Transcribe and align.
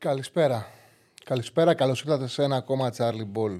Καλησπέρα. 0.00 0.66
Καλησπέρα, 1.24 1.74
καλώς 1.74 2.00
ήρθατε 2.00 2.26
σε 2.26 2.42
ένα 2.42 2.56
ακόμα 2.56 2.92
Charlie 2.96 3.26
Ball. 3.34 3.58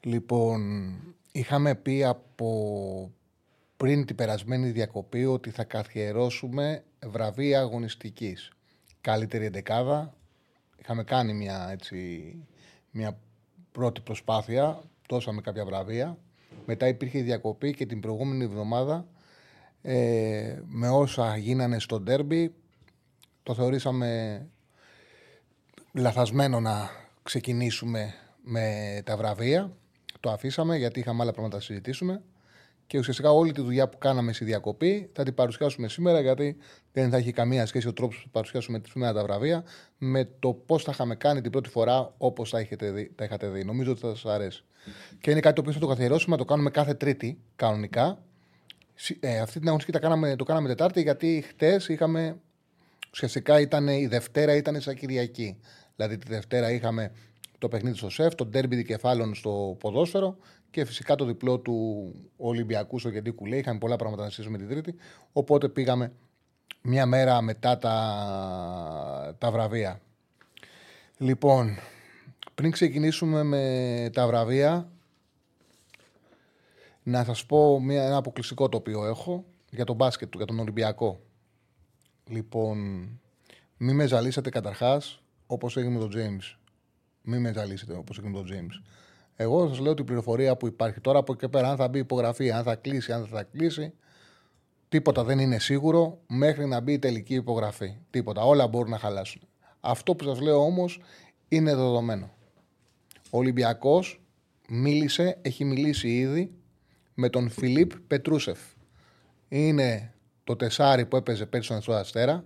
Λοιπόν, 0.00 0.94
είχαμε 1.32 1.74
πει 1.74 2.04
από 2.04 3.12
πριν 3.76 4.06
την 4.06 4.16
περασμένη 4.16 4.70
διακοπή 4.70 5.24
ότι 5.24 5.50
θα 5.50 5.64
καθιερώσουμε 5.64 6.84
βραβεία 7.06 7.60
αγωνιστικής. 7.60 8.52
Καλύτερη 9.00 9.44
εντεκάδα. 9.44 10.14
Είχαμε 10.76 11.04
κάνει 11.04 11.32
μια, 11.32 11.68
έτσι, 11.70 12.34
μια 12.90 13.18
πρώτη 13.72 14.00
προσπάθεια, 14.00 14.82
δώσαμε 15.08 15.40
κάποια 15.40 15.64
βραβεία. 15.64 16.18
Μετά 16.66 16.88
υπήρχε 16.88 17.18
η 17.18 17.22
διακοπή 17.22 17.74
και 17.74 17.86
την 17.86 18.00
προηγούμενη 18.00 18.44
εβδομάδα 18.44 19.06
ε, 19.82 20.58
με 20.66 20.88
όσα 20.88 21.36
γίνανε 21.36 21.78
στο 21.78 22.00
ντέρμπι 22.00 22.54
το 23.42 23.54
θεωρήσαμε 23.54 24.40
λαθασμένο 25.94 26.60
να 26.60 26.90
ξεκινήσουμε 27.22 28.14
με 28.42 29.00
τα 29.04 29.16
βραβεία. 29.16 29.72
Το 30.20 30.30
αφήσαμε 30.30 30.76
γιατί 30.76 31.00
είχαμε 31.00 31.22
άλλα 31.22 31.32
πράγματα 31.32 31.56
να 31.56 31.62
συζητήσουμε. 31.62 32.22
Και 32.86 32.98
ουσιαστικά 32.98 33.30
όλη 33.30 33.52
τη 33.52 33.60
δουλειά 33.60 33.88
που 33.88 33.98
κάναμε 33.98 34.32
στη 34.32 34.44
διακοπή 34.44 35.10
θα 35.12 35.22
την 35.22 35.34
παρουσιάσουμε 35.34 35.88
σήμερα 35.88 36.20
γιατί 36.20 36.56
δεν 36.92 37.10
θα 37.10 37.16
έχει 37.16 37.32
καμία 37.32 37.66
σχέση 37.66 37.88
ο 37.88 37.92
τρόπος 37.92 38.22
που 38.22 38.30
παρουσιάσουμε 38.30 38.80
σήμερα 38.88 39.12
τα 39.12 39.22
βραβεία 39.22 39.64
με 39.98 40.28
το 40.38 40.52
πώς 40.52 40.82
θα 40.82 40.90
είχαμε 40.94 41.14
κάνει 41.14 41.40
την 41.40 41.50
πρώτη 41.50 41.68
φορά 41.68 42.14
όπως 42.18 42.50
τα, 42.50 42.66
τα 43.14 43.24
είχατε 43.24 43.48
δει. 43.48 43.64
Νομίζω 43.64 43.90
ότι 43.90 44.00
θα 44.00 44.08
σας 44.08 44.24
αρέσει. 44.24 44.64
Και 45.20 45.30
είναι 45.30 45.40
κάτι 45.40 45.54
το 45.54 45.60
οποίο 45.60 45.72
θα 45.72 45.78
το 45.78 45.86
καθιερώσουμε, 45.86 46.36
το 46.36 46.44
κάνουμε 46.44 46.70
κάθε 46.70 46.94
Τρίτη 46.94 47.38
κανονικά. 47.56 48.18
Ε, 49.20 49.40
αυτή 49.40 49.58
την 49.58 49.68
αγωνιστική 49.68 49.98
τα 49.98 50.02
κάναμε, 50.02 50.36
το 50.36 50.44
κάναμε 50.44 50.68
Τετάρτη 50.68 51.02
γιατί 51.02 51.44
χτες 51.48 51.88
είχαμε. 51.88 52.36
Ουσιαστικά 53.12 53.60
ήταν 53.60 53.88
η 53.88 54.06
Δευτέρα 54.06 54.54
ήταν 54.54 54.80
σαν 54.80 54.94
Κυριακή. 54.94 55.58
Δηλαδή 55.96 56.18
τη 56.18 56.28
Δευτέρα 56.28 56.72
είχαμε 56.72 57.12
το 57.58 57.68
παιχνίδι 57.68 57.96
στο 57.96 58.10
ΣΕΦ, 58.10 58.34
το 58.34 58.46
ντέρμπι 58.46 58.76
δικεφάλων 58.76 59.34
στο 59.34 59.76
ποδόσφαιρο 59.78 60.36
και 60.70 60.84
φυσικά 60.84 61.14
το 61.14 61.24
διπλό 61.24 61.58
του 61.58 62.08
Ολυμπιακού 62.36 62.98
στο 62.98 63.08
Γεντή 63.08 63.30
Κουλέ. 63.30 63.56
Είχαμε 63.56 63.78
πολλά 63.78 63.96
πράγματα 63.96 64.22
να 64.22 64.28
συζητήσουμε 64.30 64.58
την 64.58 64.68
Τρίτη. 64.68 64.98
Οπότε 65.32 65.68
πήγαμε 65.68 66.12
μια 66.82 67.06
μέρα 67.06 67.40
μετά 67.40 67.78
τα, 67.78 69.36
τα 69.38 69.50
βραβεία. 69.50 70.00
Λοιπόν, 71.18 71.78
πριν 72.54 72.70
ξεκινήσουμε 72.70 73.42
με 73.42 74.10
τα 74.12 74.26
βραβεία, 74.26 74.88
να 77.02 77.24
σας 77.24 77.46
πω 77.46 77.80
μια, 77.80 78.04
ένα 78.04 78.16
αποκλειστικό 78.16 78.68
το 78.68 78.76
οποίο 78.76 79.06
έχω 79.06 79.44
για 79.70 79.84
τον 79.84 79.96
μπάσκετ 79.96 80.30
του, 80.30 80.36
για 80.36 80.46
τον 80.46 80.58
Ολυμπιακό. 80.58 81.20
Λοιπόν, 82.28 82.78
μην 83.76 83.94
με 83.94 84.06
ζαλίσατε 84.06 84.50
καταρχάς 84.50 85.23
όπως 85.46 85.76
έγινε 85.76 85.92
με 85.92 85.98
τον 85.98 86.10
James. 86.14 86.58
Μην 87.22 87.40
με 87.40 87.52
ζαλίσετε 87.52 87.94
όπως 87.94 88.18
έγινε 88.18 88.38
με 88.38 88.44
τον 88.44 88.56
James. 88.56 88.84
Εγώ 89.36 89.68
σας 89.68 89.78
λέω 89.78 89.94
την 89.94 90.04
πληροφορία 90.04 90.56
που 90.56 90.66
υπάρχει 90.66 91.00
τώρα 91.00 91.18
από 91.18 91.32
εκεί 91.32 91.48
πέρα, 91.48 91.70
αν 91.70 91.76
θα 91.76 91.88
μπει 91.88 91.98
υπογραφή, 91.98 92.50
αν 92.50 92.62
θα 92.62 92.74
κλείσει, 92.74 93.12
αν 93.12 93.26
θα 93.26 93.42
κλείσει. 93.42 93.92
Τίποτα 94.88 95.24
δεν 95.24 95.38
είναι 95.38 95.58
σίγουρο 95.58 96.20
μέχρι 96.26 96.66
να 96.66 96.80
μπει 96.80 96.92
η 96.92 96.98
τελική 96.98 97.34
υπογραφή. 97.34 97.96
Τίποτα. 98.10 98.42
Όλα 98.42 98.66
μπορούν 98.66 98.90
να 98.90 98.98
χαλάσουν. 98.98 99.42
Αυτό 99.80 100.14
που 100.14 100.24
σας 100.24 100.40
λέω 100.40 100.64
όμως 100.64 101.00
είναι 101.48 101.74
δεδομένο. 101.74 102.30
Ο 103.30 103.38
Ολυμπιακός 103.38 104.20
μίλησε, 104.68 105.38
έχει 105.42 105.64
μιλήσει 105.64 106.18
ήδη 106.18 106.54
με 107.14 107.28
τον 107.28 107.50
Φιλίπ 107.50 107.92
Πετρούσεφ. 108.06 108.58
Είναι 109.48 110.14
το 110.44 110.56
τεσάρι 110.56 111.06
που 111.06 111.16
έπαιζε 111.16 111.46
πέρσι 111.46 111.80
στον 111.80 111.94
Αστέρα. 111.94 112.44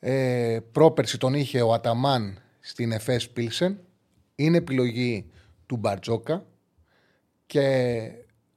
Ε, 0.00 0.58
πρόπερση 0.72 1.18
τον 1.18 1.34
είχε 1.34 1.62
ο 1.62 1.72
Αταμάν 1.72 2.42
στην 2.60 2.92
Εφές 2.92 3.30
Πίλσεν. 3.30 3.78
Είναι 4.34 4.56
επιλογή 4.56 5.30
του 5.66 5.76
Μπαρτζόκα 5.76 6.46
και 7.46 8.10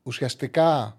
ουσιαστικά 0.03 0.97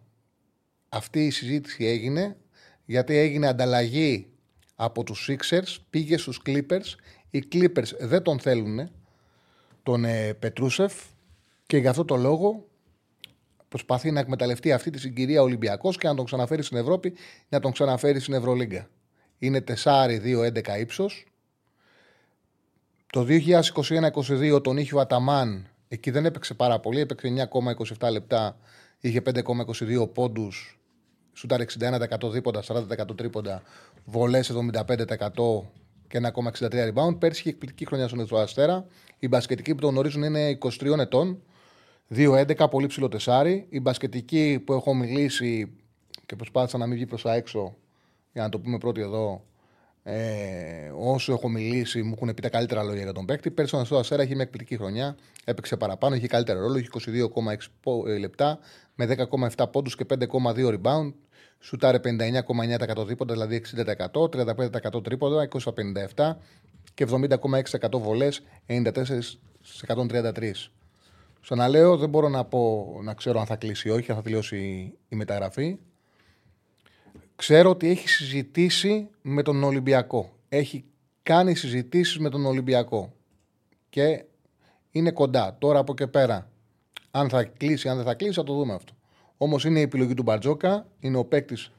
αυτή 0.89 1.27
η 1.27 1.31
συζήτηση 1.31 1.85
έγινε 1.85 2.37
γιατί 2.85 3.17
έγινε 3.17 3.47
ανταλλαγή 3.47 4.27
από 4.75 5.05
τους 5.05 5.31
Sixers, 5.31 5.77
πήγε 5.91 6.17
στους 6.17 6.41
Clippers. 6.47 6.95
Οι 7.31 7.45
Clippers 7.53 7.97
δεν 7.99 8.23
τον 8.23 8.41
θέλουν 8.41 8.91
τον 9.83 10.05
ε, 10.05 10.35
Πετρούσεφ 10.35 10.95
και 11.67 11.77
για 11.77 11.91
αυτό 11.91 12.05
το 12.05 12.17
λόγο 12.17 12.67
προσπαθεί 13.69 14.11
να 14.11 14.21
εκμεταλλευτεί 14.21 14.73
αυτή 14.73 14.91
τη 14.91 14.99
συγκυρία 14.99 15.43
Ολυμπιακός 15.43 15.97
και 15.97 16.09
να 16.09 16.15
τον 16.15 16.25
ξαναφέρει 16.25 16.63
στην 16.63 16.77
Ευρώπη, 16.77 17.13
να 17.49 17.61
τον 17.61 17.73
ξαναφέρει 17.73 18.21
στην 18.21 18.35
Ευρωλίγκα 18.35 18.89
είναι 19.43 19.65
4-2-11 19.85 20.79
ύψος. 20.81 21.27
Το 23.13 23.27
2021-22 24.55 24.63
τον 24.63 24.77
είχε 24.77 24.95
ο 24.95 25.01
Αταμάν, 25.01 25.67
εκεί 25.89 26.11
δεν 26.11 26.25
έπαιξε 26.25 26.55
πάρα 26.55 26.81
πολύ, 26.81 27.01
έπαιξε 27.01 27.49
9,27 27.99 28.11
λεπτά, 28.11 28.57
είχε 29.01 29.23
5,22 29.35 30.13
πόντους, 30.13 30.81
σούταρ 31.33 31.61
61% 31.61 32.31
δίποντα, 32.31 32.63
40% 32.67 33.17
τρίποντα, 33.17 33.63
βολές 34.05 34.51
75% 34.51 35.71
και 36.09 36.21
1,63 36.23 36.93
rebound. 36.93 37.19
Πέρσι 37.19 37.41
είχε 37.41 37.49
εκπληκτική 37.49 37.87
χρονιά 37.87 38.07
στον 38.07 38.21
Εθνικό 38.21 38.43
Αστέρα. 38.43 38.87
Οι 39.19 39.29
μπασκετικοί 39.29 39.75
που 39.75 39.81
τον 39.81 39.91
γνωρίζουν 39.91 40.23
είναι 40.23 40.59
23 40.61 40.99
ετών, 40.99 41.43
2-11, 42.15 42.67
πολύ 42.71 42.87
ψηλό 42.87 43.09
τεσάρι. 43.09 43.67
Οι 43.69 43.81
μπασκετικοί 43.81 44.63
που 44.67 44.73
έχω 44.73 44.95
μιλήσει 44.95 45.73
και 46.27 46.37
προσπάθησα 46.37 46.79
να 46.79 46.87
μην 46.87 46.97
βγει 46.97 47.07
προς 47.07 47.23
τα 47.23 47.35
έξω 47.35 47.77
για 48.33 48.43
να 48.43 48.49
το 48.49 48.59
πούμε 48.61 48.79
πρώτοι 48.79 49.01
εδώ, 49.01 49.43
ε, 50.05 50.93
όσο 50.97 51.33
έχω 51.33 51.49
μιλήσει, 51.49 52.03
μου 52.03 52.13
έχουν 52.17 52.35
πει 52.35 52.43
τα 52.43 52.49
καλύτερα 52.49 52.83
λόγια 52.83 53.03
για 53.03 53.13
τον 53.13 53.25
παίκτη. 53.25 53.51
Πέρσι 53.51 53.77
ο 53.77 53.99
Αστέρα 53.99 54.23
είχε 54.23 54.35
μια 54.35 54.43
εκπληκτική 54.43 54.77
χρονιά. 54.77 55.17
Έπαιξε 55.45 55.77
παραπάνω, 55.77 56.15
είχε 56.15 56.27
καλύτερο 56.27 56.61
ρόλο. 56.61 56.79
Είχε 56.79 56.89
22,6 57.83 58.09
ε, 58.09 58.19
λεπτά 58.19 58.59
με 58.95 59.27
10,7 59.57 59.65
πόντους 59.73 59.97
και 59.97 60.07
5,2 60.09 60.75
rebound. 60.75 61.13
Σουτάρε 61.59 62.01
59,9% 62.05 63.07
δίποντα, 63.07 63.33
δηλαδή 63.33 63.63
60%, 64.13 64.29
35% 64.95 65.05
τρίποντα, 65.05 65.49
257 66.15 66.37
και 66.95 67.07
70,6% 67.11 67.99
βολές, 67.99 68.43
94 68.67 69.39
133. 69.87 70.53
Ξαναλέω, 71.41 71.97
δεν 71.97 72.09
μπορώ 72.09 72.29
να 72.29 72.45
πω 72.45 72.93
να 73.03 73.15
ξέρω 73.15 73.41
αν 73.41 73.47
θα 73.47 73.57
κλείσει 73.57 73.89
ή 73.89 73.91
όχι, 73.91 74.11
αν 74.11 74.17
θα 74.17 74.23
τελειώσει 74.23 74.57
η 75.09 75.17
μεταγραφή. 75.17 75.79
Ξέρω 77.43 77.71
ότι 77.71 77.89
έχει 77.89 78.09
συζητήσει 78.09 79.09
με 79.23 79.43
τον 79.43 79.63
Ολυμπιακό. 79.63 80.39
Έχει 80.49 80.85
κάνει 81.23 81.55
συζητήσεις 81.55 82.19
με 82.19 82.31
τον 82.31 82.47
Ολυμπιακό. 82.47 83.13
Και 83.89 84.25
είναι 84.91 85.11
κοντά. 85.11 85.57
Τώρα 85.59 85.79
από 85.79 85.95
και 85.95 86.07
πέρα. 86.07 86.51
Αν 87.11 87.29
θα 87.29 87.45
κλείσει, 87.45 87.89
αν 87.89 87.97
δεν 87.97 88.05
θα 88.05 88.15
κλείσει, 88.15 88.33
θα 88.33 88.45
το 88.45 88.55
δούμε 88.55 88.75
αυτό. 88.75 88.93
Όμως 89.37 89.65
είναι 89.65 89.79
η 89.79 89.83
επιλογή 89.83 90.15
του 90.15 90.23
Μπαρτζόκα. 90.23 90.87
Είναι 90.99 91.17
ο 91.17 91.25
παίκτης 91.25 91.73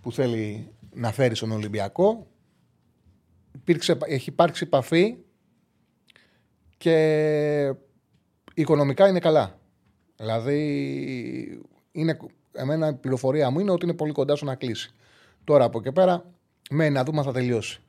που 0.00 0.12
θέλει 0.12 0.72
να 0.92 1.12
φέρει 1.12 1.34
στον 1.34 1.50
Ολυμπιακό. 1.50 2.26
Υπήρξε, 3.54 3.98
έχει 4.06 4.30
υπάρξει 4.30 4.64
επαφή 4.66 5.16
και 6.76 7.74
οικονομικά 8.54 9.08
είναι 9.08 9.20
καλά. 9.20 9.58
Δηλαδή 10.16 11.62
είναι 11.92 12.16
εμένα 12.52 12.88
η 12.88 12.94
πληροφορία 12.94 13.50
μου 13.50 13.60
είναι 13.60 13.70
ότι 13.70 13.84
είναι 13.84 13.94
πολύ 13.94 14.12
κοντά 14.12 14.36
στο 14.36 14.44
να 14.44 14.54
κλείσει. 14.54 14.94
Τώρα 15.44 15.64
από 15.64 15.78
εκεί 15.78 15.92
πέρα, 15.92 16.24
μένει 16.70 16.90
να 16.90 17.04
δούμε 17.04 17.18
αν 17.18 17.24
θα 17.24 17.32
τελειώσει. 17.32 17.80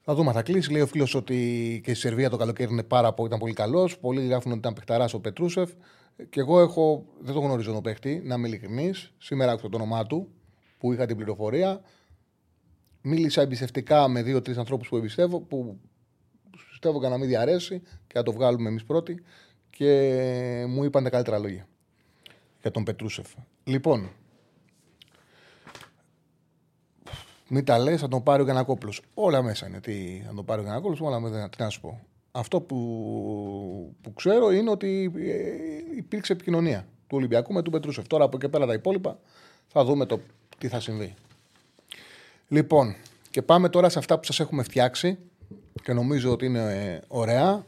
Θα 0.00 0.14
δούμε 0.14 0.28
αν 0.28 0.34
θα 0.34 0.42
κλείσει. 0.42 0.72
Λέει 0.72 0.80
ο 0.80 0.86
φίλος 0.86 1.14
ότι 1.14 1.80
και 1.84 1.90
η 1.90 1.94
Σερβία 1.94 2.30
το 2.30 2.36
καλοκαίρι 2.36 2.72
είναι 2.72 2.82
πάρα 2.82 3.12
πολύ, 3.12 3.28
ήταν 3.28 3.38
πολύ 3.38 3.52
καλός. 3.52 3.98
Πολλοί 3.98 4.26
γράφουν 4.26 4.50
ότι 4.50 4.60
ήταν 4.60 4.72
παιχταράς 4.72 5.14
ο 5.14 5.20
Πετρούσεφ. 5.20 5.70
Και 6.28 6.40
εγώ 6.40 6.60
έχω, 6.60 7.06
δεν 7.20 7.34
το 7.34 7.40
γνωρίζω 7.40 7.72
τον 7.72 7.82
παίχτη, 7.82 8.22
να 8.24 8.34
είμαι 8.34 8.48
ειλικρινής. 8.48 9.12
Σήμερα 9.18 9.52
άκουσα 9.52 9.68
το 9.68 9.76
όνομά 9.76 10.06
του 10.06 10.28
που 10.78 10.92
είχα 10.92 11.06
την 11.06 11.16
πληροφορία. 11.16 11.80
Μίλησα 13.02 13.42
εμπιστευτικά 13.42 14.08
με 14.08 14.22
δύο-τρεις 14.22 14.58
ανθρώπους 14.58 14.88
που 14.88 14.96
εμπιστεύω, 14.96 15.40
που 15.40 15.80
πιστεύω 16.70 17.08
να 17.08 17.18
μην 17.18 17.28
διαρέσει 17.28 17.80
και 17.80 18.12
να 18.14 18.22
το 18.22 18.32
βγάλουμε 18.32 18.68
εμείς 18.68 18.84
πρώτοι. 18.84 19.22
Και 19.70 20.64
μου 20.68 20.84
είπαν 20.84 21.04
τα 21.04 21.10
καλύτερα 21.10 21.38
λόγια 21.38 21.68
για 22.64 22.72
τον 22.72 22.84
Πετρούσεφ. 22.84 23.26
Λοιπόν, 23.64 24.10
Μην 27.48 27.64
τα 27.64 27.78
λες, 27.78 28.00
θα 28.00 28.08
τον 28.08 28.22
πάρει 28.22 28.42
ο 28.42 28.44
Γιανακόπουλος. 28.44 29.00
Όλα 29.14 29.42
μέσα 29.42 29.66
είναι. 29.66 29.80
Τι 29.80 30.22
θα 30.26 30.34
τον 30.34 30.44
πάρει 30.44 30.60
ο 30.60 30.62
Γιανακόπουλος, 30.64 31.00
όλα 31.00 31.20
μέσα. 31.20 31.48
Τι 31.48 31.62
να 31.62 31.68
σου 31.68 31.80
πω. 31.80 32.00
Αυτό 32.32 32.60
που, 32.60 32.76
που 34.00 34.12
ξέρω 34.12 34.50
είναι 34.50 34.70
ότι 34.70 35.12
ε, 35.16 35.96
υπήρξε 35.96 36.32
επικοινωνία 36.32 36.86
του 37.06 37.16
Ολυμπιακού 37.16 37.52
με 37.52 37.62
του 37.62 37.70
Πετρούσεφ. 37.70 38.06
Τώρα 38.06 38.24
από 38.24 38.36
εκεί 38.36 38.48
πέρα 38.48 38.66
τα 38.66 38.72
υπόλοιπα 38.72 39.18
θα 39.66 39.84
δούμε 39.84 40.06
το 40.06 40.20
τι 40.58 40.68
θα 40.68 40.80
συμβεί. 40.80 41.14
Λοιπόν, 42.48 42.94
και 43.30 43.42
πάμε 43.42 43.68
τώρα 43.68 43.88
σε 43.88 43.98
αυτά 43.98 44.18
που 44.18 44.24
σας 44.24 44.40
έχουμε 44.40 44.62
φτιάξει 44.62 45.18
και 45.82 45.92
νομίζω 45.92 46.32
ότι 46.32 46.46
είναι 46.46 46.60
ε, 46.60 47.00
ωραία. 47.08 47.66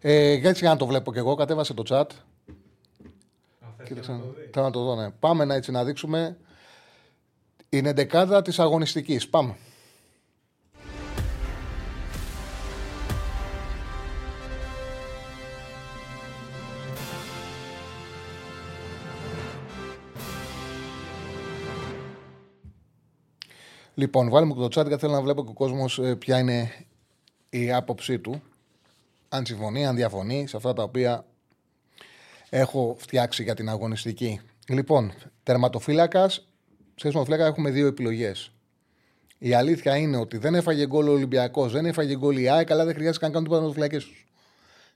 Ε, 0.00 0.32
έτσι 0.32 0.60
για 0.60 0.70
να 0.70 0.76
το 0.76 0.86
βλέπω 0.86 1.12
και 1.12 1.18
εγώ, 1.18 1.34
κατέβασε 1.34 1.74
το 1.74 1.82
chat. 1.88 2.06
Κοίταξε, 3.86 4.20
θέλω 4.52 4.64
να 4.64 4.70
το 4.70 4.84
δω, 4.84 4.94
ναι. 4.94 5.10
Πάμε 5.10 5.44
να, 5.44 5.54
έτσι, 5.54 5.70
να 5.70 5.84
δείξουμε. 5.84 6.36
Είναι 7.68 7.92
δεκάδα 7.92 8.42
της 8.42 8.58
αγωνιστικής. 8.58 9.28
Πάμε. 9.28 9.56
Λοιπόν, 23.94 24.28
βάλουμε 24.28 24.54
και 24.54 24.60
το 24.60 24.80
chat 24.80 24.86
γιατί 24.86 24.96
θέλω 24.96 25.12
να 25.12 25.22
βλέπω 25.22 25.44
και 25.44 25.50
ο 25.50 25.54
κόσμος 25.54 25.98
ε, 25.98 26.14
ποια 26.14 26.38
είναι 26.38 26.70
η 27.50 27.72
άποψή 27.72 28.18
του. 28.18 28.42
Αν 29.28 29.46
συμφωνεί, 29.46 29.86
αν 29.86 29.96
διαφωνεί 29.96 30.46
σε 30.46 30.56
αυτά 30.56 30.72
τα 30.72 30.82
οποία 30.82 31.26
έχω 32.50 32.96
φτιάξει 32.98 33.42
για 33.42 33.54
την 33.54 33.68
αγωνιστική. 33.68 34.40
Λοιπόν, 34.68 35.12
τερματοφύλακας. 35.42 36.34
Σε 36.94 37.02
τερματοφύλακα 37.02 37.46
έχουμε 37.46 37.70
δύο 37.70 37.86
επιλογές. 37.86 38.50
Η 39.38 39.54
αλήθεια 39.54 39.96
είναι 39.96 40.16
ότι 40.16 40.38
δεν 40.38 40.54
έφαγε 40.54 40.86
γκολ 40.86 41.08
ο 41.08 41.12
Ολυμπιακός, 41.12 41.72
δεν 41.72 41.86
έφαγε 41.86 42.16
γκολ 42.16 42.36
η 42.36 42.48
ΑΕΚ, 42.48 42.70
αλλά 42.70 42.84
δεν 42.84 42.94
χρειάζεται 42.94 43.18
καν 43.18 43.28
να 43.28 43.48
κάνουν 43.48 43.64
τίποτα 43.64 43.82
με 43.82 43.88
τους. 43.98 44.26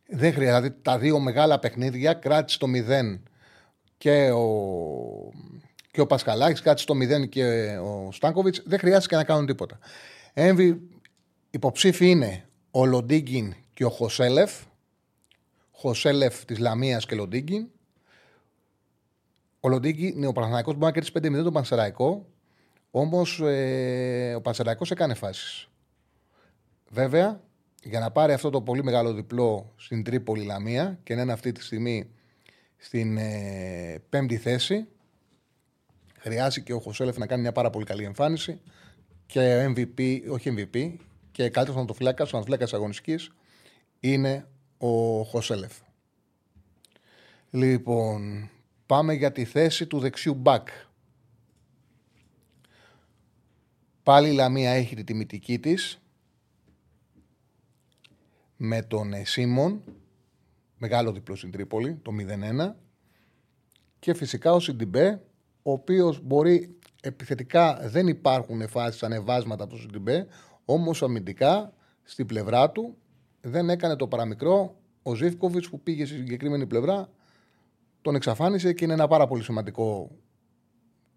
Δεν 0.07 0.33
χρειάζεται. 0.33 0.61
Δηλαδή 0.61 0.83
τα 0.83 0.99
δύο 0.99 1.19
μεγάλα 1.19 1.59
παιχνίδια 1.59 2.13
κράτησε 2.13 2.59
το 2.59 2.67
0 2.67 3.21
και 3.99 4.31
ο 4.31 4.47
και 5.91 6.01
ο 6.01 6.07
Πασχαλάκης, 6.07 6.61
κάτι 6.61 6.81
στο 6.81 6.95
0 6.95 7.29
και 7.29 7.77
ο 7.79 8.13
Στάνκοβιτς, 8.13 8.63
δεν 8.67 8.79
χρειάζεται 8.79 9.17
να 9.17 9.25
κάνουν 9.25 9.47
τίποτα. 9.47 9.79
Έμβη, 10.33 10.81
υποψήφοι 11.51 12.11
είναι 12.11 12.49
ο 12.71 12.87
Λοντίγκιν 12.87 13.55
και 13.75 13.85
ο 13.85 13.91
Χωσέλεφ. 13.91 14.53
Χωσέλεφ 15.81 16.45
της 16.45 16.59
Λαμίας 16.59 17.07
και 17.07 17.15
Λοντίγκιν. 17.15 17.69
Ο 19.61 19.69
Λοντίγκιν 19.69 20.17
είναι 20.17 20.27
ο 20.27 20.33
Παναθανικό 20.33 20.71
που 20.71 20.77
μπορεί 20.79 20.93
να 20.95 21.01
κερδίσει 21.01 21.39
5-0 21.41 21.43
τον 21.43 21.53
Πανσεραϊκό. 21.53 22.27
Όμως 22.91 23.41
ε, 23.41 24.35
ο 24.37 24.41
Πανσεραϊκός 24.41 24.91
έκανε 24.91 25.15
φάσεις. 25.15 25.69
Βέβαια, 26.89 27.41
για 27.83 28.01
να 28.01 28.11
πάρει 28.11 28.33
αυτό 28.33 28.51
το 28.51 28.63
πολύ 28.63 28.85
μεγάλο 28.85 29.13
διπλό 29.13 29.73
στην 29.77 30.03
Τρίπολη 30.05 30.45
Λαμία 30.45 30.99
και 31.03 31.15
να 31.15 31.23
είναι 31.23 31.33
αυτή 31.33 31.53
τη 31.53 31.63
στιγμή 31.63 32.11
στην 32.77 33.17
ε, 33.17 34.03
πέμπτη 34.09 34.37
θέση, 34.37 34.89
Χρειάζεται 36.23 36.61
και 36.61 36.73
ο 36.73 36.81
Χωσέλεφ 36.81 37.17
να 37.17 37.27
κάνει 37.27 37.43
μια 37.43 37.53
πάρα 37.53 37.71
πολύ 37.71 37.85
καλή 37.85 38.05
εμφάνιση 38.05 38.61
και 39.27 39.65
MVP, 39.77 40.21
όχι 40.31 40.55
MVP, 40.57 40.95
και 41.33 41.43
καλύτερος 41.43 41.75
θεματοφυλάκα, 41.75 42.25
ο 42.25 42.27
θεματοφυλάκα 42.27 42.77
αγωνιστικής 42.77 43.31
είναι 44.01 44.47
ο 44.83 45.23
Χωσέλεφ. 45.23 45.73
Λοιπόν, 47.51 48.51
πάμε 48.87 49.13
για 49.15 49.33
τη 49.33 49.45
θέση 49.45 49.87
του 49.87 49.99
δεξιού 49.99 50.35
μπακ. 50.35 50.69
Πάλι 54.03 54.29
η 54.29 54.33
Λαμία 54.33 54.71
έχει 54.71 54.97
τη 54.97 55.05
τιμητική 55.05 55.59
της 55.59 56.01
με 58.57 58.83
τον 58.83 59.13
Σίμον, 59.25 59.83
μεγάλο 60.79 61.13
διπλό 61.13 61.37
στην 61.37 61.51
Τρίπολη, 61.51 61.95
το 62.03 62.13
0-1 62.13 62.75
και 63.99 64.15
φυσικά 64.15 64.53
ο 64.53 64.61
Σιντιμπέ 64.61 65.23
ο 65.63 65.73
οποίος 65.73 66.21
μπορεί 66.23 66.79
επιθετικά 67.03 67.89
δεν 67.89 68.07
υπάρχουν 68.09 68.69
φάσεις 68.69 69.03
ανεβάσματα 69.03 69.65
από 69.65 69.73
το 69.73 69.79
Σιντιμπέ, 69.79 70.27
όμως 70.65 71.03
αμυντικά 71.03 71.73
στην 72.03 72.27
πλευρά 72.27 72.71
του 72.71 72.97
δεν 73.41 73.71
έκανε 73.71 73.97
το 73.97 74.09
παραμικρό. 74.09 74.75
Ο 75.03 75.15
Ζήφκοβιτς 75.15 75.69
που 75.69 75.81
πήγε 75.81 76.05
στη 76.05 76.17
συγκεκριμένη 76.17 76.67
πλευρά 76.67 77.09
τον 78.03 78.15
εξαφάνισε 78.15 78.73
και 78.73 78.85
είναι 78.85 78.93
ένα 78.93 79.09
πάρα 79.09 79.27
πολύ 79.27 79.43
σημαντικό 79.43 80.11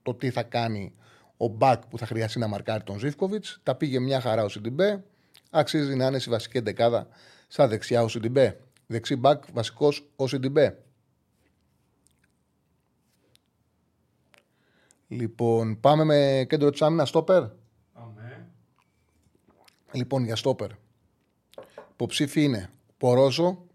το 0.02 0.14
τι 0.14 0.30
θα 0.30 0.44
κάνει 0.44 0.94
ο 1.38 1.48
Μπακ 1.48 1.88
που 1.88 1.98
θα 1.98 2.06
χρειαστεί 2.06 2.40
να 2.40 2.48
μαρκάρει 2.48 2.84
τον 2.84 3.00
Ζήφκοβιτς. 3.00 3.60
Τα 3.64 3.76
πήγε 3.76 4.00
μια 4.00 4.20
χαρά 4.22 4.44
ο 4.44 4.50
Σιντιμπέ. 4.50 5.04
Αξίζει 5.50 5.96
να 5.96 6.06
είναι 6.06 6.20
στη 6.20 6.30
βασική 6.30 6.60
εντεκάδα 6.60 7.08
στα 7.48 7.68
δεξιά 7.68 8.04
ο 8.04 8.08
Σιντιμπέ. 8.08 8.60
Δεξί 8.88 9.16
Μπακ 9.16 9.44
βασικός 9.54 10.10
ο 10.16 10.28
Σιντιμπέ. 10.28 10.84
Λοιπόν, 15.08 15.80
πάμε 15.80 16.04
με 16.04 16.46
κέντρο 16.50 16.70
της 16.70 16.82
άμυνας 16.82 17.10
στόπερ. 17.10 17.44
Πάμε. 17.94 18.50
Λοιπόν, 19.92 20.24
για 20.24 20.36
στόπερ. 20.36 20.70
Υποψήφι 21.94 22.44
είναι 22.44 22.70
Πορόζο. 22.98 23.66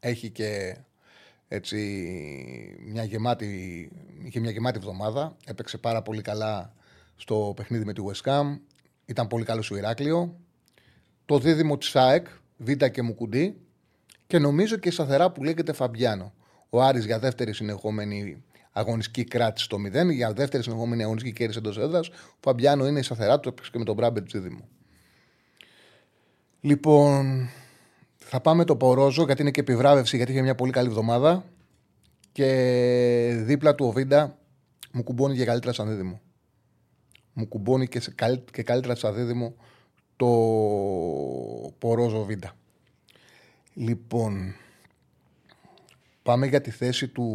Έχει 0.00 0.30
και 0.30 0.76
έτσι 1.48 1.76
μια 2.86 3.04
γεμάτη, 3.04 3.90
είχε 4.24 4.40
μια 4.40 4.50
γεμάτη 4.50 4.78
εβδομάδα. 4.78 5.36
Έπαιξε 5.46 5.78
πάρα 5.78 6.02
πολύ 6.02 6.22
καλά 6.22 6.74
στο 7.16 7.52
παιχνίδι 7.56 7.84
με 7.84 7.92
τη 7.92 8.02
West 8.06 8.30
Ham. 8.30 8.58
Ήταν 9.04 9.26
πολύ 9.26 9.44
καλό 9.44 9.62
στο 9.62 9.76
Ηράκλειο. 9.76 10.36
Το 11.26 11.38
δίδυμο 11.38 11.78
της 11.78 11.96
ΑΕΚ, 11.96 12.26
Β 12.56 12.70
και 12.70 13.02
Μουκουντή. 13.02 13.60
Και 14.26 14.38
νομίζω 14.38 14.76
και 14.76 14.90
σταθερά 14.90 15.30
που 15.30 15.44
λέγεται 15.44 15.72
Φαμπιάνο. 15.72 16.34
Ο 16.70 16.82
Άρης 16.82 17.04
για 17.04 17.18
δεύτερη 17.18 17.52
συνεχόμενη 17.52 18.42
αγωνιστική 18.72 19.24
κράτηση 19.24 19.64
στο 19.64 19.76
0. 19.76 20.12
Για 20.12 20.32
δεύτερη 20.32 20.62
συνεχόμενη 20.62 21.02
αγωνιστική 21.02 21.34
κέρδιση 21.34 21.58
εντός 21.58 21.78
έδρας. 21.78 22.08
Ο 22.08 22.38
Φαμπιάνο 22.40 22.86
είναι 22.86 23.02
σταθερά 23.02 23.40
του, 23.40 23.48
έπαιξε 23.48 23.70
και 23.70 23.78
με 23.78 23.84
τον 23.84 23.94
Μπράμπετ 23.94 24.26
Τζίδημο. 24.26 24.68
Λοιπόν, 26.60 27.48
θα 28.16 28.40
πάμε 28.40 28.64
το 28.64 28.76
Πορόζο 28.76 29.24
γιατί 29.24 29.42
είναι 29.42 29.50
και 29.50 29.60
επιβράβευση 29.60 30.16
γιατί 30.16 30.32
είχε 30.32 30.42
μια 30.42 30.54
πολύ 30.54 30.72
καλή 30.72 30.88
εβδομάδα. 30.88 31.44
Και 32.32 33.42
δίπλα 33.44 33.74
του 33.74 33.86
ο 33.86 33.92
Βίντα 33.92 34.38
μου 34.92 35.02
κουμπώνει 35.02 35.36
και 35.36 35.44
καλύτερα 35.44 35.72
σαν 35.72 35.88
δίδυμο. 35.88 36.20
Μου 37.32 37.48
κουμπώνει 37.48 37.88
και, 37.88 38.00
και 38.52 38.62
καλύτερα 38.62 38.94
σαν 38.94 39.14
δίδυμο 39.14 39.54
το 40.16 40.26
Πορόζο 41.78 42.24
Βίντα. 42.24 42.56
Λοιπόν, 43.74 44.54
πάμε 46.22 46.46
για 46.46 46.60
τη 46.60 46.70
θέση 46.70 47.08
του 47.08 47.28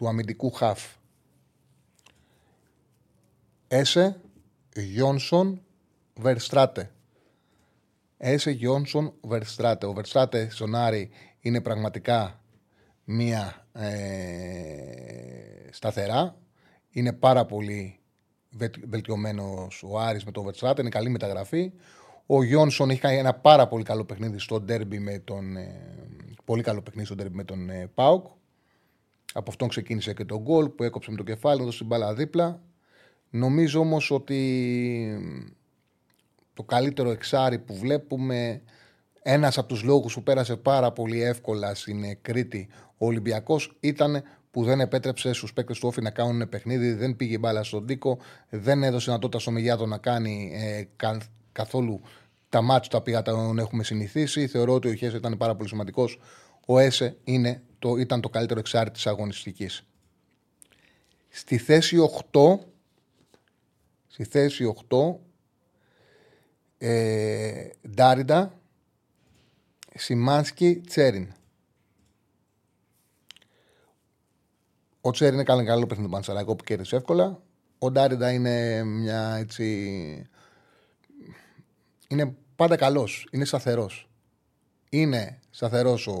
του 0.00 0.08
αμυντικού 0.08 0.50
χαφ. 0.50 0.94
Έσε, 3.68 4.20
Γιόνσον, 4.74 5.62
Βερστράτε. 6.14 6.90
Έσε, 8.22 8.50
Γιόνσον, 8.50 9.12
Βερστράτε. 9.20 9.86
Ο 9.86 9.92
Βερστράτε 9.92 10.50
στον 10.50 10.74
Άρη 10.74 11.10
είναι 11.40 11.60
πραγματικά 11.60 12.40
μία 13.04 13.66
ε, 13.72 13.90
σταθερά. 15.70 16.36
Είναι 16.90 17.12
πάρα 17.12 17.44
πολύ 17.44 17.98
βελτιωμένος 18.88 19.82
ο 19.82 19.98
Άρης 19.98 20.24
με 20.24 20.30
τον 20.30 20.44
Βερστράτε. 20.44 20.80
Είναι 20.80 20.90
καλή 20.90 21.08
μεταγραφή. 21.08 21.72
Ο 22.26 22.42
Γιόνσον 22.42 22.90
έχει 22.90 23.00
κάνει 23.00 23.16
ένα 23.16 23.34
πάρα 23.34 23.68
πολύ 23.68 23.84
καλό 23.84 24.04
παιχνίδι 24.04 24.38
στο 24.38 24.60
ντέρμπι 24.60 24.98
με 24.98 25.18
τον. 25.18 25.56
Ε, 25.56 25.80
πολύ 26.44 26.62
καλό 26.62 26.82
παιχνίδι 26.82 27.06
στο 27.06 27.14
ντέρμπι 27.14 27.36
με 27.36 27.44
τον 27.44 27.70
ε, 27.70 27.90
Πάουκ. 27.94 28.26
Από 29.32 29.50
αυτόν 29.50 29.68
ξεκίνησε 29.68 30.14
και 30.14 30.24
το 30.24 30.40
γκολ 30.40 30.68
που 30.68 30.82
έκοψε 30.82 31.10
με 31.10 31.16
το 31.16 31.22
κεφάλι, 31.22 31.62
έδωσε 31.62 31.78
την 31.78 31.86
μπάλα 31.86 32.14
δίπλα. 32.14 32.62
Νομίζω 33.30 33.80
όμως 33.80 34.10
ότι 34.10 34.40
το 36.60 36.66
καλύτερο 36.66 37.10
εξάρι 37.10 37.58
που 37.58 37.74
βλέπουμε, 37.74 38.62
ένας 39.22 39.58
από 39.58 39.68
τους 39.68 39.82
λόγους 39.82 40.14
που 40.14 40.22
πέρασε 40.22 40.56
πάρα 40.56 40.92
πολύ 40.92 41.22
εύκολα 41.22 41.74
στην 41.74 42.18
Κρήτη 42.22 42.68
ο 42.96 43.06
Ολυμπιακός 43.06 43.76
ήταν 43.80 44.22
που 44.50 44.64
δεν 44.64 44.80
επέτρεψε 44.80 45.32
στους 45.32 45.52
παίκτες 45.52 45.78
του 45.78 45.88
Όφη 45.88 46.02
να 46.02 46.10
κάνουν 46.10 46.48
παιχνίδι, 46.48 46.92
δεν 46.92 47.16
πήγε 47.16 47.38
μπάλα 47.38 47.62
στον 47.62 47.86
Τίκο, 47.86 48.18
δεν 48.48 48.82
έδωσε 48.82 49.04
δυνατότητα 49.04 49.38
στο 49.38 49.50
Μεγιάδο 49.50 49.86
να 49.86 49.98
κάνει 49.98 50.52
ε, 50.54 50.84
καθόλου 51.52 52.00
τα 52.48 52.62
μάτια 52.62 52.90
τα 52.90 52.98
οποία 52.98 53.22
τον 53.22 53.58
έχουμε 53.58 53.84
συνηθίσει. 53.84 54.46
Θεωρώ 54.46 54.74
ότι 54.74 54.88
ο 54.88 54.94
Χέσο 54.94 55.16
ήταν 55.16 55.36
πάρα 55.36 55.56
πολύ 55.56 55.68
σημαντικός. 55.68 56.20
Ο 56.66 56.78
Έσε 56.78 57.16
είναι 57.24 57.62
το, 57.78 57.96
ήταν 57.96 58.20
το 58.20 58.28
καλύτερο 58.28 58.60
εξάρτη 58.60 58.90
της 58.90 59.06
αγωνιστικής. 59.06 59.86
Στη 61.28 61.58
θέση 61.58 61.96
8, 62.32 62.58
στη 64.06 64.24
θέση 64.24 64.74
8, 64.88 64.96
ε, 66.82 67.70
Ντάριντα, 67.90 68.60
Σιμάνσκι, 69.94 70.80
Τσέριν. 70.86 71.32
Ο 75.00 75.10
Τσέριν 75.10 75.38
έκανε 75.38 75.64
καλό 75.64 75.86
παιχνίδι 75.86 76.08
του 76.08 76.14
Πανσαράκο 76.14 76.56
που 76.56 76.64
κέρδισε 76.64 76.96
εύκολα. 76.96 77.42
Ο 77.78 77.90
Ντάριντα 77.90 78.32
είναι 78.32 78.84
μια 78.84 79.34
έτσι. 79.34 80.28
Είναι 82.08 82.34
πάντα 82.56 82.76
καλός. 82.76 83.28
Είναι 83.30 83.44
σταθερός. 83.44 84.08
Είναι 84.90 85.38
σταθερός 85.50 86.06
ο, 86.06 86.12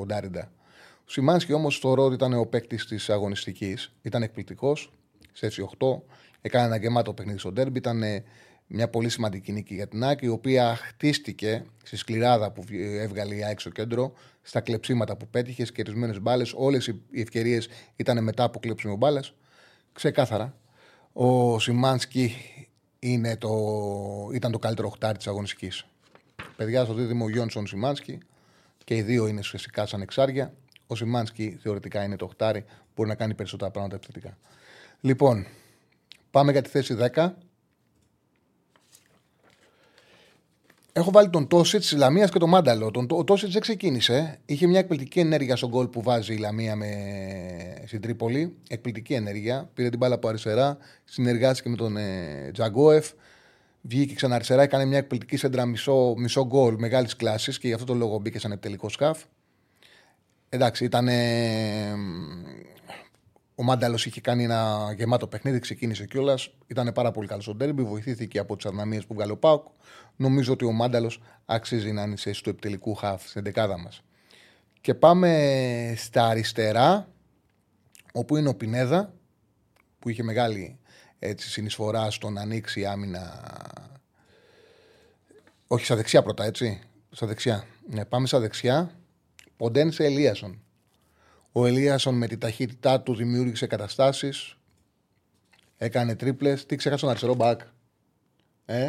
ο 0.00 0.06
Ντάριντα. 0.06 0.52
Ο 0.98 1.10
Σιμάνσκι 1.10 1.52
όμως 1.52 1.78
θεωρώ 1.78 2.04
ότι 2.04 2.14
ήταν 2.14 2.32
ο 2.32 2.46
παίκτης 2.46 2.86
της 2.86 3.10
αγωνιστικής. 3.10 3.92
Ήταν 4.02 4.22
εκπληκτικός. 4.22 4.92
Σε 5.32 5.46
έτσι 5.46 5.68
8. 5.78 6.02
Έκανε 6.40 6.66
ένα 6.66 6.76
γεμάτο 6.76 7.14
παιχνίδι 7.14 7.38
στο 7.38 7.52
ντέρμπι. 7.52 7.78
Ήταν 7.78 8.02
μια 8.74 8.88
πολύ 8.88 9.08
σημαντική 9.08 9.52
νίκη 9.52 9.74
για 9.74 9.88
την 9.88 10.04
Άκη, 10.04 10.24
η 10.24 10.28
οποία 10.28 10.76
χτίστηκε 10.76 11.64
στη 11.82 11.96
σκληράδα 11.96 12.50
που 12.50 12.64
έβγαλε 12.78 13.34
η 13.34 13.44
Άκη 13.44 13.60
στο 13.60 13.70
κέντρο, 13.70 14.12
στα 14.42 14.60
κλεψίματα 14.60 15.16
που 15.16 15.28
πέτυχε, 15.28 15.64
κερδισμένε 15.64 16.20
μπάλες. 16.20 16.52
Όλες 16.56 16.86
οι 16.86 17.02
ευκαιρίες 17.12 17.68
ήταν 17.96 18.22
μετά 18.22 18.44
από 18.44 18.58
κλέψιμο 18.58 18.96
μπάλε. 18.96 19.20
Ξεκάθαρα. 19.92 20.54
Ο 21.12 21.58
Σιμάνσκι 21.58 22.34
είναι 22.98 23.36
το, 23.36 23.50
ήταν 24.32 24.52
το 24.52 24.58
καλύτερο 24.58 24.88
οχτάρι 24.88 25.16
της 25.16 25.26
αγωνιστικής. 25.26 25.86
Παιδιά 26.56 26.84
στο 26.84 26.94
δίδυμο 26.94 27.28
Γιόνσον 27.28 27.66
Σιμάνσκι 27.66 28.18
και 28.84 28.96
οι 28.96 29.02
δύο 29.02 29.26
είναι 29.26 29.38
ουσιαστικά 29.38 29.86
σαν 29.86 30.00
εξάρια. 30.00 30.54
Ο 30.86 30.94
Σιμάνσκι 30.94 31.58
θεωρητικά 31.62 32.02
είναι 32.02 32.16
το 32.16 32.24
οχτάρι, 32.24 32.64
μπορεί 32.94 33.08
να 33.08 33.14
κάνει 33.14 33.34
περισσότερα 33.34 33.70
πράγματα 33.70 33.96
επιθετικά. 33.96 34.36
Λοιπόν, 35.00 35.46
πάμε 36.30 36.52
για 36.52 36.62
τη 36.62 36.68
θέση 36.68 36.96
10. 37.14 37.32
Έχω 40.94 41.10
βάλει 41.10 41.30
τον 41.30 41.46
Τόσιτς 41.48 41.88
τη 41.88 41.96
Λαμίας 41.96 42.30
και 42.30 42.38
τον 42.38 42.48
Μάνταλο. 42.48 42.90
Τον, 42.90 43.06
ο 43.10 43.24
Τόσιτς 43.24 43.52
δεν 43.52 43.60
ξεκίνησε. 43.60 44.38
Είχε 44.44 44.66
μια 44.66 44.78
εκπληκτική 44.78 45.20
ενέργεια 45.20 45.56
στον 45.56 45.68
γκολ 45.68 45.86
που 45.86 46.02
βάζει 46.02 46.34
η 46.34 46.36
Λαμία 46.36 46.76
με... 46.76 46.88
στην 47.86 48.00
Τρίπολη. 48.00 48.56
Εκπληκτική 48.68 49.14
ενέργεια. 49.14 49.70
Πήρε 49.74 49.88
την 49.88 49.98
μπάλα 49.98 50.14
από 50.14 50.28
αριστερά. 50.28 50.76
Συνεργάστηκε 51.04 51.68
με 51.68 51.76
τον 51.76 51.96
ε, 51.96 52.50
Τζαγκόεφ. 52.52 53.10
Βγήκε 53.80 54.14
ξανά 54.14 54.34
αριστερά. 54.34 54.62
Έκανε 54.62 54.84
μια 54.84 54.98
εκπληκτική 54.98 55.36
σέντρα 55.36 55.66
μισό, 55.66 56.14
μισό 56.16 56.46
γκολ 56.46 56.74
μεγάλης 56.78 57.16
κλάσης 57.16 57.58
και 57.58 57.66
γι' 57.66 57.74
αυτό 57.74 57.86
το 57.86 57.94
λόγο 57.94 58.18
μπήκε 58.18 58.38
σαν 58.38 58.52
επιτελικός 58.52 58.92
σκάφ. 58.92 59.22
Εντάξει, 60.48 60.84
ήταν. 60.84 61.08
Ε, 61.08 61.94
ο 63.62 63.64
Μάνταλος 63.64 64.06
είχε 64.06 64.20
κάνει 64.20 64.44
ένα 64.44 64.92
γεμάτο 64.96 65.26
παιχνίδι, 65.26 65.58
ξεκίνησε 65.58 66.06
κιόλας. 66.06 66.50
Ήταν 66.66 66.92
πάρα 66.94 67.10
πολύ 67.10 67.26
καλός 67.26 67.44
στο 67.44 67.56
τέρμπι, 67.56 67.82
βοηθήθηκε 67.82 68.38
από 68.38 68.56
τις 68.56 68.66
αδυναμίε 68.66 69.00
που 69.00 69.14
βγάλε 69.14 69.32
ο 69.32 69.36
Πάουκ. 69.36 69.66
Νομίζω 70.16 70.52
ότι 70.52 70.64
ο 70.64 70.72
Μάνταλος 70.72 71.20
αξίζει 71.44 71.92
να 71.92 72.02
είναι 72.02 72.16
σε 72.16 72.30
του 72.42 72.50
επιτελικού 72.50 72.94
χαφ 72.94 73.28
στην 73.28 73.42
δεκάδα 73.42 73.78
μας. 73.78 74.02
Και 74.80 74.94
πάμε 74.94 75.94
στα 75.96 76.26
αριστερά, 76.26 77.08
όπου 78.12 78.36
είναι 78.36 78.48
ο 78.48 78.54
Πινέδα, 78.54 79.14
που 79.98 80.08
είχε 80.08 80.22
μεγάλη 80.22 80.78
έτσι, 81.18 81.50
συνεισφορά 81.50 82.10
στο 82.10 82.30
να 82.30 82.40
ανοίξει 82.40 82.80
η 82.80 82.86
άμυνα. 82.86 83.42
Όχι, 85.66 85.84
στα 85.84 85.96
δεξιά 85.96 86.22
πρώτα, 86.22 86.44
έτσι. 86.44 86.80
Στα 87.10 87.26
δεξιά. 87.26 87.64
Ναι, 87.88 88.04
πάμε 88.04 88.26
στα 88.26 88.38
δεξιά. 88.38 88.90
Ποντένσε 89.56 90.04
Ελίασον. 90.04 90.62
Ο 91.52 91.66
Ελίασον 91.66 92.14
με 92.14 92.26
τη 92.26 92.38
ταχύτητά 92.38 93.00
του 93.00 93.14
δημιούργησε 93.14 93.66
καταστάσεις. 93.66 94.56
Έκανε 95.76 96.16
τρίπλες. 96.16 96.66
Τι 96.66 96.76
ξέχασε 96.76 97.00
τον 97.00 97.10
αριστερό 97.10 97.34
μπακ. 97.34 97.60
Ε; 98.64 98.84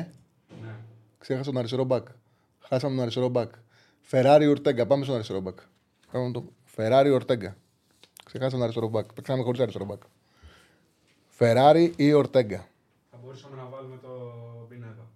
Ναι. 0.62 0.76
Ξέχασε 1.18 1.50
τον 1.50 1.58
αριστερό 1.58 1.84
μπακ. 1.84 2.08
Χάσαμε 2.60 2.94
τον 2.94 3.02
αριστερό 3.02 3.28
μπακ. 3.28 3.52
Φεράρι 4.02 4.48
Ορτέγκα. 4.48 4.86
Πάμε 4.86 5.04
στον 5.04 5.16
αριστερό 5.16 5.40
μπακ. 5.40 5.60
Πάμε 6.12 6.32
το 6.32 6.46
Φεράρι 6.64 7.10
Ορτέγκα. 7.10 7.58
Ξεχάσαμε 8.26 8.52
τον 8.52 8.64
αριστερό 8.64 8.88
μπακ. 8.88 9.14
Παίξαμε 9.14 9.44
χωρίς 9.44 9.60
αριστερό 9.60 9.86
μπακ. 9.86 10.02
Φεράρι 11.30 11.94
ή 11.96 12.14
Ορτέγκα. 12.14 12.68
Θα 13.12 13.18
μπορούσαμε 13.24 13.56
να 13.56 13.66
βάλουμε 13.66 13.98
το 14.02 14.10
Πινέδα. 14.70 15.10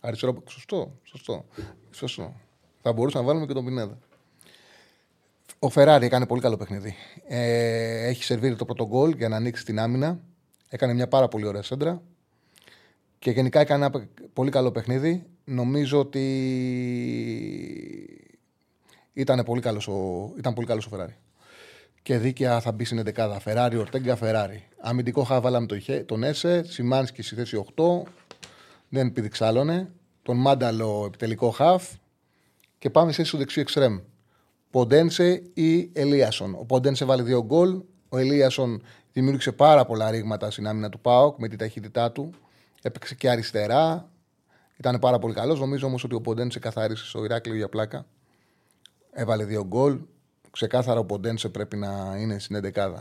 Αριστερό 0.00 0.32
μπακ. 0.32 0.50
Σωστό. 0.50 0.98
Σωστό. 1.02 1.44
Σωστό. 1.90 2.34
Θα 2.82 2.92
μπορούσαμε 2.92 3.24
να 3.24 3.30
βάλουμε 3.30 3.46
και 3.46 3.54
τον 3.54 3.64
Πινέδα. 3.64 3.98
Ο 5.64 5.68
Φεράρι 5.68 6.06
έκανε 6.06 6.26
πολύ 6.26 6.40
καλό 6.40 6.56
παιχνίδι. 6.56 6.94
Ε, 7.26 8.06
έχει 8.06 8.24
σερβίρει 8.24 8.56
το 8.56 8.64
πρώτο 8.64 8.86
γκολ 8.86 9.12
για 9.16 9.28
να 9.28 9.36
ανοίξει 9.36 9.64
την 9.64 9.78
άμυνα. 9.78 10.20
Έκανε 10.68 10.94
μια 10.94 11.08
πάρα 11.08 11.28
πολύ 11.28 11.46
ωραία 11.46 11.62
σέντρα. 11.62 12.02
Και 13.18 13.30
γενικά 13.30 13.60
έκανε 13.60 13.84
ένα 13.84 14.06
πολύ 14.32 14.50
καλό 14.50 14.70
παιχνίδι. 14.70 15.26
Νομίζω 15.44 15.98
ότι 15.98 16.24
ήταν 19.12 19.42
πολύ 19.44 19.60
καλός 19.60 19.88
ο, 19.88 20.30
ήταν 20.38 20.54
πολύ 20.54 20.66
καλός 20.66 20.86
ο 20.86 20.88
Φεράρι. 20.88 21.16
Και 22.02 22.18
δίκαια 22.18 22.60
θα 22.60 22.72
μπει 22.72 22.84
στην 22.84 23.02
11 23.14 23.36
Φεράρι, 23.40 23.76
Ορτέγκα, 23.76 24.16
Φεράρι. 24.16 24.68
Αμυντικό 24.80 25.22
χα 25.22 25.40
βάλαμε 25.40 25.66
τον, 25.66 25.80
τον 26.06 26.22
Έσε, 26.22 26.64
Σιμάνσκι 26.64 27.22
στη 27.22 27.34
θέση 27.34 27.64
8. 27.76 27.82
Δεν 28.88 29.12
πηδηξάλωνε. 29.12 29.90
Τον 30.22 30.36
Μάνταλο 30.36 31.04
επιτελικό 31.06 31.50
χαφ. 31.50 31.90
Και 32.78 32.90
πάμε 32.90 33.12
σε 33.12 33.24
στο 33.24 33.38
δεξί 33.38 33.60
εξτρέμ. 33.60 33.98
Ποντένσε 34.74 35.42
ή 35.54 35.90
Ελίασον. 35.92 36.54
Ο 36.54 36.64
Ποντένσε 36.64 37.04
βάλει 37.04 37.22
δύο 37.22 37.44
γκολ. 37.44 37.82
Ο 38.08 38.18
Ελίασον 38.18 38.82
δημιούργησε 39.12 39.52
πάρα 39.52 39.84
πολλά 39.84 40.10
ρήγματα 40.10 40.50
στην 40.50 40.66
άμυνα 40.66 40.88
του 40.88 41.00
Πάοκ 41.00 41.38
με 41.38 41.48
τη 41.48 41.56
ταχύτητά 41.56 42.12
του. 42.12 42.30
Έπαιξε 42.82 43.14
και 43.14 43.30
αριστερά. 43.30 44.10
Ήταν 44.76 44.98
πάρα 44.98 45.18
πολύ 45.18 45.34
καλός. 45.34 45.60
Νομίζω 45.60 45.86
όμως 45.86 46.04
ότι 46.04 46.14
ο 46.14 46.20
Ποντένσε 46.20 46.58
καθάρισε 46.58 47.06
στο 47.06 47.24
Ηράκλειο 47.24 47.56
για 47.56 47.68
πλάκα. 47.68 48.06
Έβαλε 49.12 49.44
δύο 49.44 49.64
γκολ. 49.64 50.00
Ξεκάθαρα 50.50 51.00
ο 51.00 51.04
Ποντένσε 51.04 51.48
πρέπει 51.48 51.76
να 51.76 52.16
είναι 52.18 52.38
στην 52.38 52.60
11. 52.74 52.94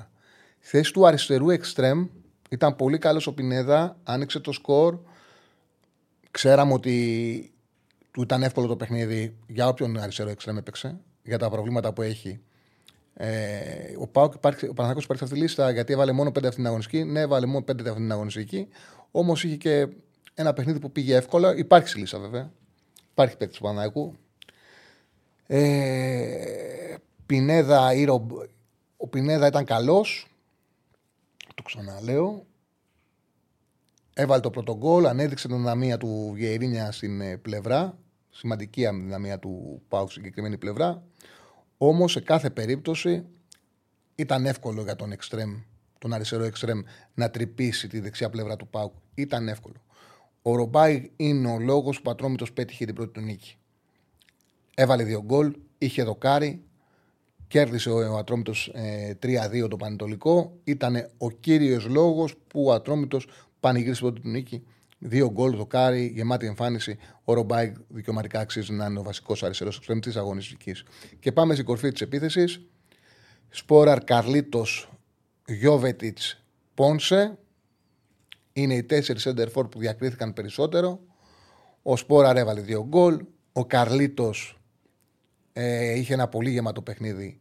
θέση 0.59 0.93
του 0.93 1.07
αριστερού 1.07 1.49
εξτρέμ 1.49 2.07
ήταν 2.49 2.75
πολύ 2.75 2.97
καλός 2.97 3.27
ο 3.27 3.33
Πινέδα. 3.33 3.97
Άνοιξε 4.03 4.39
το 4.39 4.51
σκορ. 4.51 4.97
Ξέραμε 6.31 6.73
ότι 6.73 7.51
του 8.11 8.21
ήταν 8.21 8.43
εύκολο 8.43 8.67
το 8.67 8.75
παιχνίδι 8.75 9.37
για 9.47 9.67
όποιον 9.67 9.97
αριστερό 9.97 10.29
εξτρέμ 10.29 10.57
έπαιξε 10.57 10.99
για 11.23 11.37
τα 11.37 11.49
προβλήματα 11.49 11.93
που 11.93 12.01
έχει. 12.01 12.41
Ε, 13.13 13.95
ο 13.97 14.07
Πάοκ 14.07 14.33
υπάρχει, 14.33 14.65
ο 14.65 14.73
υπάρχει 14.73 15.01
σε 15.01 15.23
αυτή 15.23 15.25
τη 15.25 15.35
λίστα 15.35 15.71
γιατί 15.71 15.93
έβαλε 15.93 16.11
μόνο 16.11 16.31
πέντε 16.31 16.47
αυτή 16.47 16.59
την 16.59 16.67
αγωνιστική. 16.67 17.03
Ναι, 17.03 17.19
έβαλε 17.19 17.45
μόνο 17.45 17.63
πέντε 17.63 17.89
αυτή 17.89 18.01
την 18.01 18.11
αγωνιστική. 18.11 18.67
Όμως 19.11 19.43
είχε 19.43 19.55
και 19.55 19.87
ένα 20.33 20.53
παιχνίδι 20.53 20.79
που 20.79 20.91
πήγε 20.91 21.15
εύκολα. 21.15 21.55
Υπάρχει 21.55 21.87
στη 21.87 21.99
λίστα 21.99 22.19
βέβαια. 22.19 22.51
Υπάρχει 23.11 23.37
παίκτης 23.37 23.57
του 23.57 23.63
Παναναϊκού. 23.63 24.15
Ε, 25.47 26.95
Πινέδα, 27.25 27.93
Ήρο, 27.93 28.27
ο 28.97 29.07
Πινέδα 29.07 29.47
ήταν 29.47 29.65
καλός. 29.65 30.27
Το 31.55 31.63
ξαναλέω. 31.63 32.45
Έβαλε 34.13 34.41
το 34.41 34.49
πρώτο 34.49 34.77
γκολ, 34.77 35.05
ανέδειξε 35.05 35.47
την 35.47 35.57
δυναμία 35.57 35.97
του 35.97 36.31
Βιερίνια 36.33 36.91
στην 36.91 37.21
ε, 37.21 37.37
πλευρά. 37.37 37.97
Σημαντική 38.29 38.81
δυναμία 38.81 39.39
του 39.39 39.81
Πάου 39.87 40.09
στην 40.09 40.21
συγκεκριμένη 40.21 40.57
πλευρά. 40.57 41.03
Όμως 41.77 42.11
σε 42.11 42.19
κάθε 42.19 42.49
περίπτωση 42.49 43.25
ήταν 44.15 44.45
εύκολο 44.45 44.81
για 44.81 44.95
τον 44.95 45.11
εξτρέμ, 45.11 45.61
τον 45.99 46.13
αριστερό 46.13 46.43
εξτρέμ, 46.43 46.81
να 47.13 47.29
τρυπήσει 47.29 47.87
τη 47.87 47.99
δεξιά 47.99 48.29
πλευρά 48.29 48.55
του 48.55 48.67
Πάου. 48.67 48.93
Ήταν 49.15 49.47
εύκολο. 49.47 49.83
Ο 50.41 50.55
Ρομπάι 50.55 51.11
είναι 51.15 51.51
ο 51.51 51.59
λόγος 51.59 51.95
που 51.95 52.01
ο 52.05 52.09
Πατρόμητο 52.09 52.45
πέτυχε 52.53 52.85
την 52.85 52.95
πρώτη 52.95 53.11
του 53.11 53.21
νίκη. 53.21 53.57
Έβαλε 54.75 55.03
δύο 55.03 55.23
γκολ, 55.23 55.55
είχε 55.77 56.03
δοκάρι, 56.03 56.63
κέρδισε 57.47 57.89
ο 57.89 58.17
Ατρόμητος 58.17 58.71
ε, 58.73 59.17
3-2 59.23 59.69
το 59.69 59.75
Πανετολικό. 59.75 60.59
Ήταν 60.63 61.09
ο 61.17 61.29
κύριος 61.29 61.85
λόγος 61.85 62.35
που 62.47 62.65
ο 62.65 62.73
Ατρόμητος 62.73 63.27
πανηγύρισε 63.59 64.01
πρώτη 64.01 64.21
του 64.21 64.29
νίκη 64.29 64.63
Δύο 65.05 65.31
γκολ, 65.31 65.55
δοκάρι, 65.55 66.11
γεμάτη 66.15 66.45
εμφάνιση. 66.45 66.97
Ο 67.23 67.33
Ρομπάι 67.33 67.73
δικαιωματικά 67.87 68.39
αξίζει 68.39 68.73
να 68.73 68.85
είναι 68.85 68.99
ο 68.99 69.03
βασικός 69.03 69.43
αριστερός 69.43 69.77
εξτρέμ 69.77 69.99
τη 69.99 70.11
αγωνιστικής. 70.15 70.83
Και 71.19 71.31
πάμε 71.31 71.53
στην 71.53 71.65
κορφή 71.65 71.91
της 71.91 72.01
επίθεσης. 72.01 72.61
Σπόραρ 73.49 74.03
Καρλίτος 74.03 74.89
Γιώβετιτς 75.47 76.43
Πόνσε. 76.73 77.37
Είναι 78.53 78.73
οι 78.73 78.83
τέσσερις 78.83 79.27
center 79.27 79.69
που 79.71 79.79
διακρίθηκαν 79.79 80.33
περισσότερο. 80.33 80.99
Ο 81.81 81.95
Σπόραρ 81.95 82.37
έβαλε 82.37 82.61
δύο 82.61 82.85
γκολ. 82.87 83.25
Ο 83.53 83.65
Καρλίτος 83.65 84.59
ε, 85.53 85.97
είχε 85.97 86.13
ένα 86.13 86.27
πολύ 86.27 86.49
γεμάτο 86.49 86.81
παιχνίδι. 86.81 87.39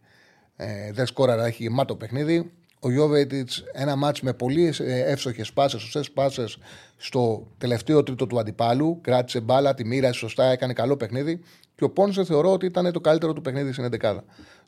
Ε, 0.56 0.92
δεν 0.92 1.06
σκόραρε, 1.06 1.46
έχει 1.46 1.62
γεμάτο 1.62 1.96
παιχνίδι 1.96 2.52
ο 2.84 2.90
Γιώβετιτς 2.90 3.64
ένα 3.72 3.96
μάτς 3.96 4.20
με 4.20 4.32
πολύ 4.32 4.74
ε, 4.78 5.10
εύστοχες 5.10 5.52
πάσες, 5.52 5.80
σωστές 5.80 6.10
πάσες 6.10 6.58
στο 6.96 7.46
τελευταίο 7.58 8.02
τρίτο 8.02 8.26
του 8.26 8.38
αντιπάλου. 8.38 8.98
Κράτησε 9.00 9.40
μπάλα, 9.40 9.74
τη 9.74 9.84
μοίρασε 9.84 10.18
σωστά, 10.18 10.44
έκανε 10.44 10.72
καλό 10.72 10.96
παιχνίδι. 10.96 11.40
Και 11.74 11.84
ο 11.84 11.90
Πόνσε 11.90 12.24
θεωρώ 12.24 12.52
ότι 12.52 12.66
ήταν 12.66 12.92
το 12.92 13.00
καλύτερο 13.00 13.32
του 13.32 13.40
παιχνίδι 13.40 13.72
στην 13.72 13.88
11 14.00 14.18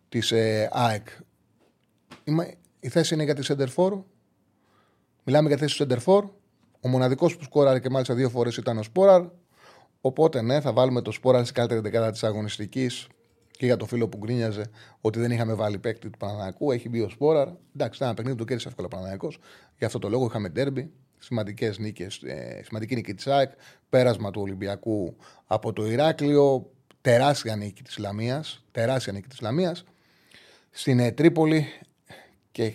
της 0.09 0.33
ε, 0.33 0.68
ΑΕΚ. 0.73 1.06
Η 2.80 2.88
θέση 2.88 3.14
είναι 3.14 3.25
για 3.25 3.35
τη 3.35 3.42
Σέντερφορ. 3.42 3.99
Μιλάμε 5.25 5.49
για 5.49 5.56
τη 5.56 5.62
θέση 5.62 5.76
του 5.76 5.83
Σέντερφορ. 5.83 6.25
Ο 6.80 6.88
μοναδικός 6.88 7.37
που 7.37 7.44
σκόραρε 7.44 7.80
και 7.80 7.90
μάλιστα 7.90 8.14
δύο 8.14 8.28
φορές 8.28 8.56
ήταν 8.56 8.78
ο 8.78 8.83
Σπόραρ. 8.83 9.25
Οπότε 10.00 10.42
ναι, 10.42 10.61
θα 10.61 10.73
βάλουμε 10.73 11.02
το 11.02 11.11
Σπόραρ 11.11 11.42
στην 11.42 11.54
καλύτερη 11.54 11.80
δεκάδα 11.80 12.11
της 12.11 12.25
αγωνιστικής 12.25 13.06
και 13.57 13.67
για 13.67 13.77
το 13.77 13.87
φίλο 13.87 14.09
που 14.09 14.19
γκρίνιαζε 14.19 14.71
ότι 15.01 15.19
δεν 15.19 15.31
είχαμε 15.31 15.55
βάλει 15.55 15.79
παίκτη 15.79 16.11
του 16.11 16.19
Παναναναϊκού. 16.19 16.73
Έχει 16.73 16.89
μπει 16.89 17.01
ο 17.01 17.09
Σπόραρ. 17.09 17.49
Εντάξει, 17.49 17.97
ήταν 17.97 18.07
ένα 18.07 18.15
παιχνίδι 18.15 18.37
που 18.37 18.43
το 18.43 18.45
κέρδισε 18.45 18.69
εύκολα 18.69 18.87
ο 18.87 18.91
Παναναναϊκό. 18.91 19.33
Γι' 19.79 19.85
αυτό 19.85 19.99
το 19.99 20.09
λόγο 20.09 20.27
είχαμε 20.27 20.49
ντέρμπι 20.49 20.93
σημαντικές 21.19 21.79
νίκες. 21.79 22.23
Ε, 22.23 22.61
σημαντική 22.65 22.95
νίκη 22.95 23.15
της 23.15 23.27
ΑΕΚ. 23.27 23.51
Πέρασμα 23.89 24.31
του 24.31 24.41
Ολυμπιακού 24.41 25.17
από 25.47 25.73
το 25.73 25.87
Ηράκλειο. 25.87 26.71
Τεράστια 27.01 27.57
νίκη 27.57 27.83
της 27.83 27.99
Λαμίας. 27.99 28.65
Τεράστια 28.71 29.13
νίκη 29.13 29.29
της 29.29 29.41
Λαμίας. 29.41 29.85
Στην 30.71 30.99
ε, 30.99 31.11
Τρίπολη 31.11 31.67
και 32.51 32.75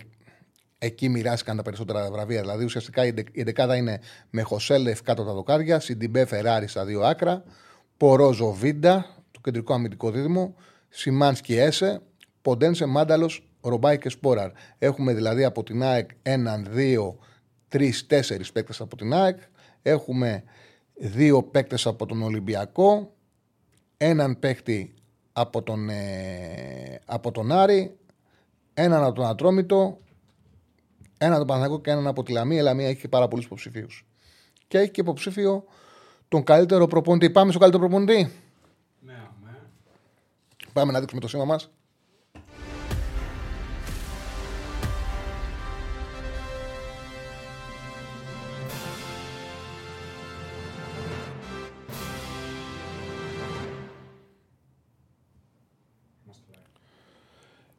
εκεί 0.78 1.10
μοιράστηκαν 1.10 1.58
τα 1.58 1.62
περισσότερα 1.62 2.12
βραβεία. 2.12 2.42
Δηλαδή 2.42 2.64
ουσιαστικά 2.64 3.06
η, 3.06 3.14
η 3.32 3.44
δεκάδα 3.44 3.76
είναι 3.76 4.00
με 4.30 4.42
Χωσέλεφ 4.42 5.02
κάτω 5.02 5.24
τα 5.24 5.34
δοκάρια, 5.34 5.80
Σιντιμπέ 5.80 6.26
Φεράρι 6.26 6.68
στα 6.68 6.86
δύο 6.86 7.02
άκρα, 7.02 7.44
Πορόζο 7.98 8.52
Βίντα, 8.52 9.16
το 9.32 9.40
κεντρικό 9.44 9.74
αμυντικό 9.74 10.12
δίδυμο, 10.12 10.56
Σιμάνσκι 10.90 11.56
Έσε, 11.56 12.02
Ποντένσε 12.42 12.86
Μάνταλος, 12.86 13.50
Ρομπάι 13.62 13.98
και 13.98 14.10
Σπόραρ. 14.10 14.52
Έχουμε 14.78 15.14
δηλαδή 15.14 15.44
από 15.44 15.64
την 15.64 15.84
ΑΕΚ 15.84 16.10
έναν, 16.22 16.68
δύο, 16.70 17.18
τρεις, 17.68 18.08
τέσσερις 18.08 18.52
παίκτες 18.52 18.82
από 18.82 18.96
την 18.96 19.14
ΑΕΚ. 19.14 19.40
Έχουμε 19.82 20.44
δύο 20.94 21.44
παίκτες 21.44 21.86
από 21.86 22.06
τον 22.06 22.22
Ολυμπιακό, 22.22 23.14
έναν 23.98 24.40
παίκτη 24.40 24.94
από 25.34 25.64
τον, 25.64 25.90
ε, 25.90 27.00
από 27.06 27.32
τον 27.32 27.52
Άρη, 27.52 27.98
έναν 28.74 29.04
από 29.04 29.14
τον 29.14 29.26
Ατρόμητο, 29.26 30.00
έναν 31.18 31.34
από 31.34 31.46
τον 31.46 31.56
Παναγό 31.56 31.82
και 31.82 31.92
έναν 31.92 32.08
από 32.08 32.24
τη 32.24 32.32
Λαμία. 32.32 32.60
Η 32.60 32.64
Λαμία 32.64 32.88
έχει 32.88 33.02
και 33.02 33.08
πάρα 33.08 33.28
πολλούς 33.28 33.46
υποψηφίους. 33.46 34.08
Και 34.68 34.78
έχει 34.78 34.92
και 34.92 35.02
υποψήφιο 35.02 35.64
τον 36.28 36.44
καλύτερο 36.44 36.88
προπονητή. 36.88 37.30
Πάμε 37.30 37.52
στο 37.52 37.60
καλύτερο 37.60 37.88
προπονητή. 37.88 38.32
Ναι, 40.70 40.76
ναι. 40.76 40.86
Πάμε 40.86 40.92
να 40.92 41.00
δείξουμε 41.00 41.22
το 41.22 41.28
σήμα 41.28 41.46
μας. 41.46 41.70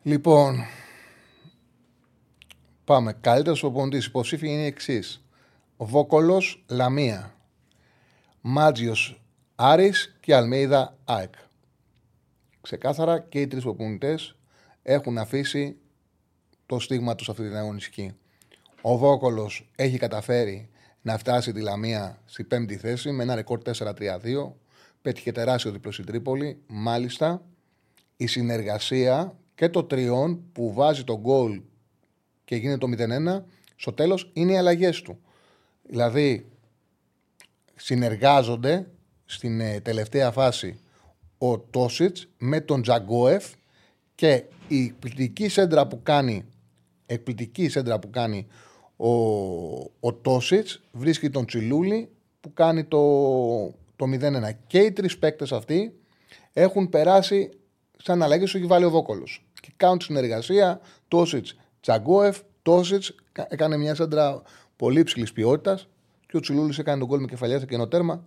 Λοιπόν, 0.03 0.65
πάμε. 2.85 3.13
Καλύτερος 3.21 3.61
προπονητή. 3.61 4.07
Υποψήφοι 4.07 4.49
είναι 4.49 4.63
οι 4.63 4.67
εξής. 4.67 5.25
Βόκολος 5.77 6.65
Λαμία. 6.69 7.35
Μάτζιος 8.41 9.21
Άρης 9.55 10.17
και 10.21 10.35
Αλμέιδα 10.35 10.97
ΑΕΚ. 11.05 11.35
Ξεκάθαρα 12.61 13.19
και 13.19 13.41
οι 13.41 13.47
τρεις 13.47 13.63
προπονητές 13.63 14.37
έχουν 14.83 15.19
αφήσει 15.19 15.77
το 16.67 16.79
στίγμα 16.79 17.15
τους 17.15 17.27
σε 17.27 17.31
αυτή 17.31 17.43
την 17.43 17.57
αγωνιστική. 17.57 18.13
Ο 18.81 18.97
Βόκολος 18.97 19.71
έχει 19.77 19.99
καταφέρει 19.99 20.69
να 21.03 21.19
φτάσει 21.19 21.53
τη 21.53 21.61
Λαμία 21.61 22.23
στη 22.25 22.45
πέμπτη 22.45 22.77
θέση 22.77 23.11
με 23.11 23.23
ένα 23.23 23.35
ρεκόρ 23.35 23.61
4-3-2. 23.65 24.53
Πέτυχε 25.03 25.33
τεράστιο 25.33 25.71
διπλό 25.71 25.93
στην 25.93 26.05
Τρίπολη. 26.05 26.63
Μάλιστα, 26.67 27.43
η 28.17 28.27
συνεργασία 28.27 29.37
και 29.55 29.69
το 29.69 29.85
τριών 29.85 30.43
που 30.53 30.73
βάζει 30.73 31.05
τον 31.05 31.21
γκολ 31.21 31.61
και 32.45 32.57
γίνεται 32.57 32.79
το 32.79 32.87
0-1, 33.39 33.45
στο 33.77 33.93
τέλος 33.93 34.31
είναι 34.33 34.53
οι 34.53 34.57
αλλαγές 34.57 35.03
του. 35.03 35.21
Δηλαδή, 35.83 36.47
συνεργάζονται 37.75 38.91
στην 39.25 39.61
ε, 39.61 39.81
τελευταία 39.81 40.31
φάση 40.31 40.81
ο 41.43 41.59
Τόσιτς 41.59 42.29
με 42.39 42.61
τον 42.61 42.83
Τζαγκόεφ 42.83 43.53
και 44.15 44.45
η 44.69 44.85
εκπληκτική 44.85 45.49
σέντρα 45.49 45.87
που 45.87 46.01
κάνει 46.03 46.45
εκπληκτική 47.07 47.69
σέντρα 47.69 47.99
που 47.99 48.11
κάνει 48.11 48.47
ο, 48.97 49.11
ο 50.01 50.15
Τόσιτς 50.23 50.81
βρίσκει 50.93 51.31
τον 51.31 51.47
Τσιλούλη 51.47 52.09
που 52.41 52.53
κάνει 52.53 52.85
το, 52.85 53.01
το 53.97 54.07
0-1. 54.07 54.51
Και 54.67 54.79
οι 54.79 54.93
τρεις 54.93 55.19
παίκτες 55.19 55.53
αυτοί 55.53 55.95
έχουν 56.53 56.89
περάσει 56.89 57.51
σαν 57.97 58.23
αλλαγή 58.23 58.47
στο 58.47 58.59
έχει 58.59 58.67
βάλει 58.67 58.85
ο 58.85 58.91
Βόκολος. 58.91 59.45
Και 59.61 59.73
κάνουν 59.77 59.99
τη 59.99 60.05
συνεργασία 60.05 60.81
Τόσιτς 61.09 61.57
Τζαγκόεφ, 61.81 62.41
Τόσιτς 62.63 63.15
έκανε 63.49 63.77
μια 63.77 63.95
σέντρα 63.95 64.43
πολύ 64.77 65.03
ψηλή 65.03 65.27
ποιότητας 65.35 65.89
και 66.27 66.37
ο 66.37 66.41
Τσιλούλης 66.41 66.79
έκανε 66.79 66.99
τον 66.99 67.09
κόλ 67.09 67.21
με 67.21 67.27
κεφαλιά 67.27 67.59
σε 67.59 67.67
κενό 67.67 67.89
τέρμα. 67.89 68.25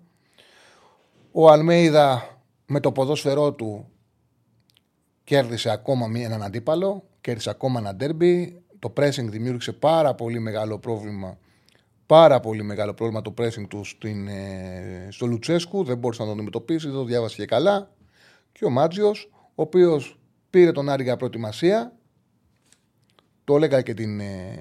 Ο 1.31 1.49
Αλμέιδα 1.49 2.32
με 2.65 2.79
το 2.79 2.91
ποδόσφαιρό 2.91 3.53
του 3.53 3.89
κέρδισε 5.23 5.69
ακόμα 5.69 6.07
μία, 6.07 6.25
έναν 6.25 6.43
αντίπαλο, 6.43 7.03
κέρδισε 7.21 7.49
ακόμα 7.49 7.79
ένα 7.79 7.95
ντέρμπι. 7.95 8.61
Το 8.79 8.93
pressing 8.97 9.25
δημιούργησε 9.29 9.71
πάρα 9.71 10.13
πολύ 10.13 10.39
μεγάλο 10.39 10.79
πρόβλημα. 10.79 11.37
Πάρα 12.05 12.39
πολύ 12.39 12.63
μεγάλο 12.63 12.93
πρόβλημα 12.93 13.21
το 13.21 13.33
pressing 13.37 13.67
του 13.67 13.83
στην, 13.83 14.27
ε, 14.27 15.07
στο 15.11 15.25
Λουτσέσκου. 15.25 15.83
Δεν 15.83 15.97
μπορούσε 15.97 16.21
να 16.21 16.27
το 16.27 16.33
αντιμετωπίσει, 16.33 16.87
δεν 16.87 16.95
το 16.95 17.03
διάβασε 17.03 17.35
και 17.35 17.45
καλά. 17.45 17.91
Και 18.51 18.65
ο 18.65 18.69
Μάτζιος, 18.69 19.29
ο 19.33 19.61
οποίος 19.61 20.19
πήρε 20.49 20.71
τον 20.71 20.89
Άρη 20.89 21.03
για 21.03 21.17
προετοιμασία. 21.17 21.95
Το 23.43 23.55
έλεγα 23.55 23.81
και 23.81 23.93
την 23.93 24.19
ε, 24.19 24.57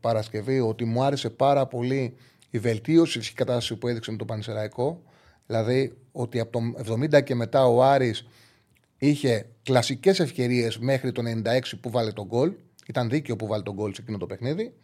Παρασκευή 0.00 0.60
ότι 0.60 0.84
μου 0.84 1.02
άρεσε 1.02 1.30
πάρα 1.30 1.66
πολύ 1.66 2.16
η 2.50 2.58
βελτίωση 2.58 3.18
τη 3.18 3.32
κατάσταση 3.32 3.76
που 3.76 3.88
έδειξε 3.88 4.10
με 4.10 4.16
το 4.16 4.24
Πανσεραϊκό. 4.24 5.02
Δηλαδή 5.50 5.92
ότι 6.12 6.40
από 6.40 6.50
το 6.50 6.94
70 6.94 7.22
και 7.24 7.34
μετά 7.34 7.66
ο 7.66 7.82
Άρης 7.82 8.26
είχε 8.98 9.46
κλασικές 9.62 10.20
ευκαιρίες 10.20 10.78
μέχρι 10.78 11.12
το 11.12 11.22
96 11.44 11.60
που 11.80 11.90
βάλε 11.90 12.12
τον 12.12 12.26
γκολ. 12.26 12.52
Ήταν 12.86 13.08
δίκαιο 13.08 13.36
που 13.36 13.46
βάλε 13.46 13.62
τον 13.62 13.74
γκολ 13.74 13.94
σε 13.94 14.02
εκείνο 14.02 14.18
το 14.18 14.26
παιχνίδι. 14.26 14.74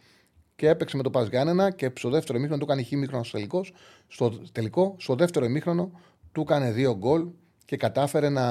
Και 0.55 0.69
έπαιξε 0.69 0.97
με 0.97 1.03
το 1.03 1.09
Πας 1.09 1.29
και 1.75 1.91
στο 1.97 2.09
δεύτερο 2.09 2.37
ημίχρονο 2.37 2.59
του 2.59 2.71
έκανε 2.71 2.81
χίμικρονο 2.81 3.23
στο 3.23 3.37
τελικός. 3.37 3.73
Στο 4.07 4.29
τελικό, 4.51 4.95
στο 4.97 5.15
δεύτερο 5.15 5.45
ημίχρονο 5.45 5.91
του 6.31 6.41
έκανε 6.41 6.71
δύο 6.71 6.95
γκολ 6.97 7.27
και 7.65 7.77
κατάφερε 7.77 8.29
να, 8.29 8.45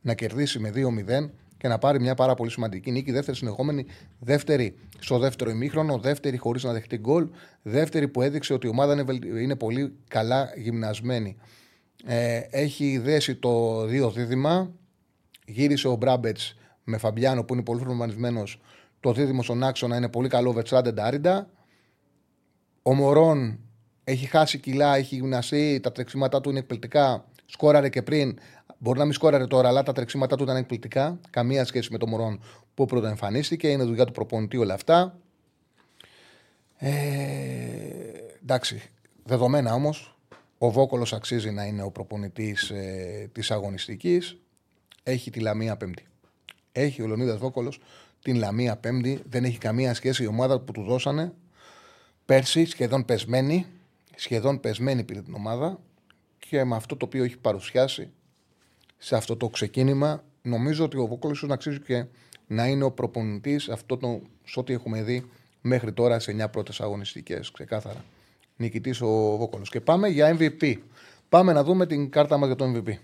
να 0.00 0.14
κερδίσει 0.14 0.58
με 0.58 0.72
2-0 0.74 1.28
και 1.58 1.68
να 1.68 1.78
πάρει 1.78 2.00
μια 2.00 2.14
πάρα 2.14 2.34
πολύ 2.34 2.50
σημαντική 2.50 2.90
νίκη. 2.90 3.12
Δεύτερη 3.12 3.36
συνεχόμενη, 3.36 3.86
δεύτερη 4.18 4.78
στο 4.98 5.18
δεύτερο 5.18 5.50
ημίχρονο, 5.50 5.98
δεύτερη 5.98 6.36
χωρίς 6.36 6.64
να 6.64 6.72
δεχτεί 6.72 6.96
γκολ, 6.96 7.28
δεύτερη 7.62 8.08
που 8.08 8.22
έδειξε 8.22 8.52
ότι 8.52 8.66
η 8.66 8.70
ομάδα 8.70 9.04
είναι, 9.40 9.56
πολύ 9.56 9.96
καλά 10.08 10.52
γυμνασμένη. 10.56 11.36
Ε, 12.04 12.40
έχει 12.50 12.98
δέσει 12.98 13.34
το 13.34 13.84
δύο 13.86 14.10
δίδυμα. 14.10 14.72
Γύρισε 15.46 15.88
ο 15.88 15.94
Μπράμπετς 15.96 16.54
με 16.84 16.98
Φαμπιάνο 16.98 17.44
που 17.44 17.54
είναι 17.54 17.62
πολύ 17.62 17.80
φορμανισμένο. 17.80 18.42
Το 19.00 19.12
δίδυμο 19.12 19.42
στον 19.42 19.62
άξονα 19.62 19.96
είναι 19.96 20.08
πολύ 20.08 20.28
καλό, 20.28 20.52
Βετσράντε 20.52 20.92
Ντάριντα. 20.92 21.50
Ο 22.82 22.94
Μωρόν 22.94 23.58
έχει 24.04 24.26
χάσει 24.26 24.58
κιλά, 24.58 24.96
έχει 24.96 25.14
γυμναστεί, 25.14 25.80
τα 25.82 25.92
τρεξίματά 25.92 26.40
του 26.40 26.50
είναι 26.50 26.58
εκπληκτικά. 26.58 27.27
Σκόραρε 27.50 27.88
και 27.88 28.02
πριν, 28.02 28.38
Μπορεί 28.78 28.98
να 28.98 29.04
μην 29.04 29.14
σκόραρε 29.14 29.46
τώρα, 29.46 29.68
αλλά 29.68 29.82
τα 29.82 29.92
τρεξίματά 29.92 30.36
του 30.36 30.42
ήταν 30.42 30.56
εκπληκτικά. 30.56 31.20
Καμία 31.30 31.64
σχέση 31.64 31.92
με 31.92 31.98
το 31.98 32.06
Μωρόν 32.06 32.40
που 32.74 32.86
πρωτοεμφανίστηκε. 32.86 33.68
Είναι 33.68 33.84
δουλειά 33.84 34.04
του 34.04 34.12
προπονητή 34.12 34.56
όλα 34.56 34.74
αυτά. 34.74 35.18
Ε, 36.76 36.90
εντάξει. 38.42 38.82
Δεδομένα 39.24 39.74
όμως, 39.74 40.18
ο 40.58 40.70
Βόκολος 40.70 41.12
αξίζει 41.12 41.50
να 41.50 41.64
είναι 41.64 41.82
ο 41.82 41.90
προπονητής 41.90 42.70
ε, 42.70 43.28
της 43.32 43.50
αγωνιστικής. 43.50 44.38
Έχει 45.02 45.30
τη 45.30 45.40
Λαμία 45.40 45.76
Πέμπτη. 45.76 46.06
Έχει 46.72 47.02
ο 47.02 47.06
Λεωνίδας 47.06 47.38
Βόκολος 47.38 47.80
την 48.22 48.36
Λαμία 48.36 48.76
Πέμπτη. 48.76 49.22
Δεν 49.28 49.44
έχει 49.44 49.58
καμία 49.58 49.94
σχέση 49.94 50.22
η 50.22 50.26
ομάδα 50.26 50.60
που 50.60 50.72
του 50.72 50.82
δώσανε 50.82 51.32
πέρσι, 52.24 52.64
σχεδόν 52.64 53.04
πεσμένη. 53.04 53.66
Σχεδόν 54.16 54.60
πεσμένη 54.60 55.04
πήρε 55.04 55.22
την 55.22 55.34
ομάδα 55.34 55.78
και 56.48 56.64
με 56.64 56.76
αυτό 56.76 56.96
το 56.96 57.04
οποίο 57.04 57.24
έχει 57.24 57.38
παρουσιάσει 57.38 58.10
σε 58.96 59.16
αυτό 59.16 59.36
το 59.36 59.48
ξεκίνημα. 59.48 60.24
Νομίζω 60.42 60.84
ότι 60.84 60.96
ο 60.96 61.06
Βόκολο 61.06 61.32
ίσως 61.32 61.48
να 61.48 61.54
αξίζει 61.54 61.80
και 61.80 62.04
να 62.46 62.66
είναι 62.66 62.84
ο 62.84 62.90
προπονητής 62.90 63.68
αυτό 63.68 63.96
το, 63.96 64.20
σε 64.44 64.60
ό,τι 64.60 64.72
έχουμε 64.72 65.02
δει 65.02 65.30
μέχρι 65.60 65.92
τώρα 65.92 66.18
σε 66.18 66.36
9 66.44 66.50
πρώτες 66.50 66.80
αγωνιστικές. 66.80 67.50
Ξεκάθαρα. 67.50 68.04
Νικητής 68.56 69.00
ο 69.00 69.36
Βόκολος. 69.36 69.70
Και 69.70 69.80
πάμε 69.80 70.08
για 70.08 70.36
MVP. 70.38 70.74
Πάμε 71.28 71.52
να 71.52 71.64
δούμε 71.64 71.86
την 71.86 72.10
κάρτα 72.10 72.36
μας 72.36 72.46
για 72.46 72.56
το 72.56 72.64
MVP. 72.74 72.98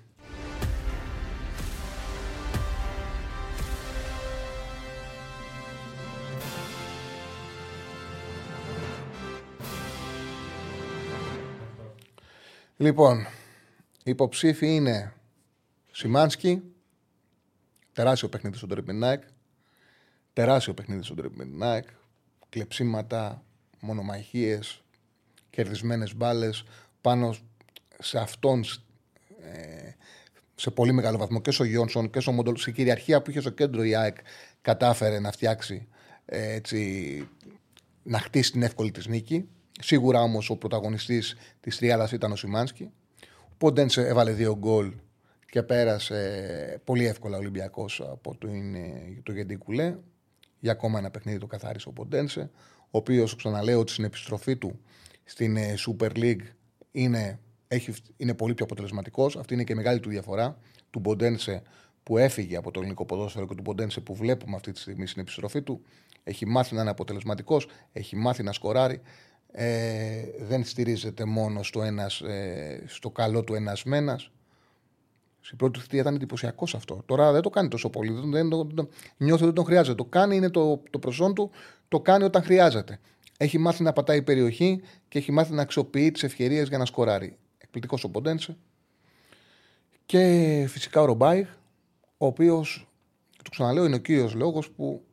Λοιπόν, 12.77 13.27
υποψήφοι 14.05 14.75
είναι 14.75 15.13
Σιμάνσκι, 15.93 16.63
τεράστιο 17.93 18.29
παιχνίδι 18.29 18.57
στον 18.57 18.69
Τρίπιν 18.69 19.03
Τεράστιο 20.33 20.75
παιχνίδι 20.75 21.03
στον 21.03 21.17
Τρίπιν 21.17 21.63
Κλεψίματα, 22.49 23.45
μονομαχίες, 23.81 24.83
κερδισμένες 25.51 26.15
μπάλες 26.15 26.65
πάνω 27.01 27.35
σε 27.99 28.19
αυτόν 28.19 28.65
ε, 29.41 29.91
σε 30.55 30.71
πολύ 30.71 30.93
μεγάλο 30.93 31.19
βαθμό 31.19 31.41
και 31.41 31.51
στο 31.51 31.65
Γιόνσον 31.65 32.11
και 32.11 32.21
στο 32.21 32.33
Μοντολ. 32.33 32.57
Στην 32.57 32.75
κυριαρχία 32.75 33.23
που 33.23 33.31
είχε 33.31 33.41
στο 33.41 33.51
κέντρο 33.51 33.85
η 33.85 33.95
ΑΕΚ 33.95 34.17
κατάφερε 34.61 35.21
να 35.21 35.31
φτιάξει 35.31 35.89
ε, 36.25 36.53
έτσι, 36.53 37.29
να 38.03 38.19
χτίσει 38.19 38.53
την 38.53 38.63
εύκολη 38.63 38.91
της 38.91 39.07
νίκη. 39.07 39.49
Σίγουρα 39.81 40.23
όμως 40.23 40.51
ο 40.51 40.57
πρωταγωνιστής 40.57 41.37
της 41.61 41.77
τριάδα 41.77 42.09
ήταν 42.13 42.33
ο 42.33 42.37
Σιμάνσκι. 42.37 42.91
Ο 43.41 43.55
Ποντένσε 43.59 44.07
έβαλε 44.07 44.33
δύο 44.33 44.57
γκολ 44.59 44.93
και 45.51 45.63
πέρασε 45.63 46.81
πολύ 46.85 47.07
εύκολα 47.07 47.37
ο 47.37 47.39
Ολυμπιακός 47.39 48.01
από 48.01 48.37
το, 48.39 48.49
το 49.23 49.33
Γεντικουλέ. 49.33 49.97
Για 50.61 50.73
ακόμα 50.73 50.99
ένα 50.99 51.11
παιχνίδι 51.11 51.39
το 51.39 51.47
καθάρισε 51.47 51.89
ο 51.89 51.93
Ποντένσε, 51.93 52.51
ο 52.81 52.99
οποίος 52.99 53.37
ξαναλέω 53.37 53.81
ότι 53.81 53.93
στην 53.93 54.05
επιστροφή 54.05 54.57
του 54.57 54.81
στην 55.25 55.57
ε, 55.57 55.75
Super 55.87 56.11
League 56.17 56.43
είναι, 56.91 57.39
έχει, 57.69 57.95
είναι 58.17 58.35
πολύ 58.35 58.55
πιο 58.55 58.65
αποτελεσματικός. 58.65 59.37
Αυτή 59.37 59.55
είναι 59.55 59.65
και 59.65 59.73
η 59.73 59.77
μεγάλη 59.77 60.01
του 60.01 60.09
διαφορά 60.09 60.59
του 60.91 61.01
Ποντένσε 61.01 61.63
που 62.03 62.19
έφυγε 62.19 62.57
από 62.57 62.71
το 62.71 62.81
ελληνικό 62.81 63.05
ποδόσφαιρο 63.05 63.47
και 63.47 63.55
του 63.55 63.63
Ποντένσε 63.63 64.01
που 64.01 64.15
βλέπουμε 64.15 64.57
αυτή 64.57 64.73
τη 64.73 64.79
στιγμή 64.81 65.07
στην 65.07 65.23
επιστροφή 65.23 65.63
του. 65.63 65.83
Έχει 66.25 66.47
μάθει 66.47 66.75
να 66.75 66.81
είναι 66.81 66.91
αποτελεσματικός, 66.91 67.69
έχει 67.93 68.17
μάθει 68.17 68.43
να 68.43 68.53
σκοράρει. 68.53 69.01
Ε, 69.57 70.25
δεν 70.39 70.65
στηρίζεται 70.65 71.25
μόνο 71.25 71.63
στο, 71.63 71.83
ένας, 71.83 72.21
ε, 72.21 72.83
στο 72.87 73.11
καλό 73.11 73.45
του 73.45 73.55
ένας 73.55 73.85
μένα. 73.85 74.21
Στην 75.41 75.57
πρώτη 75.57 75.81
θητεία 75.81 76.01
ήταν 76.01 76.15
εντυπωσιακό 76.15 76.67
αυτό. 76.75 77.03
Τώρα 77.07 77.33
δεν 77.33 77.43
το 77.43 77.51
κάνει 77.51 77.69
τόσο 77.69 77.91
πολύ. 77.91 78.13
Δεν, 78.13 78.31
δεν, 78.31 78.69
δεν, 78.75 78.89
νιώθει 79.17 79.35
ότι 79.35 79.45
δεν 79.45 79.55
τον 79.55 79.65
χρειάζεται. 79.65 79.95
Το 79.95 80.05
κάνει, 80.05 80.37
είναι 80.37 80.51
το, 80.51 80.83
το 80.91 80.99
προσόν 80.99 81.35
του, 81.35 81.51
το 81.89 82.01
κάνει 82.01 82.25
όταν 82.25 82.43
χρειάζεται. 82.43 82.99
Έχει 83.39 83.59
μάθει 83.59 83.83
να 83.83 83.93
πατάει 83.93 84.23
περιοχή 84.23 84.83
και 85.09 85.19
έχει 85.19 85.33
μάθει 85.33 85.53
να 85.53 85.63
αξιοποιεί 85.63 86.11
τις 86.11 86.23
ευκαιρίες 86.23 86.69
για 86.69 86.79
να 86.79 86.85
σκοράρει. 86.85 87.37
Εκπληκτικός 87.59 88.05
ο 88.05 88.09
Ποντένσε. 88.09 88.57
Και 90.07 90.65
φυσικά 90.69 91.01
ο 91.01 91.05
Ρομπάιχ, 91.05 91.49
ο 92.17 92.27
οποίος, 92.27 92.89
το 93.43 93.51
ξαναλέω, 93.51 93.85
είναι 93.85 93.95
ο 93.95 93.99
κύριος 93.99 94.35
λόγος 94.35 94.71
που 94.71 95.05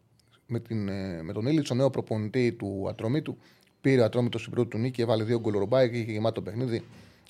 με, 0.45 0.59
την, 0.59 0.89
ε, 0.89 1.23
με 1.23 1.33
τον 1.33 1.45
Ήλιτ, 1.45 1.71
ο 1.71 1.75
νέο 1.75 1.89
προπονητή 1.89 2.51
του 2.51 2.85
Ατρομήτου, 2.89 3.37
πήρε 3.81 4.01
ο 4.01 4.05
Ατρόμητος 4.05 4.41
στην 4.41 4.53
πρώτη 4.53 4.69
του 4.69 4.77
νίκη, 4.77 5.01
έβαλε 5.01 5.23
δύο 5.23 5.39
γκολ 5.39 5.53
Ρομπάιχ, 5.57 5.91
είχε 5.91 6.11
γεμάτο 6.11 6.33
το 6.33 6.41
παιχνίδι, 6.41 6.83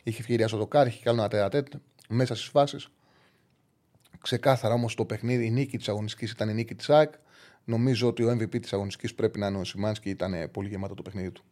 είχε 0.04 0.20
ευκαιρία 0.22 0.48
στο 0.48 0.58
δοκάρι, 0.58 0.90
είχε 0.90 1.04
κάνει 1.04 1.20
ένα 1.20 1.28
τερατέτ 1.28 1.68
μέσα 2.10 2.36
στις 2.36 2.48
φάσεις. 2.48 2.88
Ξεκάθαρα 4.22 4.74
όμως 4.74 4.96
το 4.96 5.06
παιχνίδι, 5.06 5.46
η 5.46 5.50
νίκη 5.50 5.78
της 5.78 5.90
αγωνιστικής 5.90 6.32
ήταν 6.32 6.50
η 6.50 6.54
νίκη 6.54 6.76
της 6.76 6.90
ΑΕΚ. 6.90 7.14
Νομίζω 7.66 8.08
ότι 8.08 8.24
ο 8.24 8.32
MVP 8.32 8.62
της 8.62 8.74
αγωνιστικής 8.74 9.14
πρέπει 9.14 9.40
να 9.40 9.48
είναι 9.48 9.58
ο 9.58 9.64
Σιμάνσκι, 9.64 10.10
ήταν 10.10 10.50
πολύ 10.52 10.68
γεμάτο 10.68 10.94
το 10.94 11.02
παιχνίδι 11.02 11.32
του. 11.32 11.44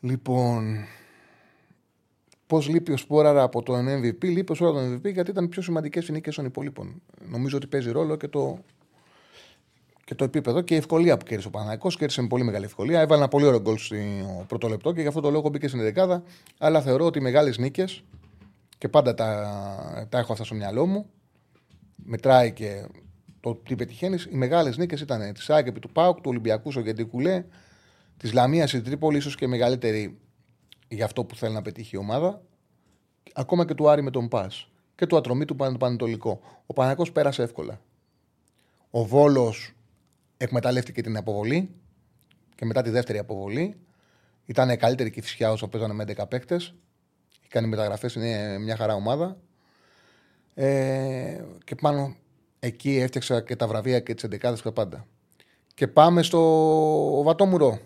Λοιπόν, 0.00 0.84
πώς 2.48 2.68
λείπει 2.68 2.92
ο 2.92 2.96
Σπόραρα 2.96 3.42
από 3.42 3.62
το 3.62 3.74
MVP, 3.74 4.24
λείπει 4.24 4.52
ο 4.52 4.54
Σπόραρα 4.54 4.86
από 4.86 4.88
το 4.88 5.08
MVP 5.08 5.12
γιατί 5.12 5.30
ήταν 5.30 5.48
πιο 5.48 5.62
σημαντικές 5.62 6.08
οι 6.08 6.12
νίκε 6.12 6.30
των 6.30 6.44
υπολείπων. 6.44 7.02
Νομίζω 7.28 7.56
ότι 7.56 7.66
παίζει 7.66 7.90
ρόλο 7.90 8.16
και 8.16 8.28
το, 8.28 8.58
και 10.04 10.14
το 10.14 10.24
επίπεδο 10.24 10.60
και 10.60 10.74
η 10.74 10.76
ευκολία 10.76 11.16
που 11.16 11.24
κέρδισε 11.24 11.48
ο 11.48 11.50
Παναγικός. 11.50 11.96
Κέρδισε 11.96 12.22
με 12.22 12.26
πολύ 12.26 12.44
μεγάλη 12.44 12.64
ευκολία. 12.64 13.00
Έβαλε 13.00 13.20
ένα 13.20 13.28
πολύ 13.28 13.44
ωραίο 13.44 13.60
γκολ 13.60 13.76
στο 13.76 13.96
πρώτο 14.46 14.68
λεπτό 14.68 14.92
και 14.92 15.00
γι' 15.00 15.06
αυτό 15.06 15.20
το 15.20 15.30
λόγο 15.30 15.48
μπήκε 15.48 15.68
στην 15.68 15.80
δεκάδα. 15.80 16.22
Αλλά 16.58 16.80
θεωρώ 16.80 17.04
ότι 17.04 17.18
οι 17.18 17.22
μεγάλες 17.22 17.58
νίκες 17.58 18.02
και 18.78 18.88
πάντα 18.88 19.14
τα, 19.14 20.06
τα 20.08 20.18
έχω 20.18 20.32
αυτά 20.32 20.44
στο 20.44 20.54
μυαλό 20.54 20.86
μου. 20.86 21.06
Μετράει 21.96 22.52
και 22.52 22.86
το 23.40 23.54
τι 23.54 23.76
πετυχαίνεις. 23.76 24.24
Οι 24.24 24.36
μεγάλες 24.36 24.76
νίκες 24.76 25.00
ήταν 25.00 25.32
της 25.32 25.50
ΑΕΚ 25.50 25.66
επί 25.66 25.80
του 25.80 25.90
ΠΑΟΚ, 25.92 26.16
του 26.16 26.30
Ολυμπιακού 26.30 26.70
στο 26.70 26.80
Γεντικουλέ, 26.80 27.44
της 28.16 28.32
Λαμίας 28.32 28.68
στην 28.68 28.84
Τρίπολη, 28.84 29.16
ίσως 29.16 29.34
και 29.34 29.46
μεγαλύτερη 29.46 30.18
για 30.88 31.04
αυτό 31.04 31.24
που 31.24 31.36
θέλει 31.36 31.54
να 31.54 31.62
πετύχει 31.62 31.96
η 31.96 31.98
ομάδα. 31.98 32.42
Ακόμα 33.34 33.66
και 33.66 33.74
του 33.74 33.88
Άρη 33.88 34.02
με 34.02 34.10
τον 34.10 34.28
Πας. 34.28 34.68
Και 34.94 35.06
του 35.06 35.16
Ατρομή 35.16 35.44
του 35.44 35.56
Πανετολικό. 35.56 36.40
Ο 36.66 36.72
Παναγικό 36.72 37.10
πέρασε 37.10 37.42
εύκολα. 37.42 37.80
Ο 38.90 39.04
Βόλος 39.04 39.72
εκμεταλλεύτηκε 40.36 41.02
την 41.02 41.16
αποβολή 41.16 41.70
και 42.54 42.64
μετά 42.64 42.82
τη 42.82 42.90
δεύτερη 42.90 43.18
αποβολή 43.18 43.76
ήταν 44.44 44.76
καλύτερη 44.76 45.10
και 45.10 45.18
η 45.18 45.22
φυσιά 45.22 45.52
όσο 45.52 45.68
παίζανε 45.68 45.92
με 45.94 46.04
11 46.16 46.28
παίκτες. 46.28 46.74
Έχει 47.40 47.48
κάνει 47.48 47.66
μεταγραφές, 47.66 48.14
είναι 48.14 48.58
μια 48.58 48.76
χαρά 48.76 48.94
ομάδα. 48.94 49.36
Ε, 50.54 51.44
και 51.64 51.74
πάνω 51.74 52.16
εκεί 52.58 52.96
έφτιαξα 52.96 53.40
και 53.40 53.56
τα 53.56 53.66
βραβεία 53.66 54.00
και 54.00 54.14
τις 54.14 54.24
11 54.24 54.54
και 54.54 54.62
τα 54.62 54.72
πάντα. 54.72 55.06
Και 55.74 55.86
πάμε 55.86 56.22
στο 56.22 57.22
Βατόμουρο. 57.24 57.78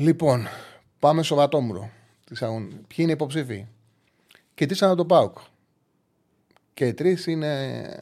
Λοιπόν, 0.00 0.46
πάμε 0.98 1.22
στο 1.22 1.34
Βατόμουρο. 1.34 1.90
Ποιοι 2.68 2.96
είναι 2.96 3.10
οι 3.10 3.14
υποψήφοι; 3.14 3.66
Και 4.54 4.66
τι 4.66 4.74
σαν 4.74 4.96
το 4.96 5.04
ΠΑΟΚ. 5.04 5.38
Και 6.74 6.86
οι 6.86 6.94
τρεις 6.94 7.26
είναι. 7.26 7.98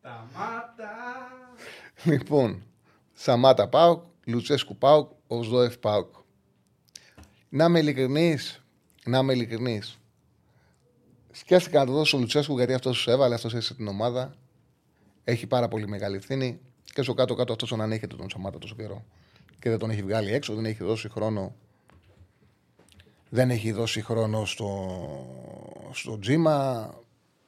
Σταμάτα. 0.00 0.92
λοιπόν, 2.04 2.62
Σαμάτα 3.12 3.68
ΠΑΟΚ, 3.68 4.04
Λουτσέσκου 4.26 4.76
ΠΑΟΚ, 4.76 5.10
Οσδόεφ 5.26 5.78
ΠΑΟΚ. 5.78 6.14
Να 7.48 7.64
είμαι 7.64 7.78
ειλικρινής, 7.78 8.62
να 9.04 9.18
είμαι 9.18 9.32
ειλικρινής. 9.32 9.98
Σκέφτηκα 11.30 11.78
να 11.78 11.86
το 11.86 11.92
δώσω 11.92 12.04
στο 12.04 12.18
Λουτσέσκου 12.18 12.56
γιατί 12.56 12.74
αυτός 12.74 12.96
σου 12.98 13.10
έβαλε, 13.10 13.34
αυτός 13.34 13.54
έσε 13.54 13.74
την 13.74 13.88
ομάδα. 13.88 14.34
Έχει 15.24 15.46
πάρα 15.46 15.68
πολύ 15.68 15.88
μεγάλη 15.88 16.16
ευθύνη. 16.16 16.60
Και 16.92 17.02
στο 17.02 17.14
κάτω-κάτω 17.14 17.52
αυτός 17.52 17.68
τον 17.68 17.80
ανέχεται 17.80 18.16
τον 18.16 18.30
Σαμάτα 18.30 18.58
τόσο 18.58 18.74
καιρό. 18.74 19.04
Και 19.58 19.70
δεν 19.70 19.78
τον 19.78 19.90
έχει 19.90 20.02
βγάλει 20.02 20.32
έξω, 20.32 20.54
δεν 20.54 20.64
έχει 20.64 20.84
δώσει 20.84 21.08
χρόνο. 21.08 21.54
Δεν 23.28 23.50
έχει 23.50 23.72
δώσει 23.72 24.02
χρόνο 24.02 24.44
στο, 24.44 24.88
στο 25.92 26.18
τζίμα. 26.18 26.90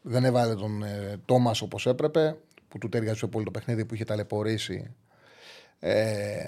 Δεν 0.03 0.25
έβαλε 0.25 0.55
τον 0.55 0.83
ε, 0.83 1.21
Τόμας 1.25 1.61
όπως 1.61 1.87
έπρεπε. 1.87 2.37
Που 2.69 2.79
του 2.79 2.89
τέριαζε 2.89 3.27
πολύ 3.27 3.45
το 3.45 3.51
παιχνίδι 3.51 3.85
που 3.85 3.95
είχε 3.95 4.05
ταλαιπωρήσει. 4.05 4.95
Ε, 5.79 6.45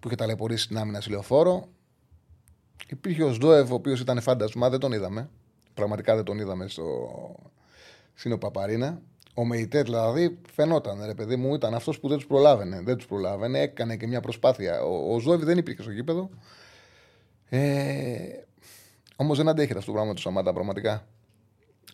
που 0.00 0.06
είχε 0.06 0.16
ταλαιπωρήσει 0.16 0.68
την 0.68 0.78
άμυνα 0.78 1.00
σε 1.00 1.10
λεωφόρο. 1.10 1.68
Υπήρχε 2.88 3.22
ο 3.22 3.32
Σδόευ, 3.32 3.72
ο 3.72 3.74
οποίος 3.74 4.00
ήταν 4.00 4.20
φάντασμα, 4.20 4.68
δεν 4.68 4.80
τον 4.80 4.92
είδαμε. 4.92 5.30
Πραγματικά 5.74 6.14
δεν 6.14 6.24
τον 6.24 6.38
είδαμε 6.38 6.68
στο 6.68 7.10
Σύνο 8.14 8.38
Παπαρίνα. 8.38 9.00
Ο 9.38 9.44
Μεϊτέ 9.44 9.82
δηλαδή 9.82 10.38
φαινόταν, 10.52 11.04
ρε 11.06 11.14
παιδί 11.14 11.36
μου, 11.36 11.54
ήταν 11.54 11.74
αυτός 11.74 12.00
που 12.00 12.08
δεν 12.08 12.16
τους 12.16 12.26
προλάβαινε. 12.26 12.80
Δεν 12.80 12.96
τους 12.96 13.06
προλάβαινε, 13.06 13.60
έκανε 13.60 13.96
και 13.96 14.06
μια 14.06 14.20
προσπάθεια. 14.20 14.82
Ο, 14.82 15.14
ο 15.14 15.18
Ζόβι 15.18 15.44
δεν 15.44 15.58
υπήρχε 15.58 15.82
στο 15.82 15.90
γήπεδο. 15.90 16.30
Ε, 17.48 17.58
Όμως 19.16 19.36
δεν 19.36 19.48
αντέχεται 19.48 19.78
αυτό 19.78 19.90
το 19.90 19.96
πράγμα 19.96 20.14
του 20.14 20.20
Σαμάτα, 20.20 20.52
πραγματικά. 20.52 21.06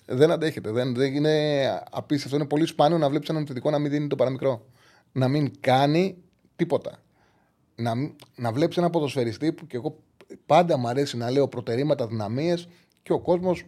Δεν 0.07 0.31
αντέχεται. 0.31 0.71
Δεν, 0.71 0.95
δεν 0.95 1.15
είναι 1.15 1.83
απίστευτο. 1.91 2.37
Είναι 2.37 2.47
πολύ 2.47 2.67
σπάνιο 2.67 2.99
να 2.99 3.09
βλέπεις 3.09 3.29
έναν 3.29 3.47
θετικό 3.47 3.71
να 3.71 3.79
μην 3.79 3.91
δίνει 3.91 4.07
το 4.07 4.17
παραμικρό. 4.17 4.67
Να 5.13 5.29
μην 5.29 5.61
κάνει 5.61 6.17
τίποτα. 6.57 6.99
Να, 7.75 7.93
να 8.37 8.53
βλέπεις 8.53 8.77
ένα 8.77 8.91
ποδοσφαιριστή 8.91 9.53
που 9.53 9.67
και 9.67 9.77
εγώ 9.77 9.99
πάντα 10.47 10.77
μου 10.77 10.89
αρέσει 10.89 11.17
να 11.17 11.31
λέω 11.31 11.49
προτερήματα, 11.49 12.07
δυναμίες 12.07 12.69
και 13.03 13.13
ο 13.13 13.21
κόσμος 13.21 13.65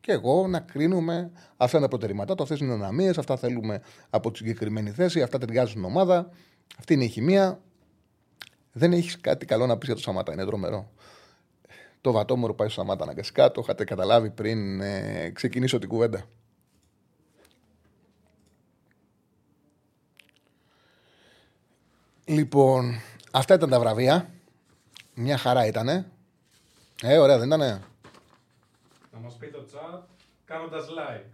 και 0.00 0.12
εγώ 0.12 0.46
να 0.46 0.60
κρίνουμε 0.60 1.30
αυτά 1.56 1.76
είναι 1.76 1.86
τα 1.86 1.90
προτερήματά 1.90 2.34
του, 2.34 2.42
αυτές 2.42 2.60
είναι 2.60 2.72
οι 2.72 2.76
δυναμίε, 2.76 3.10
αυτά 3.18 3.36
θέλουμε 3.36 3.82
από 4.10 4.30
τη 4.30 4.38
συγκεκριμένη 4.38 4.90
θέση, 4.90 5.22
αυτά 5.22 5.38
ταιριάζουν 5.38 5.70
στην 5.70 5.84
ομάδα. 5.84 6.30
Αυτή 6.78 6.94
είναι 6.94 7.04
η 7.04 7.08
χημεία. 7.08 7.60
Δεν 8.72 8.92
έχεις 8.92 9.20
κάτι 9.20 9.46
καλό 9.46 9.66
να 9.66 9.76
πεις 9.78 9.86
για 9.86 9.96
το 9.96 10.02
Σαμάτα, 10.02 10.32
είναι 10.32 10.44
δρομερό. 10.44 10.90
Το 12.00 12.12
βατόμορο 12.12 12.54
πάει 12.54 12.68
στο 12.68 12.80
Σαμάτα 12.80 13.02
αναγκαστικά, 13.02 13.50
το 13.50 13.60
είχατε 13.64 13.84
καταλάβει 13.84 14.30
πριν 14.30 14.80
ε, 14.80 15.30
ξεκινήσω 15.30 15.78
την 15.78 15.88
κουβέντα. 15.88 16.24
Λοιπόν, 22.24 23.00
αυτά 23.30 23.54
ήταν 23.54 23.70
τα 23.70 23.80
βραβεία. 23.80 24.30
Μια 25.14 25.36
χαρά 25.36 25.66
ήτανε. 25.66 26.10
Ε, 27.02 27.18
ωραία, 27.18 27.38
δεν 27.38 27.46
ήτανε. 27.46 27.82
Να 29.18 29.24
μας 29.24 29.36
πει 29.36 29.50
το 29.50 29.66
chat 29.72 30.00
κάνοντας 30.44 30.86
like. 30.88 31.30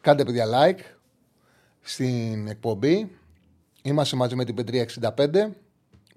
Κάντε 0.00 0.24
παιδιά 0.24 0.46
like 0.46 0.80
στην 1.80 2.48
εκπομπή. 2.48 3.18
Είμαστε 3.82 4.16
μαζί 4.16 4.36
με 4.36 4.44
την 4.44 4.54
Πετρία 4.54 4.82
65, 4.82 5.12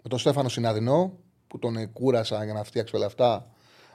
με 0.01 0.09
τον 0.09 0.19
Στέφανο 0.19 0.49
Συναδεινό 0.49 1.17
που 1.47 1.59
τον 1.59 1.93
κούρασα 1.93 2.43
για 2.43 2.53
να 2.53 2.63
φτιάξει 2.63 2.95
όλα 2.95 3.05
αυτά, 3.05 3.51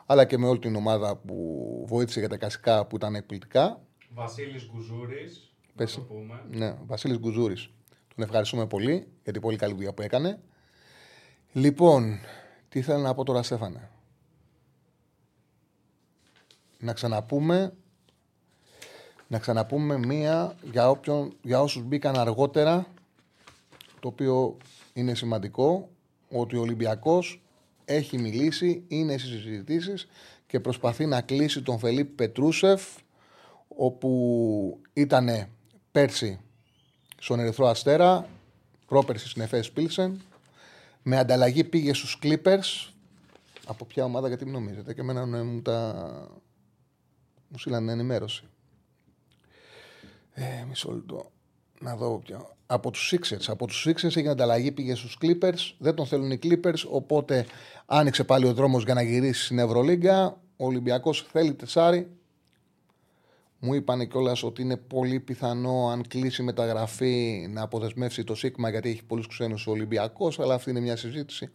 αλλά 0.06 0.24
και 0.24 0.38
με 0.38 0.46
όλη 0.46 0.58
την 0.58 0.76
ομάδα 0.76 1.16
που 1.16 1.84
βοήθησε 1.88 2.18
για 2.18 2.28
τα 2.28 2.36
κασικά 2.36 2.86
που 2.86 2.96
ήταν 2.96 3.14
εκπληκτικά. 3.14 3.80
Βασίλης 4.14 4.68
Γκουζούρης, 4.72 5.52
Πες. 5.76 5.96
να 5.96 6.02
το 6.02 6.08
πούμε. 6.14 6.44
Ναι, 6.50 6.76
Βασίλης 6.86 7.18
Γκουζούρης. 7.18 7.70
Τον 8.14 8.24
ευχαριστούμε 8.24 8.66
πολύ 8.66 9.08
για 9.22 9.32
την 9.32 9.40
πολύ 9.40 9.56
καλή 9.56 9.74
δουλειά 9.74 9.92
που 9.92 10.02
έκανε. 10.02 10.40
Λοιπόν, 11.52 12.18
τι 12.68 12.82
θέλω 12.82 12.98
να 12.98 13.14
πω 13.14 13.24
τώρα, 13.24 13.42
Στέφανε; 13.42 13.90
Να 16.78 16.92
ξαναπούμε 16.92 17.72
να 19.28 19.38
ξαναπούμε 19.38 19.98
μία 19.98 20.56
για, 20.70 20.90
όποιον, 20.90 21.32
για 21.42 21.60
όσους 21.60 21.82
μπήκαν 21.82 22.18
αργότερα 22.18 22.86
το 24.00 24.08
οποίο 24.08 24.56
είναι 24.92 25.14
σημαντικό 25.14 25.88
ότι 26.30 26.56
ο 26.56 26.60
Ολυμπιακός 26.60 27.42
έχει 27.84 28.18
μιλήσει, 28.18 28.84
είναι 28.88 29.18
στις 29.18 29.30
συζητήσεις 29.30 30.08
και 30.46 30.60
προσπαθεί 30.60 31.06
να 31.06 31.20
κλείσει 31.20 31.62
τον 31.62 31.78
Φελίπ 31.78 32.16
Πετρούσεφ 32.16 32.82
όπου 33.68 34.80
ήταν 34.92 35.48
πέρσι 35.92 36.40
στον 37.18 37.40
Ερυθρό 37.40 37.66
Αστέρα, 37.66 38.28
πρόπερσι 38.86 39.28
στην 39.28 39.42
Εφές 39.42 39.70
Πίλσεν, 39.70 40.20
με 41.02 41.18
ανταλλαγή 41.18 41.64
πήγε 41.64 41.94
στους 41.94 42.18
Clippers. 42.22 42.92
Από 43.66 43.84
ποια 43.84 44.04
ομάδα, 44.04 44.28
γιατί 44.28 44.44
μην 44.44 44.52
νομίζετε, 44.52 44.94
και 44.94 45.00
εμένα 45.00 45.26
ναι, 45.26 45.42
μου 45.42 45.62
τα... 45.62 46.10
μου 47.48 47.58
στείλανε 47.58 47.92
ενημέρωση. 47.92 48.44
Ε, 50.32 50.64
μισό 50.68 50.92
λεπτό. 50.92 51.30
Να 51.80 51.96
δω 51.96 52.18
ποια. 52.18 52.56
Από 52.66 52.90
τους 52.90 53.14
Sixers. 53.14 53.44
Από 53.46 53.66
τους 53.66 53.86
Sixers 53.88 54.16
έγινε 54.16 54.28
ανταλλαγή, 54.28 54.72
πήγε 54.72 54.94
στους 54.94 55.18
Clippers. 55.22 55.74
Δεν 55.78 55.94
τον 55.94 56.06
θέλουν 56.06 56.30
οι 56.30 56.38
Clippers, 56.42 56.84
οπότε 56.90 57.46
άνοιξε 57.86 58.24
πάλι 58.24 58.46
ο 58.46 58.54
δρόμος 58.54 58.84
για 58.84 58.94
να 58.94 59.02
γυρίσει 59.02 59.44
στην 59.44 59.58
Ευρωλίγκα. 59.58 60.40
Ο 60.56 60.66
Ολυμπιακός 60.66 61.26
θέλει 61.32 61.54
τεσάρι. 61.54 62.10
Μου 63.58 63.74
είπαν 63.74 64.08
κιόλας 64.08 64.42
ότι 64.42 64.62
είναι 64.62 64.76
πολύ 64.76 65.20
πιθανό 65.20 65.88
αν 65.88 66.08
κλείσει 66.08 66.42
μεταγραφή 66.42 67.46
να 67.50 67.62
αποδεσμεύσει 67.62 68.24
το 68.24 68.34
Σίγμα 68.34 68.70
γιατί 68.70 68.88
έχει 68.88 69.04
πολλούς 69.04 69.26
ξένους 69.26 69.66
ο 69.66 69.70
Ολυμπιακός, 69.70 70.40
αλλά 70.40 70.54
αυτή 70.54 70.70
είναι 70.70 70.80
μια 70.80 70.96
συζήτηση. 70.96 71.50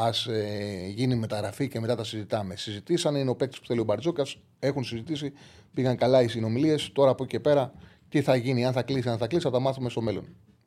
Α 0.00 0.32
ε, 0.32 0.88
γίνει 0.88 1.14
μεταγραφή 1.14 1.68
και 1.68 1.80
μετά 1.80 1.94
τα 1.94 2.04
συζητάμε. 2.04 2.56
Συζητήσανε, 2.56 3.18
είναι 3.18 3.30
ο 3.30 3.36
παίκτης 3.36 3.60
που 3.60 3.66
θέλει 3.66 3.80
ο 3.80 3.84
Μπαρτζόκα. 3.84 4.26
Έχουν 4.58 4.84
συζητήσει, 4.84 5.32
πήγαν 5.74 5.96
καλά 5.96 6.22
οι 6.22 6.28
συνομιλίες. 6.28 6.90
Τώρα 6.92 7.10
από 7.10 7.22
εκεί 7.22 7.32
και 7.32 7.40
πέρα, 7.40 7.72
τι 8.08 8.22
θα 8.22 8.36
γίνει, 8.36 8.66
αν 8.66 8.72
θα 8.72 8.82
κλείσει, 8.82 9.08
αν 9.08 9.18
θα 9.18 9.26
κλείσει, 9.26 9.44
θα 9.44 9.50
τα 9.50 9.60
μάθουμε 9.60 9.88
στο 9.88 10.00
μέλλον. 10.00 10.24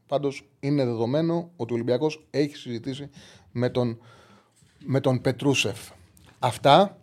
Πάντως 0.08 0.50
είναι 0.60 0.86
δεδομένο 0.86 1.52
ότι 1.56 1.72
ο 1.72 1.76
Ολυμπιακός 1.76 2.28
έχει 2.30 2.56
συζητήσει 2.56 3.10
με 3.52 3.70
τον, 3.70 4.00
με 4.86 5.00
τον 5.00 5.22
Πετρούσεφ. 5.22 5.89
Αυτά. 6.39 6.98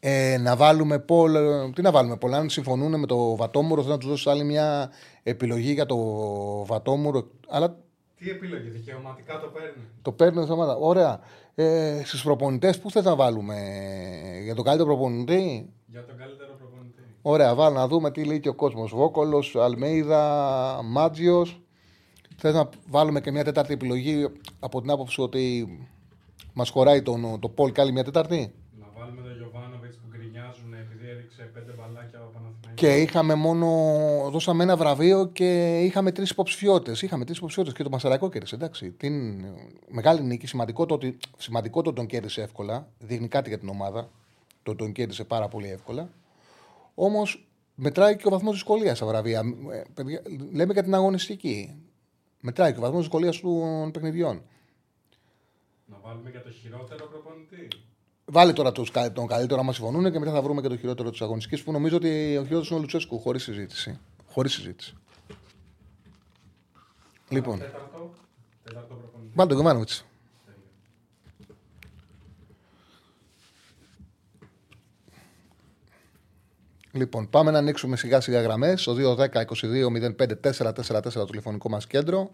Ε, 0.00 0.38
να 0.38 0.56
βάλουμε 0.56 0.98
Πολ. 0.98 1.34
Τι 1.74 1.82
να 1.82 1.90
βάλουμε 1.90 2.16
Πολ, 2.16 2.34
αν 2.34 2.50
συμφωνούν 2.50 2.98
με 2.98 3.06
το 3.06 3.36
Βατόμουρο, 3.36 3.80
θέλω 3.80 3.92
να 3.94 4.00
τους 4.00 4.08
δώσω 4.08 4.30
άλλη 4.30 4.44
μια 4.44 4.90
επιλογή 5.22 5.72
για 5.72 5.86
το 5.86 5.96
Βατόμουρο. 6.66 7.30
Αλλά 7.48 7.78
Τι 8.18 8.30
επιλογή, 8.30 8.68
δικαιωματικά 8.68 9.40
το 9.40 9.46
παίρνει; 9.46 9.82
το 10.02 10.12
παίρνει 10.12 10.40
εβδομάδα. 10.40 10.76
Ωραία. 10.76 11.20
Ε, 11.54 12.02
Στους 12.04 12.22
προπονητές, 12.22 12.78
πού 12.80 12.90
θε 12.90 13.02
να 13.02 13.14
βάλουμε, 13.16 13.56
για 14.42 14.54
τον 14.54 14.64
καλύτερο 14.64 14.88
προπονητή; 14.88 15.72
Για 15.86 16.04
τον 16.04 16.16
καλύτερο 16.16 16.52
προπονητή. 16.58 17.02
Ωραία, 17.22 17.54
βάλω 17.54 17.74
να 17.74 17.88
δούμε 17.88 18.10
τι 18.10 18.24
λέει 18.24 18.40
και 18.40 18.48
ο 18.48 18.54
κόσμος. 18.54 18.94
Βόκολος, 18.94 19.56
Αλμέιδα, 19.56 20.24
Μάτζιος. 20.84 21.60
Θες 22.36 22.54
να 22.54 22.68
βάλουμε 22.88 23.20
και 23.20 23.30
μια 23.30 23.44
τέταρτη 23.44 23.72
επιλογή 23.72 24.26
από 24.60 24.80
την 24.80 24.90
άποψη 24.90 25.20
ότι 25.20 25.68
μας 26.52 26.70
χωράει 26.70 27.02
τον, 27.02 27.40
το 27.40 27.48
Πολ 27.48 27.72
και 27.72 27.80
άλλη 27.80 27.92
μια 27.92 28.04
τέταρτη; 28.04 28.54
Να 28.80 28.86
βάλουμε 28.98 29.20
τον 29.22 29.36
Γιωβάνοβιτ 29.36 29.92
που 29.92 30.08
γκρινιάζουν 30.10 30.72
επειδή 30.74 31.08
έριξε 31.08 31.42
πέντε 31.54 31.72
μπαλάκια 31.76 32.18
από 32.18 32.30
Παναθηναϊκό. 32.34 32.67
Και 32.78 32.96
είχαμε 32.96 33.34
μόνο. 33.34 33.66
Δώσαμε 34.30 34.62
ένα 34.62 34.76
βραβείο 34.76 35.26
και 35.26 35.80
είχαμε 35.80 36.12
τρεις 36.12 36.30
υποψηφιότητες. 36.30 37.02
Είχαμε 37.02 37.24
τρεις 37.24 37.36
υποψηφιότητες 37.36 37.78
και 37.78 37.84
το 37.84 37.90
Μασαρακό 37.90 38.28
κέρδισε. 38.28 38.54
Εντάξει. 38.54 38.90
Την 38.90 39.44
μεγάλη 39.88 40.22
νίκη. 40.22 40.46
Σημαντικό 40.46 40.86
το 40.86 40.94
ότι 40.94 41.18
σημαντικό 41.36 41.82
το 41.82 41.88
ότι 41.88 41.98
τον 41.98 42.06
κέρδισε 42.06 42.42
εύκολα. 42.42 42.88
Δείχνει 42.98 43.28
κάτι 43.28 43.48
για 43.48 43.58
την 43.58 43.68
ομάδα. 43.68 44.10
Το 44.62 44.70
ότι 44.70 44.82
τον 44.82 44.92
κέρδισε 44.92 45.24
πάρα 45.24 45.48
πολύ 45.48 45.68
εύκολα. 45.68 46.10
Όμως 46.94 47.48
μετράει 47.74 48.16
και 48.16 48.26
ο 48.26 48.30
βαθμός 48.30 48.54
δυσκολίας 48.54 48.96
στα 48.96 49.06
βραβεία. 49.06 49.42
Ε, 49.72 49.82
παιδιά, 49.94 50.22
λέμε 50.52 50.72
για 50.72 50.82
την 50.82 50.94
αγωνιστική. 50.94 51.82
Μετράει 52.40 52.72
και 52.72 52.78
ο 52.78 52.80
βαθμός 52.80 53.00
δυσκολίας 53.00 53.40
των 53.40 53.90
παιχνιδιών. 53.90 54.42
Να 55.86 55.98
βάλουμε 56.02 56.30
για 56.30 56.42
το 56.42 56.50
χειρότερο 56.50 57.06
προπονητή. 57.06 57.68
Βάλε 58.30 58.52
τώρα 58.52 58.72
τους, 58.72 58.90
κα- 58.90 59.12
τον 59.12 59.26
καλύτερο, 59.26 59.60
άμα 59.60 59.72
συμφωνούν, 59.72 60.12
και 60.12 60.18
μετά 60.18 60.32
θα 60.32 60.42
βρούμε 60.42 60.60
και 60.60 60.68
το 60.68 60.76
χειρότερο 60.76 61.10
της 61.10 61.20
αγωνιστικής 61.20 61.62
που 61.62 61.72
νομίζω 61.72 61.96
ότι 61.96 62.08
ο 62.36 62.42
χειρότερος 62.42 62.68
είναι 62.68 62.78
ο 62.78 62.80
Λουτσέσκου, 62.80 63.20
χωρίς 63.20 63.42
συζήτηση. 63.42 63.98
Χωρίς 64.26 64.52
συζήτηση. 64.52 64.94
Λοιπόν, 67.28 67.58
Τέταρτο. 67.58 68.10
Τέταρτο 68.64 68.94
προπονητή. 68.94 69.32
βάλτε 69.34 69.52
τον 69.54 69.62
Γιωβάνοβιτς. 69.62 70.04
Λοιπόν, 76.92 77.30
πάμε 77.30 77.50
να 77.50 77.58
ανοίξουμε 77.58 77.96
σιγά 77.96 78.20
σιγά 78.20 78.40
γραμμές. 78.40 78.80
Στο 78.80 78.94
2-10-22-05-444 78.94 81.12
το 81.12 81.24
τηλεφωνικό 81.24 81.68
μας 81.68 81.86
κέντρο. 81.86 82.30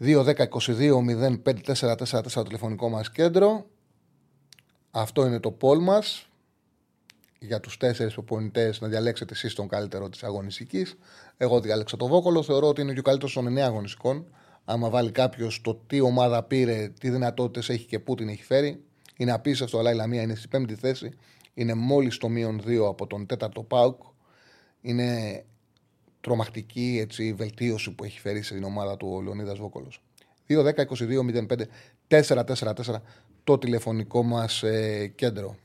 2-10-22-05-444 0.00 2.32
το 2.32 2.42
τηλεφωνικό 2.42 2.88
μας 2.88 3.10
κέντρο. 3.10 3.66
Αυτό 4.94 5.26
είναι 5.26 5.40
το 5.40 5.50
πόλ 5.50 5.82
μας. 5.82 6.26
Για 7.38 7.60
τους 7.60 7.76
τέσσερις 7.76 8.12
προπονητές 8.12 8.80
να 8.80 8.88
διαλέξετε 8.88 9.32
εσείς 9.32 9.54
τον 9.54 9.68
καλύτερο 9.68 10.08
της 10.08 10.24
αγωνιστικής. 10.24 10.96
Εγώ 11.36 11.60
διάλεξα 11.60 11.96
το 11.96 12.06
Βόκολο. 12.06 12.42
Θεωρώ 12.42 12.68
ότι 12.68 12.80
είναι 12.80 12.92
και 12.92 12.98
ο 12.98 13.02
καλύτερος 13.02 13.32
των 13.32 13.46
9 13.46 13.60
αγωνιστικών. 13.60 14.26
Άμα 14.64 14.90
βάλει 14.90 15.10
κάποιος 15.10 15.60
το 15.60 15.74
τι 15.86 16.00
ομάδα 16.00 16.42
πήρε, 16.42 16.92
τι 17.00 17.10
δυνατότητες 17.10 17.68
έχει 17.68 17.86
και 17.86 17.98
πού 17.98 18.14
την 18.14 18.28
έχει 18.28 18.42
φέρει. 18.42 18.84
Είναι 19.16 19.32
απίστευτο, 19.32 19.78
αλλά 19.78 19.90
η 19.90 19.94
Λαμία 19.94 20.22
είναι 20.22 20.34
στη 20.34 20.48
πέμπτη 20.48 20.74
θέση. 20.74 21.10
Είναι 21.54 21.74
μόλις 21.74 22.16
το 22.16 22.28
μείον 22.28 22.62
2 22.66 22.88
από 22.88 23.06
τον 23.06 23.26
τέταρτο 23.26 23.62
Πάουκ. 23.62 24.02
Είναι 24.80 25.44
τρομακτική 26.20 26.98
έτσι, 27.00 27.26
η 27.26 27.32
βελτίωση 27.32 27.90
που 27.90 28.04
έχει 28.04 28.20
φέρει 28.20 28.42
στην 28.42 28.64
ομάδα 28.64 28.96
του 28.96 29.12
ο 29.12 29.20
Λεωνίδας 29.20 29.58
Βόκολος. 29.58 30.02
2-10-22-05-444 30.48 33.02
το 33.44 33.58
τηλεφωνικό 33.58 34.22
μας 34.22 34.62
ε, 34.62 35.06
κέντρο. 35.06 35.56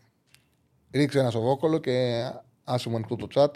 Ρίξε 0.91 1.19
ένα 1.19 1.29
στο 1.29 1.41
Βόκολο 1.41 1.77
και 1.77 2.25
άσε 2.63 2.89
μου 2.89 2.95
ανοιχτό 2.95 3.15
το 3.15 3.27
chat 3.33 3.51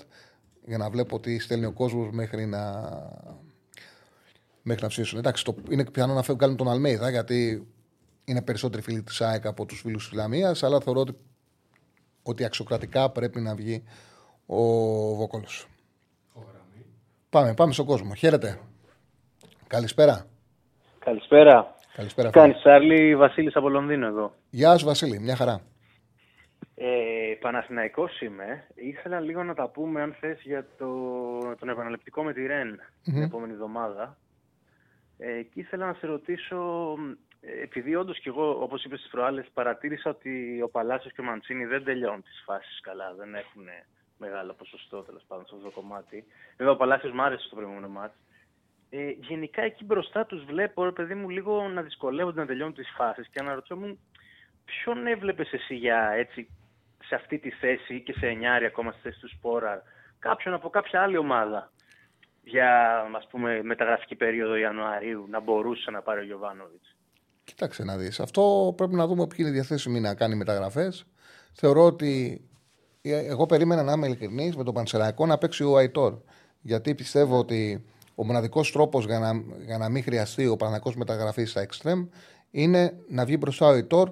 για 0.65 0.77
να 0.77 0.89
βλέπω 0.89 1.19
τι 1.19 1.39
στέλνει 1.39 1.65
ο 1.65 1.71
κόσμος 1.71 2.09
μέχρι 2.11 2.45
να. 2.45 2.81
Μέχρι 4.63 4.83
να 4.83 4.89
ψήσουν. 4.89 5.19
Εντάξει, 5.19 5.43
το, 5.43 5.55
είναι 5.69 5.85
πιθανό 5.85 6.13
να 6.13 6.21
φεύγουν 6.21 6.55
τον 6.55 6.69
Αλμέιδα 6.69 7.09
γιατί 7.09 7.67
είναι 8.25 8.41
περισσότεροι 8.41 8.81
φίλοι 8.81 9.03
της 9.03 9.21
ΑΕΚ 9.21 9.45
από 9.45 9.65
τους 9.65 9.79
φίλους 9.79 10.09
της 10.09 10.17
Λαμίας, 10.17 10.63
αλλά 10.63 10.79
θεωρώ 10.79 10.99
ότι, 10.99 11.17
ότι 12.23 12.43
αξιοκρατικά 12.43 13.09
πρέπει 13.09 13.41
να 13.41 13.55
βγει 13.55 13.83
ο 14.45 14.63
Βόκολος. 15.15 15.67
Έχω 16.29 16.45
γραμμή. 16.51 16.85
Πάμε, 17.29 17.53
πάμε 17.53 17.73
στον 17.73 17.85
κόσμο. 17.85 18.13
Χαίρετε. 18.13 18.59
Καλησπέρα. 19.67 20.25
Καλησπέρα. 20.99 21.75
Καλησπέρα. 21.95 22.29
Τι 22.29 22.33
φίλε. 22.33 22.45
κάνεις, 22.45 22.61
Σάρλι, 22.61 23.15
Βασίλης 23.15 23.55
από 23.55 23.69
Λονδίνο 23.69 24.07
εδώ. 24.07 24.33
Γεια 24.49 24.77
σου, 24.77 24.85
Βασίλη. 24.85 25.19
Μια 25.19 25.35
χαρά. 25.35 25.61
Ε, 26.75 27.35
Παναθηναϊκός 27.39 28.21
είμαι. 28.21 28.67
Ήθελα 28.75 29.19
λίγο 29.19 29.43
να 29.43 29.53
τα 29.53 29.67
πούμε, 29.69 30.01
αν 30.01 30.15
θες, 30.19 30.41
για 30.41 30.65
το, 30.77 30.87
τον 31.59 31.69
επαναληπτικό 31.69 32.23
με 32.23 32.33
τη 32.33 32.45
Ρεν 32.45 32.79
την 33.03 33.21
επόμενη 33.21 33.53
εβδομάδα. 33.53 34.17
Ε, 35.17 35.41
και 35.41 35.59
ήθελα 35.59 35.85
να 35.85 35.93
σε 35.93 36.07
ρωτήσω, 36.07 36.93
ε, 37.41 37.61
επειδή 37.61 37.95
όντως 37.95 38.19
και 38.19 38.29
εγώ, 38.29 38.49
όπως 38.49 38.83
είπες 38.83 38.99
στις 38.99 39.11
προάλλες, 39.11 39.47
παρατήρησα 39.53 40.09
ότι 40.09 40.61
ο 40.61 40.69
Παλάσιος 40.69 41.13
και 41.13 41.21
ο 41.21 41.23
Μαντσίνη 41.23 41.65
δεν 41.65 41.83
τελειώνουν 41.83 42.23
τις 42.23 42.41
φάσεις 42.45 42.79
καλά, 42.81 43.13
δεν 43.17 43.35
έχουν 43.35 43.63
μεγάλο 44.17 44.53
ποσοστό 44.53 45.01
τέλος 45.01 45.23
πάντων 45.27 45.45
σε 45.45 45.55
αυτό 45.55 45.67
το 45.67 45.73
κομμάτι. 45.79 46.23
Βέβαια, 46.57 46.73
ο 46.73 46.77
Παλάσιος 46.77 47.13
μ' 47.13 47.21
άρεσε 47.21 47.45
στο 47.45 47.55
προηγούμενο 47.55 47.87
μάτς. 47.87 48.15
Ε, 48.93 49.09
γενικά 49.27 49.61
εκεί 49.61 49.83
μπροστά 49.83 50.25
τους 50.25 50.43
βλέπω, 50.43 50.83
ρε 50.83 50.91
παιδί 50.91 51.13
μου, 51.13 51.29
λίγο 51.29 51.67
να 51.67 51.81
δυσκολεύονται 51.81 52.39
να 52.39 52.45
τελειώνουν 52.45 52.73
τις 52.73 52.93
φάσεις 52.97 53.27
και 53.27 53.39
αναρωτιόμουν 53.39 53.99
ποιον 54.65 55.07
έβλεπες 55.07 55.51
εσύ 55.51 55.75
για 55.75 56.11
έτσι 56.15 56.49
σε 57.03 57.15
αυτή 57.15 57.39
τη 57.39 57.49
θέση 57.49 58.01
και 58.01 58.13
σε 58.13 58.27
εννιάρι 58.27 58.65
ακόμα 58.65 58.91
στη 58.91 59.01
θέση 59.01 59.19
του 59.19 59.29
Σπόραρ, 59.29 59.79
κάποιον 60.19 60.53
από 60.53 60.69
κάποια 60.69 61.01
άλλη 61.01 61.17
ομάδα 61.17 61.71
για 62.43 62.99
ας 63.15 63.27
πούμε 63.27 63.63
μεταγραφική 63.63 64.15
περίοδο 64.15 64.55
Ιανουαρίου 64.55 65.25
να 65.29 65.39
μπορούσε 65.39 65.91
να 65.91 66.01
πάρει 66.01 66.19
ο 66.19 66.23
Γιωβάνοβιτς; 66.23 66.95
Κοίταξε 67.43 67.83
να 67.83 67.97
δεις. 67.97 68.19
Αυτό 68.19 68.73
πρέπει 68.77 68.95
να 68.95 69.07
δούμε 69.07 69.27
ποιοι 69.27 69.37
είναι 69.39 69.51
διαθέσιμοι 69.51 69.99
να 69.99 70.15
κάνει 70.15 70.35
μεταγραφές. 70.35 71.05
Θεωρώ 71.53 71.85
ότι 71.85 72.41
ε, 73.01 73.17
εγώ 73.17 73.45
περίμενα 73.45 73.83
να 73.83 73.91
είμαι 73.91 74.07
ειλικρινής 74.07 74.55
με 74.55 74.63
τον 74.63 74.73
Πανσεραϊκό 74.73 75.25
να 75.25 75.37
παίξει 75.37 75.63
ο 75.63 75.77
Αϊτόρ. 75.77 76.17
Γιατί 76.61 76.95
πιστεύω 76.95 77.37
ότι 77.37 77.85
ο 78.21 78.23
μοναδικός 78.23 78.71
τρόπος 78.71 79.05
για 79.05 79.19
να, 79.19 79.43
για 79.65 79.77
να 79.77 79.89
μην 79.89 80.03
χρειαστεί 80.03 80.47
ο 80.47 80.55
Παναγικός 80.55 80.95
μεταγραφής 80.95 81.49
στα 81.49 81.61
εξτρέμ 81.61 82.05
είναι 82.51 82.93
να 83.09 83.25
βγει 83.25 83.35
μπροστά 83.39 83.65
ο 83.65 83.69
Αϊτόρ, 83.69 84.11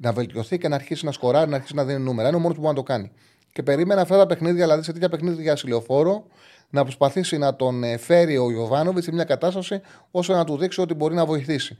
να 0.00 0.12
βελτιωθεί 0.12 0.58
και 0.58 0.68
να 0.68 0.74
αρχίσει 0.74 1.04
να 1.04 1.12
σκοράρει, 1.12 1.50
να 1.50 1.56
αρχίσει 1.56 1.74
να 1.74 1.84
δίνει 1.84 1.98
νούμερα. 1.98 2.28
Είναι 2.28 2.36
ο 2.36 2.40
μόνος 2.40 2.56
που 2.56 2.62
μπορεί 2.62 2.74
να 2.74 2.82
το 2.82 2.92
κάνει. 2.92 3.12
Και 3.52 3.62
περίμενα 3.62 4.00
αυτά 4.00 4.16
τα 4.16 4.26
παιχνίδια, 4.26 4.64
δηλαδή 4.64 4.82
σε 4.82 4.92
τέτοια 4.92 5.08
παιχνίδια 5.08 5.42
για 5.42 5.52
ασυλοφόρο, 5.52 6.26
να 6.70 6.82
προσπαθήσει 6.82 7.38
να 7.38 7.56
τον 7.56 7.84
ε, 7.84 7.96
φέρει 7.96 8.36
ο 8.38 8.50
Ιωβάνοβιτς 8.50 9.04
σε 9.04 9.12
μια 9.12 9.24
κατάσταση 9.24 9.80
ώστε 10.10 10.32
να 10.32 10.44
του 10.44 10.56
δείξει 10.56 10.80
ότι 10.80 10.94
μπορεί 10.94 11.14
να 11.14 11.26
βοηθήσει. 11.26 11.78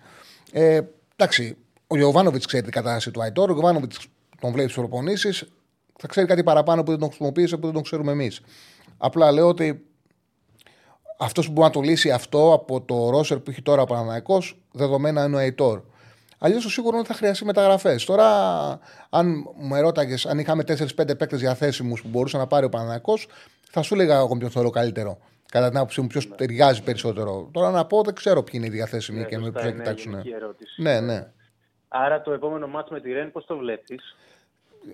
Ε, 0.52 0.80
εντάξει, 1.16 1.56
ο 1.86 1.96
Ιωβάνοβιτς 1.96 2.46
ξέρει 2.46 2.62
την 2.62 2.72
κατάσταση 2.72 3.10
του 3.10 3.22
Αϊτόρ. 3.22 3.50
Ο 3.50 3.54
Ιωβάνοβιτς 3.54 4.06
τον 4.40 4.52
βλέπει 4.52 4.72
προπονήσεις, 4.72 5.44
θα 5.98 6.06
ξέρει 6.06 6.26
κάτι 6.26 6.42
παραπάνω 6.42 6.82
που 6.82 6.90
δεν 6.90 7.00
τον 7.00 7.08
χρησιμοποίησε, 7.08 7.56
που 7.56 7.64
δεν 7.64 7.74
τον 7.74 7.82
ξέρουμε 7.82 8.12
εμείς. 8.12 8.40
Απλά 8.96 9.32
λέω 9.32 9.48
ότι 9.48 9.84
αυτός 11.18 11.46
που 11.46 11.52
μπορεί 11.52 11.66
να 11.66 11.72
το 11.72 11.80
λύσει 11.80 12.10
αυτό 12.10 12.52
από 12.52 12.80
το 12.80 13.10
ρόσερ 13.10 13.38
που 13.38 13.50
έχει 13.50 13.62
τώρα 13.62 13.82
ο 13.82 13.84
Παναναναϊκό, 13.84 14.42
δεδομένα 14.72 15.24
είναι 15.24 15.36
ο 15.36 15.38
Αϊτόρ. 15.38 15.82
Αλλιώς 16.38 16.62
το 16.62 16.70
σίγουρος 16.70 16.92
είναι 16.92 17.00
ότι 17.00 17.12
θα 17.12 17.18
χρειαστεί 17.18 17.44
μεταγραφές. 17.44 18.04
Τώρα, 18.04 18.26
αν 19.10 19.50
μου 19.56 19.74
ερώταγες 19.74 20.26
αν 20.26 20.38
είχαμε 20.38 20.62
4-5 20.62 21.16
παίκτες 21.18 21.40
διαθέσιμους 21.40 22.02
που 22.02 22.08
μπορούσε 22.08 22.36
να 22.36 22.46
πάρει 22.46 22.64
ο 22.64 22.68
Παναναναϊκό, 22.68 23.14
θα 23.70 23.82
σου 23.82 23.94
έλεγα 23.94 24.16
εγώ 24.16 24.36
ποιον 24.36 24.50
θεωρώ 24.50 24.70
καλύτερο. 24.70 25.18
Κατά 25.50 25.68
την 25.68 25.76
άποψή 25.76 26.00
μου, 26.00 26.06
ποιος 26.06 26.34
ταιριάζει 26.36 26.82
περισσότερο. 26.82 27.48
Τώρα 27.52 27.70
να 27.70 27.84
πω, 27.84 28.02
δεν 28.02 28.14
ξέρω 28.14 28.42
ποιοι 28.42 28.52
είναι 28.54 28.66
οι 28.66 28.70
διαθέσιμοι 28.70 29.18
Ναι, 29.18 29.24
και 29.24 29.38
με 29.38 29.44
σωστά, 29.44 29.60
ποιου 29.60 29.68
θα 29.68 29.74
είναι 29.74 29.82
κοιτάξουν. 29.82 30.12
γενική 30.12 30.30
ερώτηση. 30.30 30.82
Ναι, 30.82 31.00
ναι. 31.00 31.26
Άρα 31.88 32.22
το 32.22 32.32
επόμενο 32.32 32.66
μάτς 32.66 32.90
με 32.90 33.00
τη 33.00 33.12
Ρεν 33.12 33.32
πώς 33.32 33.44
το 33.44 33.56
βλέπεις; 33.56 34.16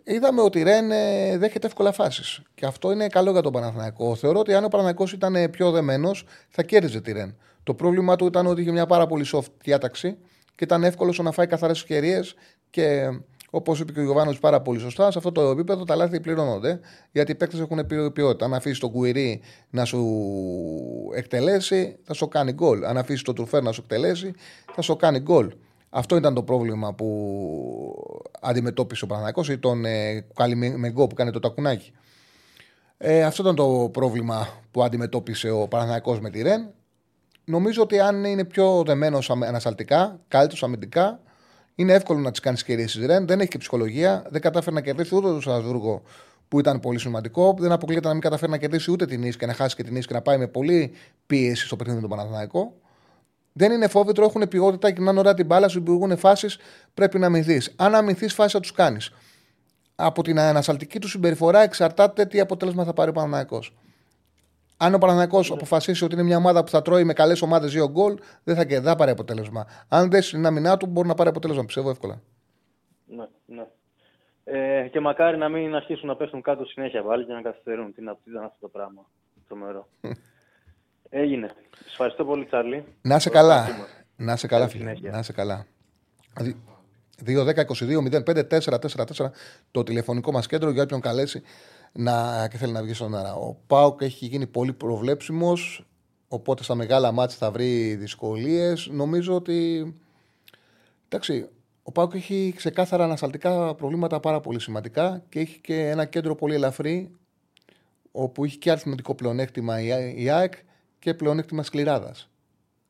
Είδαμε 0.04 0.40
ότι 0.40 0.58
η 0.58 0.62
Ρεν 0.62 0.90
ε, 0.90 1.38
δέχεται 1.38 1.66
εύκολα 1.66 1.92
φάσεις. 1.92 2.42
Και 2.54 2.66
αυτό 2.66 2.92
είναι 2.92 3.06
καλό 3.06 3.30
για 3.30 3.40
τον 3.40 3.52
Παναθηναϊκό. 3.52 4.14
Θεωρώ 4.14 4.38
ότι 4.38 4.54
αν 4.54 4.64
ο 4.64 4.68
Παναθηναϊκός 4.68 5.12
ήταν 5.12 5.36
ε, 5.36 5.48
πιο 5.48 5.70
δεμένος, 5.70 6.24
θα 6.48 6.62
κέρδιζε 6.62 7.00
τη 7.00 7.12
Ρεν. 7.12 7.36
Το 7.62 7.74
πρόβλημα 7.74 8.16
του 8.16 8.26
ήταν 8.26 8.46
ότι 8.46 8.60
είχε 8.60 8.70
μια 8.70 8.86
πάρα 8.86 9.06
πολύ 9.06 9.26
soft 9.32 9.50
διάταξη 9.62 10.16
και 10.54 10.64
ήταν 10.64 10.84
εύκολο 10.84 11.12
στο 11.12 11.22
να 11.22 11.30
φάει 11.30 11.46
καθαρές 11.46 11.80
ευκαιρίες 11.80 12.34
και 12.70 13.08
όπως 13.50 13.80
είπε 13.80 13.92
και 13.92 14.00
ο 14.00 14.02
Γιωβάνος 14.02 14.38
πάρα 14.38 14.60
πολύ 14.60 14.78
σωστά, 14.78 15.10
σε 15.10 15.18
αυτό 15.18 15.32
το 15.32 15.40
επίπεδο 15.40 15.84
τα 15.84 15.94
λάθη 15.94 16.20
πληρώνονται. 16.20 16.80
Γιατί 17.12 17.32
οι 17.32 17.34
παίκτες 17.34 17.60
έχουν 17.60 17.86
ποι- 17.86 18.10
ποιότητα. 18.10 18.44
Αν 18.44 18.54
αφήσει 18.54 18.80
τον 18.80 18.90
Κουιρί 18.90 19.40
να 19.70 19.84
σου 19.84 20.06
εκτελέσει, 21.14 21.96
θα 22.02 22.14
σου 22.14 22.28
κάνει 22.28 22.52
γκολ. 22.52 22.84
Αν 22.84 22.96
αφήσει 22.96 23.24
τον 23.24 23.34
Τουρφέρ 23.34 23.62
να 23.62 23.72
σου 23.72 23.80
εκτελέσει, 23.80 24.32
θα 24.74 24.82
σου 24.82 24.96
κάνει 24.96 25.18
γκολ. 25.18 25.52
Αυτό 25.90 26.16
ήταν 26.16 26.34
το 26.34 26.42
πρόβλημα 26.42 26.94
που 26.94 27.08
αντιμετώπισε 28.40 29.04
ο 29.04 29.06
Παναθηναϊκός 29.06 29.48
ή 29.48 29.58
τον 29.58 29.84
ε, 29.84 30.26
Καλιμεγκό 30.34 31.06
που 31.06 31.14
κάνει 31.14 31.30
το 31.30 31.38
τακουνάκι. 31.38 31.92
Ε, 32.96 33.22
αυτό 33.24 33.42
ήταν 33.42 33.54
το 33.54 33.88
πρόβλημα 33.92 34.48
που 34.70 34.82
αντιμετώπισε 34.82 35.50
ο 35.50 35.68
Παναθηναϊκός 35.68 36.20
με 36.20 36.30
τη 36.30 36.42
Ρεν. 36.42 36.70
Νομίζω 37.44 37.82
ότι 37.82 38.00
αν 38.00 38.24
είναι 38.24 38.44
πιο 38.44 38.82
δεμένος 38.86 39.30
ανασταλτικά, 39.30 40.20
καλύτερος 40.28 40.62
αμυντικά, 40.62 41.20
είναι 41.74 41.92
εύκολο 41.92 42.20
να 42.20 42.30
τις 42.30 42.40
κάνεις 42.40 42.60
ευκαιρίε 42.60 42.84
της 42.84 43.06
Ρεν. 43.06 43.26
Δεν 43.26 43.40
έχει 43.40 43.48
και 43.48 43.58
ψυχολογία. 43.58 44.26
Δεν 44.28 44.40
κατάφερε 44.40 44.74
να 44.74 44.80
κερδίσει 44.80 45.14
ούτε 45.14 45.28
το 45.28 45.40
Στρασβούργο 45.40 46.02
που 46.48 46.58
ήταν 46.58 46.80
πολύ 46.80 46.98
σημαντικό. 46.98 47.56
Δεν 47.58 47.72
αποκλείεται 47.72 48.06
να 48.06 48.12
μην 48.12 48.22
καταφέρει 48.22 48.50
να 48.50 48.58
κερδίσει 48.58 48.90
ούτε 48.90 49.06
την 49.06 49.22
Ίσ 49.22 49.36
και 49.36 49.46
να 49.46 49.52
χάσει 49.52 49.76
και 49.76 49.82
την 49.82 49.96
Ίσ 49.96 50.06
και 50.06 50.14
να 50.14 50.22
πάει 50.22 50.38
με 50.38 50.46
πολύ 50.46 50.92
πίεση 51.26 51.66
στο 51.66 51.76
παιχνίδι 51.76 52.00
με 52.00 52.08
τον 52.08 52.16
Παναθηναϊκό. 52.16 52.74
Δεν 53.52 53.72
είναι 53.72 53.88
φόβητρο, 53.88 54.24
έχουν 54.24 54.48
ποιότητα 54.48 54.90
και 54.90 55.00
να 55.00 55.10
είναι 55.10 55.18
ωραία 55.18 55.34
την 55.34 55.46
μπάλα, 55.46 55.68
σου 55.68 55.78
δημιουργούν 55.82 56.16
φάσεις. 56.16 56.58
Πρέπει 56.94 57.18
να 57.18 57.26
αμυνθείς. 57.26 57.74
Αν 57.78 57.94
αμυνθείς, 57.94 58.34
φάσεις 58.34 58.52
θα 58.52 58.60
τους 58.60 58.72
κάνεις. 58.72 59.10
Από 59.94 60.22
την 60.22 60.38
ανασταλτική 60.38 60.98
του 60.98 61.08
συμπεριφορά 61.08 61.60
εξαρτάται 61.60 62.26
τι 62.26 62.40
αποτέλεσμα 62.40 62.84
θα 62.84 62.92
πάρει 62.92 63.10
ο 63.10 63.12
Παναθηναϊκός. 63.12 63.74
Αν 64.76 64.94
ο 64.94 64.98
Παναθηναϊκός 64.98 65.50
αποφασίσει 65.50 66.04
ότι 66.04 66.14
είναι 66.14 66.22
μια 66.22 66.36
ομάδα 66.36 66.64
που 66.64 66.70
θα 66.70 66.82
τρώει 66.82 67.04
με 67.04 67.12
καλές 67.12 67.42
ομάδες 67.42 67.72
δύο 67.72 67.88
γκολ, 67.90 68.18
δεν 68.44 68.56
θα, 68.56 68.64
και- 68.64 68.74
δεν 68.74 68.84
θα 68.84 68.96
πάρει 68.96 69.10
αποτέλεσμα. 69.10 69.66
Αν 69.88 70.10
δεν 70.10 70.22
στην 70.22 70.46
άμυνά 70.46 70.76
του, 70.76 70.86
μπορεί 70.86 71.08
να 71.08 71.14
πάρει 71.14 71.28
αποτέλεσμα, 71.28 71.64
πιστεύω 71.64 71.90
εύκολα. 71.90 72.20
Ναι, 73.06 73.26
ναι. 73.46 73.66
Ε, 74.44 74.88
και 74.88 75.00
μακάρι 75.00 75.36
να 75.36 75.48
μην 75.48 75.74
αρχίσουν 75.74 76.08
να 76.08 76.16
πέφτουν 76.16 76.42
κάτω 76.42 76.64
συνέχεια 76.64 77.02
πάλι 77.02 77.24
και 77.24 77.32
να 77.32 77.42
καθυστερούν. 77.42 77.94
Τι, 77.94 78.02
να, 78.02 78.14
τι 78.14 78.30
ήταν 78.30 78.44
αυτό 78.44 78.56
το 78.60 78.68
πράγμα. 78.68 79.06
Τρομερό. 79.48 79.88
Έγινε. 81.10 81.46
Σας 81.82 81.90
ευχαριστώ 81.90 82.24
πολύ, 82.24 82.44
Τσάρλι. 82.44 82.84
Να 83.02 83.16
είσαι 83.16 83.28
Το 83.28 83.34
καλά. 83.34 83.54
ευχαριστούμε. 83.54 83.88
Να 84.16 84.32
είσαι 84.32 84.46
καλά, 84.46 84.66
Καλή 84.66 84.78
φίλε. 84.78 84.88
συνέχεια. 84.90 85.10
Να 85.10 85.18
είσαι 85.18 85.32
καλά. 85.32 85.66
2-10-22-05-4-4 87.24 89.30
το 89.70 89.82
τηλεφωνικό 89.82 90.32
μας 90.32 90.46
κέντρο 90.46 90.70
για 90.70 90.82
όποιον 90.82 91.00
καλέσει 91.00 91.42
να, 91.92 92.46
και 92.50 92.56
θέλει 92.56 92.72
να 92.72 92.82
βγει 92.82 92.94
στον 92.94 93.16
αέρα. 93.16 93.34
Ο 93.34 93.56
Πάουκ 93.66 94.00
έχει 94.02 94.26
γίνει 94.26 94.46
πολύ 94.46 94.72
προβλέψιμος. 94.72 95.84
Οπότε 96.28 96.62
στα 96.62 96.74
μεγάλα 96.74 97.12
μάτια 97.12 97.36
θα 97.36 97.50
βρει 97.50 97.94
δυσκολίες. 97.94 98.88
Νομίζω 98.92 99.34
ότι. 99.34 99.94
Εντάξει, 101.08 101.48
ο 101.82 101.92
Πάουκ 101.92 102.14
έχει 102.14 102.52
ξεκάθαρα 102.56 103.04
ανασταλτικά 103.04 103.74
προβλήματα 103.74 104.20
πάρα 104.20 104.40
πολύ 104.40 104.60
σημαντικά 104.60 105.22
και 105.28 105.40
έχει 105.40 105.58
και 105.60 105.88
ένα 105.88 106.04
κέντρο 106.04 106.34
πολύ 106.34 106.54
ελαφρύ 106.54 107.10
όπου 108.12 108.44
έχει 108.44 108.58
και 108.58 108.70
αριθμητικό 108.70 109.14
πλεονέκτημα 109.14 109.80
η- 109.80 110.14
η 110.22 110.30
ΑΕΚ 110.30 110.52
και 111.00 111.14
πλεονέκτημα 111.14 111.62
σκληράδας. 111.62 112.30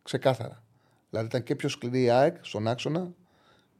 Ξεκάθαρα. 0.02 0.62
Δηλαδή 1.10 1.28
ήταν 1.28 1.42
και 1.42 1.54
πιο 1.54 1.68
σκληρή 1.68 2.02
η 2.02 2.10
ΑΕΚ 2.10 2.36
στον 2.40 2.68
άξονα 2.68 3.12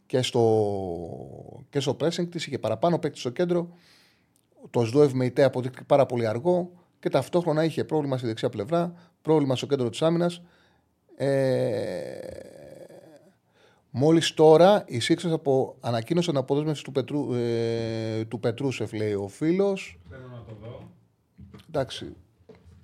και 0.07 0.23
στο, 0.23 1.65
και 1.71 1.81
στο 1.81 1.97
pressing 2.01 2.29
της. 2.31 2.47
Είχε 2.47 2.59
παραπάνω 2.59 2.99
παίκτη 2.99 3.19
στο 3.19 3.31
κέντρο. 3.31 3.69
Το 4.71 4.85
ΣΔΟΕΒ 4.85 5.13
με 5.13 5.25
ΙΤΕ 5.25 5.43
αποδείχθηκε 5.43 5.85
πάρα 5.87 6.07
πολύ 6.07 6.27
αργό 6.27 6.71
και 7.01 7.09
ταυτόχρονα 7.09 7.65
είχε 7.65 7.85
πρόβλημα 7.85 8.17
στη 8.17 8.27
δεξιά 8.27 8.49
πλευρά, 8.49 8.93
πρόβλημα 9.23 9.57
στο 9.57 9.67
κέντρο 9.67 9.91
της 9.91 10.03
άμυνας. 10.03 10.43
Ε, 11.17 12.19
Μόλις 13.91 14.35
τώρα 14.35 14.85
οι 14.87 15.01
Σίξερ 15.01 15.33
από, 15.33 15.77
ανακοίνωσαν 15.81 16.37
αποδέσμευση 16.37 16.85
του, 16.85 16.93
Πετρού, 16.93 17.35
ε, 17.35 18.25
του 18.25 18.41
Πετρούσεφ, 18.41 18.93
λέει 18.93 19.13
ο 19.13 19.29
φίλος. 19.29 19.99
Θέλω 20.09 20.29
να 20.33 20.43
το 20.43 20.57
δω. 20.63 20.91
Εντάξει, 21.69 22.17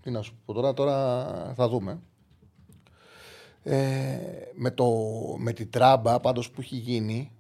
τι 0.07 0.13
να 0.13 0.23
σου 0.23 0.39
πω 0.45 0.53
τώρα, 0.53 0.75
τώρα 0.75 1.53
θα 1.57 1.69
δούμε. 1.69 2.01
Ε, 3.63 4.19
με, 4.55 4.71
το, 4.71 4.87
με 5.39 5.53
την 5.53 5.71
τράμπα 5.71 6.21
πάντως 6.21 6.51
που 6.51 6.61
έχει 6.61 6.77
γίνει, 6.77 7.33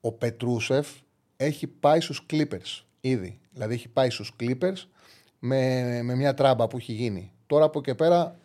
ο 0.00 0.12
Πετρούσεφ 0.12 0.88
έχει 1.36 1.66
πάει 1.66 2.00
στους 2.00 2.26
Clippers 2.30 2.82
ήδη. 3.00 3.40
Δηλαδή 3.52 3.74
έχει 3.74 3.88
πάει 3.88 4.10
στους 4.10 4.32
Clippers 4.40 4.86
με, 5.38 6.02
με 6.02 6.14
μια 6.14 6.34
τράμπα 6.34 6.66
που 6.66 6.76
έχει 6.76 6.92
γίνει. 6.92 7.32
Τώρα 7.46 7.64
από 7.64 7.80
και 7.80 7.94
πέρα 7.94 8.38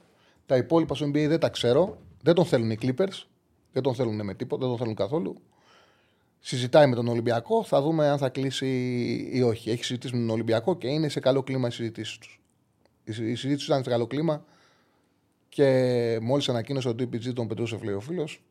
τα 0.46 0.58
υπόλοιπα 0.58 0.96
στο 0.96 1.06
NBA 1.06 1.26
δεν 1.28 1.40
τα 1.40 1.50
ξέρω. 1.50 1.98
Δεν 2.22 2.34
τον 2.34 2.46
θέλουν 2.46 2.72
οι 2.72 2.78
Clippers. 2.82 3.24
Δεν 3.72 3.82
τον 3.84 3.96
θέλουν 3.96 4.26
με 4.26 4.34
τίποτα, 4.34 4.62
δεν 4.62 4.70
τον 4.70 4.78
θέλουν 4.78 4.96
καθόλου. 4.96 5.36
Συζητάει 6.40 6.88
με 6.88 6.96
τον 6.96 7.08
Ολυμπιακό, 7.08 7.64
θα 7.64 7.82
δούμε 7.82 8.08
αν 8.08 8.18
θα 8.18 8.30
κλείσει 8.30 8.68
ή 9.34 9.42
όχι. 9.42 9.70
Έχει 9.70 9.84
συζητήσει 9.84 10.14
με 10.14 10.20
τον 10.20 10.30
Ολυμπιακό 10.30 10.78
και 10.78 10.88
είναι 10.88 11.10
σε 11.10 11.20
καλό 11.20 11.44
κλίμα 11.44 11.68
οι 11.68 11.72
συζητήσεις 11.72 12.18
τους. 12.18 12.37
Η 13.08 13.12
συ- 13.12 13.28
η 13.28 13.36
συζήτηση 13.36 13.66
ήταν 13.66 13.84
σε 13.84 13.90
καλό 13.90 14.08
κλίμα 14.08 14.46
και 15.50 16.20
μόλις 16.22 16.50
ανακοίνωσε 16.50 16.88
ότι 16.90 17.10
DPG 17.14 17.34
τον 17.34 17.48
Πετρούσεφ, 17.48 17.82
λέει 17.84 17.94
ο 17.94 18.00
φίλος. 18.00 18.42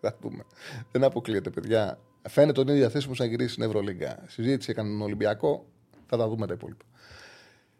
θα 0.00 0.16
δούμε. 0.20 0.44
Δεν 0.92 1.04
αποκλείεται, 1.04 1.50
παιδιά. 1.50 1.98
Φαίνεται 2.28 2.60
ότι 2.60 2.70
είναι 2.70 2.78
διαθέσιμο 2.78 3.14
να 3.18 3.24
γυρίσει 3.24 3.50
στην 3.52 3.64
Ευρωλίγκα. 3.64 4.22
Συζήτηση 4.26 4.70
έκανε 4.70 4.88
τον 4.88 5.02
Ολυμπιακό, 5.02 5.66
θα 6.06 6.16
τα 6.16 6.28
δούμε 6.28 6.46
τα 6.46 6.52
υπόλοιπα. 6.52 6.84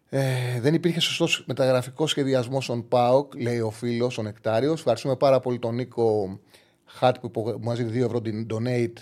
Ε, 0.08 0.60
δεν 0.60 0.74
υπήρχε 0.74 1.00
σωστός 1.00 1.44
μεταγραφικός 1.46 2.10
σχεδιασμός 2.10 2.64
στον 2.64 2.88
ΠΑΟΚ, 2.88 3.34
λέει 3.34 3.60
ο 3.60 3.70
φίλος, 3.70 4.18
ο 4.18 4.22
Νεκτάριος. 4.22 4.78
Ευχαριστούμε 4.78 5.16
πάρα 5.16 5.40
πολύ 5.40 5.58
τον 5.58 5.74
Νίκο 5.74 6.38
Χάτ 6.84 7.18
που 7.18 7.26
υπο- 7.26 7.42
που 7.42 7.58
μα 7.62 7.74
δίνει 7.74 7.90
2 7.90 8.04
ευρώ 8.04 8.20
την 8.20 8.46
donate. 8.50 8.92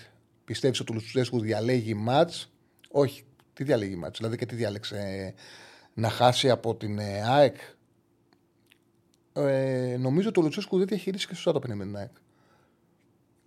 Πιστεύει 0.44 0.80
ότι 0.80 0.92
ο 0.92 0.94
Λουτσέσκου 0.94 1.40
διαλέγει 1.40 1.94
ματ. 1.94 2.30
Όχι, 2.90 3.24
τι 3.52 3.64
διαλέγει 3.64 3.96
ματ. 3.96 4.16
Δηλαδή 4.16 4.36
και 4.36 4.46
τι 4.46 4.54
διάλεξε 4.54 4.96
ε, 4.96 5.32
να 5.94 6.08
χάσει 6.08 6.50
από 6.50 6.74
την 6.74 6.98
ε, 6.98 7.22
ΑΕΚ; 7.22 7.56
Ε, 9.32 9.96
νομίζω 9.98 10.28
ότι 10.28 10.40
ο 10.40 10.42
Λουτσέσκου 10.42 10.78
δεν 10.78 10.86
διαχειρίστηκε 10.86 11.34
σωστά 11.34 11.52
το 11.52 11.58
παιχνίδι 11.58 11.78
με 11.80 11.86
την 11.86 11.96
ΑΕΚ. 11.96 12.10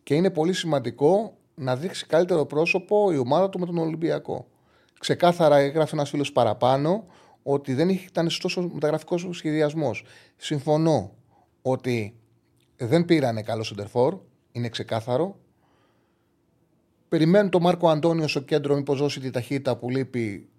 Και 0.03 0.15
είναι 0.15 0.29
πολύ 0.29 0.53
σημαντικό 0.53 1.37
να 1.55 1.75
δείξει 1.75 2.05
καλύτερο 2.05 2.45
πρόσωπο 2.45 3.11
η 3.11 3.17
ομάδα 3.17 3.49
του 3.49 3.59
με 3.59 3.65
τον 3.65 3.77
Ολυμπιακό. 3.77 4.47
Ξεκάθαρα 4.99 5.57
έγραφε 5.57 5.95
ένας 5.95 6.09
φίλος 6.09 6.31
παραπάνω 6.31 7.05
ότι 7.43 7.73
δεν 7.73 7.89
ήταν 7.89 8.29
τόσο 8.41 8.69
μεταγραφικός 8.73 9.27
σχεδιασμός. 9.31 10.03
Συμφωνώ 10.37 11.15
ότι 11.61 12.19
δεν 12.77 13.05
πήρανε 13.05 13.41
καλό 13.41 13.63
σεντερφόρ, 13.63 14.19
είναι 14.51 14.69
ξεκάθαρο. 14.69 15.39
Περιμένουν 17.09 17.49
τον 17.49 17.61
Μάρκο 17.61 17.89
Αντώνιος 17.89 18.31
στο 18.31 18.39
κέντρο, 18.39 18.75
μήπως 18.75 18.99
δώσει 18.99 19.19
τη 19.19 19.29
ταχύτητα 19.29 19.77
που 19.77 19.89
λείπει. 19.89 20.49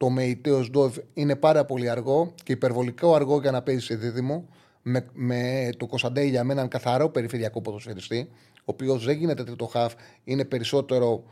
Το 0.00 0.10
Μεϊτέος 0.10 0.70
Ντόβ 0.70 0.96
είναι 1.14 1.36
πάρα 1.36 1.64
πολύ 1.64 1.88
αργό 1.88 2.34
και 2.42 2.52
υπερβολικό 2.52 3.14
αργό 3.14 3.40
για 3.40 3.50
να 3.50 3.62
παίζει 3.62 3.84
σε 3.84 3.94
δίδυμο. 3.94 4.48
Με, 4.82 5.06
με 5.12 5.70
το 5.76 5.86
Κωνσταντέι 5.86 6.28
για 6.28 6.44
μένα 6.44 6.58
έναν 6.58 6.70
καθαρό 6.70 7.08
περιφερειακό 7.08 7.60
ποδοσφαιριστή, 7.60 8.28
ο 8.58 8.62
οποίος 8.64 9.04
δεν 9.04 9.16
γίνεται 9.16 9.44
τρίτο 9.44 9.66
χαφ, 9.66 9.94
είναι 10.24 10.44
περισσότερο 10.44 11.24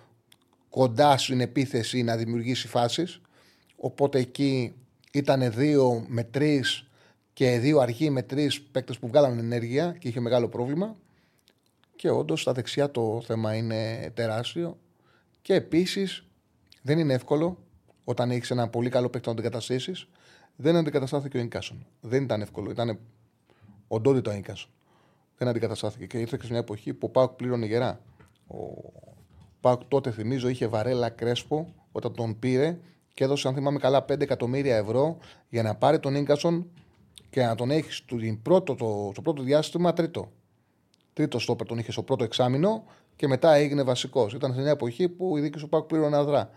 κοντά 0.68 1.18
στην 1.18 1.40
επίθεση 1.40 2.02
να 2.02 2.16
δημιουργήσει 2.16 2.68
φάσεις. 2.68 3.20
Οπότε 3.76 4.18
εκεί 4.18 4.74
ήταν 5.12 5.52
δύο 5.52 6.04
με 6.08 6.24
τρεις 6.24 6.88
και 7.32 7.58
δύο 7.58 7.78
αργοί 7.78 8.10
με 8.10 8.22
τρεις 8.22 8.62
παίκτες 8.62 8.98
που 8.98 9.08
βγάλαν 9.08 9.38
ενέργεια 9.38 9.96
και 9.98 10.08
είχε 10.08 10.20
μεγάλο 10.20 10.48
πρόβλημα. 10.48 10.96
Και 11.96 12.10
όντως 12.10 12.40
στα 12.40 12.52
δεξιά 12.52 12.90
το 12.90 13.22
θέμα 13.26 13.54
είναι 13.54 14.10
τεράστιο. 14.14 14.78
Και 15.42 15.54
επίσης 15.54 16.24
δεν 16.82 16.98
είναι 16.98 17.14
εύκολο 17.14 17.58
όταν 18.09 18.30
έχεις 18.30 18.50
ένα 18.50 18.68
πολύ 18.68 18.90
καλό 18.90 19.09
παίκτη 19.09 19.28
να 19.28 19.34
τον 19.34 19.44
αντικαταστήσεις. 19.44 20.09
Δεν 20.56 20.76
αντικαταστάθηκε 20.76 21.36
ο 21.36 21.40
Ινκάσον. 21.40 21.86
Δεν 22.00 22.22
ήταν 22.22 22.40
εύκολο. 22.40 22.70
Ήταν 22.70 22.98
οντότητα 23.88 24.30
ο 24.30 24.34
Ινκάσον. 24.34 24.70
Δεν 25.36 25.48
αντικαταστάθηκε. 25.48 26.06
Και 26.06 26.18
ήρθε 26.18 26.36
και 26.36 26.44
σε 26.44 26.50
μια 26.50 26.61
εποχή 26.61 26.94
που 26.94 27.06
ο 27.06 27.11
Πάουκ 27.11 27.30
πλήρωνε 27.30 27.66
γερά. 27.66 28.00
Ο, 28.46 28.56
Πάοκ 29.61 29.84
τότε 29.88 30.11
θυμίζω 30.11 30.48
είχε 30.48 30.66
βαρέλα 30.66 31.09
Κρέσπο 31.09 31.74
όταν 31.92 32.14
τον 32.14 32.38
πήρε 32.38 32.78
και 33.14 33.24
έδωσε, 33.24 33.48
αν 33.48 33.54
θυμάμαι 33.54 33.78
καλά, 33.78 34.04
5 34.04 34.20
εκατομμύρια 34.20 34.76
ευρώ 34.76 35.16
για 35.48 35.62
να 35.62 35.74
πάρει 35.74 35.98
τον 35.98 36.22
γκασον 36.22 36.70
και 37.30 37.42
να 37.42 37.54
τον 37.54 37.70
έχει 37.70 37.92
στο 37.92 38.16
πρώτο, 38.42 38.74
το, 38.74 39.09
στο 39.12 39.22
πρώτο 39.22 39.42
διάστημα 39.42 39.92
τρίτο. 39.92 40.30
Τρίτο 41.12 41.38
στόπερ 41.38 41.66
τον 41.66 41.78
είχε 41.78 41.92
στο 41.92 42.02
πρώτο 42.02 42.24
εξάμεινο 42.24 42.84
και 43.16 43.26
μετά 43.28 43.54
έγινε 43.54 43.82
βασικός. 43.82 44.32
Ήταν 44.32 44.54
σε 44.54 44.61
μια 44.61 44.70
εποχή 44.70 45.09
που 45.09 45.36
η 45.36 45.40
δίκη 45.40 45.59
του 45.59 45.68
Πάουκ 45.68 45.86
πλήρωνε 45.86 46.16
αδρά. 46.16 46.50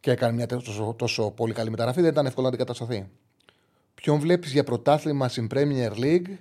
Και 0.00 0.10
έκανε 0.10 0.32
μια 0.32 0.46
τόσο, 0.46 0.94
τόσο 0.98 1.30
πολύ 1.30 1.52
καλή 1.52 1.70
μεταγραφή, 1.70 2.00
δεν 2.00 2.10
ήταν 2.10 2.26
εύκολο 2.26 2.46
να 2.46 2.54
αντικατασταθεί. 2.54 3.08
Ποιον 3.94 4.18
βλέπεις 4.18 4.52
για 4.52 4.64
πρωτάθλημα 4.64 5.28
στην 5.28 5.46
Premier 5.54 5.92
League 5.92 6.36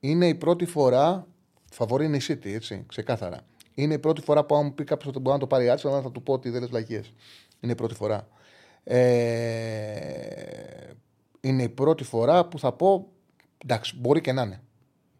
είναι 0.00 0.28
η 0.28 0.34
πρώτη 0.34 0.64
φορά. 0.64 1.26
Φαβορή 1.70 2.04
είναι 2.04 2.16
η 2.16 2.22
City, 2.28 2.46
έτσι, 2.46 2.84
ξεκάθαρα. 2.88 3.40
Είναι 3.74 3.94
η 3.94 3.98
πρώτη 3.98 4.20
φορά 4.20 4.44
που 4.44 4.54
αν 4.54 4.64
μου 4.64 4.74
πει 4.74 4.84
κάποιος 4.84 5.08
ότι 5.08 5.18
μπορεί 5.18 5.34
να 5.34 5.40
το 5.40 5.46
πάρει 5.46 5.70
άτσι, 5.70 5.88
θα 5.88 6.10
του 6.10 6.22
πω 6.22 6.32
ότι 6.32 6.50
δεν 6.50 6.68
λες 6.70 7.12
Είναι 7.60 7.72
η 7.72 7.74
πρώτη 7.74 7.94
φορά. 7.94 8.28
Ε, 8.84 9.00
είναι 11.40 11.62
η 11.62 11.68
πρώτη 11.68 12.04
φορά 12.04 12.44
που 12.46 12.58
θα 12.58 12.72
πω 12.72 13.08
εντάξει, 13.58 13.96
μπορεί 13.98 14.20
και 14.20 14.32
να 14.32 14.42
είναι. 14.42 14.62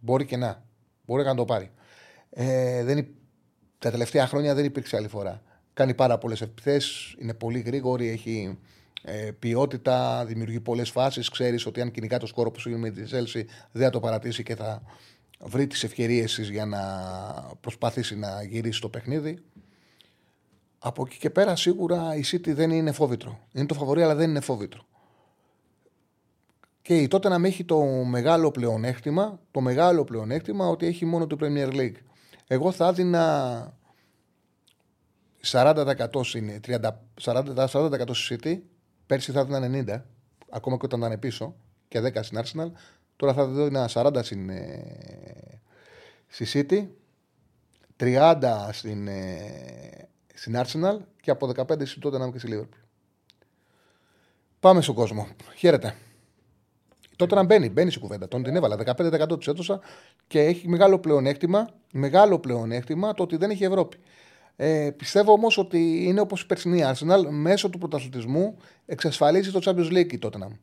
Μπορεί 0.00 0.24
και 0.24 0.36
να. 0.36 0.64
Μπορεί 1.04 1.24
να 1.24 1.34
το 1.34 1.44
πάρει. 1.44 1.70
Ε, 2.30 2.84
δεν, 2.84 3.08
τα 3.78 3.90
τελευταία 3.90 4.26
χρόνια 4.26 4.54
δεν 4.54 4.64
υπήρξε 4.64 4.96
άλλη 4.96 5.08
φορά. 5.08 5.42
Κάνει 5.74 5.94
πάρα 5.94 6.18
πολλές 6.18 6.40
επιθέσεις, 6.40 7.14
είναι 7.18 7.34
πολύ 7.34 7.58
γρήγορη, 7.58 8.08
έχει 8.08 8.58
ε, 9.02 9.30
ποιότητα, 9.38 10.24
δημιουργεί 10.24 10.60
πολλές 10.60 10.90
φάσεις. 10.90 11.28
Ξέρεις 11.28 11.66
ότι 11.66 11.80
αν 11.80 11.90
κυνηγά 11.90 12.18
το 12.18 12.26
σκόρο 12.26 12.50
που 12.50 12.60
σου 12.60 12.78
με 12.78 12.90
τη 12.90 13.04
Ζέλση, 13.04 13.46
δεν 13.72 13.82
θα 13.84 13.90
το 13.90 14.00
παρατήσει 14.00 14.42
και 14.42 14.56
θα 14.56 14.82
βρει 15.40 15.66
τις 15.66 15.84
ευκαιρίες 15.84 16.38
για 16.38 16.66
να 16.66 16.80
προσπαθήσει 17.60 18.16
να 18.16 18.42
γυρίσει 18.42 18.80
το 18.80 18.88
παιχνίδι. 18.88 19.38
Από 20.78 21.02
εκεί 21.06 21.18
και 21.18 21.30
πέρα 21.30 21.56
σίγουρα 21.56 22.14
η 22.14 22.22
City 22.32 22.54
δεν 22.54 22.70
είναι 22.70 22.92
φόβητρο. 22.92 23.38
Είναι 23.52 23.66
το 23.66 23.74
φαβορή, 23.74 24.02
αλλά 24.02 24.14
δεν 24.14 24.30
είναι 24.30 24.40
φόβητρο. 24.40 24.82
Και 26.82 27.08
τότε 27.08 27.28
να 27.28 27.46
έχει 27.46 27.64
το 27.64 27.82
μεγάλο 27.84 28.50
πλεονέκτημα, 28.50 29.40
το 29.50 29.60
μεγάλο 29.60 30.04
πλεονέκτημα 30.04 30.68
ότι 30.68 30.86
έχει 30.86 31.04
μόνο 31.04 31.26
το 31.26 31.36
Premier 31.40 31.72
League. 31.72 31.96
Εγώ 32.46 32.72
θα 32.72 32.88
έδινα 32.88 33.78
40% 35.42 36.24
στην 36.24 36.60
30, 36.66 36.78
40%, 37.22 37.66
40% 37.66 38.14
στη 38.14 38.38
City, 38.42 38.58
πέρσι 39.06 39.32
θα 39.32 39.40
έδινα 39.40 39.58
90, 39.96 40.02
ακόμα 40.50 40.76
και 40.76 40.84
όταν 40.84 41.00
ήταν 41.00 41.18
πίσω, 41.18 41.56
και 41.88 42.00
10 42.00 42.22
στην 42.22 42.40
Arsenal. 42.42 42.70
Τώρα 43.16 43.32
θα 43.32 43.42
έδινα 43.42 43.88
40 43.92 44.22
στην, 44.22 44.50
ε, 44.50 45.60
στη 46.26 46.46
City, 46.52 46.86
30 47.96 48.68
στην, 48.72 49.08
ε, 49.08 50.08
στην 50.34 50.54
Arsenal 50.56 50.98
και 51.20 51.30
από 51.30 51.46
15 51.46 51.86
στην 51.86 52.02
Tottenham 52.04 52.32
και 52.32 52.38
στη 52.38 52.48
Liverpool. 52.52 52.78
Πάμε 54.60 54.80
στον 54.80 54.94
κόσμο. 54.94 55.28
Χαίρετε. 55.56 55.94
Τότε 57.16 57.34
να 57.34 57.44
μπαίνει, 57.44 57.70
μπαίνει 57.70 57.90
στην 57.90 58.02
κουβέντα. 58.02 58.28
Τον 58.28 58.42
την 58.42 58.56
έβαλα. 58.56 58.76
15% 58.76 59.36
τους 59.36 59.48
έδωσα 59.48 59.80
και 60.26 60.40
έχει 60.40 60.68
μεγάλο 60.68 60.98
πλεονέκτημα, 60.98 61.68
μεγάλο 61.92 62.38
πλεονέκτημα 62.38 63.14
το 63.14 63.22
ότι 63.22 63.36
δεν 63.36 63.50
έχει 63.50 63.64
Ευρώπη. 63.64 63.96
Ε, 64.62 64.90
πιστεύω 64.96 65.32
όμως 65.32 65.58
ότι 65.58 66.04
είναι 66.04 66.20
όπως 66.20 66.42
η 66.42 66.46
περσινή 66.46 66.82
Arsenal, 66.84 67.26
μέσω 67.28 67.70
του 67.70 67.78
πρωταθλητισμού 67.78 68.56
εξασφαλίζει 68.86 69.50
το 69.50 69.60
Champions 69.64 69.92
League 69.92 70.12
η 70.12 70.18
Tottenham. 70.22 70.56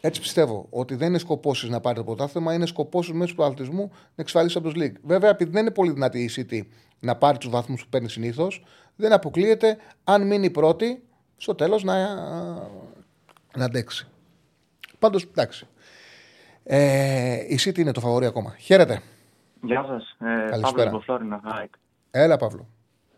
Έτσι 0.00 0.20
πιστεύω 0.20 0.66
ότι 0.70 0.94
δεν 0.94 1.08
είναι 1.08 1.18
σκοπός 1.18 1.68
να 1.68 1.80
πάρει 1.80 1.96
το 1.96 2.04
πρωτάθλημα, 2.04 2.54
είναι 2.54 2.66
σκοπός 2.66 3.12
μέσω 3.12 3.30
του 3.30 3.36
πρωταθλητισμού 3.36 3.90
να 3.92 4.22
εξασφαλίσει 4.22 4.60
το 4.60 4.62
Champions 4.64 4.82
League. 4.82 4.94
Βέβαια, 5.02 5.30
επειδή 5.30 5.50
δεν 5.50 5.60
είναι 5.62 5.70
πολύ 5.70 5.92
δυνατή 5.92 6.22
η 6.22 6.30
City 6.36 6.60
να 7.00 7.16
πάρει 7.16 7.38
τους 7.38 7.50
βαθμούς 7.50 7.82
που 7.82 7.88
παίρνει 7.88 8.08
συνήθως, 8.08 8.64
δεν 8.96 9.12
αποκλείεται 9.12 9.76
αν 10.04 10.26
μείνει 10.26 10.50
πρώτη 10.50 11.02
στο 11.36 11.54
τέλος 11.54 11.84
να, 11.84 12.14
να 13.56 13.64
αντέξει. 13.64 14.08
Πάντως, 14.98 15.22
εντάξει. 15.22 15.66
Ε, 16.64 17.54
η 17.54 17.58
City 17.64 17.78
είναι 17.78 17.92
το 17.92 18.00
φαβορή 18.00 18.26
ακόμα. 18.26 18.54
Χαίρετε. 18.58 19.00
Γεια 19.62 19.84
σας. 19.88 20.16
Ε, 20.28 20.50
Καλησπέρα. 20.50 20.84
Παύλο 20.84 21.00
Φλόρινα, 21.00 21.40
ΑΕΚ. 21.44 21.72
Έλα, 22.10 22.36
Παύλο. 22.36 22.68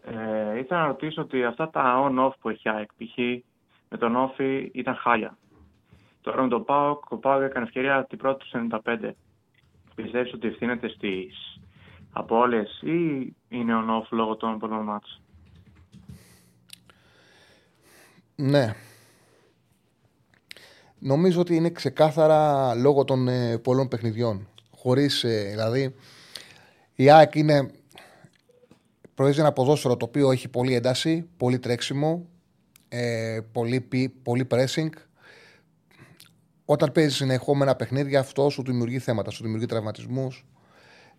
Ε, 0.08 0.58
ήθελα 0.58 0.80
να 0.80 0.86
ρωτήσω 0.86 1.22
ότι 1.22 1.44
αυτά 1.44 1.70
τα 1.70 2.08
on-off 2.08 2.32
που 2.40 2.48
έχει 2.48 2.68
ΑΕΚ, 2.68 2.88
π.χ. 2.96 3.18
με 3.88 3.98
τον 3.98 4.16
Όφη 4.16 4.70
ήταν 4.74 4.94
χάλια. 4.94 5.38
Τώρα 6.20 6.42
με 6.42 6.48
τον 6.48 6.64
ΠΑΟΚ, 6.64 7.10
ο 7.10 7.16
ΠΑΟΚ 7.16 7.42
έκανε 7.42 7.64
ευκαιρία 7.64 8.06
την 8.08 8.18
πρώτη 8.18 8.44
του 8.44 8.68
95. 8.84 9.10
Πιστεύεις 9.94 10.32
ότι 10.32 10.46
ευθύνεται 10.46 10.88
στις 10.88 11.60
απώλειες 12.12 12.80
ή 12.82 13.34
είναι 13.48 13.72
on-off 13.76 14.06
λόγω 14.10 14.36
των 14.36 14.58
πολλών 14.58 14.84
μάτων. 14.84 15.10
Ναι. 18.36 18.74
Νομίζω 20.98 21.40
ότι 21.40 21.54
είναι 21.54 21.70
ξεκάθαρα 21.70 22.74
λόγω 22.74 23.04
των 23.04 23.28
ε, 23.28 23.58
πολλών 23.58 23.88
παιχνιδιών. 23.88 24.48
Χωρίς, 24.76 25.24
ε, 25.24 25.48
δηλαδή, 25.50 25.94
η 26.94 27.10
ΑΕΚ 27.10 27.34
είναι. 27.34 27.70
Προέζει 29.16 29.40
ένα 29.40 29.52
ποδόσφαιρο 29.52 29.96
το 29.96 30.04
οποίο 30.04 30.30
έχει 30.30 30.48
πολύ 30.48 30.74
ένταση, 30.74 31.28
πολύ 31.36 31.58
τρέξιμο, 31.58 32.26
ε, 32.88 33.38
πολύ, 33.52 33.88
πολύ 34.22 34.46
pressing. 34.50 34.88
Όταν 36.64 36.92
παίζει 36.92 37.14
συνεχόμενα 37.14 37.76
παιχνίδια, 37.76 38.20
αυτό 38.20 38.50
σου 38.50 38.62
δημιουργεί 38.62 38.98
θέματα, 38.98 39.30
σου 39.30 39.42
δημιουργεί 39.42 39.66
τραυματισμούς, 39.66 40.46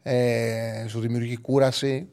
ε, 0.01 0.85
σου 0.87 0.99
δημιουργεί 0.99 1.37
κούραση. 1.37 2.09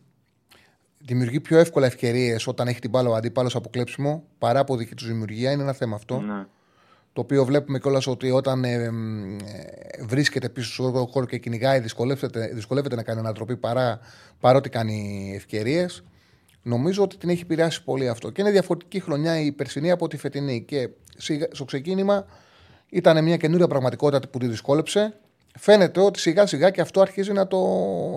Δημιουργεί 0.98 1.40
πιο 1.40 1.58
εύκολα 1.58 1.86
ευκαιρίες 1.86 2.46
όταν 2.46 2.68
έχει 2.68 2.80
την 2.80 2.90
μπάλα 2.90 3.08
ο 3.08 3.14
αντίπαλος 3.14 3.54
από 3.54 3.68
κλέψιμο 3.68 4.24
παρά 4.38 4.60
από 4.60 4.76
δική 4.76 4.94
τους 4.94 5.06
δημιουργία. 5.06 5.50
Είναι 5.50 5.62
ένα 5.62 5.72
θέμα 5.72 5.96
αυτό. 5.96 6.20
Ναι. 6.20 6.46
Το 7.14 7.20
οποίο 7.20 7.44
βλέπουμε 7.44 7.78
κιόλας 7.78 8.06
ότι 8.06 8.30
όταν 8.30 8.64
ε, 8.64 8.72
ε, 8.74 8.90
βρίσκεται 10.00 10.48
πίσω 10.48 10.72
στο 10.72 11.08
χώρο 11.10 11.26
και 11.26 11.38
κυνηγάει, 11.38 11.80
δυσκολεύεται, 11.80 12.50
δυσκολεύεται 12.54 12.94
να 12.94 13.02
κάνει 13.02 13.18
ανατροπή 13.18 13.56
παρά, 13.56 14.00
παρότι 14.40 14.68
κάνει 14.68 15.32
ευκαιρίες. 15.36 16.04
Νομίζω 16.62 17.02
ότι 17.02 17.16
την 17.16 17.28
έχει 17.28 17.42
επηρεάσει 17.42 17.84
πολύ 17.84 18.08
αυτό. 18.08 18.30
Και 18.30 18.40
είναι 18.40 18.50
διαφορετική 18.50 19.00
χρονιά 19.00 19.40
η 19.40 19.52
περσινή 19.52 19.90
από 19.90 20.08
τη 20.08 20.16
φετινή. 20.16 20.62
Και 20.62 20.88
στο 21.52 21.64
ξεκίνημα 21.64 22.26
ήταν 22.88 23.24
μια 23.24 23.36
καινούρια 23.36 23.66
πραγματικότητα 23.66 24.28
που 24.28 24.38
τη 24.38 24.46
δυσκόλεψε. 24.46 25.18
Φαίνεται 25.58 26.00
ότι 26.00 26.18
σιγά 26.20 26.46
σιγά 26.46 26.70
και 26.70 26.80
αυτό 26.80 27.00
αρχίζει 27.00 27.32
να 27.32 27.46
το, 27.46 27.58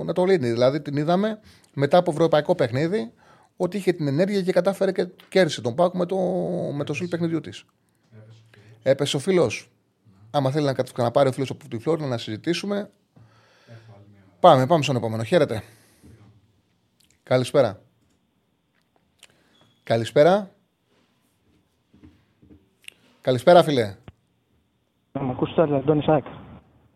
να 0.06 0.14
το 0.14 0.24
λύνει. 0.24 0.50
Δηλαδή 0.50 0.82
την 0.82 0.98
είδαμε 0.98 1.40
μετά 1.74 1.98
από 1.98 2.12
ευρωπαϊκό 2.12 2.56
παιχνίδι 2.56 3.12
ότι 3.58 3.78
είχε 3.78 3.92
την 3.92 4.08
ενέργεια 4.08 4.42
και 4.42 4.52
κατάφερε 4.52 4.92
και 4.92 5.08
κέρδισε 5.30 5.62
τον 5.62 5.76
Πάκου 5.76 5.98
με 5.98 6.06
το, 6.06 6.18
με 6.74 6.84
το 6.84 6.94
σουλ 6.94 7.08
παιχνιδιού 7.08 7.40
της. 7.40 7.66
Έπεσε 8.90 9.16
ο 9.16 9.20
φίλος. 9.20 9.70
Άμα 10.32 10.52
θέλει 10.52 10.66
να, 10.66 11.04
να 11.04 11.12
πάρει 11.12 11.30
ο 11.30 11.32
φίλος 11.32 11.50
από 11.50 11.68
τη 11.68 11.80
Φλόρνα 11.80 12.08
να 12.08 12.18
συζητήσουμε. 12.18 12.90
Πάμε, 14.40 14.68
πάμε 14.68 14.84
στον 14.84 14.96
επόμενο. 14.96 15.24
Χαίρετε. 15.24 15.64
Καλησπέρα. 17.24 17.82
Καλησπέρα. 19.84 20.52
Καλησπέρα, 23.22 23.64
φίλε. 23.64 23.96
Να 25.12 25.22
με 25.22 25.32
ακούσει 25.32 25.54
τώρα, 25.54 25.76
Αντώνη 25.76 26.02
Σάκ. 26.04 26.26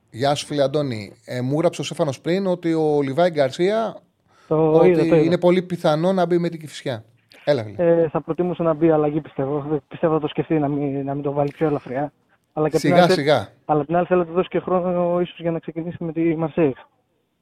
Γεια 0.10 0.36
σου, 0.36 0.46
φίλε 0.46 0.64
Αντώνη. 0.64 1.16
Ε, 1.26 1.42
μου 1.42 1.54
έγραψε 1.54 1.82
ο 1.82 1.84
Σέφανο 1.84 2.14
πριν 2.22 2.48
ότι 2.48 2.74
ο 2.74 3.02
Λιβάη 3.02 3.30
Γκαρσία 3.30 4.02
Το 4.48 4.72
ότι 4.72 4.88
είδα, 4.88 5.00
το 5.00 5.06
είδα. 5.06 5.18
είναι 5.18 5.38
πολύ 5.38 5.62
πιθανό 5.62 6.14
να 6.14 6.26
μπει 6.26 6.38
με 6.38 6.50
την 6.50 6.60
κυφσιά. 6.60 7.06
Έλα, 7.44 7.64
φίλε. 7.64 8.02
Ε, 8.04 8.10
θα 8.10 8.22
προτιμούσα 8.22 8.64
να 8.64 8.74
μπει 8.74 8.92
αλλαγή, 8.92 9.22
πιστεύω. 9.22 9.82
Πιστεύω 9.88 10.14
θα 10.14 10.20
το 10.20 10.28
σκεφτεί 10.28 10.60
να 10.60 10.68
μην, 10.68 11.06
να 11.06 11.14
μην 11.14 11.24
το 11.24 11.32
βάλει 11.32 11.52
πιο 11.52 11.68
ελαφριά. 11.68 12.14
Αλλά 12.54 12.70
και 12.70 12.76
απ' 12.76 12.82
την 12.82 12.92
σιγά 12.92 13.04
άλλη- 13.04 13.14
σιγά. 13.14 13.48
Αλλά 13.66 13.80
απ' 13.82 13.86
την 13.88 13.96
άλλη 13.96 14.06
θέλω 14.06 14.20
να 14.20 14.26
του 14.26 14.34
δώσει 14.34 14.48
και 14.50 14.60
χρόνο 14.60 15.22
ίσως 15.22 15.40
για 15.40 15.52
να 15.52 15.60
ξεκινήσει 15.60 16.04
με 16.04 16.12
τη 16.12 16.36
Μαρσέη. 16.36 16.76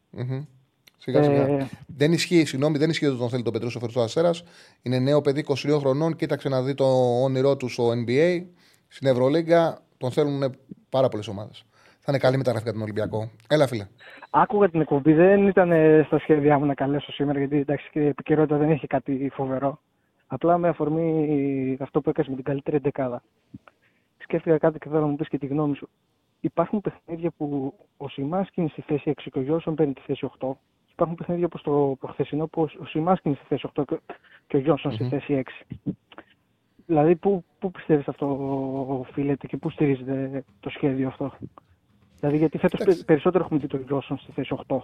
Μμμ. 0.10 0.44
Σιγά 0.98 1.24
σιγά. 1.24 1.48
Ε, 1.48 1.68
Δεν 1.88 2.12
ισχύει, 2.12 2.46
συγγνώμη, 2.46 2.78
δεν 2.78 2.90
ισχύει 2.90 3.06
ότι 3.06 3.18
τον 3.18 3.30
θέλει 3.30 3.44
τον 3.44 3.54
Πετρούσο 3.54 3.80
Φερτό 3.80 4.02
Αστέρας. 4.02 4.44
Είναι 4.82 5.00
νέο 5.00 5.22
παιδί 5.22 5.40
22 5.40 5.80
χρονών. 5.80 6.16
Κοίταξε 6.16 6.50
να 6.50 6.62
δει 6.62 6.74
το 6.74 6.86
όνειρό 7.24 7.58
του 7.58 7.68
στο 7.68 7.90
NBA. 7.92 8.44
Στην 8.88 9.08
Ευρωλίγκα 9.08 9.80
τον 9.98 10.12
θέλουν 10.12 10.56
πάρα 10.90 11.10
πολλές 11.10 11.28
ομάδες. 11.28 11.64
Θα 12.00 12.12
είναι 12.12 12.18
καλή 12.18 12.38
μεταγραφή 12.38 12.64
για 12.66 12.74
τον 12.74 12.82
Ολυμπιακό. 12.82 13.30
Έλα, 13.48 13.68
φίλε. 13.68 13.88
άκουγα 14.30 14.70
την 14.70 14.82
εκπομπή, 14.82 15.14
δεν 15.14 15.48
ήταν 15.48 15.72
ε, 15.72 16.04
στα 16.06 16.20
σχέδιά 16.20 16.60
μου 16.60 16.66
να 16.66 16.74
καλέσω 16.74 17.12
σήμερα, 17.12 17.40
γιατί 17.40 17.58
εντάξει 17.58 17.90
και 17.92 18.00
η 18.00 18.08
επικαιρότητα 18.08 18.58
δεν 18.58 18.70
έχει 18.70 18.88
κάτι 18.88 19.30
φοβερό. 19.34 19.80
Απλά 20.32 20.58
με 20.58 20.68
αφορμή 20.68 21.78
αυτό 21.80 22.02
που 22.02 22.10
έκανε 22.10 22.28
με 22.30 22.36
την 22.36 22.44
καλύτερη 22.44 22.76
εντεκάδα. 22.76 23.22
Σκέφτηκα 24.18 24.58
κάτι 24.58 24.80
και 24.80 24.90
θέλω 24.90 25.02
να 25.02 25.08
μου 25.08 25.16
πεις 25.16 25.28
και 25.28 25.38
τη 25.38 25.46
γνώμη 25.46 25.76
σου. 25.76 25.90
Υπάρχουν 26.40 26.82
παιχνίδια 26.82 27.32
που 27.38 27.74
ο 27.98 28.08
Σιμάσκι 28.10 28.60
είναι 28.62 28.70
στη 28.70 28.82
θέση 28.82 29.10
6 29.10 29.30
και 29.32 29.40
ο 29.40 29.42
Γιώσον 29.42 29.76
παίρνει 29.76 29.94
τη 29.94 30.02
θέση 30.06 30.30
8. 30.40 30.48
Υπάρχουν 30.92 31.16
παιχνίδια 31.16 31.46
όπως 31.46 31.62
το 31.62 31.96
προχθεσινό 32.00 32.48
που 32.48 32.62
ο 32.80 32.86
Σιμάσκι 32.86 33.28
είναι 33.28 33.38
στη 33.38 33.46
θέση 33.48 33.66
8 33.76 33.84
και- 33.86 34.00
και 34.48 34.58
ο 34.58 34.60
γιωσον 34.60 34.92
στη 34.92 35.04
θέση 35.08 35.34
6. 35.34 35.66
Δηλαδή, 36.86 37.16
πού, 37.16 37.44
πού 37.60 37.72
πιστεύεις 37.72 38.08
αυτό 38.08 38.26
οφείλεται 39.00 39.48
και 39.48 39.58
πού 39.58 39.70
στηρίζεται 39.70 40.44
το 40.60 40.70
σχέδιο 40.70 41.08
αυτό; 41.08 41.34
Δηλαδή, 42.20 42.38
γιατί 42.38 42.58
φέτος 42.58 42.80
Εντάξει. 42.80 43.06
περισσότερο 43.06 43.44
έχουμε 43.44 43.60
δει 43.60 43.68
τον 43.68 43.82
Γιώσον 43.88 44.18
στη 44.18 44.32
θέση 44.32 44.56
8. 44.68 44.78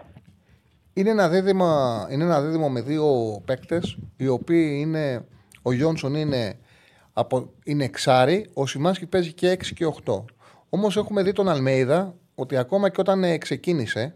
είναι 0.93 1.09
ένα 1.09 1.29
δίδυμο, 1.29 1.65
είναι 2.11 2.23
ένα 2.23 2.41
δίδυμο 2.41 2.69
με 2.69 2.81
δύο 2.81 3.05
παίκτες, 3.45 3.97
οι 4.17 4.27
οποίοι 4.27 4.77
είναι. 4.81 5.25
Ο 5.67 5.71
Γιόνσον 5.71 6.15
είναι, 6.15 6.59
από, 7.13 7.53
είναι 7.63 7.83
εξάρι, 7.83 8.49
ο 8.53 8.65
Σιμάνσκι 8.65 9.05
παίζει 9.05 9.33
και 9.33 9.51
6 9.51 9.65
και 9.65 9.93
8. 10.05 10.23
Όμως 10.69 10.97
έχουμε 10.97 11.23
δει 11.23 11.31
τον 11.31 11.49
Αλμέιδα 11.49 12.15
ότι 12.35 12.57
ακόμα 12.57 12.89
και 12.89 12.99
όταν 12.99 13.23
ε, 13.23 13.37
ξεκίνησε, 13.37 14.15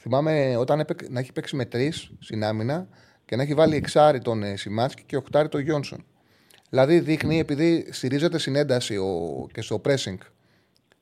θυμάμαι 0.00 0.56
όταν 0.56 0.80
έπαι, 0.80 0.94
να 1.10 1.20
έχει 1.20 1.32
παίξει 1.32 1.56
με 1.56 1.64
τρεις 1.64 2.12
στην 2.18 2.44
άμυνα 2.44 2.88
και 3.24 3.36
να 3.36 3.42
έχει 3.42 3.54
βάλει 3.54 3.76
εξάρι 3.76 4.20
τον 4.20 4.42
ε, 4.42 4.56
Σιμάνσκι 4.56 5.02
και 5.06 5.16
οχτάρι 5.16 5.48
τον 5.48 5.60
Γιόνσον. 5.60 6.04
Δηλαδή 6.68 7.00
δείχνει, 7.00 7.38
επειδή 7.38 7.86
στηρίζεται 7.90 8.38
στην 8.38 8.56
ένταση 8.56 8.96
ο, 8.96 9.46
και 9.52 9.60
στο 9.60 9.80
pressing, 9.84 10.18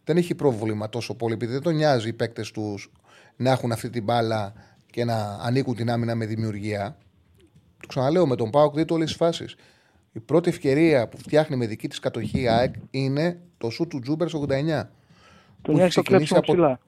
δεν 0.05 0.17
έχει 0.17 0.35
πρόβλημα 0.35 0.89
τόσο 0.89 1.15
πολύ, 1.15 1.35
επειδή 1.35 1.53
δεν 1.53 1.63
τον 1.63 1.75
νοιάζει 1.75 2.09
οι 2.09 2.13
παίκτες 2.13 2.51
τους 2.51 2.93
να 3.37 3.51
έχουν 3.51 3.73
αυτή 3.73 3.91
την 3.91 4.03
μπάλα 4.03 4.53
και 4.87 5.05
να 5.05 5.39
ανοίγουν 5.41 5.75
την 5.75 5.91
άμυνα 5.91 6.15
με 6.15 6.27
δημιουργία. 6.27 6.99
Το 7.81 7.87
ξαναλέω 7.87 8.27
με 8.27 8.37
τον 8.37 8.51
Πάοκ, 8.51 8.75
δείτε 8.75 8.95
όλες 8.95 9.09
τις 9.09 9.17
φάσεις. 9.17 9.57
Η 10.13 10.21
πρώτη 10.21 10.49
ευκαιρία 10.49 11.09
που 11.09 11.19
φτιάχνει 11.19 11.57
με 11.57 11.67
δική 11.67 11.89
της 11.89 11.99
κατοχή 11.99 12.41
η 12.41 12.49
ΑΕΚ 12.49 12.75
είναι 12.91 13.41
το 13.59 13.71
σου 13.71 13.87
του 13.87 14.01
Τζούμπερ 14.01 14.29
89. 14.29 14.89
Τον 15.63 15.75
νοιάζει 15.75 15.95
το 15.95 16.03
κλέψιμο 16.03 16.39
από... 16.39 16.53
ψηλά. 16.53 16.81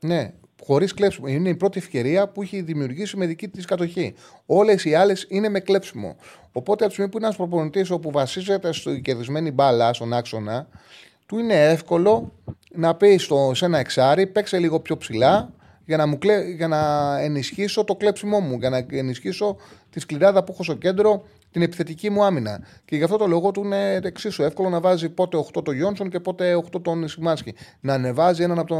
Ναι, 0.00 0.32
χωρίς 0.64 0.94
κλέψιμο. 0.94 1.26
Είναι 1.26 1.48
η 1.48 1.54
πρώτη 1.54 1.78
ευκαιρία 1.78 2.28
που 2.28 2.42
έχει 2.42 2.60
δημιουργήσει 2.60 3.16
με 3.16 3.26
δική 3.26 3.48
της 3.48 3.64
κατοχή. 3.64 4.14
Όλες 4.46 4.84
οι 4.84 4.94
άλλες 4.94 5.26
είναι 5.28 5.48
με 5.48 5.60
κλέψιμο. 5.60 6.16
Οπότε 6.52 6.84
από 6.84 6.86
τη 6.86 6.92
στιγμή 6.92 7.10
που 7.10 7.16
είναι 7.16 7.26
ένας 7.26 7.36
προπονητής 7.36 7.90
όπου 7.90 8.10
βασίζεται 8.10 8.72
στο 8.72 8.98
κερδισμένη 8.98 9.50
μπάλα, 9.50 9.92
στον 9.92 10.12
άξονα, 10.12 10.68
του 11.26 11.38
είναι 11.38 11.70
εύκολο 11.70 12.32
να 12.74 12.94
πει 12.94 13.16
στο, 13.16 13.52
σε 13.54 13.64
ένα 13.64 13.78
εξάρι, 13.78 14.26
παίξε 14.26 14.58
λίγο 14.58 14.80
πιο 14.80 14.96
ψηλά 14.96 15.52
για 15.84 15.96
να, 15.96 16.06
μου 16.06 16.18
κλε... 16.18 16.42
για 16.42 16.68
να 16.68 17.14
ενισχύσω 17.20 17.84
το 17.84 17.94
κλέψιμό 17.94 18.40
μου, 18.40 18.56
για 18.58 18.70
να 18.70 18.86
ενισχύσω 18.90 19.56
τη 19.92 20.00
σκληράδα 20.00 20.44
που 20.44 20.52
έχω 20.52 20.62
στο 20.62 20.74
κέντρο, 20.74 21.24
την 21.50 21.62
επιθετική 21.62 22.10
μου 22.10 22.24
άμυνα. 22.24 22.60
Και 22.84 22.96
γι' 22.96 23.02
αυτό 23.02 23.16
το 23.16 23.26
λόγο 23.26 23.50
του 23.50 23.64
είναι 23.64 24.00
εξίσου 24.02 24.42
εύκολο 24.42 24.68
να 24.68 24.80
βάζει 24.80 25.08
πότε 25.08 25.44
8 25.54 25.64
τον 25.64 25.74
Γιόνσον 25.74 26.10
και 26.10 26.20
πότε 26.20 26.62
8 26.72 26.82
τον 26.82 27.08
Σιμάσκι. 27.08 27.54
Να 27.80 27.94
ανεβάζει 27.94 28.42
έναν 28.42 28.58
από, 28.58 28.68
το... 28.68 28.76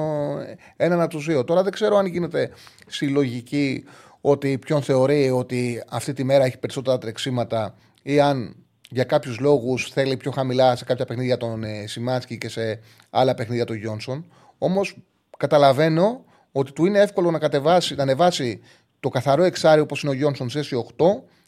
έναν 0.76 1.00
από 1.00 1.10
τους 1.10 1.26
δύο. 1.26 1.44
Τώρα 1.44 1.62
δεν 1.62 1.72
ξέρω 1.72 1.96
αν 1.96 2.06
γίνεται 2.06 2.50
συλλογική 2.86 3.84
ότι 4.20 4.58
ποιον 4.58 4.82
θεωρεί 4.82 5.30
ότι 5.30 5.82
αυτή 5.88 6.12
τη 6.12 6.24
μέρα 6.24 6.44
έχει 6.44 6.58
περισσότερα 6.58 6.98
τρεξίματα 6.98 7.74
ή 8.02 8.20
αν 8.20 8.56
για 8.90 9.04
κάποιους 9.04 9.38
λόγους 9.38 9.90
θέλει 9.90 10.16
πιο 10.16 10.30
χαμηλά 10.30 10.76
σε 10.76 10.84
κάποια 10.84 11.04
παιχνίδια 11.04 11.36
τον 11.36 11.64
ε, 11.64 11.86
Σιμάτσκι 11.86 12.38
και 12.38 12.48
σε 12.48 12.80
άλλα 13.10 13.34
παιχνίδια 13.34 13.64
τον 13.64 13.76
Γιόνσον. 13.76 14.24
Όμως 14.58 14.96
καταλαβαίνω 15.38 16.24
ότι 16.52 16.72
του 16.72 16.84
είναι 16.84 16.98
εύκολο 16.98 17.30
να 17.30 17.38
κατεβάσει, 17.38 17.94
να 17.94 18.02
ανεβάσει 18.02 18.60
το 19.02 19.08
καθαρό 19.08 19.42
εξάρι 19.42 19.80
όπως 19.80 20.02
είναι 20.02 20.12
ο 20.12 20.14
Γιόνσον 20.14 20.48
σε 20.48 20.60
8 20.96 21.04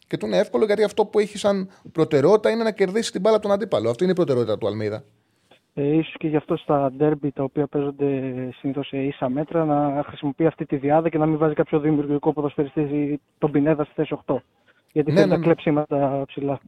και 0.07 0.17
του 0.17 0.25
είναι 0.25 0.37
εύκολο 0.37 0.65
γιατί 0.65 0.83
αυτό 0.83 1.05
που 1.05 1.19
έχει 1.19 1.37
σαν 1.37 1.69
προτεραιότητα 1.91 2.49
είναι 2.49 2.63
να 2.63 2.71
κερδίσει 2.71 3.11
την 3.11 3.21
μπάλα 3.21 3.39
τον 3.39 3.51
αντίπαλο. 3.51 3.89
Αυτή 3.89 4.03
είναι 4.03 4.11
η 4.11 4.15
προτεραιότητα 4.15 4.57
του 4.57 4.67
Αλμίδα. 4.67 5.03
Ε, 5.73 5.97
ίσως 5.97 6.15
και 6.17 6.27
γι' 6.27 6.35
αυτό 6.35 6.57
στα 6.57 6.91
ντέρμπι 6.91 7.31
τα 7.31 7.43
οποία 7.43 7.67
παίζονται 7.67 8.05
συνήθως 8.59 8.87
σε 8.87 8.97
ίσα 8.97 9.29
μέτρα 9.29 9.65
να 9.65 10.03
χρησιμοποιεί 10.07 10.45
αυτή 10.45 10.65
τη 10.65 10.75
διάδα 10.75 11.09
και 11.09 11.17
να 11.17 11.25
μην 11.25 11.37
βάζει 11.37 11.53
κάποιο 11.53 11.79
δημιουργικό 11.79 12.33
ποδοσφαιριστή 12.33 13.19
τον 13.37 13.51
Πινέδα 13.51 13.83
στη 13.83 13.93
θέση 13.95 14.17
8. 14.25 14.35
Γιατί 14.91 15.11
ναι, 15.11 15.19
θέλει 15.19 15.29
ναι, 15.29 15.37
ναι. 15.37 15.43
κλέψει 15.43 15.73
ψηλά. 16.25 16.59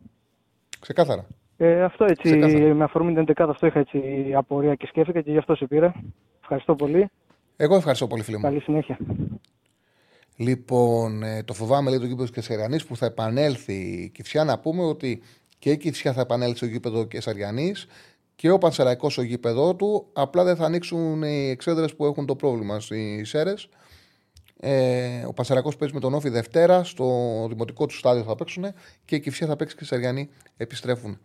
Ξεκάθαρα. 0.79 1.25
Ε, 1.57 1.83
αυτό 1.83 2.05
έτσι, 2.05 2.29
Ξεκάθαρα. 2.29 2.73
με 2.73 2.83
αφορμή 2.83 3.13
την 3.13 3.25
11 3.35 3.45
αυτό 3.49 3.67
είχα 3.67 3.79
έτσι 3.79 4.01
απορία 4.35 4.75
και 4.75 4.87
σκέφτηκα 4.87 5.21
και 5.21 5.31
γι' 5.31 5.37
αυτό 5.37 5.55
σε 5.55 5.65
πήρα. 5.65 5.93
Ευχαριστώ 6.41 6.75
πολύ. 6.75 7.09
Εγώ 7.57 7.75
ευχαριστώ 7.75 8.07
πολύ, 8.07 8.23
φίλε 8.23 8.37
μου. 8.37 8.43
Καλή 8.43 8.59
συνέχεια. 8.59 8.97
Λοιπόν, 10.39 11.23
ε, 11.23 11.43
το 11.43 11.53
φοβάμαι 11.53 11.89
λέει 11.89 11.99
το 11.99 12.05
γήπεδο 12.05 12.29
Κεσαριανής 12.29 12.85
που 12.85 12.95
θα 12.95 13.05
επανέλθει 13.05 13.73
η 13.73 14.09
Κυφσιά. 14.09 14.43
Να 14.43 14.59
πούμε 14.59 14.83
ότι 14.83 15.21
και 15.59 15.71
η 15.71 15.77
Κυφσιά 15.77 16.13
θα 16.13 16.21
επανέλθει 16.21 16.55
στο 16.55 16.65
γήπεδο 16.65 17.03
Κεσαριανής 17.03 17.87
και 18.35 18.49
ο 18.49 18.57
Πανσεραϊκός 18.57 19.13
στο 19.13 19.21
γήπεδο 19.21 19.75
του. 19.75 20.07
Απλά 20.13 20.43
δεν 20.43 20.55
θα 20.55 20.65
ανοίξουν 20.65 21.23
οι 21.23 21.49
εξέδρες 21.49 21.95
που 21.95 22.05
έχουν 22.05 22.25
το 22.25 22.35
πρόβλημα 22.35 22.79
στις 22.79 23.33
αίρε. 23.33 23.53
Ε, 24.59 25.23
ο 25.25 25.33
Πασαρακό 25.33 25.71
παίζει 25.77 25.93
με 25.93 25.99
τον 25.99 26.13
Όφη 26.13 26.29
Δευτέρα, 26.29 26.83
στο 26.83 27.05
δημοτικό 27.49 27.85
του 27.85 27.95
στάδιο 27.95 28.23
θα 28.23 28.35
παίξουν 28.35 28.65
και 29.05 29.15
η 29.15 29.19
Κυφσία 29.19 29.47
θα 29.47 29.55
παίξει 29.55 29.75
και 29.75 29.83
οι 29.83 29.87
Σαριανοί 29.87 30.29
επιστρέφουν. 30.57 31.19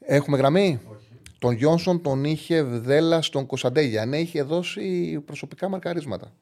Έχουμε 0.00 0.36
γραμμή; 0.36 0.80
Όχι. 0.92 1.08
Τον 1.38 1.52
Γιόνσον 1.52 2.02
τον 2.02 2.24
είχε 2.24 2.62
βδέλα 2.62 3.22
στον 3.22 3.46
Κωνσταντέγια. 3.46 4.06
Ναι, 4.06 4.18
είχε 4.18 4.42
δώσει 4.42 5.20
προσωπικά 5.24 5.68
μαρκαρίσματα. 5.68 6.32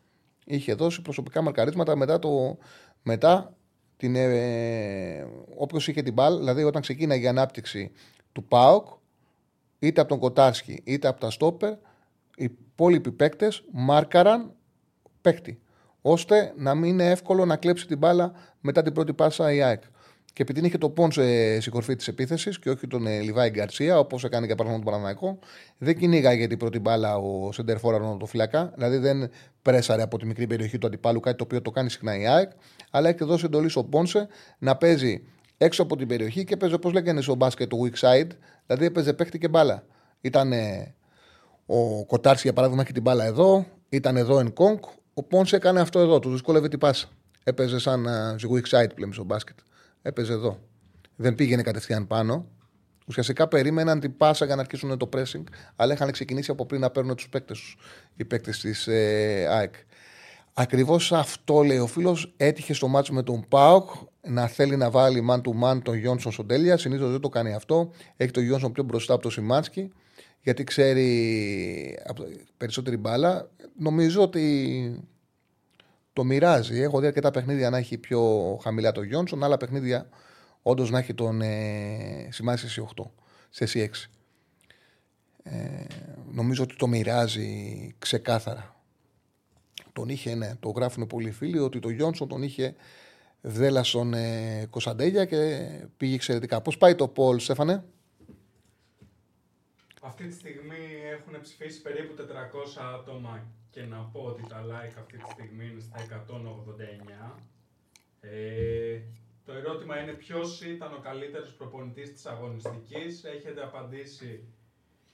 Είχε 0.45 0.75
δώσει 0.75 1.03
προσωπικά 1.03 1.43
μαρκαρίσματα 1.43 1.97
μετά, 1.97 2.19
το, 2.19 2.59
μετά 3.03 3.57
την, 3.97 4.17
ε, 4.17 5.27
όποιος 5.57 5.89
είχε 5.89 6.03
την 6.03 6.13
μπάλ, 6.13 6.39
δηλαδή 6.39 6.63
όταν 6.63 6.83
ξεκίναγε 6.83 7.25
η 7.25 7.29
ανάπτυξη 7.29 7.91
του 8.33 8.45
ΠΑΟΚ, 8.45 8.89
είτε 9.79 10.01
από 10.01 10.09
τον 10.09 10.19
Κοτάρσκι 10.19 10.83
είτε 10.85 11.09
από 11.09 11.21
τα 11.21 11.31
Στόπερ, 11.31 11.73
οι 12.37 12.45
υπόλοιποι 12.45 13.13
παίκτες 13.13 13.65
μάρκαραν 13.73 14.55
παίκτη 15.21 15.59
ώστε 16.01 16.53
να 16.57 16.75
μην 16.75 16.91
είναι 16.91 17.11
εύκολο 17.11 17.45
να 17.45 17.57
κλέψει 17.57 17.87
την 17.87 17.99
μπάλα 17.99 18.33
μετά 18.61 18.83
την 18.83 18.93
πρώτη 18.93 19.13
πάσα 19.13 19.53
η 19.53 19.63
ΑΕΚ. 19.63 19.83
Και 20.35 20.43
επειδή 20.43 20.66
είχε 20.66 20.78
το 20.78 20.91
Πόνσε 20.91 21.61
στην 21.61 21.72
κορφή 21.72 21.97
της 21.97 22.09
επίθεσης 22.09 22.59
και 22.59 22.70
όχι 22.70 22.87
τον 22.87 23.07
ε, 23.07 23.20
Λιβάη 23.20 23.51
Γκαρσία, 23.51 23.99
όπως 23.99 24.24
έκανε 24.24 24.47
και 24.47 24.55
παράδειγμα 24.55 24.85
τον 24.85 24.93
Παναναναϊκό, 24.93 25.39
δεν 25.78 25.99
κυνήγαγε 25.99 26.47
την 26.47 26.59
πρώτη 26.59 26.78
μπάλα 26.78 27.16
ο 27.16 27.53
Σεντερφόρα 27.53 28.16
το 28.16 28.26
φυλακά, 28.26 28.72
δηλαδή 28.74 28.97
δεν 28.97 29.30
πρέσαρε 29.62 30.03
από 30.03 30.18
τη 30.18 30.26
μικρή 30.26 30.47
περιοχή 30.47 30.78
του 30.78 30.87
αντιπάλου, 30.87 31.20
κάτι 31.20 31.37
το 31.37 31.45
οποίο 31.45 31.62
το 31.62 31.70
κάνει 31.70 31.91
συχνά 31.91 32.18
η 32.18 32.26
ΑΕΚ, 32.26 32.51
αλλά 32.91 33.09
έχει 33.09 33.24
δώσει 33.24 33.45
εντολή 33.45 33.68
στον 33.68 33.89
Πόνσε 33.89 34.28
να 34.59 34.76
παίζει 34.76 35.22
έξω 35.59 35.82
από 35.82 35.97
την 35.97 36.09
περιοχή 36.09 36.45
και 36.45 36.57
παίζει 36.57 36.74
όπως 36.74 36.93
λέγανε 36.93 37.20
στο 37.20 37.35
μπάσκετ 37.35 37.68
το 37.68 37.78
weak 37.85 37.99
side, 38.09 38.30
δηλαδή 38.66 38.85
έπαιζε 38.85 39.12
παίχτη 39.12 39.39
και 39.39 39.49
μπάλα. 39.49 39.85
Ήταν 40.20 40.53
ο 41.66 42.05
Κοτάρσης 42.05 42.43
για 42.43 42.53
παράδειγμα 42.53 42.82
έχει 42.82 42.93
την 42.93 43.03
μπάλα 43.03 43.24
εδώ, 43.24 43.66
ήταν 43.89 44.16
εδώ 44.16 44.39
εν 44.39 44.53
κόγκ, 44.53 44.78
ο 45.14 45.22
Πόνσε 45.22 45.57
έκανε 45.57 45.80
αυτό 45.80 45.99
εδώ, 45.99 46.18
του 46.18 46.30
δυσκόλευε 46.30 46.68
την 46.68 46.78
πάσα. 46.78 47.09
Έπαιζε 47.45 47.78
σαν 47.78 48.07
uh, 48.09 48.55
weak 48.55 48.78
side 48.78 48.95
πλέον 48.95 49.12
στο 49.12 49.24
μπάσκετ. 49.24 49.57
Έπαιζε 50.07 50.33
εδώ. 50.33 50.59
Δεν 51.17 51.35
πήγαινε 51.35 51.63
κατευθείαν 51.63 52.07
πάνω. 52.07 52.47
Ουσιαστικά 53.07 53.49
περίμεναν 53.49 54.01
την 54.01 54.17
πάσα 54.17 54.45
για 54.45 54.55
να 54.55 54.61
αρχίσουν 54.61 54.99
το 54.99 55.09
pressing, 55.13 55.43
αλλά 55.77 55.93
είχαν 55.93 56.11
ξεκινήσει 56.11 56.51
από 56.51 56.67
πριν 56.67 56.81
να 56.81 56.91
παίρνουν 56.91 57.17
τους 57.17 57.29
παίκτες 57.29 57.59
τους, 57.59 57.77
οι 58.17 58.25
παίκτες 58.25 58.61
της 58.61 58.87
ε, 58.87 59.47
ΑΕΚ. 59.51 59.75
Ακριβώς 60.55 61.13
αυτό 61.13 61.63
λέει 61.63 61.79
ο 61.79 61.87
φίλος. 61.87 62.35
Έτυχε 62.37 62.73
στο 62.73 62.89
μάτσο 62.89 63.13
με 63.13 63.23
τον 63.23 63.45
Πάοκ 63.49 63.91
να 64.21 64.47
θέλει 64.47 64.77
να 64.77 64.91
βάλει 64.91 65.27
man 65.31 65.41
to 65.41 65.63
man 65.63 65.83
τον 65.83 65.95
Γιόνσον 65.95 66.33
στον 66.33 66.47
τέλεια. 66.47 66.77
Συνήθως 66.77 67.11
δεν 67.11 67.21
το 67.21 67.29
κάνει 67.29 67.55
αυτό. 67.55 67.91
Έχει 68.17 68.31
τον 68.31 68.43
Γιόνσον 68.43 68.73
πιο 68.73 68.83
μπροστά 68.83 69.13
από 69.15 69.23
το 69.23 69.31
Σιμάνσκι 69.31 69.93
γιατί 70.45 70.65
ξέρει 70.65 71.99
περισσότερη 72.57 72.97
μπάλα. 72.97 73.51
Νομίζω 73.79 74.23
ότι 74.23 75.07
το 76.15 76.25
μοιράζει. 76.25 76.81
Έχω 76.81 77.01
δει 77.01 77.07
αρκετά 77.07 77.31
παιχνίδια 77.31 77.71
να 77.71 77.77
έχει 77.79 77.99
πιο 77.99 78.23
χαμηλά 78.62 78.93
το 78.93 79.03
Γιόνσον, 79.03 79.45
άλλα 79.45 79.57
παιχνίδια 79.57 80.09
όντως 80.62 80.91
να 80.91 80.99
έχει 80.99 81.15
τον 81.15 81.41
ε, 81.41 82.29
σημάσει 82.31 82.69
σε 82.69 82.87
8, 82.97 83.03
σε 83.51 83.67
6. 83.75 83.87
Ε, 85.43 85.85
νομίζω 86.33 86.62
ότι 86.62 86.77
το 86.77 86.87
μοιράζει 86.87 87.95
ξεκάθαρα. 87.99 88.77
Τον 89.93 90.09
είχε, 90.09 90.35
ναι, 90.35 90.55
το 90.61 90.69
γράφουν 90.69 91.07
πολλοί 91.07 91.31
φίλοι 91.31 91.59
ότι 91.59 91.79
το 91.79 91.89
Γιόνσον 91.89 92.29
τον 92.29 92.43
είχε 92.43 92.75
δέλα 93.41 93.83
στον 93.83 94.15
ε, 94.15 94.67
Κωνσταντέλια 94.71 95.25
και 95.25 95.69
πήγε 95.97 96.15
εξαιρετικά. 96.15 96.61
Πώς 96.61 96.79
πάει 96.79 96.95
το 96.95 97.09
Πολ, 97.09 97.39
Στέφανε; 97.39 97.85
Αυτή 100.07 100.27
τη 100.27 100.35
στιγμή 100.35 100.85
έχουν 101.13 101.41
ψηφίσει 101.41 101.83
περίπου 101.83 102.15
400 102.19 102.83
άτομα 102.95 103.47
και 103.71 103.83
να 103.83 103.99
πω 104.13 104.21
ότι 104.21 104.43
τα 104.49 104.65
like 104.65 104.99
αυτή 104.99 105.17
τη 105.17 105.31
στιγμή 105.31 105.67
είναι 105.67 105.81
στα 105.81 106.25
189. 107.37 107.41
Ε, 108.21 109.01
το 109.45 109.53
ερώτημα 109.53 109.99
είναι 110.03 110.13
ποιος 110.13 110.61
ήταν 110.63 110.95
ο 110.95 110.99
καλύτερος 110.99 111.53
προπονητής 111.53 112.13
της 112.13 112.27
αγωνιστικής. 112.27 113.25
Έχετε 113.25 113.63
απαντήσει 113.63 114.45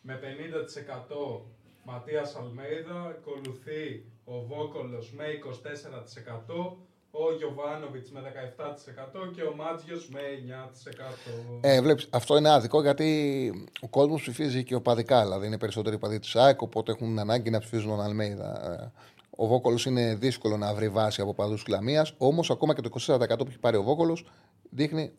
με 0.00 0.20
50% 0.22 1.40
Ματίας 1.84 2.36
Αλμέιδα, 2.36 3.02
ακολουθεί 3.02 4.04
ο 4.24 4.40
Βόκολος 4.40 5.12
με 5.12 5.24
24%, 5.28 6.76
ο 7.10 7.34
Γιωβάνοβιτς 7.36 8.10
με 8.10 8.20
17% 8.20 9.32
και 9.34 9.42
ο 9.42 9.54
Μάτζιος 9.54 10.08
με 10.08 10.20
9%. 10.20 11.58
Ε, 11.60 11.80
βλέπεις, 11.82 12.08
αυτό 12.10 12.36
είναι 12.36 12.50
άδικο 12.50 12.82
γιατί 12.82 13.52
ο 13.80 13.88
κόσμος 13.88 14.20
ψηφίζει 14.20 14.64
και 14.64 14.74
οπαδικά. 14.74 15.22
Δηλαδή 15.22 15.46
είναι 15.46 15.58
περισσότεροι 15.58 15.98
παδί 15.98 16.18
της 16.18 16.36
ΑΕΚ, 16.36 16.62
οπότε 16.62 16.92
έχουν 16.92 17.18
ανάγκη 17.18 17.50
να 17.50 17.58
ψηφίζουν 17.58 17.88
τον 17.88 18.00
Αλμέιδα. 18.00 18.72
Ε, 18.72 18.92
ο 19.30 19.46
Βόκολος 19.46 19.86
είναι 19.86 20.14
δύσκολο 20.14 20.56
να 20.56 20.74
βρει 20.74 20.88
βάση 20.88 21.20
από 21.20 21.34
παδού 21.34 21.54
τη 21.54 21.70
Λαμίας. 21.70 22.14
Όμως 22.18 22.50
ακόμα 22.50 22.74
και 22.74 22.80
το 22.80 22.90
24% 23.06 23.38
που 23.38 23.46
έχει 23.48 23.58
πάρει 23.58 23.76
ο 23.76 23.82
Βόκολος 23.82 24.30
δείχνει. 24.70 25.12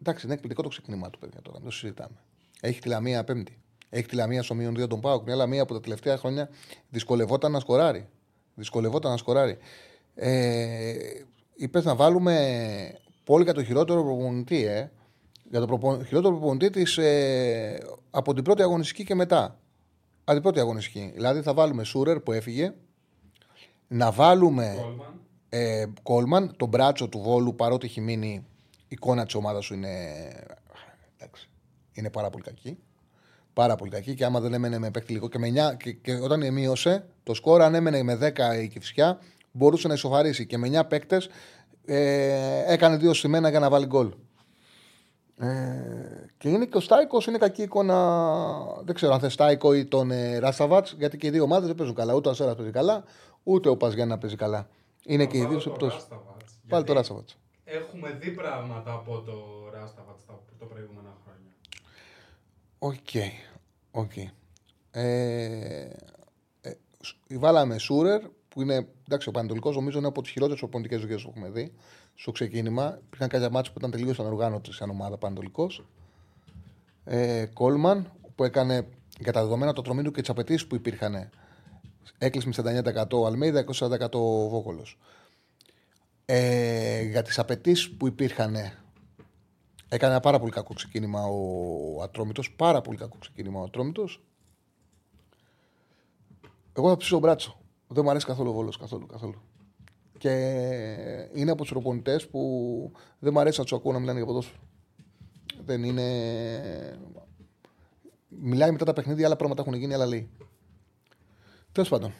Εντάξει, 0.00 0.24
είναι 0.24 0.34
εκπληκτικό 0.34 0.62
το 0.62 0.68
ξεκίνημά 0.68 1.10
του, 1.10 1.18
παιδιά 1.18 1.40
τώρα. 1.42 1.56
Δεν 1.56 1.66
το 1.66 1.74
συζητάμε. 1.74 2.16
Έχει 2.60 2.80
τη 2.80 2.88
Λαμία 2.88 3.24
πέμπτη. 3.24 3.58
Έχει 3.90 4.06
τη 4.06 4.14
Λαμία 4.14 4.42
στο 4.42 4.54
μείον 4.54 4.74
2 4.82 4.88
τον 4.88 5.00
Πάουκ. 5.00 5.24
Μια 5.24 5.34
Λαμία 5.34 5.66
που 5.66 5.74
τα 5.74 5.80
τελευταία 5.80 6.16
χρόνια 6.16 6.48
δυσκολευόταν 6.88 7.52
να 7.52 7.60
σκοράρει. 7.60 8.08
Δυσκολευόταν 8.54 9.10
να 9.10 9.16
σκοράρει. 9.16 9.58
Ε, 10.14 10.94
Είπες 11.54 11.84
να 11.84 11.94
βάλουμε 11.94 12.98
πολύ 13.24 13.44
για 13.44 13.54
το 13.54 13.64
χειρότερο 13.64 14.02
προπονητή, 14.02 14.64
ε. 14.64 14.90
Για 15.50 15.60
το 15.60 15.66
προπο... 15.66 16.02
χειρότερο 16.04 16.34
προπονητή 16.36 16.70
της, 16.70 16.98
ε, 16.98 17.78
από 18.10 18.34
την 18.34 18.44
πρώτη 18.44 18.62
αγωνιστική 18.62 19.04
και 19.04 19.14
μετά. 19.14 19.58
Από 20.24 20.32
την 20.32 20.42
πρώτη 20.42 20.60
αγωνιστική. 20.60 21.10
Δηλαδή 21.14 21.42
θα 21.42 21.54
βάλουμε 21.54 21.84
Σούρερ 21.84 22.20
που 22.20 22.32
έφυγε, 22.32 22.74
να 23.88 24.10
βάλουμε 24.10 24.74
Κόλμαν. 24.82 25.20
ε, 25.48 25.84
Κόλμαν, 26.02 26.54
τον 26.56 26.68
μπράτσο 26.68 27.08
του 27.08 27.18
Βόλου, 27.18 27.54
παρότι 27.54 27.86
έχει 27.86 28.00
μείνει 28.00 28.28
η 28.28 28.86
εικόνα 28.88 29.24
της 29.24 29.34
ομάδας 29.34 29.64
σου 29.64 29.74
είναι. 29.74 29.88
Εντάξει, 31.16 31.48
είναι 31.92 32.10
πάρα 32.10 32.30
πολύ 32.30 32.44
κακή. 32.44 32.78
Πάρα 33.52 33.76
πολύ 33.76 33.90
κακή 33.90 34.14
και 34.14 34.24
άμα 34.24 34.40
δεν 34.40 34.54
έμενε 34.54 34.78
με 34.78 34.90
παίκτη 34.90 35.12
λίγο 35.12 35.28
και, 35.28 35.38
με 35.38 35.48
9, 35.72 35.76
και, 35.76 35.92
και 35.92 36.14
όταν 36.14 36.52
μείωσε 36.52 37.06
το 37.22 37.34
σκορ, 37.34 37.62
αν 37.62 37.74
έμενε 37.74 38.02
με 38.02 38.32
10 38.36 38.62
η 38.62 38.68
Κυφσιά, 38.68 39.18
μπορούσε 39.54 39.88
να 39.88 39.94
ισοφαρίσει. 39.94 40.46
Και 40.46 40.58
με 40.58 40.68
9 40.80 40.88
παίκτες 40.88 41.28
ε, 41.84 42.72
έκανε 42.72 42.96
δύο 42.96 43.12
σημαίνα 43.14 43.48
για 43.50 43.58
να 43.60 43.70
βάλει 43.70 43.86
γκολ. 43.86 44.12
Ε, 45.38 45.46
και 46.38 46.48
είναι 46.48 46.64
και 46.66 46.76
ο 46.76 46.80
Στάικος, 46.80 47.26
είναι 47.26 47.38
κακή 47.38 47.62
εικόνα. 47.62 47.96
Δεν 48.84 48.94
ξέρω 48.94 49.12
αν 49.12 49.20
θες 49.20 49.32
Στάικο 49.32 49.74
ή 49.74 49.84
τον 49.84 50.10
ε, 50.10 50.38
Ράσταβατ, 50.38 50.88
γιατί 50.98 51.16
και 51.16 51.26
οι 51.26 51.30
δύο 51.30 51.42
ομάδες 51.42 51.66
δεν 51.66 51.74
παίζουν 51.76 51.94
καλά. 51.94 52.14
Ούτε 52.14 52.28
ο 52.28 52.30
Αστέρα 52.30 52.54
παίζει 52.54 52.70
καλά, 52.72 53.04
ούτε 53.42 53.68
ο 53.68 53.76
Παζιάννα 53.76 54.18
παίζει 54.18 54.36
καλά. 54.36 54.68
Είναι 55.04 55.26
και 55.26 55.36
οι 55.36 55.40
Θα 55.40 55.48
δύο 55.48 55.58
βάλω 55.58 55.60
σε 55.60 55.68
το 55.68 55.74
πτώση. 55.74 55.96
Ράσταβατς, 55.96 56.52
Πάλι 56.68 56.84
το 56.84 56.92
γιατί 56.92 56.92
Ράσταβατ. 56.92 57.28
Έχουμε 57.64 58.18
δει 58.20 58.30
πράγματα 58.30 58.92
από 58.92 59.20
το 59.20 59.32
Ράσταβατ 59.72 60.16
τα 60.26 60.40
το 60.58 60.64
προηγούμενα 60.66 61.16
χρόνια. 61.24 61.52
Οκ. 62.78 63.32
Οκ. 63.90 64.16
Ε, 64.90 65.04
ε, 66.60 66.70
σ- 67.00 67.16
βάλαμε 67.38 67.78
Σούρερ, 67.78 68.20
που 68.54 68.62
είναι 68.62 68.88
εντάξει, 69.06 69.28
ο 69.28 69.32
Πανετολικός 69.32 69.74
νομίζω 69.74 69.98
είναι 69.98 70.06
από 70.06 70.22
τις 70.22 70.30
χειρότερες 70.30 70.62
οπονητικές 70.62 71.00
δουλειέ 71.00 71.16
που 71.16 71.28
έχουμε 71.28 71.50
δει 71.50 71.72
στο 72.14 72.30
ξεκίνημα. 72.30 72.98
Υπήρχαν 73.06 73.28
κάποια 73.28 73.50
μάτια 73.50 73.72
που 73.72 73.78
ήταν 73.78 73.90
τελείως 73.90 74.20
ανοργάνωτε 74.20 74.72
σαν 74.72 74.90
ομάδα 74.90 75.16
Πανετολικός. 75.16 75.84
Ε, 77.04 77.46
Κόλμαν, 77.52 78.12
που 78.34 78.44
έκανε 78.44 78.88
για 79.18 79.32
τα 79.32 79.42
δεδομένα 79.42 79.72
το 79.72 79.82
τρομήνου 79.82 80.10
και 80.10 80.20
τις 80.20 80.30
απαιτήσεις 80.30 80.66
που 80.66 80.74
υπήρχαν. 80.74 81.30
Έκλεισε 82.18 82.48
με 82.48 82.82
49% 82.94 83.18
ο 83.18 83.26
Αλμέιδα, 83.26 83.64
20% 83.64 84.12
ο 84.12 84.48
Βόκολο. 84.48 84.86
Ε, 86.24 87.02
για 87.02 87.22
τις 87.22 87.38
απαιτήσεις 87.38 87.90
που 87.90 88.06
υπήρχαν 88.06 88.56
Έκανε 89.88 90.12
ένα 90.12 90.20
πάρα 90.20 90.38
πολύ 90.38 90.50
κακό 90.50 90.74
ξεκίνημα 90.74 91.20
ο 91.24 92.02
Ατρόμητος. 92.02 92.52
Πάρα 92.52 92.80
πολύ 92.80 92.98
κακό 92.98 93.16
ξεκίνημα 93.18 93.60
ο 93.60 93.62
Ατρόμητος. 93.62 94.22
Εγώ 96.72 96.88
θα 96.88 96.96
ψήσω 96.96 97.18
μπράτσο. 97.18 97.63
Δεν 97.94 98.04
μου 98.04 98.10
αρέσει 98.10 98.26
καθόλου 98.26 98.50
ο 98.50 98.52
Βόλος. 98.52 98.76
Καθόλου, 98.76 99.06
καθόλου. 99.06 99.42
Και 100.18 100.30
είναι 101.34 101.50
από 101.50 101.62
τους 101.62 101.70
προπονητές 101.70 102.28
που 102.28 102.40
δεν 103.18 103.32
μου 103.34 103.40
αρέσει 103.40 103.58
να 103.58 103.64
τους 103.64 103.72
ακούω 103.72 103.92
να 103.92 103.98
μιλάνε 103.98 104.18
για 104.18 104.26
ποδόσφαιρο. 104.26 104.58
Δεν 105.64 105.84
είναι. 105.84 106.98
Μιλάει 108.28 108.70
μετά 108.70 108.84
τα 108.84 108.92
παιχνίδια, 108.92 109.26
άλλα 109.26 109.36
πράγματα 109.36 109.62
έχουν 109.62 109.74
γίνει, 109.74 109.94
άλλα 109.94 110.06
λέει. 110.06 110.28
Τέλος 111.72 111.88
πάντων. 111.88 112.12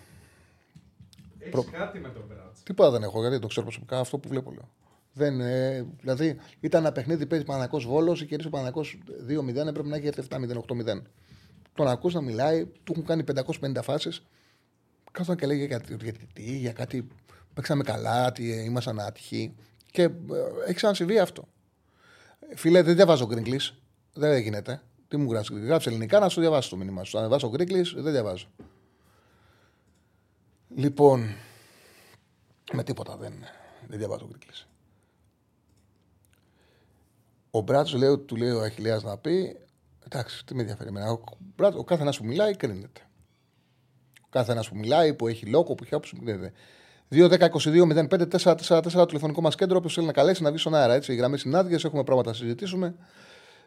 Έχεις 1.39 1.51
Προ- 1.51 1.71
κάτι 1.71 1.99
με 1.99 2.09
τον 2.09 2.23
Μπράτς; 2.29 2.63
Τίποτα 2.63 2.91
δεν 2.91 3.03
έχω, 3.03 3.17
γιατί 3.19 3.31
δεν 3.33 3.41
το 3.41 3.47
ξέρω 3.47 3.67
προσωπικά 3.67 3.99
αυτό 3.99 4.19
που 4.19 4.29
βλέπω. 4.29 4.51
Λέω. 4.51 4.69
Δεν, 5.13 5.41
ε, 5.41 5.87
δηλαδή 6.01 6.37
ήταν 6.61 6.81
ένα 6.85 6.93
παιχνίδι, 6.93 7.27
παίζει 7.27 7.45
Παναγό 7.45 7.79
Βόλος, 7.81 8.21
η 8.21 8.27
κερδίσει 8.27 8.49
ο 8.49 8.51
Παναγό 8.51 8.85
2-0, 9.27 9.67
έπρεπε 9.69 9.89
να 9.89 9.97
έχει 9.97 10.07
έρθει 10.07 10.21
7-0, 10.21 10.59
8-0. 10.59 11.03
Τον 11.75 11.89
ακούς 11.89 12.15
να 12.15 12.21
μιλάει, 12.21 12.67
του 12.67 12.93
έχουν 12.93 13.05
κάνει 13.05 13.25
550 13.25 13.83
φάσεις. 13.83 14.23
Κάθονταν 15.15 15.37
και 15.37 15.47
λέγε 15.47 15.65
για, 15.65 15.81
για, 16.01 16.13
τι, 16.33 16.43
για 16.43 16.73
κάτι. 16.73 17.09
Παίξαμε 17.55 17.83
καλά, 17.83 18.33
τι, 18.33 18.53
ε, 18.53 18.63
ήμασταν 18.63 19.01
άτυχοι. 19.01 19.55
Και 19.91 20.03
ε, 20.03 20.11
έχει 20.65 20.75
ξανασυμβεί 20.75 21.19
αυτό. 21.19 21.49
Φίλε, 22.55 22.83
δεν 22.83 22.95
διαβάζω 22.95 23.27
γκρίγκλι. 23.27 23.61
Δεν 24.13 24.39
γίνεται. 24.39 24.83
Τι 25.09 25.17
μου 25.17 25.31
γράψει, 25.31 25.61
γράψει 25.61 25.89
ελληνικά 25.89 26.19
να 26.19 26.29
σου 26.29 26.41
διαβάσω 26.41 26.71
το 26.71 26.77
μήνυμα 26.77 27.05
σου. 27.05 27.19
Αν 27.19 27.25
διαβάσω 27.25 27.51
γκρίγκλι, 27.51 27.83
δεν 27.95 28.13
διαβάζω. 28.13 28.47
Λοιπόν, 30.77 31.35
με 32.73 32.83
τίποτα 32.85 33.17
δεν, 33.17 33.33
δεν 33.87 33.99
διαβάζω 33.99 34.27
γκρίγκλι. 34.27 34.51
Ο 37.51 37.61
Μπράτσο 37.61 37.99
λέει 37.99 38.09
ότι 38.09 38.25
του 38.25 38.37
λέει 38.37 38.51
ο 38.51 38.63
Αχηλέα 38.63 39.01
να 39.03 39.19
πει. 39.19 39.57
Εντάξει, 40.05 40.45
τι 40.45 40.55
με 40.55 40.61
ενδιαφέρει 40.61 40.89
εμένα. 40.89 41.11
Ο, 41.11 41.23
Μπράτσο- 41.57 41.81
ο 41.81 41.85
κάθε 41.85 42.03
ένα 42.03 42.15
που 42.19 42.25
μιλάει 42.25 42.57
κρίνεται. 42.57 43.01
Ο 44.35 44.39
κάθε 44.39 44.53
ένας 44.53 44.69
που 44.69 44.77
μιλάει, 44.77 45.15
που 45.15 45.29
έχει 45.29 45.47
λόγο, 45.47 45.75
που 45.75 45.85
έχει 45.85 45.95
άποψη, 45.95 46.17
κρίνεται. 46.25 46.53
2-10-22-05-4-4-4 47.11 48.91
το 48.93 49.07
τηλεφωνικό 49.07 49.41
μας 49.41 49.55
κέντρο. 49.55 49.77
Όποιος 49.77 49.95
θέλει 49.95 50.07
να 50.07 50.13
καλέσει 50.13 50.43
να 50.43 50.49
βγει 50.49 50.59
στον 50.59 50.75
αέρα. 50.75 50.95
Έτσι. 50.95 51.13
Οι 51.13 51.17
γραμμέ 51.17 51.39
είναι 51.45 51.59
άδειε, 51.59 51.79
έχουμε 51.85 52.05
πράγματα 52.05 52.31
να 52.31 52.37
συζητήσουμε. 52.37 52.95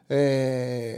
Ε, 0.07 0.97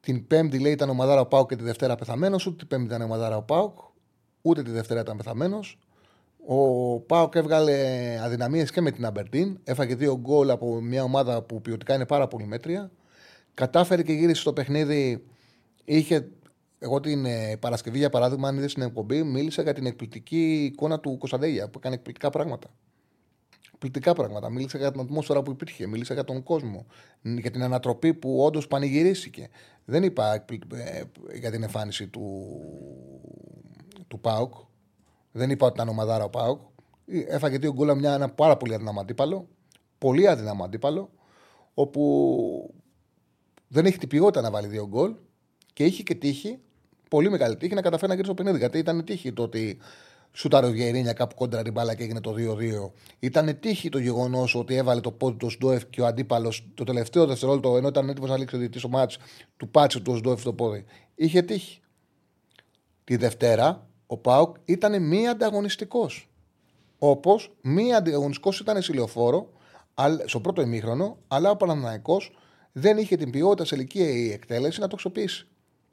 την 0.00 0.26
Πέμπτη 0.26 0.58
λέει 0.58 0.72
ήταν 0.72 0.90
ο 0.90 0.94
Μαδάρα 0.94 1.26
Πάουκ 1.26 1.48
και 1.48 1.56
τη 1.56 1.64
Δευτέρα 1.64 1.94
πεθαμένος. 1.94 2.46
Ούτε 2.46 2.56
την 2.56 2.66
Πέμπτη 2.66 2.84
ήταν 2.84 3.02
ο 3.02 3.06
Μαδάρα 3.06 3.42
Πάουκ, 3.42 3.78
ούτε 4.42 4.62
τη 4.62 4.70
Δευτέρα 4.70 5.00
ήταν 5.00 5.16
πεθαμένος. 5.16 5.78
Ο 6.46 7.00
Πάοκ 7.00 7.34
έβγαλε 7.34 7.74
αδυναμίες 8.22 8.70
και 8.70 8.80
με 8.80 8.90
την 8.90 9.04
Αμπερντίν. 9.04 9.58
Έφαγε 9.64 9.94
δύο 9.94 10.18
γκολ 10.18 10.50
από 10.50 10.80
μια 10.80 11.02
ομάδα 11.02 11.42
που 11.42 11.60
ποιοτικά 11.60 11.94
είναι 11.94 12.06
πάρα 12.06 12.28
πολύ 12.28 12.46
μέτρια. 12.46 12.90
Κατάφερε 13.54 14.02
και 14.02 14.12
γύρισε 14.12 14.40
στο 14.40 14.52
παιχνίδι. 14.52 15.24
Είχε. 15.84 16.28
Εγώ 16.84 17.00
την 17.00 17.24
ε, 17.24 17.56
Παρασκευή, 17.56 17.98
για 17.98 18.10
παράδειγμα, 18.10 18.48
αν 18.48 18.56
είδες 18.56 18.70
στην 18.70 18.82
εκπομπή, 18.82 19.22
μίλησα 19.22 19.62
για 19.62 19.72
την 19.72 19.86
εκπληκτική 19.86 20.64
εικόνα 20.64 21.00
του 21.00 21.18
Κωνσταντέλια 21.18 21.68
που 21.68 21.78
έκανε 21.78 21.94
εκπληκτικά 21.94 22.30
πράγματα. 22.30 22.68
Εκπληκτικά 23.72 24.12
πράγματα. 24.12 24.50
Μίλησα 24.50 24.78
για 24.78 24.90
την 24.90 25.00
ατμόσφαιρα 25.00 25.42
που 25.42 25.50
υπήρχε, 25.50 25.86
μίλησα 25.86 26.14
για 26.14 26.24
τον 26.24 26.42
κόσμο, 26.42 26.86
για 27.22 27.50
την 27.50 27.62
ανατροπή 27.62 28.14
που 28.14 28.44
όντως 28.44 28.66
πανηγυρίστηκε. 28.66 29.48
Δεν 29.84 30.02
είπα 30.02 30.34
εκπλη- 30.34 30.72
ε, 30.72 31.02
για 31.38 31.50
την 31.50 31.62
εμφάνιση 31.62 32.08
του, 32.08 32.46
του 34.08 34.20
ΠΑΟΚ. 34.20 34.54
Δεν 35.32 35.50
είπα 35.50 35.66
ότι 35.66 35.74
ήταν 35.74 35.88
ομαδάρα 35.88 36.24
ο 36.24 36.30
ΠΑΟΚ. 36.30 36.60
Έφαγε 37.28 37.58
δύο 37.58 37.72
γκολ 37.72 37.98
μια 37.98 38.14
ένα 38.14 38.28
πάρα 38.28 38.56
πολύ 38.56 38.74
αδύναμο 38.74 39.00
αντίπαλο. 39.00 39.48
Πολύ 39.98 40.28
αδύναμο 40.28 40.64
αντίπαλο. 40.64 41.10
Όπου 41.74 42.74
δεν 43.68 43.86
έχει 43.86 43.98
την 43.98 44.08
ποιότητα 44.08 44.40
να 44.40 44.50
βάλει 44.50 44.66
δύο 44.66 44.86
γκολ 44.86 45.14
και 45.72 45.84
είχε 45.84 46.02
και 46.02 46.14
τύχη, 46.14 46.60
πολύ 47.12 47.30
μεγάλη 47.30 47.56
τύχη, 47.56 47.74
να 47.74 47.82
καταφέρει 47.82 48.08
να 48.08 48.14
γυρίσει 48.14 48.34
το 48.34 48.42
παιχνίδι. 48.42 48.58
Γιατί 48.58 48.78
ήταν 48.78 49.04
τύχη 49.04 49.32
το 49.32 49.42
ότι 49.42 49.78
σούταρε 50.32 50.66
ο 50.66 50.70
Βιερίνια 50.70 51.12
κάπου 51.12 51.34
κόντρα 51.34 51.62
την 51.62 51.72
μπάλα 51.72 51.94
και 51.94 52.02
έγινε 52.02 52.20
το 52.20 52.34
2-2. 52.38 52.90
Ήταν 53.18 53.60
τύχη 53.60 53.88
το 53.88 53.98
γεγονός 53.98 54.54
ότι 54.54 54.74
έβαλε 54.74 55.00
το 55.00 55.10
πόδι 55.10 55.36
του 55.36 55.50
Σντόεφ 55.50 55.86
και 55.90 56.00
ο 56.00 56.06
αντίπαλος 56.06 56.68
το 56.74 56.84
τελευταίο 56.84 57.26
δευτερόλεπτο, 57.26 57.76
ενώ 57.76 57.88
ήταν 57.88 58.08
έτοιμος 58.08 58.30
να 58.30 58.36
λήξει 58.36 58.54
ο 58.54 58.58
διαιτητή 58.58 58.86
ο 58.86 58.88
μάτς, 58.88 59.18
του 59.56 59.68
πάτσε 59.68 60.00
του 60.00 60.16
Σντόεφ 60.16 60.42
το 60.42 60.52
πόδι. 60.52 60.84
Είχε 61.14 61.42
τύχη. 61.42 61.80
Τη 63.04 63.16
Δευτέρα 63.16 63.86
ο 64.06 64.16
Πάουκ 64.16 64.56
ήταν 64.64 65.02
μη 65.02 65.28
ανταγωνιστικός. 65.28 66.28
Όπως 66.98 67.56
μη 67.62 67.94
ανταγωνιστικός 67.94 68.60
ήταν 68.60 68.82
σε 68.82 68.92
λεωφόρο, 68.92 69.52
αλ- 69.94 70.28
στο 70.28 70.40
πρώτο 70.40 70.62
ημίχρονο, 70.62 71.18
αλλά 71.28 71.50
ο 71.50 71.56
Παναναναϊκός 71.56 72.36
δεν 72.72 72.98
είχε 72.98 73.16
την 73.16 73.30
ποιότητα 73.30 73.64
σε 73.64 73.74
ηλικία 73.74 74.32
εκτέλεση 74.32 74.80
να 74.80 74.86
το 74.86 74.92
αξιοποιήσει. 74.94 75.46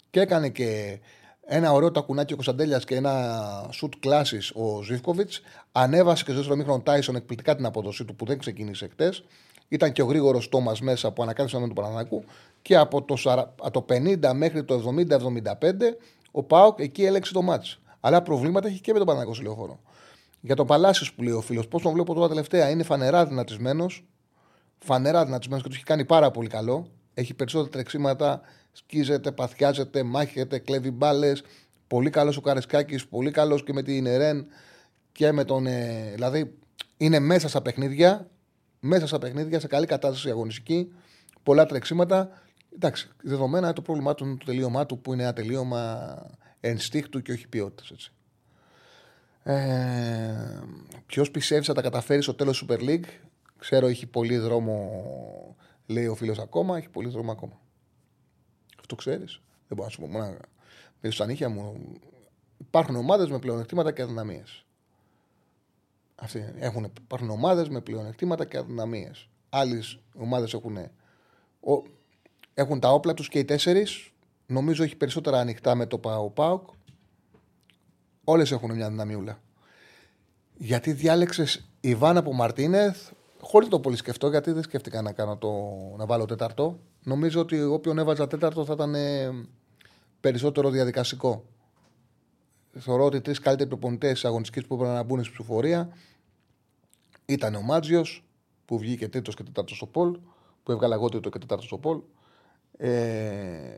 Και 0.09 0.19
έκανε 0.19 0.49
και 0.49 0.99
ένα 1.45 1.71
ωραίο 1.71 1.91
τακουνάκι 1.91 2.33
ο 2.33 2.35
Κωνσταντέλιας 2.35 2.83
και 2.83 2.95
ένα 2.95 3.43
σουτ 3.71 3.93
κλάση 3.99 4.37
ο 4.53 4.81
Ζήφκοβιτς. 4.81 5.41
Ανέβασε 5.71 6.23
και 6.23 6.29
στο 6.29 6.39
δεύτερο 6.39 6.57
μήχρονο 6.57 6.81
Τάισον 6.81 7.15
εκπληκτικά 7.15 7.55
την 7.55 7.65
απόδοσή 7.65 8.05
του 8.05 8.15
που 8.15 8.25
δεν 8.25 8.37
ξεκίνησε 8.37 8.87
χτες. 8.87 9.23
Ήταν 9.67 9.91
και 9.91 10.01
ο 10.01 10.05
γρήγορος 10.05 10.49
Τόμας 10.49 10.81
μέσα 10.81 11.11
που 11.11 11.23
ανακάτεσε 11.23 11.59
με 11.59 11.65
τον 11.65 11.75
Παναναναϊκού. 11.75 12.23
Και 12.61 12.77
από 12.77 13.01
το, 13.03 13.15
40 13.23 13.43
από 13.61 13.71
το 13.71 13.85
50 13.89 14.31
μέχρι 14.33 14.63
το 14.63 14.93
70-75 15.09 15.53
ο 16.31 16.43
Πάοκ 16.43 16.79
εκεί 16.79 17.05
έλεξε 17.05 17.33
το 17.33 17.41
μάτς. 17.41 17.79
Αλλά 17.99 18.21
προβλήματα 18.21 18.67
έχει 18.67 18.81
και 18.81 18.91
με 18.91 18.97
τον 18.97 19.07
Παναναναϊκό 19.07 19.37
σε 19.41 19.43
λεωφόρο. 19.47 19.79
Για 20.41 20.55
τον 20.55 20.67
Παλάσιος 20.67 21.13
που 21.13 21.23
λέει 21.23 21.33
ο 21.33 21.41
φίλος, 21.41 21.67
πώς 21.67 21.81
τον 21.81 21.93
βλέπω 21.93 22.13
τώρα 22.13 22.27
τελευταία, 22.27 22.69
είναι 22.69 22.83
φανερά 22.83 23.25
δυνατισμένος. 23.25 24.05
Φανερά 24.79 25.25
δυνατισμένος 25.25 25.63
και 25.63 25.69
του 25.69 25.75
έχει 25.75 25.85
κάνει 25.85 26.05
πάρα 26.05 26.31
πολύ 26.31 26.47
καλό. 26.47 26.87
Έχει 27.13 27.33
περισσότερα 27.33 27.69
τρεξίματα, 27.71 28.41
σκίζεται, 28.71 29.31
παθιάζεται, 29.31 30.03
μάχεται, 30.03 30.59
κλέβει 30.59 30.91
μπάλες. 30.91 31.43
Πολύ 31.87 32.09
καλός 32.09 32.37
ο 32.37 32.41
Καρεσκάκης, 32.41 33.07
πολύ 33.07 33.31
καλός 33.31 33.63
και 33.63 33.73
με 33.73 33.83
την 33.83 34.05
Ερέν 34.05 34.47
και 35.11 35.31
με 35.31 35.43
τον. 35.43 35.65
Ε, 35.65 36.11
δηλαδή 36.13 36.57
είναι 36.97 37.19
μέσα 37.19 37.47
στα 37.47 37.61
παιχνίδια, 37.61 38.29
μέσα 38.79 39.07
στα 39.07 39.19
παιχνίδια, 39.19 39.59
σε 39.59 39.67
καλή 39.67 39.85
κατάσταση 39.85 40.29
αγωνιστική, 40.29 40.91
πολλά 41.43 41.65
τρεξίματα. 41.65 42.29
Εντάξει, 42.75 43.09
δεδομένα 43.23 43.65
είναι 43.65 43.75
το 43.75 43.81
πρόβλημά 43.81 44.15
του 44.15 44.25
είναι 44.25 44.35
το 44.37 44.45
τελείωμά 44.45 44.85
του 44.85 44.99
που 44.99 45.13
είναι 45.13 45.23
ένα 45.23 45.33
τελείωμα 45.33 46.15
ενστίχτου 46.59 47.21
και 47.21 47.31
όχι 47.31 47.47
ποιότητας. 47.47 48.11
Ε, 49.43 50.59
Ποιος 51.05 51.31
πιστεύεις 51.31 51.67
θα 51.67 51.73
τα 51.73 51.81
καταφέρει 51.81 52.21
στο 52.21 52.33
τέλος 52.33 52.65
Super 52.67 52.79
League; 52.79 53.05
Ξέρω 53.59 53.87
έχει 53.87 54.05
πολύ 54.05 54.37
δρόμο, 54.37 55.55
λέει 55.85 56.07
ο 56.07 56.15
φίλος 56.15 56.39
ακόμα. 56.39 56.77
Έχει 56.77 56.89
πολύ 56.89 57.09
δρόμο 57.09 57.31
ακόμα. 57.31 57.59
Αυτό 58.91 59.01
ξέρεις. 59.09 59.41
Δεν 59.67 59.77
μπορώ 59.77 59.83
να 59.83 59.89
σου 59.89 59.99
πω. 59.99 60.07
Μόνο 60.07 60.37
με 61.01 61.09
στα 61.09 61.25
νύχια 61.25 61.49
μου. 61.49 61.81
Υπάρχουν 62.57 62.95
ομάδες 62.95 63.29
με 63.29 63.39
πλεονεκτήματα 63.39 63.91
και 63.91 64.01
αδυναμίες. 64.01 64.65
Αυτοί 66.15 66.53
έχουν, 66.59 66.91
υπάρχουν 67.01 67.29
ομάδες 67.29 67.69
με 67.69 67.81
πλεονεκτήματα 67.81 68.45
και 68.45 68.57
αδυναμίες. 68.57 69.29
Άλλε 69.49 69.79
ομάδες 70.13 70.53
έχουν, 70.53 70.77
ο, 71.59 71.83
έχουν 72.53 72.79
τα 72.79 72.93
όπλα 72.93 73.13
τους 73.13 73.27
και 73.27 73.39
οι 73.39 73.45
τέσσερις. 73.45 74.11
Νομίζω 74.45 74.83
έχει 74.83 74.95
περισσότερα 74.95 75.39
ανοιχτά 75.39 75.75
με 75.75 75.85
το 75.85 75.97
ΠΑΟΚ. 76.33 76.67
Όλες 78.23 78.51
έχουν 78.51 78.75
μια 78.75 78.89
δυναμιούλα. 78.89 79.41
Γιατί 80.57 80.93
διάλεξες 80.93 81.69
Ιβάν 81.79 82.17
από 82.17 82.33
Μαρτίνεθ, 82.33 83.11
χωρίς 83.41 83.69
το 83.69 83.79
πολύ 83.79 83.95
σκεφτώ, 83.95 84.27
γιατί 84.29 84.51
δεν 84.51 84.63
σκέφτηκα 84.63 85.01
να, 85.01 85.11
κάνω 85.11 85.37
το, 85.37 85.51
να 85.97 86.05
βάλω 86.05 86.25
τέταρτο. 86.25 86.79
Νομίζω 87.03 87.39
ότι 87.39 87.61
όποιον 87.61 87.97
έβαζα 87.97 88.27
τέταρτο 88.27 88.65
θα 88.65 88.73
ήταν 88.73 88.95
ε, 88.95 89.29
περισσότερο 90.19 90.69
διαδικαστικό. 90.69 91.43
Θεωρώ 92.79 93.05
ότι 93.05 93.17
οι 93.17 93.21
τρεις 93.21 93.39
καλύτεροι 93.39 93.69
προπονητές 93.69 94.11
της 94.11 94.25
αγωνιστικής 94.25 94.65
που 94.67 94.73
έπρεπε 94.73 94.93
να 94.93 95.03
μπουν 95.03 95.19
στην 95.19 95.33
ψηφοφορία 95.33 95.89
ήταν 97.25 97.55
ο 97.55 97.61
Μάτζιος, 97.61 98.23
που 98.65 98.77
βγήκε 98.77 99.07
τρίτος 99.07 99.35
και 99.35 99.43
τέταρτο 99.43 99.75
στο 99.75 99.85
Πολ, 99.85 100.19
που 100.63 100.71
έβγαλε 100.71 100.93
εγώ 100.93 101.09
τρίτο 101.09 101.29
και 101.29 101.37
τέταρτο 101.37 101.63
στο 101.63 101.77
Πολ. 101.77 102.01
Ε, 102.77 103.77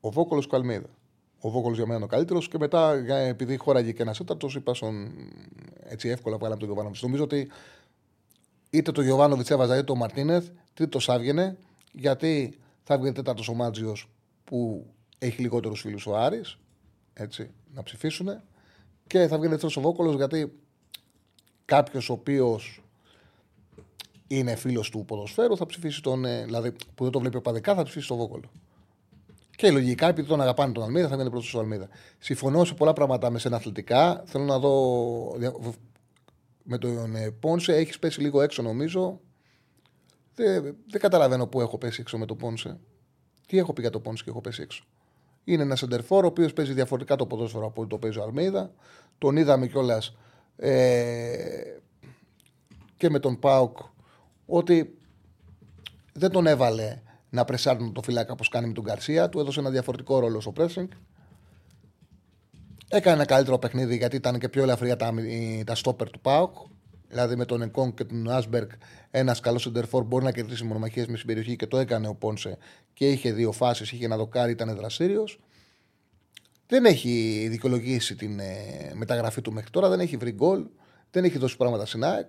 ο 0.00 0.10
Βόκολος 0.10 0.46
και 0.46 0.54
ο 0.54 0.58
Αλμίδα. 0.58 0.88
Ο 1.40 1.50
Βόκολος 1.50 1.76
για 1.76 1.86
μένα 1.86 1.96
είναι 1.96 2.04
ο 2.04 2.08
καλύτερος 2.08 2.48
και 2.48 2.58
μετά, 2.58 2.92
επειδή 3.14 3.56
χώραγε 3.56 3.92
και 3.92 4.02
ένας 4.02 4.18
τέταρτος, 4.18 4.54
είπα 4.54 4.74
στον. 4.74 5.10
Έτσι 5.82 6.08
εύκολα 6.08 6.36
βγάλαμε 6.36 6.58
τον 6.58 6.66
Γιωβάνοβιτς. 6.66 7.02
Νομίζω 7.02 7.22
ότι 7.22 7.50
είτε 8.70 8.92
το 8.92 9.02
Γιωβάνοβιτ 9.02 9.50
έβαζα 9.50 9.74
είτε 9.74 9.84
το 9.84 9.94
Μαρτίνεθ, 9.94 10.48
τρίτος 10.74 11.08
άβγαινε, 11.08 11.56
γιατί 11.92 12.58
θα 12.82 12.94
έβγαινε 12.94 13.12
τέταρτος 13.12 13.48
ο 13.48 13.54
Μάτζιος 13.54 14.08
που 14.44 14.86
έχει 15.18 15.40
λιγότερους 15.40 15.80
φίλους 15.80 16.06
ο 16.06 16.16
Άρης, 16.16 16.58
έτσι, 17.12 17.50
να 17.74 17.82
ψηφίσουν. 17.82 18.40
Και 19.06 19.26
θα 19.26 19.38
βγει 19.38 19.48
δεύτερος 19.48 19.76
ο 19.76 19.80
Βόκολος 19.80 20.14
γιατί 20.14 20.52
κάποιος 21.64 22.10
ο 22.10 22.12
οποίος 22.12 22.82
είναι 24.26 24.54
φίλος 24.54 24.90
του 24.90 25.04
ποδοσφαίρου 25.04 25.56
θα 25.56 25.66
ψηφίσει 25.66 26.02
τον. 26.02 26.24
Ε, 26.24 26.44
δηλαδή 26.44 26.72
που 26.94 27.02
δεν 27.02 27.12
το 27.12 27.18
βλέπει 27.18 27.36
οπαδικά 27.36 27.74
θα 27.74 27.82
ψηφίσει 27.82 28.08
τον 28.08 28.16
Βόκολο. 28.16 28.50
Και 29.56 29.70
λογικά, 29.70 30.08
επειδή 30.08 30.28
τον 30.28 30.40
αγαπάνε 30.40 30.72
τον 30.72 30.82
Αλμίδα, 30.82 31.08
θα 31.08 31.16
βγει 31.16 31.30
πρώτος 31.30 31.54
ο 31.54 31.58
Αλμίδα. 31.58 31.88
Συμφωνώ 32.18 32.64
σε 32.64 32.74
πολλά 32.74 32.92
πράγματα 32.92 33.30
με 33.30 33.38
σένα 33.38 33.56
αθλητικά. 33.56 34.22
Θέλω 34.26 34.44
να 34.44 34.58
δω. 34.58 34.72
Με 36.62 36.78
τον 36.78 37.16
ε, 37.16 37.30
Πόνσε 37.30 37.76
έχεις 37.76 37.98
πέσει 37.98 38.20
λίγο 38.20 38.42
έξω 38.42 38.62
νομίζω. 38.62 39.20
Δεν, 40.34 40.62
δεν 40.62 41.00
καταλαβαίνω 41.00 41.46
πού 41.46 41.60
έχω 41.60 41.78
πέσει 41.78 42.00
έξω 42.00 42.18
με 42.18 42.26
τον 42.26 42.36
Πόνσε. 42.36 42.80
Τι 43.46 43.58
έχω 43.58 43.72
πει 43.72 43.80
για 43.80 43.90
τον 43.90 44.02
Πόνσε 44.02 44.24
και 44.24 44.30
έχω 44.30 44.40
πέσει 44.40 44.62
έξω. 44.62 44.84
Είναι 45.44 45.62
ένα 45.62 45.76
σεντερφόρ 45.76 46.24
ο 46.24 46.26
οποίος 46.26 46.52
παίζει 46.52 46.72
διαφορετικά 46.72 47.16
το 47.16 47.26
ποδόσφαιρο 47.26 47.66
από 47.66 47.80
ό,τι 47.80 47.90
το 47.90 47.98
παίζει 47.98 48.18
ο 48.18 48.22
Αλμίδα. 48.22 48.72
Τον 49.18 49.36
είδαμε 49.36 49.66
κιόλας 49.66 50.16
ε, 50.56 51.78
και 52.96 53.10
με 53.10 53.18
τον 53.18 53.38
Πάουκ 53.38 53.78
ότι 54.46 54.98
δεν 56.12 56.30
τον 56.30 56.46
έβαλε 56.46 57.02
να 57.30 57.44
πρεσάρουν 57.44 57.92
το 57.92 58.02
φυλάκα 58.02 58.32
όπως 58.32 58.48
κάνει 58.48 58.66
με 58.66 58.72
τον 58.72 58.84
Καρσία. 58.84 59.28
Του 59.28 59.40
έδωσε 59.40 59.60
ένα 59.60 59.70
διαφορετικό 59.70 60.18
ρόλο 60.18 60.40
στο 60.40 60.52
pressing. 60.56 60.88
Έκανε 62.92 63.16
ένα 63.16 63.24
καλύτερο 63.24 63.58
παιχνίδι 63.58 63.96
γιατί 63.96 64.16
ήταν 64.16 64.38
και 64.38 64.48
πιο 64.48 64.62
ελαφριά 64.62 64.96
τα, 64.96 65.14
τα 65.64 65.74
στόπερ 65.74 66.10
του 66.10 66.20
Πάουκ. 66.20 66.56
Δηλαδή 67.08 67.36
με 67.36 67.44
τον 67.44 67.62
Εγκόν 67.62 67.94
και 67.94 68.04
τον 68.04 68.30
Άσμπεργκ, 68.30 68.68
ένας 69.10 69.40
καλός 69.40 69.62
σεντερφόρ 69.62 70.04
μπορεί 70.04 70.24
να 70.24 70.32
κερδίσει 70.32 70.64
μονομαχίες 70.64 71.06
με 71.06 71.16
στην 71.16 71.26
περιοχή 71.26 71.56
και 71.56 71.66
το 71.66 71.78
έκανε 71.78 72.08
ο 72.08 72.14
Πόνσε 72.14 72.58
και 72.92 73.10
είχε 73.10 73.32
δύο 73.32 73.52
φάσεις. 73.52 73.92
Είχε 73.92 74.04
ένα 74.04 74.16
δοκάρι, 74.16 74.52
ήταν 74.52 74.76
δραστήριος. 74.76 75.40
Δεν 76.66 76.84
έχει 76.84 77.46
δικαιολογήσει 77.50 78.14
την 78.16 78.38
ε, 78.38 78.92
μεταγραφή 78.94 79.40
του 79.40 79.52
μέχρι 79.52 79.70
τώρα, 79.70 79.88
δεν 79.88 80.00
έχει 80.00 80.16
βρει 80.16 80.32
γκολ, 80.32 80.66
δεν 81.10 81.24
έχει 81.24 81.38
δώσει 81.38 81.56
πράγματα 81.56 81.86
στην 81.86 82.04
ΑΕΚ. 82.04 82.28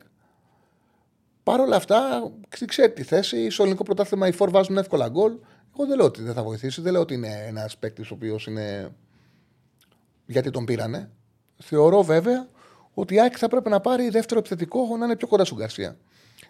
Παρ' 1.44 1.60
όλα 1.60 1.76
αυτά, 1.76 2.32
ξέρει 2.68 2.92
τη 2.92 3.04
θέση. 3.04 3.50
Στο 3.50 3.64
ελληνικό 3.64 3.84
πρωτάθλημα 3.84 4.28
οι 4.28 4.32
φόρ 4.32 4.50
βάζουν 4.50 4.78
εύκολα 4.78 5.10
γκολ. 5.10 5.32
Εγώ 5.74 5.86
δεν 5.88 5.98
λέω 5.98 6.06
ότι 6.06 6.22
δεν 6.22 6.34
θα 6.34 6.44
βοηθήσει, 6.44 6.82
δεν 6.82 6.92
λέω 6.92 7.02
ότι 7.02 7.14
είναι 7.14 7.46
ένας 7.48 7.78
παίκτης 7.78 8.12
ο 8.12 8.14
οποίος 8.14 8.48
είναι. 8.48 8.92
Γιατί 10.32 10.50
τον 10.50 10.66
πήρανε. 10.66 11.10
Θεωρώ 11.58 12.04
βέβαια 12.04 12.48
ότι 12.94 13.14
η 13.14 13.20
ΑΕΚ 13.20 13.34
θα 13.38 13.48
πρέπει 13.48 13.70
να 13.70 13.80
πάρει 13.80 14.10
δεύτερο 14.10 14.40
επιθετικό 14.40 14.98
να 14.98 15.06
είναι 15.06 15.16
πιο 15.16 15.28
κοντά 15.28 15.46
στον 15.46 15.58
Γκαρσία. 15.58 15.98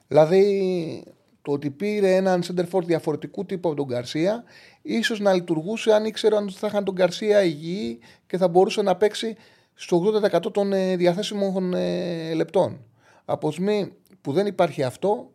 Δηλαδή, 0.08 1.04
το 1.42 1.52
ότι 1.52 1.70
πήρε 1.70 2.16
έναν 2.16 2.44
center 2.44 2.84
διαφορετικού 2.84 3.46
τύπου 3.46 3.68
από 3.70 3.78
τον 3.78 3.86
Γκαρσία, 3.86 4.44
ίσως 4.82 5.20
να 5.20 5.34
λειτουργούσε 5.34 5.94
αν 5.94 6.06
ήξερε 6.06 6.36
αν 6.36 6.52
θα 6.52 6.68
είχαν 6.68 6.84
τον 6.84 6.94
Γκαρσία 6.94 7.44
υγιή 7.44 8.00
και 8.28 8.38
θα 8.38 8.48
μπορούσε 8.48 8.82
να 8.82 8.96
παίξει 8.96 9.36
στο 9.74 10.22
80% 10.46 10.54
των 10.54 10.74
ε, 10.74 10.96
διαθέσιμων 10.96 11.74
ε, 11.74 12.34
λεπτών. 12.34 12.86
Από 13.26 13.52
στιγμή 13.52 13.94
που 14.22 14.32
δεν 14.32 14.46
υπάρχει 14.46 14.84
αυτό, 14.84 15.32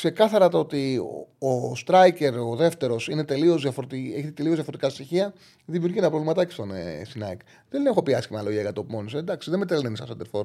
ξεκάθαρα 0.00 0.48
το 0.48 0.58
ότι 0.58 0.98
ο, 1.38 1.72
striker, 1.86 2.32
ο 2.50 2.56
δεύτερος, 2.56 3.08
έχει 3.08 3.22
τελείως 3.22 4.54
διαφορετικά 4.54 4.88
στοιχεία, 4.88 5.34
δημιουργεί 5.64 5.98
ένα 5.98 6.08
προβληματάκι 6.08 6.52
στον 6.52 6.70
ε, 6.70 7.06
Δεν 7.68 7.86
έχω 7.86 8.02
πει 8.02 8.14
άσχημα 8.14 8.42
λόγια 8.42 8.60
για 8.60 8.72
το 8.72 8.84
μόνο. 8.88 9.10
Εντάξει, 9.14 9.50
δεν 9.50 9.58
με 9.58 9.66
τρελαίνει 9.66 9.96
σαν 9.96 10.06
center 10.08 10.44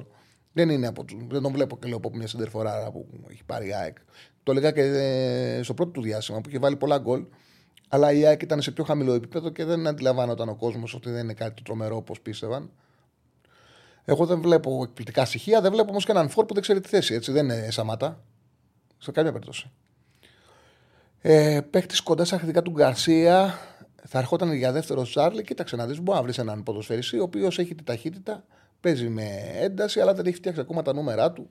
δεν, 0.52 0.68
είναι 0.68 0.86
από, 0.86 1.04
δεν 1.28 1.42
τον 1.42 1.52
βλέπω 1.52 1.78
και 1.78 1.88
λέω 1.88 1.96
από 1.96 2.10
μια 2.14 2.26
σεντερφοράρα 2.26 2.90
που 2.90 3.06
έχει 3.30 3.44
πάρει 3.44 3.68
η 3.68 3.74
ΑΕΚ. 3.74 3.96
Το 4.42 4.50
έλεγα 4.52 4.70
και 4.70 4.80
ε, 4.80 5.62
στο 5.62 5.74
πρώτο 5.74 5.90
του 5.90 6.02
διάστημα 6.02 6.40
που 6.40 6.48
είχε 6.48 6.58
βάλει 6.58 6.76
πολλά 6.76 6.98
γκολ. 6.98 7.24
Αλλά 7.88 8.12
η 8.12 8.26
ΑΕΚ 8.26 8.42
ήταν 8.42 8.62
σε 8.62 8.70
πιο 8.70 8.84
χαμηλό 8.84 9.12
επίπεδο 9.12 9.50
και 9.50 9.64
δεν 9.64 9.86
αντιλαμβάνονταν 9.86 10.48
ο 10.48 10.54
κόσμος 10.54 10.94
ότι 10.94 11.10
δεν 11.10 11.22
είναι 11.22 11.34
κάτι 11.34 11.54
το 11.54 11.62
τρομερό 11.62 11.96
όπως 11.96 12.20
πίστευαν. 12.20 12.70
Εγώ 14.04 14.26
δεν 14.26 14.40
βλέπω 14.40 14.80
εκπληκτικά 14.82 15.24
στοιχεία, 15.24 15.60
δεν 15.60 15.72
βλέπω 15.72 15.90
όμως 15.90 16.04
και 16.04 16.10
έναν 16.10 16.28
φόρ 16.28 16.44
που 16.44 16.54
δεν 16.54 16.62
ξέρει 16.62 16.80
τη 16.80 16.88
θέση. 16.88 17.14
Έτσι 17.14 17.32
δεν 17.32 17.44
είναι 17.44 17.70
Σαμάτα. 17.70 18.22
Σε 19.06 19.12
καμία 19.12 19.32
περίπτωση. 19.32 19.70
Ε, 21.20 21.60
Παίχτης 21.70 22.00
κοντά 22.00 22.24
στα 22.24 22.34
αρχικά 22.34 22.62
του 22.62 22.70
Γκαρσία 22.70 23.58
θα 24.04 24.18
ερχόταν 24.18 24.52
για 24.52 24.72
δεύτερο 24.72 25.02
Τσάρλι. 25.02 25.42
Κοίταξε 25.42 25.76
να 25.76 25.86
δεις, 25.86 26.00
μπορεί 26.00 26.18
να 26.18 26.24
βρεις 26.24 26.38
έναν 26.38 26.62
ποδοσφαιριστή 26.62 27.18
ο 27.18 27.22
οποίος 27.22 27.58
έχει 27.58 27.74
τη 27.74 27.82
ταχύτητα 27.82 28.44
Παίζει 28.80 29.08
με 29.08 29.24
ένταση, 29.54 30.00
αλλά 30.00 30.14
δεν 30.14 30.26
έχει 30.26 30.36
φτιάξει 30.36 30.60
ακόμα 30.60 30.82
τα 30.82 30.94
νούμερά 30.94 31.32
του 31.32 31.50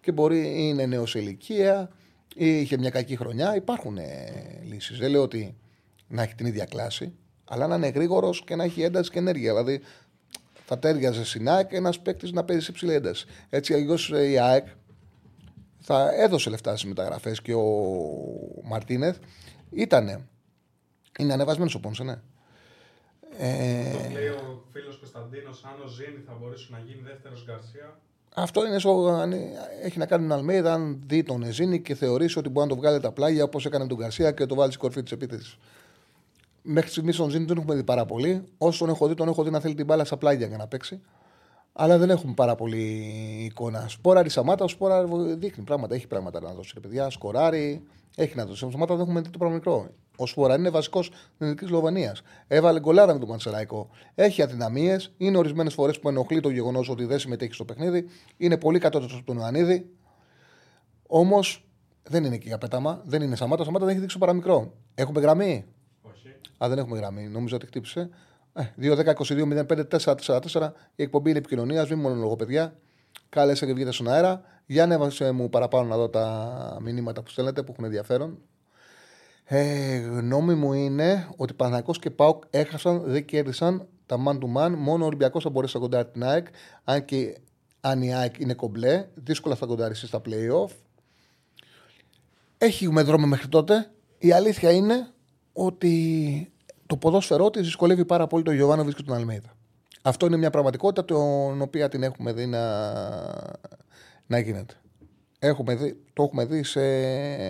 και 0.00 0.12
μπορεί 0.12 0.68
είναι 0.68 0.86
νέος 0.86 1.10
σε 1.10 1.18
ηλικία 1.18 1.90
ή 2.34 2.60
είχε 2.60 2.78
μια 2.78 2.90
κακή 2.90 3.16
χρονιά. 3.16 3.56
Υπάρχουν 3.56 3.98
ε, 3.98 4.04
λύσεις. 4.62 4.98
Δεν 4.98 5.10
λέω 5.10 5.22
ότι 5.22 5.56
να 6.08 6.22
έχει 6.22 6.34
την 6.34 6.46
ίδια 6.46 6.64
κλάση, 6.64 7.12
αλλά 7.44 7.66
να 7.66 7.74
είναι 7.74 7.88
γρήγορος 7.88 8.44
και 8.44 8.56
να 8.56 8.64
έχει 8.64 8.82
ένταση 8.82 9.10
και 9.10 9.18
ενέργεια. 9.18 9.52
Δηλαδή 9.52 9.80
θα 10.64 10.78
τέριαζε 10.78 11.24
στην 11.24 11.48
ΑΕΚ 11.48 11.72
ένας 11.72 12.00
παίκτης 12.00 12.32
να 12.32 12.44
παίζει 12.44 12.64
σε 12.64 12.70
υψηλή 12.70 12.92
ένταση. 12.92 13.26
Έτσι, 13.50 13.74
αλλιώς 13.74 14.12
ε, 14.12 14.28
η 14.30 14.38
ΑΕΚ 14.38 14.66
θα 15.86 16.14
έδωσε 16.14 16.50
λεφτά 16.50 16.70
στις 16.70 16.88
μεταγραφές 16.88 17.42
και 17.42 17.54
ο 17.54 17.64
Μαρτίνεθ 18.62 19.16
ήταν. 19.70 20.28
Είναι 21.18 21.32
ανεβασμένος 21.32 21.74
ο 21.74 21.80
Πόνσε, 21.80 22.02
ναι. 22.02 22.20
Ε... 23.38 23.92
Το 23.92 23.98
λέει 24.12 24.26
ο 24.26 24.62
φίλος 24.72 24.98
Κωνσταντίνος, 24.98 25.64
αν 25.64 25.84
ο 25.84 25.88
Ζήνη 25.88 26.22
θα 26.26 26.36
μπορούσε 26.40 26.68
να 26.70 26.78
γίνει 26.78 27.00
δεύτερος 27.04 27.44
Γκαρσία. 27.46 27.98
Αυτό 28.34 28.66
είναι 28.66 28.78
στο, 28.78 29.22
έχει 29.82 29.98
να 29.98 30.06
κάνει 30.06 30.22
με 30.22 30.28
τον 30.28 30.38
Αλμέιδα, 30.38 30.72
αν 30.72 31.02
δει 31.06 31.22
τον 31.22 31.42
Εζήνη 31.42 31.80
και 31.80 31.94
θεωρήσει 31.94 32.38
ότι 32.38 32.48
μπορεί 32.48 32.68
να 32.68 32.74
το 32.74 32.80
βγάλει 32.80 33.00
τα 33.00 33.12
πλάγια 33.12 33.44
όπως 33.44 33.66
έκανε 33.66 33.82
με 33.82 33.88
τον 33.88 33.98
Γκαρσία 33.98 34.32
και 34.32 34.46
το 34.46 34.54
βάλει 34.54 34.68
στην 34.70 34.82
κορφή 34.82 35.02
της 35.02 35.12
επίθεσης. 35.12 35.56
Μέχρι 36.62 36.90
στιγμής 36.90 37.16
τον 37.16 37.30
Ζήνη 37.30 37.44
δεν 37.44 37.56
έχουμε 37.56 37.74
δει 37.74 37.84
πάρα 37.84 38.04
πολύ. 38.04 38.48
Όσο 38.58 38.78
τον 38.78 38.94
έχω 38.94 39.08
δει, 39.08 39.14
τον 39.14 39.28
έχω 39.28 39.42
δει 39.42 39.50
να 39.50 39.60
θέλει 39.60 39.74
την 39.74 39.84
μπάλα 39.84 40.04
στα 40.04 40.16
πλάγια 40.16 40.46
για 40.46 40.56
να 40.56 40.66
παίξει. 40.66 41.00
Αλλά 41.76 41.98
δεν 41.98 42.10
έχουμε 42.10 42.32
πάρα 42.34 42.54
πολύ 42.54 42.82
εικόνα. 43.44 43.88
Σπόρα 43.88 44.28
Σαμάτα, 44.28 44.64
ο 44.64 44.68
Σπόρα 44.68 45.04
δείχνει 45.36 45.64
πράγματα. 45.64 45.94
Έχει 45.94 46.06
πράγματα 46.06 46.40
να 46.40 46.52
δώσει. 46.52 46.80
παιδιά, 46.80 47.10
σκοράρει, 47.10 47.82
έχει 48.16 48.36
να 48.36 48.46
δώσει. 48.46 48.70
Σαμάτα 48.70 48.94
δεν 48.94 49.02
έχουμε 49.02 49.20
δει 49.20 49.30
το 49.30 49.38
πράγμα 49.38 49.56
μικρό. 49.56 49.88
Ο 50.16 50.26
Σπόρα 50.26 50.56
είναι 50.56 50.70
βασικός 50.70 51.10
της 51.10 51.18
Εθνική 51.38 51.66
Σλοβανία. 51.66 52.16
Έβαλε 52.46 52.80
γκολάρα 52.80 53.12
με 53.12 53.18
τον 53.18 53.28
Μανσεραϊκό. 53.28 53.88
Έχει 54.14 54.42
αδυναμίες. 54.42 55.12
Είναι 55.16 55.36
ορισμένες 55.36 55.74
φορές 55.74 55.98
που 56.00 56.08
ενοχλεί 56.08 56.40
το 56.40 56.48
γεγονός 56.48 56.88
ότι 56.88 57.04
δεν 57.04 57.18
συμμετέχει 57.18 57.52
στο 57.52 57.64
παιχνίδι. 57.64 58.06
Είναι 58.36 58.56
πολύ 58.58 58.78
κατώτερο 58.78 59.16
από 59.16 59.26
τον 59.26 59.36
Ιωαννίδη. 59.36 59.90
Όμως 61.06 61.64
δεν 62.02 62.24
είναι 62.24 62.36
και 62.36 62.48
για 62.48 62.58
πέταμα. 62.58 63.02
Δεν 63.04 63.22
είναι 63.22 63.36
Σαμάτα. 63.36 63.64
Σαμάτα 63.64 63.84
δεν 63.84 63.92
έχει 63.92 64.00
δείξει 64.02 64.18
παραμικρό. 64.18 64.72
Έχουμε 64.94 65.20
γραμμή; 65.20 65.64
Όχι. 66.02 66.28
Α, 66.64 66.68
δεν 66.68 66.78
έχουμε 66.78 66.96
γραμμή. 66.96 67.28
Νομίζω 67.28 67.56
ότι 67.56 67.66
χτύπησε. 67.66 68.10
2-10-22-05-4-4-4. 68.80 70.70
Η 70.94 71.02
εκπομπή 71.02 71.30
είναι 71.30 71.38
επικοινωνίας. 71.38 71.88
Μην 71.88 71.98
μόνο 71.98 72.14
λόγω 72.14 72.36
παιδιά. 72.36 72.76
Κάλεσε 73.28 73.66
και 73.66 73.72
βγείτε 73.72 73.92
στον 73.92 74.08
αέρα. 74.08 74.42
Για 74.66 74.82
ανέβασε 74.82 75.30
μου 75.30 75.48
παραπάνω 75.48 75.88
να 75.88 75.96
δω 75.96 76.08
τα 76.08 76.78
μηνύματα 76.80 77.22
που 77.22 77.30
στέλνετε 77.30 77.62
που 77.62 77.72
έχουν 77.72 77.84
ενδιαφέρον. 77.84 78.38
Ε, 79.44 79.96
γνώμη 79.96 80.54
μου 80.54 80.72
είναι 80.72 81.28
ότι 81.36 81.54
Παναγικό 81.54 81.92
και 81.92 82.10
Πάουκ 82.10 82.42
έχασαν, 82.50 83.02
δεν 83.04 83.24
κέρδισαν 83.24 83.88
τα 84.06 84.16
man 84.26 84.38
to 84.38 84.56
man. 84.56 84.74
Μόνο 84.76 85.04
ο 85.04 85.06
Ολυμπιακός 85.06 85.42
θα 85.42 85.50
μπορέσει 85.50 85.76
να 85.76 85.82
κοντάρει 85.82 86.08
την 86.08 86.24
ΑΕΚ. 86.24 86.46
Αν 86.84 87.04
και 87.04 87.38
αν 87.80 88.02
η 88.02 88.14
ΑΕΚ 88.14 88.38
είναι 88.38 88.54
κομπλέ, 88.54 89.08
δύσκολα 89.14 89.54
θα 89.54 89.66
κοντάρει 89.66 89.94
στα 89.94 90.20
playoff. 90.24 90.70
Έχουμε 92.58 93.02
δρόμο 93.02 93.26
μέχρι 93.26 93.48
τότε. 93.48 93.90
Η 94.18 94.32
αλήθεια 94.32 94.70
είναι 94.70 95.08
ότι 95.52 96.52
το 96.86 96.96
ποδόσφαιρό 96.96 97.50
της 97.50 97.62
δυσκολεύει 97.62 98.04
πάρα 98.04 98.26
πολύ 98.26 98.42
τον 98.42 98.54
Γιωβάνοβιτς 98.54 98.96
και 98.96 99.02
τον 99.02 99.14
Αλμέιδα. 99.14 99.56
Αυτό 100.02 100.26
είναι 100.26 100.36
μια 100.36 100.50
πραγματικότητα 100.50 101.04
την 101.04 101.62
οποία 101.62 101.88
την 101.88 102.02
έχουμε 102.02 102.32
δει 102.32 102.46
να 102.46 102.62
να 104.26 104.38
γίνεται. 104.38 104.74
Έχουμε 105.38 105.74
δει, 105.74 106.02
το 106.12 106.22
έχουμε 106.22 106.44
δει 106.44 106.62
σε 106.62 106.82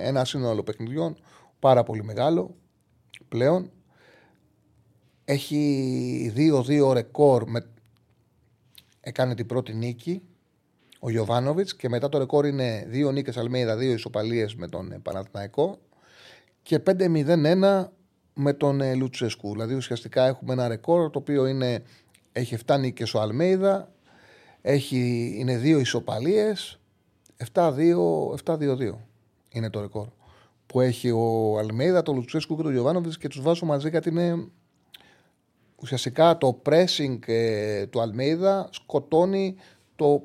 ένα 0.02 0.24
σύνολο 0.24 0.62
παιχνιδιών 0.62 1.16
πάρα 1.58 1.82
πολύ 1.82 2.04
μεγάλο 2.04 2.54
πλέον. 3.28 3.70
Έχει 5.24 6.32
2-2 6.36 6.92
ρεκόρ. 6.92 7.50
Με... 7.50 7.66
Έκανε 9.00 9.34
την 9.34 9.46
πρώτη 9.46 9.74
νίκη 9.74 10.22
ο 10.98 11.10
Γιωβάνοβιτς 11.10 11.76
και 11.76 11.88
μετά 11.88 12.08
το 12.08 12.18
ρεκόρ 12.18 12.46
είναι 12.46 12.88
2 12.92 13.12
νίκες 13.12 13.36
Αλμέιδα, 13.36 13.76
2 13.76 13.80
ισοπαλίες 13.80 14.54
με 14.54 14.68
τον 14.68 15.00
Παναθηναϊκό 15.02 15.78
και 16.62 16.82
5-0-1 16.86 17.86
με 18.34 18.52
τον 18.52 18.80
ε, 18.80 18.94
Λουτσέσκου. 18.94 19.52
Δηλαδή 19.52 19.74
ουσιαστικά 19.74 20.26
έχουμε 20.26 20.52
ένα 20.52 20.68
ρεκόρ 20.68 21.10
το 21.10 21.18
οποίο 21.18 21.46
είναι, 21.46 21.82
έχει 22.32 22.56
7 22.66 22.78
νίκες 22.78 23.14
ο 23.14 23.20
Αλμέιδα, 23.20 23.92
έχει, 24.62 25.34
είναι 25.38 25.60
2 25.62 25.80
ισοπαλίες, 25.80 26.80
7-2-2 27.54 27.76
είναι 29.50 29.70
το 29.70 29.80
ρεκόρ 29.80 30.08
που 30.66 30.80
έχει 30.80 31.10
ο 31.10 31.58
Αλμέιδα, 31.58 32.02
τον 32.02 32.14
Λουτσέσκου 32.14 32.56
και 32.56 32.62
τον 32.62 32.72
Γιωβάνοβιτς 32.72 33.18
και 33.18 33.28
τους 33.28 33.40
βάζω 33.40 33.66
μαζί 33.66 33.88
γιατί 33.88 34.08
είναι 34.08 34.48
ουσιαστικά 35.76 36.38
το 36.38 36.62
pressing 36.66 37.18
ε, 37.26 37.86
του 37.86 38.00
Αλμέιδα 38.00 38.68
σκοτώνει 38.72 39.56
το 39.96 40.22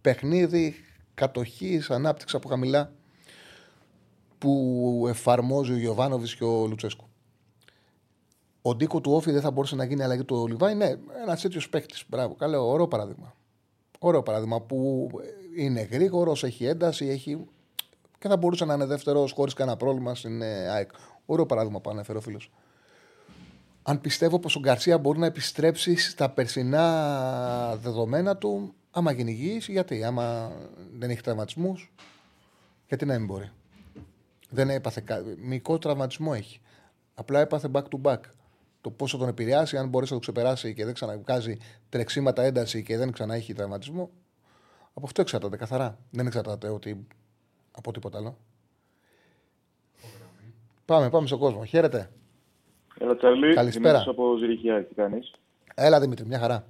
παιχνίδι 0.00 0.74
κατοχής, 1.14 1.90
ανάπτυξης 1.90 2.36
από 2.36 2.48
χαμηλά 2.48 2.92
που 4.38 5.04
εφαρμόζει 5.08 5.72
ο 5.72 5.76
Γιωβάνοβιτς 5.76 6.36
και 6.36 6.44
ο 6.44 6.66
Λουτσέσκου. 6.66 7.08
Ο 8.66 8.74
Ντίκο 8.74 9.00
του 9.00 9.12
Όφη 9.12 9.30
δεν 9.30 9.40
θα 9.40 9.50
μπορούσε 9.50 9.74
να 9.74 9.84
γίνει 9.84 10.02
αλλαγή 10.02 10.24
του 10.24 10.46
Λιβάη. 10.48 10.74
Ναι, 10.74 10.94
ένας 11.22 11.40
τέτοιος 11.40 11.68
παίκτης. 11.68 12.04
Μπράβο, 12.08 12.34
καλό, 12.34 12.68
ωραίο 12.68 12.88
παράδειγμα. 12.88 13.34
Ωραίο 13.98 14.22
παράδειγμα 14.22 14.60
που 14.60 15.08
είναι 15.56 15.80
γρήγορο, 15.80 16.36
έχει 16.42 16.64
ένταση, 16.64 17.06
έχει. 17.06 17.46
και 18.18 18.28
θα 18.28 18.36
μπορούσε 18.36 18.64
να 18.64 18.74
είναι 18.74 18.84
δεύτερος 18.84 19.32
χωρίς 19.32 19.54
κανένα 19.54 19.76
πρόβλημα 19.76 20.14
στην 20.14 20.42
ε, 20.42 20.68
ΑΕΚ. 20.68 20.90
Ωραίο 21.26 21.46
παράδειγμα 21.46 21.80
που 21.80 21.90
ανέφερε 21.90 22.18
ο 22.18 22.20
φίλος. 22.20 22.50
Αν 23.82 24.00
πιστεύω 24.00 24.38
πως 24.38 24.56
ο 24.56 24.60
Γκαρσία 24.60 24.98
μπορεί 24.98 25.18
να 25.18 25.26
επιστρέψει 25.26 25.96
στα 25.96 26.30
περσινά 26.30 27.76
δεδομένα 27.82 28.36
του, 28.36 28.74
άμα 28.90 29.12
γίνει 29.12 29.30
υγιής, 29.30 29.68
γιατί, 29.68 30.04
άμα 30.04 30.52
δεν 30.98 31.10
έχει 31.10 31.20
τραυματισμούς, 31.20 31.92
γιατί 32.88 33.04
να 33.04 33.18
μην 33.18 33.26
μπορεί; 33.26 33.50
Δεν 34.50 34.70
έπαθε 34.70 35.00
κάτι. 35.04 35.36
Μικρό 35.38 35.78
τραυματισμό 35.78 36.32
έχει. 36.34 36.60
Απλά 37.14 37.40
έπαθε 37.40 37.68
back 37.72 37.82
to 37.82 38.00
back. 38.02 38.20
Το 38.84 38.90
πόσο 38.90 39.18
τον 39.18 39.28
επηρεάσει, 39.28 39.76
αν 39.76 39.88
μπορέσει 39.88 40.12
να 40.12 40.18
το 40.18 40.30
ξεπεράσει 40.30 40.74
και 40.74 40.84
δεν 40.84 40.94
ξαναβγάζει 40.94 41.56
τρεξίματα 41.88 42.42
ένταση 42.42 42.82
και 42.82 42.96
δεν 42.96 43.12
ξανά 43.12 43.34
έχει 43.34 43.52
τραυματισμό. 43.52 44.10
Από 44.94 45.06
αυτό 45.06 45.20
εξαρτάται 45.20 45.56
καθαρά. 45.56 45.98
Δεν 46.10 46.26
εξαρτάται 46.26 46.68
ότι 46.68 47.06
από 47.70 47.92
τίποτα 47.92 48.18
άλλο. 48.18 48.36
Πάμε, 50.84 51.10
πάμε 51.10 51.26
στον 51.26 51.38
κόσμο. 51.38 51.64
Χαίρετε. 51.64 52.10
Έλα, 52.98 53.16
Τσαρλί. 53.16 53.54
Καλησπέρα. 53.54 53.98
Δημήτρης 53.98 54.06
από 54.06 54.36
Ζηριχιά, 54.36 54.84
τι 54.84 54.94
κάνεις. 54.94 55.32
Έλα 55.74 56.00
Δημήτρη, 56.00 56.26
μια 56.26 56.38
χαρά. 56.38 56.66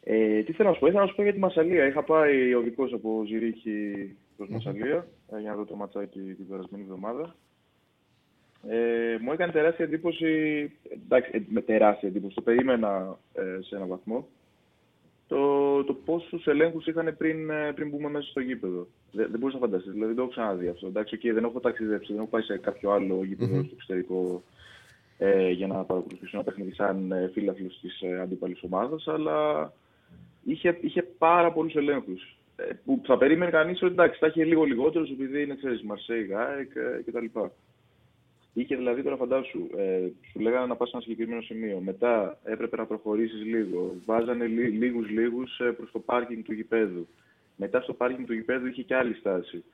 Ε, 0.00 0.42
τι 0.42 0.52
θέλω 0.52 0.68
να 0.68 0.74
σου 0.74 0.80
πω, 0.80 0.86
ήθελα 0.86 1.02
να 1.02 1.08
σου 1.08 1.14
πω 1.14 1.22
για 1.22 1.32
τη 1.32 1.38
Μασαλία. 1.38 1.86
Είχα 1.86 2.02
πάει 2.02 2.54
οδικό 2.54 2.84
από 2.94 3.22
Ζηρίχη 3.26 4.16
προς 4.36 4.48
Μασαλία 4.48 5.06
ε, 5.32 5.40
για 5.40 5.50
να 5.50 5.56
δω 5.56 5.64
το 5.64 5.76
ματσάκι 5.76 6.34
την 6.34 6.48
περασμένη 6.48 6.82
εβδομάδα. 6.82 7.36
Ε, 8.68 9.18
μου 9.20 9.32
έκανε 9.32 9.52
τεράστια 9.52 9.84
εντύπωση, 9.84 10.26
εντάξει, 11.04 11.30
ε, 11.34 11.40
με 11.48 11.60
τεράστια 11.60 12.08
εντύπωση, 12.08 12.34
το 12.34 12.42
περίμενα 12.42 13.18
ε, 13.32 13.62
σε 13.62 13.76
έναν 13.76 13.88
βαθμό, 13.88 14.28
το, 15.28 15.84
το 15.84 15.94
πόσους 15.94 16.46
ελέγχους 16.46 16.86
είχαν 16.86 17.14
πριν, 17.16 17.50
ε, 17.50 17.72
πριν 17.72 17.88
μπούμε 17.88 18.08
μέσα 18.08 18.28
στο 18.30 18.40
γήπεδο. 18.40 18.86
Δεν, 19.12 19.30
δεν 19.30 19.40
μπορούσα 19.40 19.58
να 19.58 19.66
φανταστείς, 19.66 19.92
δηλαδή 19.92 20.06
δεν 20.06 20.16
το 20.16 20.22
έχω 20.22 20.30
ξαναδεί 20.30 20.68
αυτό. 20.68 20.86
Εντάξει, 20.86 21.18
okay, 21.20 21.30
δεν 21.34 21.44
έχω 21.44 21.60
ταξιδέψει, 21.60 22.12
δεν 22.12 22.20
έχω 22.20 22.30
πάει 22.30 22.42
σε 22.42 22.58
κάποιο 22.58 22.90
άλλο 22.90 23.24
γήπεδο 23.24 23.62
στο 23.62 23.74
εξωτερικό 23.74 24.42
ε, 25.18 25.50
για 25.50 25.66
να 25.66 25.74
παρακολουθήσω 25.74 26.30
ένα 26.36 26.44
παιχνίδι 26.44 26.74
σαν 26.74 27.12
ε, 27.12 27.30
φίλαθλος 27.32 27.78
της 27.80 28.00
ε, 28.00 28.20
αντίπαλης 28.20 28.62
ομάδας, 28.62 29.08
αλλά 29.08 29.72
είχε, 30.44 30.78
είχε 30.80 31.02
πάρα 31.02 31.52
πολλούς 31.52 31.74
ελέγχους. 31.74 32.36
Ε, 32.56 32.64
που 32.84 33.00
θα 33.04 33.18
περίμενε 33.18 33.50
κανείς 33.50 33.82
ότι 33.82 33.92
εντάξει, 33.92 34.18
θα 34.18 34.26
είχε 34.26 34.44
λίγο 34.44 34.64
λιγότερο 34.64 35.06
επειδή 35.10 35.42
είναι, 35.42 35.54
ξέρεις, 35.54 35.82
Μαρσέη, 35.82 36.22
Γάεκ 36.22 36.74
ε, 36.74 37.02
κτλ. 37.06 37.38
Είχε 38.54 38.76
δηλαδή 38.76 39.02
τώρα 39.02 39.16
φαντάσου, 39.16 39.66
ε, 39.76 40.08
σου 40.30 40.40
λέγανε 40.40 40.66
να 40.66 40.76
πας 40.76 40.88
σε 40.88 40.96
ένα 40.96 41.04
συγκεκριμένο 41.04 41.42
σημείο. 41.42 41.80
Μετά 41.84 42.38
έπρεπε 42.44 42.76
να 42.76 42.86
προχωρήσεις 42.86 43.44
λίγο. 43.44 43.94
Βάζανε 44.04 44.46
λί, 44.46 44.68
λίγους 44.68 45.08
λίγους 45.08 45.60
προς 45.76 45.90
το 45.92 45.98
πάρκινγκ 45.98 46.44
του 46.44 46.52
γηπέδου. 46.52 47.06
Μετά 47.56 47.80
στο 47.80 47.92
πάρκινγκ 47.92 48.26
του 48.26 48.34
γηπέδου 48.34 48.66
είχε 48.66 48.82
και 48.82 48.94
άλλη 48.94 49.14
στάση. 49.14 49.64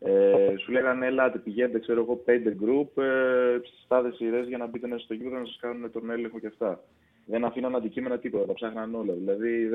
Ε, 0.00 0.54
σου 0.58 0.72
λέγανε, 0.72 1.06
ελάτε, 1.06 1.38
πηγαίνετε, 1.38 1.78
ξέρω 1.78 2.00
εγώ, 2.00 2.16
πέντε 2.16 2.54
γκρουπ, 2.54 2.98
ε, 2.98 3.60
στι 3.62 3.76
τάδε 3.88 4.12
σειρές 4.12 4.48
για 4.48 4.58
να 4.58 4.66
μπείτε 4.66 4.86
μέσα 4.86 5.04
στο 5.04 5.14
γήπεδο 5.14 5.38
να 5.38 5.44
σας 5.44 5.58
κάνουν 5.60 5.90
τον 5.90 6.10
έλεγχο 6.10 6.38
και 6.38 6.46
αυτά. 6.46 6.80
Δεν 7.26 7.44
αφήναν 7.44 7.76
αντικείμενα 7.76 8.18
τίποτα, 8.18 8.46
τα 8.46 8.52
ψάχναν 8.52 8.94
όλα. 8.94 9.12
Δηλαδή, 9.12 9.70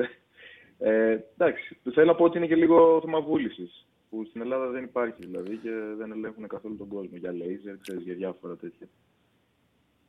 ε, 0.78 1.18
εντάξει, 1.36 1.78
θέλω 1.92 2.06
να 2.06 2.14
πω 2.14 2.24
ότι 2.24 2.36
είναι 2.36 2.46
και 2.46 2.54
λίγο 2.54 3.00
θέμα 3.04 3.20
βούληση. 3.20 3.70
Που 4.10 4.24
στην 4.24 4.40
Ελλάδα 4.40 4.66
δεν 4.66 4.84
υπάρχει 4.84 5.20
δηλαδή 5.26 5.56
και 5.56 5.70
δεν 5.96 6.12
ελέγχουν 6.12 6.48
καθόλου 6.48 6.76
τον 6.76 6.88
κόσμο 6.88 7.16
για 7.16 7.32
λέιζερ, 7.32 7.78
ξέρεις, 7.78 8.02
για 8.02 8.14
διάφορα 8.14 8.56
τέτοια. 8.56 8.88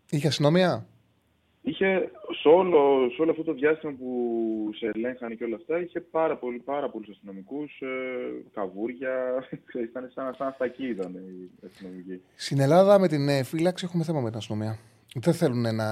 Είχε 0.09 0.27
αστυνομία; 0.27 0.87
Είχε 1.63 2.11
σε 2.41 2.47
όλο, 2.47 3.09
σε 3.15 3.21
όλο 3.21 3.31
αυτό 3.31 3.43
το 3.43 3.53
διάστημα 3.53 3.93
που 3.99 4.09
σε 4.75 4.91
ελέγχανε 4.93 5.35
και 5.35 5.43
όλα 5.43 5.55
αυτά, 5.55 5.79
είχε 5.79 5.99
πάρα, 5.99 6.37
πολύ, 6.37 6.59
πάρα 6.59 6.89
πολλούς 6.89 7.09
αστυνομικούς, 7.09 7.81
ε, 7.81 7.87
καβούρια, 8.53 9.13
ξέρεις, 9.67 9.89
ήταν 9.89 10.11
σαν, 10.13 10.35
σαν 10.37 10.47
αστακοί 10.47 10.87
ήταν 10.87 11.13
οι 11.13 11.49
αστυνομικοί. 11.65 12.21
Στην 12.35 12.59
Ελλάδα 12.59 12.99
με 12.99 13.07
την 13.07 13.29
ε, 13.29 13.43
φύλαξη 13.43 13.85
έχουμε 13.85 14.03
θέμα 14.03 14.21
με 14.21 14.29
την 14.29 14.37
αστυνομία. 14.37 14.77
Δεν 15.15 15.33
θέλουν 15.33 15.75
να, 15.75 15.87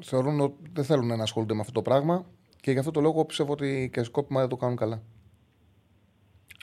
θεωρούν 0.00 0.40
ότι 0.40 0.70
δεν 0.72 0.84
θέλουν 0.84 1.06
να 1.06 1.22
ασχολούνται 1.22 1.54
με 1.54 1.60
αυτό 1.60 1.72
το 1.72 1.82
πράγμα 1.82 2.26
και 2.60 2.70
γι' 2.70 2.78
αυτό 2.78 2.90
το 2.90 3.00
λόγο 3.00 3.24
πιστεύω 3.24 3.52
ότι 3.52 3.90
και 3.92 4.02
σκόπιμα 4.02 4.40
δεν 4.40 4.48
το 4.48 4.56
κάνουν 4.56 4.76
καλά. 4.76 5.02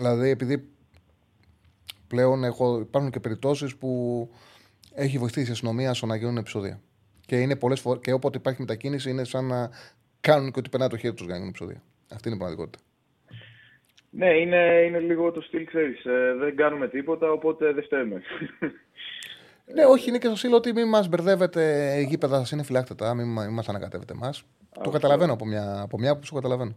Δηλαδή, 0.02 0.30
επειδή 0.30 0.70
πλέον 2.08 2.44
έχω, 2.44 2.80
υπάρχουν 2.80 3.12
και 3.12 3.20
περιπτώσεις 3.20 3.76
που 3.76 4.30
έχει 4.94 5.18
βοηθήσει 5.18 5.50
η 5.50 5.52
αστυνομία 5.52 5.94
στο 5.94 6.06
να 6.06 6.16
γίνουν 6.16 6.38
επεισόδια. 6.38 6.82
Και, 7.26 7.36
είναι 7.36 7.56
πολλές 7.56 7.80
φορές, 7.80 8.02
και 8.04 8.12
όποτε 8.12 8.38
υπάρχει 8.38 8.62
μετακίνηση 8.62 9.10
είναι 9.10 9.24
σαν 9.24 9.46
να 9.46 9.70
κάνουν 10.22 10.52
και 10.52 10.60
ότι 10.60 10.70
περνάει 10.70 10.90
το 10.90 10.98
χέρι 10.98 11.14
τους 11.14 11.26
για 11.26 11.34
να 11.34 11.40
γίνουν 11.40 11.54
επεισόδια. 11.56 11.82
Αυτή 12.14 12.28
είναι 12.28 12.36
η 12.36 12.40
πραγματικότητα. 12.40 12.84
Ναι, 14.10 14.30
είναι, 14.30 14.84
είναι 14.88 15.00
λίγο 15.00 15.32
το 15.32 15.42
στυλ, 15.42 15.66
ξέρεις, 15.66 16.06
ε, 16.06 16.36
δεν 16.40 16.56
κάνουμε 16.56 16.88
τίποτα, 16.88 17.32
οπότε 17.32 17.74
δεν 17.74 17.84
φταίμε. 17.84 18.22
Ναι, 19.74 19.86
όχι, 19.86 20.10
είναι 20.10 20.18
και 20.18 20.28
στο 20.28 20.36
στυλ 20.36 20.54
ότι 20.54 20.74
μην 20.74 20.88
μας 20.88 21.08
μπερδεύετε. 21.08 21.94
Οι 22.00 22.04
γήπεδα 22.04 22.38
σας 22.38 22.52
είναι 22.52 22.64
φυλάκτετα, 22.64 23.14
μην, 23.14 23.28
μην 23.28 23.54
μας 23.54 23.70
ανακατεύετε 23.70 24.14
εμάς. 24.14 24.44
Το 24.84 24.90
καταλαβαίνω 24.90 25.34
από 25.34 25.46
μια, 25.46 25.82
από 25.82 25.98
μια 25.98 26.18
που 26.18 26.26
σου 26.26 26.34
καταλαβαίνω. 26.34 26.76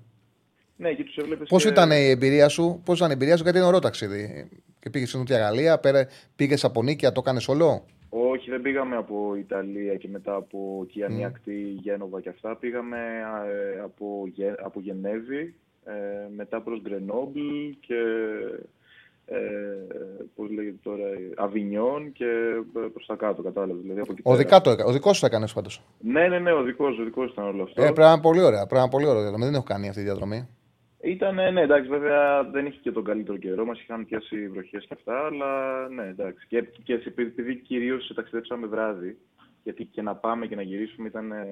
Ναι, 0.77 0.93
και 0.93 1.05
τους 1.05 1.17
έβλεπες 1.17 1.49
Πώς 1.49 1.63
και- 1.63 1.69
ήταν 1.69 1.91
η 1.91 2.09
εμπειρία 2.11 2.49
σου, 2.49 2.81
Πώς 2.85 2.97
ήταν 2.97 3.11
η 3.11 3.13
εμπειρία 3.13 3.37
σου, 3.37 3.43
γιατί 3.43 3.59
είναι 3.59 3.67
ωραίο 3.67 3.79
ταξίδι. 3.81 4.49
Και 4.81 4.91
πήγες 4.91 5.09
στην 5.09 5.21
Νότια 5.21 5.39
Γαλλία, 5.39 5.81
πήγες 6.37 6.65
από 6.65 6.83
Νίκαια, 6.83 7.13
το 7.13 7.21
έκανε 7.25 7.41
όλο; 7.47 7.85
Όχι, 8.09 8.51
δεν 8.51 8.63
πήγαμε 8.63 8.97
από 8.97 9.35
Ιταλία 9.39 9.95
και 9.97 10.09
μετά 10.09 10.35
από 10.35 10.85
Κιανή 10.89 11.21
Μμ. 11.21 11.25
Ακτή, 11.25 11.61
Γένοβα 11.83 12.21
και 12.21 12.29
αυτά. 12.29 12.57
Πήγαμε 12.57 12.97
ε, 13.77 13.81
από, 13.81 14.25
Γε- 14.35 14.61
από 14.65 14.81
Γενέβη, 14.81 15.55
ε, 15.85 15.93
μετά 16.37 16.61
προς 16.61 16.81
Γκρενόμπλ 16.83 17.41
και 17.81 17.95
ε, 19.27 19.37
πώς 20.37 20.51
λέγεται 20.51 20.77
τώρα, 20.83 21.05
Αβινιόν 21.37 22.13
και 22.13 22.25
ε, 22.77 22.89
προς 22.93 23.07
τα 23.07 23.15
κάτω, 23.17 23.43
κατάλαβες. 23.43 23.83
Δηλαδή, 23.83 24.01
από 24.01 24.13
εκεί 24.13 24.21
Ο, 24.25 24.31
πέρα. 24.31 24.37
δικά 24.43 24.61
το, 24.61 24.71
έκα- 24.71 24.85
ο 24.85 24.93
δικός 24.93 25.15
σου 25.15 25.21
το 25.21 25.27
έκανες 25.27 25.53
πάντως. 25.53 25.83
Ναι, 26.01 26.29
ναι, 26.29 26.39
ναι, 26.39 26.53
ο 26.53 26.63
δικός, 26.63 26.99
ο 26.99 27.05
δικός 27.05 27.31
ήταν 27.33 27.45
όλο 27.47 27.63
αυτό. 27.63 27.83
Ε, 27.83 27.85
πρέπει 27.85 28.01
να 28.01 28.13
είναι 28.13 28.21
πολύ 28.21 28.41
ωραία. 28.43 28.59
Πρέπει 28.59 28.75
να 28.75 28.81
είναι 28.81 28.91
πολύ 28.91 29.07
ωραία 29.07 29.21
διαδρομή. 29.21 29.45
Δεν 29.45 29.55
έχω 29.55 29.65
κάνει 29.65 29.89
αυτή 29.89 30.01
τη 30.01 30.07
διαδρομή. 30.07 30.49
Ήταν, 31.31 31.53
ναι, 31.53 31.61
εντάξει, 31.61 31.89
βέβαια 31.89 32.45
δεν 32.45 32.67
είχε 32.67 32.79
και 32.83 32.93
τον 32.93 33.05
καλύτερο 33.05 33.37
καιρό, 33.37 33.65
μας 33.65 33.81
είχαν 33.81 34.07
πιάσει 34.07 34.49
βροχές 34.49 34.85
και 34.89 34.95
αυτά, 34.95 35.27
αλλά 35.27 35.89
ναι, 35.89 36.07
εντάξει. 36.07 36.47
Και, 36.49 36.65
και 36.83 36.93
επειδή, 36.93 37.29
επειδή 37.29 37.55
κυρίως 37.55 38.13
ταξιδέψαμε 38.15 38.67
βράδυ, 38.67 39.19
γιατί 39.63 39.85
και 39.85 40.03
να 40.03 40.15
πάμε 40.15 40.47
και 40.47 40.55
να 40.55 40.63
γυρίσουμε 40.63 41.09
ήταν 41.09 41.33
ε, 41.33 41.47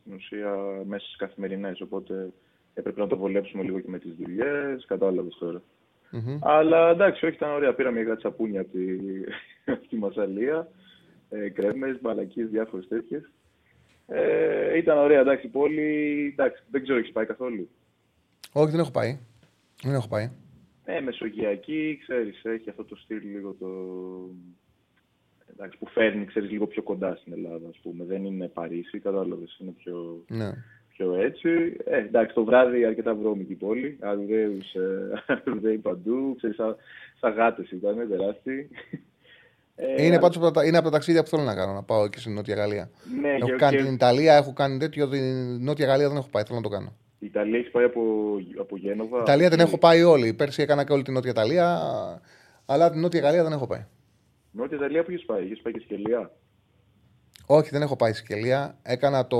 στην 0.00 0.14
ουσία 0.14 0.56
μέσα 0.84 1.04
στις 1.04 1.16
καθημερινές, 1.16 1.80
οπότε 1.80 2.32
έπρεπε 2.74 3.00
να 3.00 3.06
το 3.06 3.16
βολέψουμε 3.16 3.62
λίγο 3.62 3.80
και 3.80 3.90
με 3.90 3.98
τις 3.98 4.14
δουλειές, 4.14 4.84
κατάλαβες 4.86 5.36
τώρα. 5.38 5.62
Μμμ. 6.10 6.38
Αλλά 6.40 6.90
εντάξει, 6.90 7.26
όχι, 7.26 7.34
ήταν 7.34 7.50
ωραία. 7.50 7.74
Πήραμε 7.74 8.02
για 8.02 8.16
τσαπούνια 8.16 8.60
από 8.60 8.70
τη, 8.70 8.84
από 9.72 9.88
τη 9.88 9.96
Μασαλία, 9.96 10.68
ε, 11.28 11.48
κρέμες, 11.48 12.00
μπαλακίες, 12.00 12.48
διάφορες 12.48 12.88
τέτοιες. 12.88 13.30
Ε, 14.06 14.76
ήταν 14.76 14.98
ωραία, 14.98 15.20
εντάξει, 15.20 15.46
η 15.46 15.50
πόλη, 15.50 16.28
εντάξει, 16.32 16.62
δεν 16.70 16.82
ξέρω, 16.82 16.98
έχεις 16.98 17.12
πάει 17.12 17.26
καθόλου. 17.26 17.68
Όχι, 18.52 18.70
δεν 18.70 18.80
έχω 18.80 18.90
πάει. 18.90 19.18
Δεν 19.82 19.94
έχω 19.94 20.08
πάει. 20.08 20.30
Ε, 20.84 21.00
μεσογειακή, 21.00 21.98
ξέρεις, 22.02 22.44
έχει 22.44 22.70
αυτό 22.70 22.84
το 22.84 22.96
στυλ 22.96 23.20
λίγο 23.22 23.52
το... 23.60 23.68
Εντάξει, 25.52 25.78
που 25.78 25.86
φέρνει, 25.88 26.24
ξέρεις, 26.24 26.50
λίγο 26.50 26.66
πιο 26.66 26.82
κοντά 26.82 27.16
στην 27.20 27.32
Ελλάδα, 27.32 27.68
ας 27.68 27.78
πούμε. 27.82 28.04
Δεν 28.04 28.24
είναι 28.24 28.48
Παρίσι, 28.48 28.98
κατάλαβες, 28.98 29.56
είναι 29.60 29.70
πιο, 29.78 30.24
Ναι. 30.28 30.50
πιο 30.88 31.14
έτσι. 31.14 31.76
Ε, 31.84 31.96
εντάξει, 31.98 32.34
το 32.34 32.44
βράδυ 32.44 32.84
αρκετά 32.84 33.14
βρώμικη 33.14 33.54
πόλη. 33.54 33.98
Αρουδαίοι 35.26 35.78
παντού. 35.78 36.34
Ξέρεις, 36.36 36.56
σαν, 36.56 36.76
σαν 37.20 37.32
γάτες 37.32 37.70
ήταν, 37.70 38.08
τεράστιοι. 38.08 38.68
Ε, 39.76 40.04
είναι, 40.04 40.18
πάντως, 40.18 40.36
από 40.36 40.50
τα- 40.50 40.64
είναι 40.66 40.76
από 40.76 40.86
τα 40.86 40.92
ταξίδια 40.92 41.22
που 41.22 41.28
θέλω 41.28 41.42
να 41.42 41.54
κάνω, 41.54 41.72
να 41.72 41.82
πάω 41.82 42.04
εκεί 42.04 42.18
στην 42.18 42.32
Νότια 42.34 42.54
Γαλλία. 42.54 42.90
Ναι, 43.20 43.28
έχω 43.28 43.46
και- 43.46 43.52
κάνει 43.52 43.76
και- 43.76 43.82
την 43.82 43.92
Ιταλία, 43.94 44.34
έχω 44.36 44.52
κάνει 44.52 44.78
τέτοιο. 44.78 45.08
Την 45.08 45.56
Νότια 45.64 45.86
Γαλλία 45.86 46.08
δεν 46.08 46.16
έχω 46.16 46.28
πάει, 46.30 46.42
θέλω 46.42 46.56
να 46.56 46.62
το 46.62 46.68
κάνω. 46.68 46.96
Η 47.18 47.26
Ιταλία 47.26 47.58
έχει 47.58 47.70
πάει 47.70 47.84
από, 47.84 48.00
από 48.60 48.76
Γένοβα. 48.76 49.18
Η 49.18 49.20
Ιταλία 49.22 49.50
την 49.50 49.60
από- 49.60 49.68
έχω 49.68 49.78
πάει 49.78 50.02
όλη. 50.02 50.32
Πέρσι 50.34 50.62
έκανα 50.62 50.84
και 50.84 50.92
όλη 50.92 51.02
την 51.02 51.12
Νότια 51.14 51.30
Ιταλία, 51.30 51.78
αλλά 52.66 52.90
την 52.90 53.00
Νότια 53.00 53.20
Γαλλία 53.20 53.42
δεν 53.42 53.52
έχω 53.52 53.66
πάει. 53.66 53.84
Νότια 54.50 54.76
Ιταλία 54.76 55.02
που 55.04 55.10
έχει 55.10 55.24
πάει, 55.24 55.42
έχει 55.50 55.62
πάει 55.62 55.72
και 55.72 55.80
σκελία; 55.84 56.30
Όχι, 57.46 57.70
δεν 57.70 57.82
έχω 57.82 57.96
πάει 57.96 58.12
Σικελία. 58.12 58.78
Έκανα 58.82 59.26
το 59.26 59.38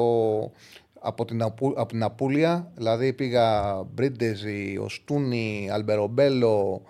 από 1.01 1.25
την, 1.25 1.43
Απου... 1.43 1.75
από 1.77 1.89
την 1.89 2.03
Απούλια, 2.03 2.73
δηλαδή 2.75 3.13
πήγα 3.13 3.75
Μπρίντεζι, 3.95 4.79
Οστούνι, 4.81 5.69
Αλμπερομπέλο, 5.73 6.83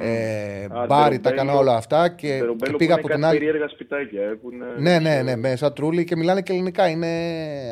ε, 0.00 0.64
Α, 0.64 0.68
Μπάρι, 0.68 0.86
τα 0.88 0.94
Αλμπερομπέλο. 0.94 1.28
έκανα 1.34 1.54
όλα 1.54 1.76
αυτά 1.76 2.08
και, 2.08 2.28
Τερομπέλο 2.28 2.56
και 2.56 2.70
που 2.70 2.76
πήγα 2.76 2.90
είναι 2.92 3.00
από 3.00 3.08
κάτι 3.08 3.20
την 3.20 3.24
άλλη. 3.28 3.38
περίεργα 3.38 3.68
σπιτάκια. 3.68 4.22
Ε, 4.22 4.26
που 4.34 4.50
είναι, 4.52 4.64
Ναι, 4.78 4.98
ναι, 4.98 5.22
ναι, 5.22 5.36
με 5.36 5.56
σαν 5.56 5.74
τρούλι 5.74 6.04
και 6.04 6.16
μιλάνε 6.16 6.40
και 6.42 6.52
ελληνικά. 6.52 6.88
Είναι 6.88 7.06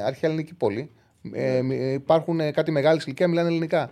αρχαία 0.07 0.31
ελληνική 0.31 0.55
πόλη. 0.55 0.91
Ε, 1.33 1.63
μι- 1.63 1.93
υπάρχουν 1.95 2.41
ε, 2.41 2.51
κάτι 2.51 2.71
μεγάλη 2.71 3.01
ηλικία, 3.05 3.29
μιλάνε 3.29 3.49
ελληνικά. 3.49 3.91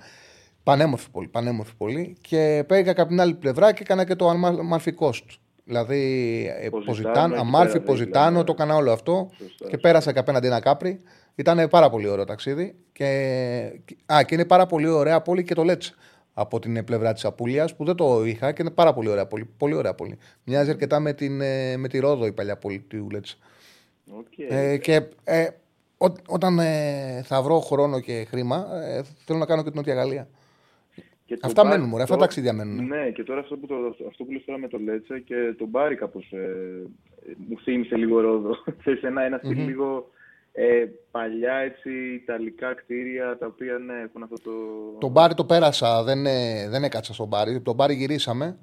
Πανέμορφη 0.63 1.11
πόλη, 1.11 1.29
πανέμορφη 1.29 1.73
πόλη. 1.77 2.17
Και 2.21 2.65
πήγα 2.67 2.93
και 2.93 3.01
από 3.01 3.09
την 3.09 3.21
άλλη 3.21 3.35
πλευρά 3.35 3.73
και 3.73 3.83
έκανα 3.83 4.05
και 4.05 4.15
το 4.15 4.31
Amalfi 4.31 4.91
Coast. 4.99 5.27
Δηλαδή, 5.65 5.97
ε, 6.61 6.69
Ποζιτάνο, 6.69 6.85
Ποζιτάνο, 6.85 7.35
εκεί 7.35 7.43
Αμάλφι, 7.43 7.73
πέρα, 7.73 7.85
Ποζιτάνο, 7.85 8.29
δίπλα, 8.39 8.45
το 8.45 8.53
έκανα 8.53 8.75
όλο 8.75 8.93
αυτό. 8.93 9.31
Σωστά. 9.39 9.69
Και 9.69 9.79
πέρασα 9.79 10.13
και 10.13 10.19
απέναντι 10.19 10.47
ένα 10.47 10.61
Κάπρι. 10.61 11.01
Ήταν 11.35 11.69
πάρα 11.69 11.91
πολύ 11.91 12.09
ωραίο 12.09 12.25
ταξίδι. 12.25 12.75
Και, 12.93 13.05
α, 14.13 14.23
και 14.23 14.35
είναι 14.35 14.45
πάρα 14.45 14.67
πολύ 14.67 14.89
ωραία 14.89 15.21
πόλη 15.21 15.45
και 15.45 15.55
το 15.55 15.63
Λέτσε. 15.65 15.95
Από 16.35 16.59
την 16.59 16.85
πλευρά 16.85 17.13
της 17.13 17.25
Απούλια 17.25 17.69
που 17.77 17.85
δεν 17.85 17.95
το 17.95 18.25
είχα 18.25 18.53
και 18.53 18.63
είναι 18.63 18.71
πάρα 18.71 18.93
πολύ 18.95 19.09
ωραία 19.09 19.27
πόλη. 19.27 19.49
Πολύ 19.57 19.75
ωραία 19.75 19.95
πόλη. 19.95 20.19
Μοιάζει 20.45 20.71
αρκετά 20.71 21.01
με, 21.01 21.13
την, 21.13 21.41
ε, 21.41 21.77
με 21.77 21.89
τη 21.89 21.99
Ρόδο 21.99 22.27
η 22.27 22.33
παλιά 22.33 22.57
πόλη 22.57 22.79
του 22.79 23.09
Λέτσε. 23.11 23.37
Οκ. 24.19 24.39
Ε, 24.49 24.77
και 24.77 25.03
ε, 25.25 25.47
ό, 26.05 26.13
όταν 26.29 26.59
ε, 26.59 27.23
θα 27.25 27.43
βρω 27.43 27.59
χρόνο 27.61 28.01
και 28.01 28.27
χρήμα, 28.29 28.67
ε, 28.85 29.03
θέλω 29.25 29.39
να 29.39 29.47
κάνω 29.47 29.63
και 29.63 29.69
την 29.69 29.77
Νότια 29.79 29.95
Γαλλία. 29.95 30.29
Και 31.25 31.35
το 31.37 31.47
Αυτά 31.47 31.63
μπάρ- 31.65 31.75
μένουν, 31.75 31.89
μωρέ, 31.91 32.03
αυτά 32.03 32.15
το- 32.15 32.21
ταξίδια 32.21 32.53
μένουν. 32.53 32.87
Ναι, 32.87 33.11
και 33.11 33.23
τώρα 33.23 33.41
αυτό 33.41 33.57
που, 33.57 33.67
το, 33.67 33.75
αυτό 34.09 34.25
που 34.25 34.33
λες 34.33 34.45
τώρα 34.45 34.59
με 34.59 34.69
το 34.69 34.79
Λέτσε 34.79 35.19
και 35.19 35.55
τον 35.59 35.69
Μπάρι 35.69 35.95
κάπως 35.97 36.33
ε, 36.33 36.83
μου 37.49 37.59
θύμισε 37.63 37.97
λίγο 37.97 38.21
Ρόδο. 38.21 38.57
Ξέρεις, 38.81 39.03
ένα, 39.03 39.23
ένα 39.23 39.39
στυλ 39.39 39.65
λίγο 39.65 40.11
ε, 40.53 40.85
παλιά 41.11 41.55
έτσι 41.55 41.91
ιταλικά 42.15 42.75
κτίρια 42.75 43.37
τα 43.39 43.47
οποία 43.47 43.79
ναι, 43.79 43.93
έχουν 44.03 44.23
αυτό 44.23 44.37
το... 44.43 44.51
Το 44.99 45.09
μπάρι 45.09 45.35
το 45.35 45.45
πέρασα, 45.45 46.03
δεν, 46.03 46.27
ε, 46.27 46.69
δεν 46.69 46.85
έκατσα 46.85 47.15
στο 47.15 47.27
Μπάρι. 47.27 47.61
Το 47.61 47.75
Μπάρι 47.75 47.95
γυρίσαμε. 47.95 48.59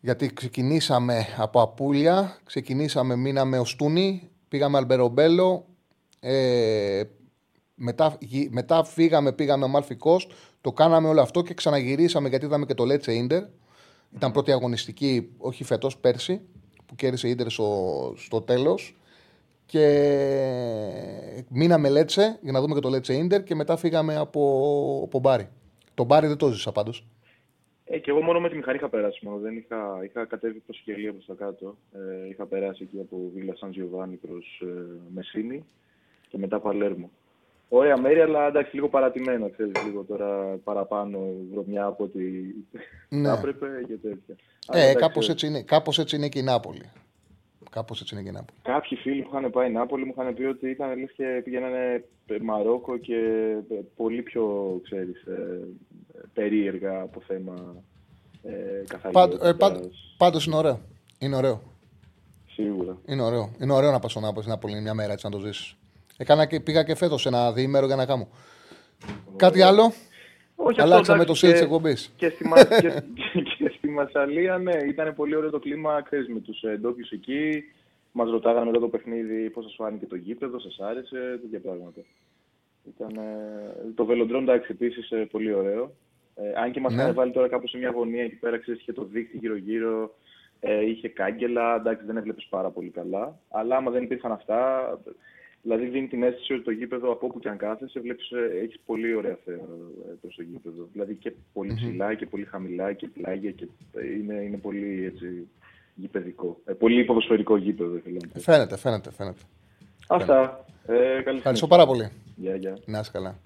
Γιατί 0.00 0.32
ξεκινήσαμε 0.32 1.26
από 1.38 1.62
Απούλια, 1.62 2.38
ξεκινήσαμε, 2.44 3.16
μείναμε 3.16 3.58
Οστούνι, 3.58 4.30
πήγαμε 4.48 4.76
Αλμπερομπέλο, 4.76 5.66
ε, 6.20 7.02
μετά, 7.74 8.16
γυ- 8.20 8.52
μετά 8.52 8.84
φύγαμε, 8.84 9.32
πήγαμε 9.32 9.64
Αμάλφι 9.64 9.96
Coast, 10.00 10.30
το 10.60 10.72
κάναμε 10.72 11.08
όλο 11.08 11.20
αυτό 11.20 11.42
και 11.42 11.54
ξαναγυρίσαμε 11.54 12.28
γιατί 12.28 12.44
είδαμε 12.44 12.66
και 12.66 12.74
το 12.74 12.84
Λέτσε 12.84 13.12
Ίντερ. 13.12 13.42
Ήταν 14.14 14.32
πρώτη 14.32 14.52
αγωνιστική, 14.52 15.30
όχι 15.38 15.64
φέτος, 15.64 15.98
πέρσι, 15.98 16.40
που 16.86 16.94
κέρδισε 16.94 17.26
η 17.26 17.30
Ίντερ 17.30 17.50
στο, 17.50 18.12
στο 18.16 18.40
τέλος. 18.40 18.94
Και 19.66 19.84
μείναμε 21.48 21.88
Λέτσε 21.88 22.38
για 22.42 22.52
να 22.52 22.60
δούμε 22.60 22.74
και 22.74 22.80
το 22.80 22.88
Λέτσε 22.88 23.14
Ίντερ 23.14 23.42
και 23.42 23.54
μετά 23.54 23.76
φύγαμε 23.76 24.16
από, 24.16 25.02
από 25.04 25.18
Μπάρι. 25.18 25.48
Το 25.94 26.04
Μπάρι 26.04 26.26
δεν 26.26 26.36
το 26.36 26.48
ζήσα 26.50 26.72
πάντως. 26.72 27.06
Ε, 27.84 27.98
και 27.98 28.10
εγώ 28.10 28.22
μόνο 28.22 28.40
με 28.40 28.48
τη 28.48 28.56
μηχανή 28.56 28.76
είχα 28.76 28.88
περάσει 28.88 29.26
μόνο. 29.26 29.38
Δεν 29.38 29.56
είχα, 29.56 30.00
είχα 30.04 30.24
κατέβει 30.24 30.58
προς 30.58 30.76
Σικελία 30.76 31.12
προς 31.12 31.26
τα 31.26 31.34
κάτω. 31.34 31.76
Ε, 31.92 32.28
είχα 32.28 32.46
περάσει 32.46 32.82
εκεί 32.82 33.00
από 33.00 33.30
Βίλα 33.34 33.56
Σαν 33.56 33.70
Τζιοβάνι 33.70 34.16
προς 34.16 34.62
ε, 34.64 34.66
Μεσίνη 35.14 35.64
και 36.30 36.38
μετά 36.38 36.60
Παλέρμο. 36.60 37.10
Ωραία 37.68 38.00
μέρη, 38.00 38.20
αλλά 38.20 38.46
εντάξει, 38.46 38.74
λίγο 38.74 38.88
παρατημένα, 38.88 39.48
ξέρεις, 39.50 39.72
λίγο 39.84 40.02
τώρα 40.02 40.58
παραπάνω 40.64 41.18
βρωμιά 41.52 41.84
από 41.84 42.04
ό,τι 42.04 42.18
Ναι. 43.08 43.28
θα 43.28 43.34
έπρεπε 43.38 43.66
και 43.86 43.94
τέτοια. 43.94 44.36
Αλλά 44.66 44.80
Ε, 44.80 44.82
εντάξει, 44.82 44.98
κάπως 45.06 45.28
έτσι, 45.28 45.46
είναι, 45.46 45.62
κάπως 45.62 45.98
έτσι 45.98 46.16
είναι 46.16 46.28
και 46.28 46.38
η 46.38 46.42
Νάπολη. 46.42 46.90
Κάπως 47.70 48.00
έτσι 48.00 48.14
είναι 48.14 48.22
και 48.22 48.28
η 48.28 48.32
Νάπολη. 48.32 48.58
Κάποιοι 48.62 48.98
φίλοι 48.98 49.22
που 49.22 49.28
είχαν 49.36 49.50
πάει 49.50 49.70
Νάπολη 49.70 50.04
μου 50.04 50.14
είχαν 50.18 50.34
πει 50.34 50.44
ότι 50.44 50.70
ήταν 50.70 50.98
λες 50.98 51.12
και 51.16 51.40
πηγαίνανε 51.44 52.04
Μαρόκο 52.42 52.98
και 52.98 53.14
ε, 53.70 53.74
πολύ 53.96 54.22
πιο, 54.22 54.44
ξέρεις, 54.82 55.22
ε, 55.22 55.60
περίεργα 56.32 57.00
από 57.00 57.20
θέμα 57.26 57.54
ε, 58.42 58.50
Πάντ, 58.50 58.52
ε, 58.52 58.84
καθαριότητας. 58.88 59.56
πάντ, 59.58 59.76
πάντως 60.18 60.46
είναι 60.46 60.56
ωραίο. 60.56 60.80
Είναι 61.18 61.36
ωραίο. 61.36 61.60
Σίγουρα. 62.52 62.98
Είναι 63.06 63.22
ωραίο. 63.22 63.50
Είναι 63.60 63.72
ωραίο 63.72 63.90
να 63.90 63.98
πας 63.98 64.10
στον 64.10 64.22
Νάπολη, 64.22 64.42
στην 64.42 64.54
Νάπολη 64.54 64.80
μια 64.80 64.94
μέρα 64.94 65.12
έτσι 65.12 65.26
να 65.26 65.32
το 65.32 65.38
ζήσεις. 65.38 65.74
Έκανα 66.20 66.46
και, 66.46 66.60
πήγα 66.60 66.82
και 66.82 66.94
φέτος 66.94 67.26
ένα 67.26 67.52
διήμερο 67.52 67.86
για 67.86 67.96
να 67.96 68.06
κάνω. 68.06 68.28
Κάτι 69.36 69.62
άλλο; 69.62 69.92
Όχι, 70.56 70.80
Αλλάξαμε 70.80 71.20
αυτό, 71.22 71.32
το 71.32 71.38
εντάξει, 71.38 71.38
στυλ 71.46 71.50
τη 71.52 71.58
και- 71.58 71.64
εκπομπής. 71.64 72.12
Και 72.16 72.28
στη, 72.28 72.48
Μα- 72.48 72.64
και, 72.82 73.40
και 73.58 73.72
στη 73.76 73.88
Μασαλία, 73.88 74.58
ναι, 74.58 74.72
ήταν 74.88 75.14
πολύ 75.14 75.36
ωραίο 75.36 75.50
το 75.50 75.58
κλίμα, 75.58 76.02
ξέρεις, 76.02 76.28
με 76.28 76.40
τους 76.40 76.62
ε, 76.62 76.76
ντόπιους 76.80 77.10
εκεί. 77.10 77.62
Μας 78.12 78.30
ρωτάγανε 78.30 78.66
μετά 78.66 78.80
το 78.80 78.88
παιχνίδι 78.88 79.50
πώς 79.50 79.64
σας 79.64 79.74
φάνηκε 79.76 80.06
το 80.06 80.16
γήπεδο, 80.16 80.58
σας 80.60 80.78
άρεσε, 80.80 81.38
τέτοια 81.42 81.60
πράγματα. 81.60 82.00
Ήταν, 82.96 83.16
ε, 83.16 83.92
το 83.94 84.04
βελοντρόν, 84.04 84.42
εντάξει, 84.42 84.68
επίσης 84.72 85.10
ε, 85.10 85.16
πολύ 85.30 85.52
ωραίο. 85.54 85.94
Ε, 86.34 86.60
αν 86.60 86.70
και 86.70 86.80
μας 86.80 86.94
Ναι. 86.94 87.02
είχαν 87.02 87.14
βάλει 87.14 87.32
τώρα 87.32 87.48
κάπως 87.48 87.70
σε 87.70 87.78
μια 87.78 87.90
γωνία 87.90 88.22
εκεί 88.22 88.34
πέρα, 88.36 88.58
ξέρεις, 88.58 88.80
είχε 88.80 88.92
το 88.92 89.04
δίκτυο 89.04 89.38
γύρω-γύρω, 89.40 90.14
ε, 90.60 90.84
είχε 90.84 91.08
κάγκελα, 91.08 91.74
εντάξει, 91.74 92.04
δεν 92.06 92.16
έβλεπες 92.16 92.46
πάρα 92.50 92.70
πολύ 92.70 92.90
καλά. 92.90 93.38
Αλλά 93.50 93.76
άμα 93.76 93.90
δεν 93.90 94.02
υπήρχαν 94.02 94.32
αυτά, 94.32 94.58
δηλαδή 95.62 95.86
δίνει 95.86 96.08
την 96.08 96.22
αίσθηση 96.22 96.52
ότι 96.52 96.62
το 96.62 96.70
γήπεδο 96.70 97.12
από 97.12 97.26
όπου 97.26 97.38
και 97.38 97.48
αν 97.48 97.56
κάθεσαι, 97.56 98.00
βλέπεις, 98.00 98.30
ε, 98.30 98.58
έχεις 98.62 98.80
πολύ 98.86 99.14
ωραία 99.14 99.38
θέα 99.44 99.54
ε, 99.54 100.14
προς 100.20 100.34
το 100.34 100.42
γήπεδο. 100.42 100.88
Δηλαδή 100.92 101.14
και 101.14 101.32
πολυ 101.52 101.74
ψηλά 101.74 102.14
και 102.14 102.26
πολύ 102.26 102.44
χαμηλά 102.44 102.92
και 102.92 103.08
πλάγια 103.08 103.50
και 103.50 103.68
ε, 103.92 104.12
είναι, 104.12 104.34
είναι 104.34 104.56
πολύ 104.56 105.04
έτσι 105.04 105.48
γηπεδικό. 105.94 106.60
Ε, 106.64 106.72
πολύ 106.72 107.04
ποδοσφαιρικό 107.04 107.56
γήπεδο, 107.56 107.98
θέλω 107.98 108.16
να 108.20 108.28
πω. 108.28 108.40
Φαίνεται, 108.40 108.76
φαίνεται, 108.76 109.12
φαίνεται. 109.12 109.40
Αυτά. 110.08 110.64
Ε, 110.86 110.96
καλή 110.96 111.36
Ευχαριστώ 111.38 111.42
συνέχεια. 111.42 111.66
πάρα 111.66 111.86
πολύ. 111.86 112.10
Γεια, 112.36 112.56
γεια. 112.56 112.78
Να 112.86 112.98
είσαι 112.98 113.10
καλά. 113.12 113.38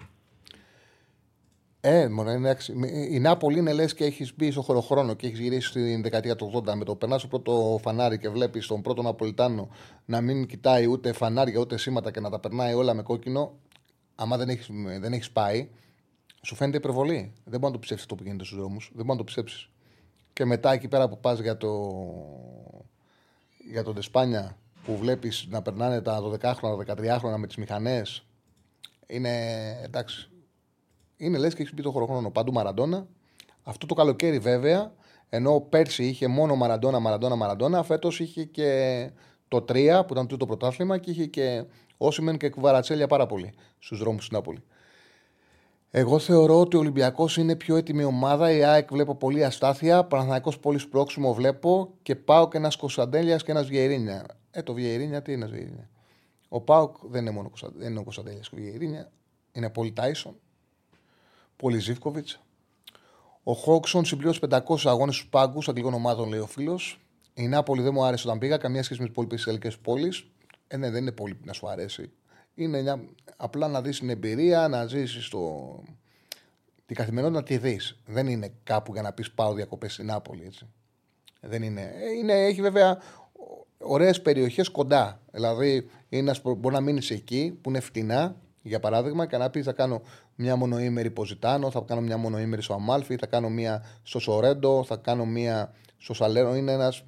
Ε, 1.87 2.07
μόνο 2.07 2.31
είναι, 2.31 2.49
αξι- 2.49 2.75
η 3.09 3.19
Νάπολη 3.19 3.59
είναι 3.59 3.73
λες 3.73 3.93
και 3.93 4.03
έχεις 4.03 4.35
μπει 4.35 4.51
στο 4.51 4.61
χωροχρόνο 4.61 5.13
και 5.13 5.27
έχεις 5.27 5.39
γυρίσει 5.39 5.67
στην 5.67 6.01
δεκαετία 6.01 6.35
του 6.35 6.45
80 6.45 6.75
με 6.75 6.83
το 6.83 6.95
περνάς 6.95 7.19
στο 7.19 7.29
πρώτο 7.29 7.79
φανάρι 7.81 8.17
και 8.17 8.29
βλέπεις 8.29 8.67
τον 8.67 8.81
πρώτο 8.81 9.01
Ναπολιτάνο 9.01 9.69
να 10.05 10.21
μην 10.21 10.45
κοιτάει 10.45 10.85
ούτε 10.85 11.11
φανάρια 11.13 11.59
ούτε 11.59 11.77
σήματα 11.77 12.11
και 12.11 12.19
να 12.19 12.29
τα 12.29 12.39
περνάει 12.39 12.73
όλα 12.73 12.93
με 12.93 13.01
κόκκινο. 13.01 13.51
Άμα 14.15 14.37
δεν 14.37 14.49
έχεις 14.49 14.69
δεν 14.99 15.13
έχεις 15.13 15.31
πάει, 15.31 15.69
σου 16.41 16.55
φαίνεται 16.55 16.77
υπερβολή. 16.77 17.33
Δεν 17.43 17.59
μπορεί 17.59 17.65
να 17.65 17.71
το 17.71 17.79
πιστέψεις 17.79 18.05
αυτό 18.05 18.15
που 18.15 18.23
γίνεται 18.23 18.43
στους 18.43 18.57
δρόμους. 18.57 18.85
Δεν 18.95 19.05
μπορεί 19.05 19.09
να 19.11 19.17
το 19.17 19.23
πιστέψεις. 19.23 19.69
Και 20.33 20.45
μετά 20.45 20.73
εκεί 20.73 20.87
πέρα 20.87 21.09
που 21.09 21.19
πας 21.19 21.39
για 21.39 21.57
το. 21.57 21.69
για 23.71 23.83
τον 23.83 23.95
Τεσπάνια 23.95 24.57
που 24.85 24.97
βλέπεις 24.97 25.47
να 25.49 25.61
περνάνε 25.61 26.01
τα 26.01 26.21
12χρονα, 26.21 26.85
τα 26.85 26.95
13χρονα 26.95 27.37
με 27.37 27.47
τις 27.47 27.55
μηχανές. 27.55 28.25
Είναι 29.07 29.29
εντάξει. 29.83 30.29
Είναι 31.17 31.37
λες 31.37 31.53
και 31.55 31.61
έχεις 31.61 31.73
μπει 31.73 31.81
το 31.81 31.91
χωροχρόνο. 31.91 32.31
Παντού 32.31 32.51
Μαραντόνα. 32.51 33.07
Αυτό 33.63 33.85
το 33.85 33.93
καλοκαίρι 33.93 34.39
βέβαια, 34.39 34.93
ενώ 35.29 35.59
πέρσι 35.69 36.05
είχε 36.05 36.27
μόνο 36.27 36.55
Μαραντόνα, 36.55 36.99
Μαραντόνα, 36.99 37.35
Μαραντόνα, 37.35 37.83
φέτος 37.83 38.19
είχε 38.19 38.43
και 38.43 39.09
το 39.47 39.61
3 39.61 40.03
που 40.07 40.13
ήταν 40.13 40.27
το 40.27 40.45
πρωτάθλημα 40.45 40.97
και 40.97 41.11
είχε 41.11 41.25
και 41.25 41.65
Όσιμεν 41.97 42.37
και 42.37 42.49
Κουβαρατσέλια 42.49 43.07
πάρα 43.07 43.25
πολύ 43.25 43.53
στους 43.79 43.99
δρόμους 43.99 44.27
τη 44.27 44.33
Νάπολη. 44.33 44.63
Εγώ 45.91 46.19
θεωρώ 46.19 46.59
ότι 46.59 46.75
ο 46.75 46.79
Ολυμπιακός 46.79 47.37
είναι 47.37 47.55
πιο 47.55 47.75
έτοιμη 47.75 48.03
ομάδα. 48.03 48.51
Η 48.51 48.63
ΑΕΚ 48.63 48.91
βλέπω 48.91 49.15
πολύ 49.15 49.43
αστάθεια. 49.45 50.03
Παναθανικό 50.03 50.57
πολύ 50.61 50.77
σπρώξιμο 50.79 51.33
βλέπω. 51.33 51.93
Και 52.01 52.15
πάω 52.15 52.47
και 52.47 52.57
ένας 52.57 52.75
Κωνσταντέλιας 52.75 53.43
και 53.43 53.51
ένας 53.51 53.67
Βιερίνια. 53.67 54.25
Ε, 54.51 54.61
το 54.61 54.73
Βιερίνια 54.73 55.21
τι 55.21 55.31
είναι 55.31 55.45
ένας 55.45 55.55
Βιερίνια. 55.55 55.89
Ο 56.49 56.61
Πάουκ 56.61 56.95
δεν 57.09 57.21
είναι 57.21 57.31
μόνο 57.31 57.47
Κωνστα- 57.47 57.71
δεν 57.75 57.89
είναι 57.89 57.99
ο 57.99 58.03
Κωνσταντέλιας 58.03 58.49
και 58.49 58.55
ο 58.55 58.61
Βιερίνια. 58.61 59.11
Είναι 59.51 59.69
πολύ 59.69 59.91
Τάισον. 59.91 60.35
Πολύ 61.55 61.79
Ζήφκοβιτς. 61.79 62.39
Ο 63.43 63.53
Χόξον 63.53 64.05
συμπλήρωσε 64.05 64.39
500 64.49 64.59
αγώνες 64.83 65.15
στους 65.15 65.27
πάγκους 65.29 65.67
αγγλικών 65.67 65.93
ομάδων, 65.93 66.29
λέει 66.29 66.39
ο 66.39 66.47
φίλος. 66.47 66.99
Η 67.33 67.47
Νάπολη 67.47 67.81
δεν 67.81 67.93
μου 67.93 68.03
άρεσε 68.03 68.27
όταν 68.27 68.39
πήγα, 68.39 68.57
καμία 68.57 68.83
σχέση 68.83 68.99
με 68.99 69.05
τις 69.05 69.13
υπόλοιπες 69.13 69.47
ελληνικέ 69.47 69.77
πόλει. 69.81 70.13
Ε, 70.67 70.77
ναι, 70.77 70.89
δεν 70.89 71.01
είναι 71.01 71.11
πολύ 71.11 71.39
να 71.43 71.53
σου 71.53 71.69
αρέσει. 71.69 72.11
Είναι 72.55 72.81
μια... 72.81 73.03
απλά 73.37 73.67
να 73.67 73.81
δεις 73.81 73.99
την 73.99 74.09
εμπειρία, 74.09 74.67
να 74.67 74.85
ζήσει 74.85 75.29
το... 75.29 75.83
την 76.85 76.95
καθημερινότητα 76.95 77.39
να 77.39 77.45
τη 77.45 77.57
δεις. 77.57 77.99
Δεν 78.05 78.27
είναι 78.27 78.53
κάπου 78.63 78.93
για 78.93 79.01
να 79.01 79.13
πεις 79.13 79.31
πάω 79.31 79.53
διακοπές 79.53 79.93
στην 79.93 80.05
Νάπολη. 80.05 80.43
Έτσι. 80.45 80.67
Δεν 81.41 81.63
είναι. 81.63 81.81
Ε, 81.81 82.09
είναι 82.09 82.33
έχει 82.33 82.61
βέβαια 82.61 83.01
ωραίες 83.77 84.21
περιοχές 84.21 84.69
κοντά. 84.69 85.21
Δηλαδή, 85.31 85.75
είναι, 85.75 86.21
ένας 86.21 86.41
προ- 86.41 86.55
μπορεί 86.55 86.75
να 86.75 86.81
μείνεις 86.81 87.09
εκεί 87.11 87.57
που 87.61 87.69
είναι 87.69 87.79
φτηνά, 87.79 88.35
για 88.67 88.79
παράδειγμα, 88.79 89.25
και 89.25 89.37
να 89.37 89.49
πεις 89.49 89.65
θα 89.65 89.73
κάνω 89.73 90.01
μια 90.35 90.55
μονοήμερη 90.55 91.11
Ποζιτάνο, 91.11 91.71
θα 91.71 91.83
κάνω 91.87 92.01
μια 92.01 92.17
μονοήμερη 92.17 92.61
στο 92.61 92.73
Αμάλφι, 92.73 93.15
θα 93.15 93.25
κάνω 93.25 93.49
μια 93.49 93.85
στο 94.03 94.19
Σορέντο, 94.19 94.83
θα 94.83 94.95
κάνω 94.95 95.25
μια 95.25 95.73
στο 95.97 96.13
Σαλέρο. 96.13 96.55
Είναι 96.55 96.71
ένας. 96.71 97.03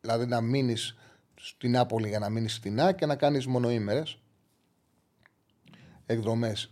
Δηλαδή 0.00 0.26
να 0.26 0.40
μείνεις 0.40 0.96
στην 1.34 1.70
Νάπολη 1.70 2.08
για 2.08 2.18
να 2.18 2.28
μείνεις 2.28 2.54
στην 2.54 2.80
Α 2.80 2.92
και 2.92 3.06
να 3.06 3.16
κάνεις 3.16 3.46
μονοήμερες 3.46 4.18
εκδρομές. 6.06 6.70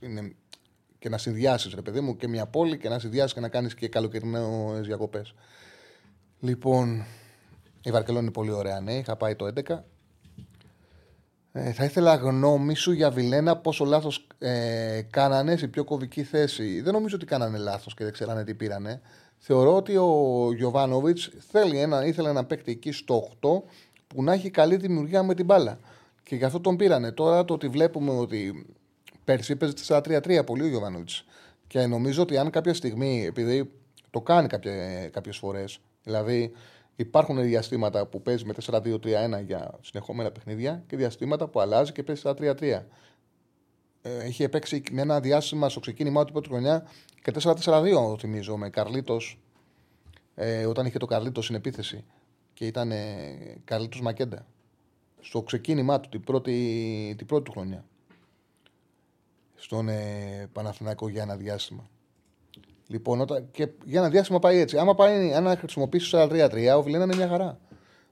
Και 0.99 1.09
να 1.09 1.19
συνδυάσεις, 1.19 1.75
ρε 1.75 1.83
παιδί 1.83 2.01
μου, 2.01 2.17
και 2.17 2.29
μια 2.29 2.47
πόλη 2.47 2.79
και 2.79 2.89
να 2.89 2.99
συνδυάσεις 2.99 3.35
και 3.35 3.41
να 3.41 3.49
κάνεις 3.49 3.75
και 3.75 3.89
καλοκαιρινές 3.89 4.87
διακοπές. 4.87 5.35
Λοιπόν, 6.41 7.05
η 7.83 7.91
Βαρκελόνη 7.91 8.25
είναι 8.25 8.33
πολύ 8.33 8.51
ωραία, 8.51 8.81
ναι. 8.81 8.95
Είχα 8.95 9.17
πάει 9.17 9.37
το 9.37 9.47
11. 9.47 9.85
Ε, 11.53 11.73
θα 11.73 11.85
ήθελα 11.85 12.15
γνώμη 12.15 12.75
σου 12.75 12.93
για 12.93 13.11
Βιλένα 13.11 13.57
πόσο 13.57 13.85
λάθος 13.85 14.27
ε, 14.39 15.01
κάνανε 15.11 15.57
σε 15.57 15.67
πιο 15.67 15.85
κομβική 15.85 16.23
θέση. 16.23 16.81
Δεν 16.81 16.93
νομίζω 16.93 17.17
ότι 17.17 17.27
κάνανε 17.27 17.59
λάθος 17.59 17.95
και 17.95 18.05
δεν 18.05 18.13
ξέρανε 18.13 18.45
τι 18.45 18.55
πήρανε. 18.55 19.01
Θεωρώ 19.39 19.77
ότι 19.77 19.97
ο 19.97 20.49
Γιωβάνοβιτς 20.57 21.31
ένα, 21.53 22.07
ήθελε 22.07 22.29
ένα 22.29 22.45
παίκτη 22.45 22.71
εκεί 22.71 22.93
στο 22.93 23.29
8 23.41 23.49
που 24.07 24.23
να 24.23 24.33
έχει 24.33 24.51
καλή 24.51 24.77
δημιουργία 24.77 25.23
με 25.23 25.35
την 25.35 25.45
μπάλα. 25.45 25.79
Και 26.23 26.37
γι' 26.37 26.45
αυτό 26.45 26.61
τον 26.61 26.77
πήρανε. 26.77 27.13
Τώρα 27.13 27.45
το 27.45 27.55
ότι 27.55 27.69
βλέπουμε 27.69 28.11
ότι 28.11 28.67
πέρσι 29.25 29.57
παίζει 29.57 29.75
4-3-3 29.89 30.43
πολύ 30.47 30.63
ο 30.63 30.67
Γιωβάνοβιτς. 30.67 31.25
Και 31.67 31.87
νομίζω 31.87 32.23
ότι 32.23 32.37
αν 32.37 32.51
κάποια 32.51 32.75
στιγμή, 32.75 33.25
επειδή 33.27 33.71
το 34.11 34.21
κάνει 34.21 34.49
κάποιες 35.11 35.37
φορές, 35.37 35.81
δηλαδή 36.03 36.53
Υπάρχουν 37.01 37.43
διαστήματα 37.43 38.07
που 38.07 38.23
παίζει 38.23 38.45
με 38.45 38.55
4-2-3-1 38.67 39.45
για 39.45 39.79
συνεχόμενα 39.81 40.31
παιχνίδια 40.31 40.85
και 40.87 40.97
διαστήματα 40.97 41.49
που 41.49 41.61
αλλάζει 41.61 41.93
και 41.93 42.03
παίζει 42.03 42.23
4-3-3. 42.25 42.83
Ε, 44.03 44.19
έχει 44.19 44.49
παίξει 44.49 44.83
με 44.91 45.01
ένα 45.01 45.21
διάστημα 45.21 45.69
στο 45.69 45.81
ξεκίνημά 45.81 46.25
του 46.25 46.33
πρώτη 46.33 46.49
χρονιά 46.49 46.87
και 47.23 47.33
4-4-2, 47.65 48.19
θυμίζω, 48.19 48.57
με 48.57 48.71
Καρλίτος. 48.71 49.39
Ε, 50.35 50.67
όταν 50.67 50.87
είχε 50.87 50.99
το 50.99 51.07
Καρλίτος 51.07 51.45
στην 51.45 51.57
επίθεση 51.57 52.05
και 52.55 52.67
ήταν 52.67 52.91
ε, 52.91 53.61
Καρλίτος 53.65 54.01
Μακέντα. 54.01 54.47
Στο 55.21 55.43
ξεκίνημά 55.43 56.01
του, 56.01 56.09
την 56.09 56.21
πρώτη, 56.21 57.15
την 57.19 57.27
πρώτη 57.27 57.45
του 57.45 57.51
χρονιά. 57.51 57.85
Στον 59.55 59.89
ε, 59.89 60.49
Παναθηναϊκό 60.53 61.09
για 61.09 61.23
ένα 61.23 61.37
διάστημα. 61.37 61.91
Λοιπόν, 62.91 63.21
όταν, 63.21 63.49
και 63.51 63.69
για 63.85 64.01
ένα 64.01 64.09
διάστημα 64.09 64.39
πάει 64.39 64.59
έτσι. 64.59 64.79
Άμα, 64.79 64.95
πάει, 64.95 65.33
αν 65.35 65.57
χρησιμοποιήσει 65.57 66.11
4-3-3, 66.15 66.75
ο 66.77 66.83
Βιλένα 66.83 67.05
είναι 67.05 67.17
μια 67.17 67.29
χαρά. 67.29 67.59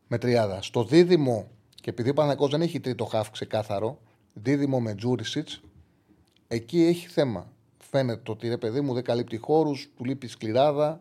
Με 0.06 0.18
τριάδα. 0.18 0.62
Στο 0.62 0.84
δίδυμο, 0.84 1.48
και 1.74 1.90
επειδή 1.90 2.10
ο 2.10 2.14
Παναγό 2.14 2.48
δεν 2.48 2.60
έχει 2.62 2.80
τρίτο 2.80 3.04
χάφ 3.04 3.30
ξεκάθαρο, 3.30 3.98
δίδυμο 4.34 4.80
με 4.80 4.94
Τζούρισιτς, 4.94 5.60
εκεί 6.48 6.82
έχει 6.82 7.08
θέμα. 7.08 7.52
Φαίνεται 7.90 8.30
ότι 8.30 8.48
ρε 8.48 8.56
παιδί 8.56 8.80
μου 8.80 8.94
δεν 8.94 9.04
καλύπτει 9.04 9.36
χώρους, 9.36 9.88
του 9.96 10.04
λείπει 10.04 10.26
σκληράδα. 10.26 11.00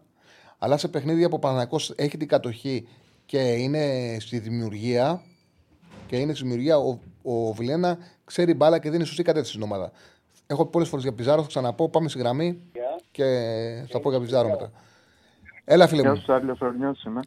Αλλά 0.57 0.78
σε 0.78 0.88
παιχνίδια 0.88 1.30
που 1.30 1.36
ο 1.36 1.39
Παναγό 1.39 1.80
έχει 1.95 2.17
την 2.17 2.28
κατοχή 2.28 2.88
και 3.25 3.39
είναι 3.39 4.15
στη 4.19 4.39
δημιουργία, 4.39 5.21
και 6.07 6.17
είναι 6.17 6.34
στη 6.34 6.43
δημιουργία, 6.43 6.78
ο, 6.78 6.99
ο 7.21 7.53
Βιλένα 7.53 7.97
ξέρει 8.25 8.53
μπάλα 8.53 8.80
και 8.80 8.89
δίνει 8.89 9.05
σωστή 9.05 9.23
κατεύθυνση 9.23 9.51
στην 9.51 9.63
ομάδα. 9.63 9.91
Έχω 10.47 10.65
πολλές 10.65 10.88
φορές 10.88 11.03
για 11.03 11.13
Πιζάρος, 11.13 11.43
θα 11.43 11.49
ξαναπώ. 11.49 11.89
Πάμε 11.89 12.09
στη 12.09 12.19
γραμμή 12.19 12.61
και 13.12 13.24
θα 13.89 13.99
πω 13.99 14.10
για 14.10 14.20
Πιζάρο 14.20 14.49
μετά. 14.49 14.72
Έλα, 15.66 15.88
φίλε 15.88 16.08
μου. 16.08 16.14
Γεια 16.14 16.24
σου, 16.24 16.34
Άρλιο 16.34 16.55
Φρονιός 16.55 17.03
είμαι. 17.03 17.20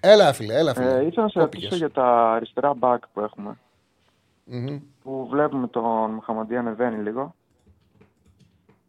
Έλα, 0.00 0.32
φίλε, 0.32 0.54
έλα, 0.54 0.74
φίλε. 0.74 0.94
Ε, 0.94 1.06
ήθελα 1.06 1.22
να 1.22 1.28
σε 1.28 1.40
ρωτήσω 1.40 1.76
για 1.76 1.90
τα 1.90 2.32
αριστερά 2.32 2.74
back 2.80 2.98
που 3.12 3.20
εχουμε 3.20 3.58
Που 5.02 5.28
βλέπουμε 5.30 5.68
τον 5.68 6.10
Μοχαμαντή 6.10 6.56
ανεβαίνει 6.56 7.02
λίγο. 7.02 7.34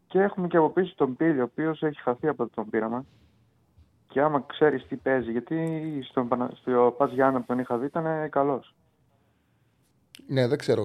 Και 0.07 0.19
έχουμε 0.19 0.47
και 0.47 0.57
από 0.57 0.69
πίσω 0.69 0.93
τον 0.95 1.15
Πίλιο, 1.15 1.41
ο 1.41 1.43
οποίος 1.51 1.81
έχει 1.81 2.01
χαθεί 2.01 2.27
από 2.27 2.47
τον 2.47 2.69
πείραμα. 2.69 3.05
Και 4.07 4.21
άμα 4.21 4.43
ξέρεις 4.47 4.87
τι 4.87 4.95
παίζει, 4.95 5.31
γιατί 5.31 5.57
στον, 6.09 6.49
στο 6.61 6.95
Πας 6.97 7.11
Γιάννα 7.11 7.39
που 7.39 7.45
τον 7.45 7.59
είχα 7.59 7.77
δει 7.77 7.85
ήταν 7.85 8.29
καλός. 8.29 8.75
Ναι, 10.27 10.47
δεν 10.47 10.57
ξέρω 10.57 10.83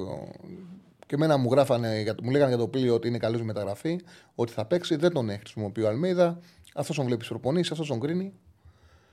και 1.07 1.15
εμένα 1.15 1.37
μου, 1.37 1.51
γράφανε, 1.51 2.15
μου 2.23 2.31
λέγανε 2.31 2.49
για 2.49 2.59
το 2.59 2.69
πλοίο 2.69 2.95
ότι 2.95 3.09
είναι 3.09 3.19
καλή 3.19 3.45
μεταγραφή, 3.45 4.01
ότι 4.35 4.53
θα 4.53 4.65
παίξει. 4.65 4.97
Δεν 4.97 5.13
τον 5.13 5.29
χρησιμοποιεί 5.39 5.83
ο 5.83 5.89
Αλμίδα. 5.89 6.39
Αυτός 6.75 6.97
τον 6.97 7.05
βλέπεις 7.05 7.29
προπονήσει, 7.29 7.73
αυτός 7.73 7.89
τον 7.89 8.01
κρίνει. 8.01 8.33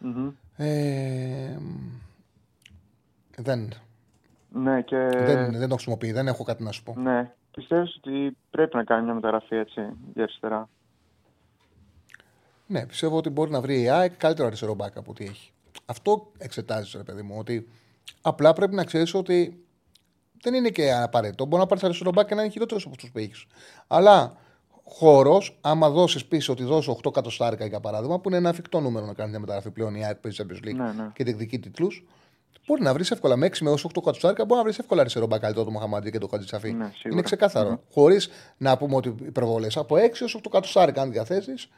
Mm-hmm. 0.04 0.32
Ε, 0.58 1.58
δεν. 3.36 3.74
Ναι, 4.54 4.82
και... 4.82 4.98
δεν. 5.12 5.52
Δεν 5.52 5.60
τον 5.60 5.72
χρησιμοποιεί, 5.72 6.12
δεν 6.12 6.28
έχω 6.28 6.44
κάτι 6.44 6.64
να 6.64 6.72
σου 6.72 6.84
πω. 6.84 6.96
Ναι. 6.98 7.32
Πιστεύεις 7.56 7.96
ότι 7.96 8.38
πρέπει 8.50 8.76
να 8.76 8.84
κάνει 8.84 9.04
μια 9.04 9.14
μεταγραφή 9.14 9.56
έτσι 9.56 9.82
για 10.14 10.24
αριστερά; 10.24 10.70
Ναι, 12.68 12.86
πιστεύω 12.86 13.18
ότι 13.18 13.30
μπορεί 13.30 13.52
να 13.52 13.62
βρει 13.62 13.82
η 13.82 13.89
ΑΕΚ 13.89 14.18
καλύτερο 14.18 14.48
αριστερό 14.48 14.74
μπάκα 14.74 15.00
από 15.00 15.12
ό,τι 15.12 15.24
έχει. 15.24 15.52
Αυτό 15.86 16.32
εξετάζεις, 16.38 16.94
ρε 16.94 17.04
παιδί 17.04 17.22
μου, 17.22 17.36
ότι 17.38 17.68
απλά 18.22 18.54
πρέπει 18.54 18.76
να 18.76 18.84
ξέρεις 18.84 19.14
ότι 19.14 19.64
δεν 20.42 20.54
είναι 20.54 20.70
και 20.70 20.94
απαραίτητο. 20.94 21.46
Μπορεί 21.46 21.62
να 21.62 21.68
πάρεις 21.68 21.84
αριστερό 21.84 22.12
μπακ 22.12 22.28
και 22.28 22.36
να 22.36 22.42
είναι 22.42 22.52
χειρότερος 22.52 22.84
από 22.84 22.94
αυτούς 22.96 23.12
που 23.12 23.20
έχεις. 23.20 23.46
Αλλά 23.88 24.38
χώρος, 24.84 25.58
άμα 25.62 25.89
δώσεις 25.89 26.26
πίσω 26.26 26.52
ότι 26.52 26.64
δώσω 26.64 26.92
8 27.04 27.12
κατοστάρικα 27.12 27.66
για 27.66 27.80
παράδειγμα, 27.80 28.20
που 28.20 28.30
είναι 28.30 28.38
ένα 28.38 28.50
εφικτό 28.50 28.80
νούμερο 28.80 29.06
να 29.06 29.14
κάνεις 29.14 29.32
μια 29.32 29.39
μεταγραφή 29.39 29.72
πλέον 29.72 29.96
η 29.96 30.06
ΑΕΚ 30.06 30.18
παίζει 30.18 30.44
Champions 30.44 30.68
League 30.68 30.76
ναι, 30.76 30.92
ναι. 30.92 31.12
και 31.14 31.24
διεκδικεί 31.24 31.60
τίτλους, 31.60 32.06
μπορεί 32.66 32.82
να 32.82 32.94
βρεις 32.94 33.12
εύκολα 33.12 33.36
με 33.36 33.48
6 33.48 33.58
με 33.60 33.72
8 33.72 33.76
κατοστάρικα, 33.94 34.46
μπορεί 34.46 34.58
να 34.58 34.64
βρεις 34.64 34.80
εύκολα 34.80 35.02
αριστερό 35.02 35.28
μπακ 35.28 35.42
καλύτερο 35.42 35.66
του 35.66 35.72
Μοχαμαντή 35.72 36.12
και 36.12 36.18
το 36.18 36.28
Χατζητσαφή. 36.28 36.74
Ναι, 36.74 36.92
είναι 37.12 37.22
ξεκάθαρο. 37.22 37.70
Ναι. 37.70 37.78
Χωρίς 37.92 38.30
να 38.58 38.78
πούμε 38.78 38.96
ότι 38.96 39.16
υπερβολές. 39.26 39.78
Από 39.78 39.96
6 39.96 40.00
έως 40.22 40.36
8 40.36 40.39
κατοστάρικα, 40.52 41.02
αν 41.02 41.12
διαθέσεις, 41.12 41.70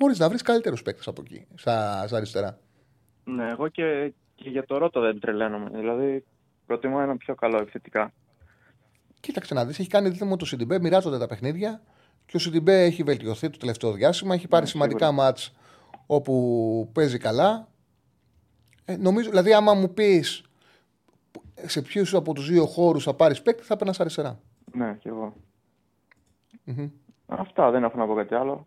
μπορείς 0.00 0.18
να 0.18 0.28
βρεις 0.28 0.42
καλύτερους 0.42 0.82
παίκτες 0.82 1.06
από 1.06 1.22
εκεί, 1.24 1.46
στα, 1.54 2.04
στα 2.06 2.16
αριστερά. 2.16 2.58
Ναι, 3.24 3.48
εγώ 3.50 3.68
και, 3.68 4.12
και 4.34 4.48
για 4.48 4.64
το 4.64 4.78
Ρότο 4.78 5.00
δεν 5.00 5.20
τρελαίνομαι. 5.20 5.70
Δηλαδή 5.72 6.24
Προτιμώ 6.66 6.98
ένα 7.00 7.16
πιο 7.16 7.34
καλό 7.34 7.58
επιθετικά. 7.58 8.12
Κοίταξε 9.20 9.54
να 9.54 9.64
δεις, 9.64 9.78
έχει 9.78 9.88
κάνει 9.88 10.08
δίδυμο 10.08 10.36
του 10.36 10.46
Σιντιμπέ, 10.46 10.78
μοιράζονται 10.78 11.18
τα 11.18 11.26
παιχνίδια 11.26 11.80
και 12.26 12.36
ο 12.36 12.40
Σιντιμπέ 12.40 12.82
έχει 12.82 13.02
βελτιωθεί 13.02 13.50
το 13.50 13.58
τελευταίο 13.58 13.92
διάστημα. 13.92 14.34
Έχει 14.34 14.48
πάρει 14.48 14.62
ναι, 14.62 14.68
σημαντικά 14.68 15.12
μάτς 15.12 15.54
όπου 16.06 16.90
παίζει 16.92 17.18
καλά. 17.18 17.68
Ε, 18.84 18.96
νομίζω, 18.96 19.28
δηλαδή, 19.28 19.52
άμα 19.52 19.74
μου 19.74 19.94
πεις 19.94 20.44
σε 21.54 21.82
ποιους 21.82 22.14
από 22.14 22.32
τους 22.32 22.48
δύο 22.48 22.66
χώρους 22.66 23.04
θα 23.04 23.14
πάρεις 23.14 23.42
παίκτη, 23.42 23.62
θα 23.62 23.76
περνά 23.76 23.94
αριστερά. 23.98 24.40
Ναι, 24.72 24.96
και 25.00 25.08
εγω 25.08 25.32
Αυτά 27.26 27.70
δεν 27.70 27.84
έχω 27.84 27.98
να 27.98 28.06
πω 28.06 28.14
κάτι 28.14 28.34
άλλο. 28.34 28.66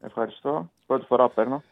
Ευχαριστώ. 0.00 0.70
Πρώτη 0.86 1.06
φορά 1.06 1.28
παίρνω. 1.28 1.62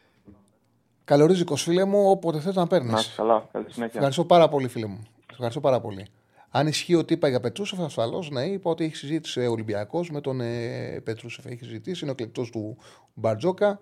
Καλορίζικος 1.03 1.63
φίλε 1.63 1.85
μου, 1.85 2.09
όποτε 2.09 2.39
θες 2.39 2.55
να 2.55 2.67
παίρνεις. 2.67 2.91
Να 2.91 3.01
καλά, 3.15 3.47
καλή 3.51 3.71
συνέχεια. 3.71 3.93
Ευχαριστώ 3.93 4.25
πάρα 4.25 4.49
πολύ, 4.49 4.67
φίλε 4.67 4.85
μου. 4.85 5.07
Ευχαριστώ 5.43 5.69
πάρα 5.69 5.81
πολύ. 5.81 6.07
Αν 6.49 6.67
ισχύει 6.67 6.95
ότι 6.95 7.13
είπα 7.13 7.27
για 7.27 7.39
Πετρούσεφ, 7.39 7.79
ασφαλώς 7.79 8.29
ναι, 8.29 8.45
είπα 8.45 8.69
ότι 8.69 8.83
έχει 8.83 8.95
συζήτηση 8.95 9.39
ο 9.39 9.51
Ολυμπιακός 9.51 10.09
με 10.09 10.21
τον 10.21 10.41
ε, 10.41 11.01
Πετρούσεφ. 11.03 11.45
Έχει 11.45 11.63
συζητήσει, 11.63 12.03
είναι 12.03 12.11
ο 12.11 12.15
κλεκτό 12.15 12.49
του 12.49 12.77
Μπαρτζόκα. 13.13 13.81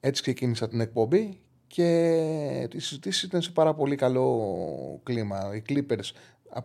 Έτσι 0.00 0.22
ξεκίνησα 0.22 0.68
την 0.68 0.80
εκπομπή 0.80 1.40
και 1.66 2.68
η 2.72 2.78
συζήτηση 2.78 3.26
ήταν 3.26 3.42
σε 3.42 3.50
πάρα 3.50 3.74
πολύ 3.74 3.96
καλό 3.96 5.00
κλίμα. 5.02 5.54
Οι 5.54 5.62
Clippers 5.68 6.10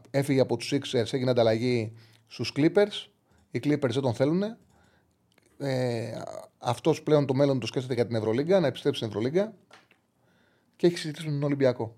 έφυγε 0.10 0.40
από 0.40 0.58
τους 0.58 0.74
Sixers, 0.74 1.14
έγινε 1.14 1.32
ανταλλαγή 1.32 1.94
στους 2.28 2.54
Clippers. 2.56 3.08
Οι 3.52 3.60
Clippers 3.64 3.92
δεν 3.92 4.02
τον 4.02 4.14
θέλουν. 4.14 4.44
Ε, 5.58 6.22
Αυτός 6.58 7.04
πλέον 7.04 7.26
το 7.26 7.34
μέλλον 7.34 7.60
του 7.60 7.68
σκέφτεται 7.68 7.94
για 7.94 8.08
την 8.08 8.16
Ευρωλίγκα, 8.16 8.60
να 8.60 8.68
επιστρέψει 8.68 9.00
στην 9.00 9.12
Ευρωλίγκα 9.12 9.54
και 10.76 10.88
έχει 10.88 10.98
συζητήσει 10.98 11.26
με 11.26 11.32
τον 11.32 11.44
Ολυμπιακό. 11.44 11.96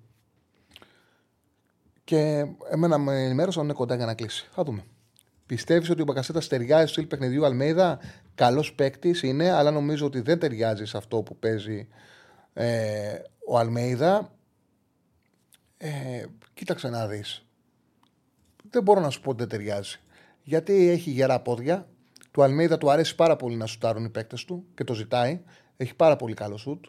Και 2.12 2.46
εμένα 2.70 2.98
με 2.98 3.24
ενημέρωσαν 3.24 3.64
είναι 3.64 3.74
κοντά 3.74 3.96
για 3.96 4.06
να 4.06 4.14
κλείσει. 4.14 4.48
Θα 4.52 4.64
δούμε. 4.64 4.84
Πιστεύεις 5.46 5.90
ότι 5.90 6.02
ο 6.02 6.04
Μπακασέτας 6.04 6.48
ταιριάζει 6.48 6.84
στο 6.84 6.94
στυλ 6.94 7.06
παιχνιδιού 7.06 7.46
Αλμέιδα; 7.46 8.00
Καλός 8.36 8.74
παίκτης 8.74 9.24
είναι, 9.24 9.52
αλλά 9.52 9.72
νομίζω 9.72 10.06
ότι 10.06 10.22
δεν 10.22 10.40
ταιριάζει 10.40 10.86
σε 10.86 10.98
αυτό 10.98 11.22
που 11.22 11.36
παίζει 11.36 11.88
ε, 12.54 13.14
ο 13.48 13.58
Αλμέιδα. 13.58 14.34
Ε, 15.78 16.24
κοίταξε 16.54 16.90
να 16.90 17.08
δεις. 17.08 17.46
Δεν 18.70 18.84
μπορώ 18.84 19.00
να 19.00 19.10
σου 19.10 19.22
πω 19.22 19.30
ότι 19.30 19.40
δεν 19.40 19.50
ταιριάζει. 19.50 20.00
Γιατί 20.44 20.90
έχει 20.90 21.10
γερά 21.10 21.42
πόδια. 21.42 21.88
Του 22.32 22.44
Αλμέιδα 22.44 22.78
του 22.78 22.92
αρέσει 22.92 23.16
πάρα 23.16 23.36
πολύ 23.36 23.56
να 23.56 23.66
σουτάρουν 23.66 24.06
οι 24.06 24.10
παίκτες 24.10 24.46
του 24.46 24.66
και 24.76 24.84
το 24.84 24.94
ζητάει. 24.94 25.42
Έχει 25.78 25.96
πάρα 25.96 26.16
πολύ 26.16 26.34
καλό 26.34 26.58
σουτ. 26.58 26.86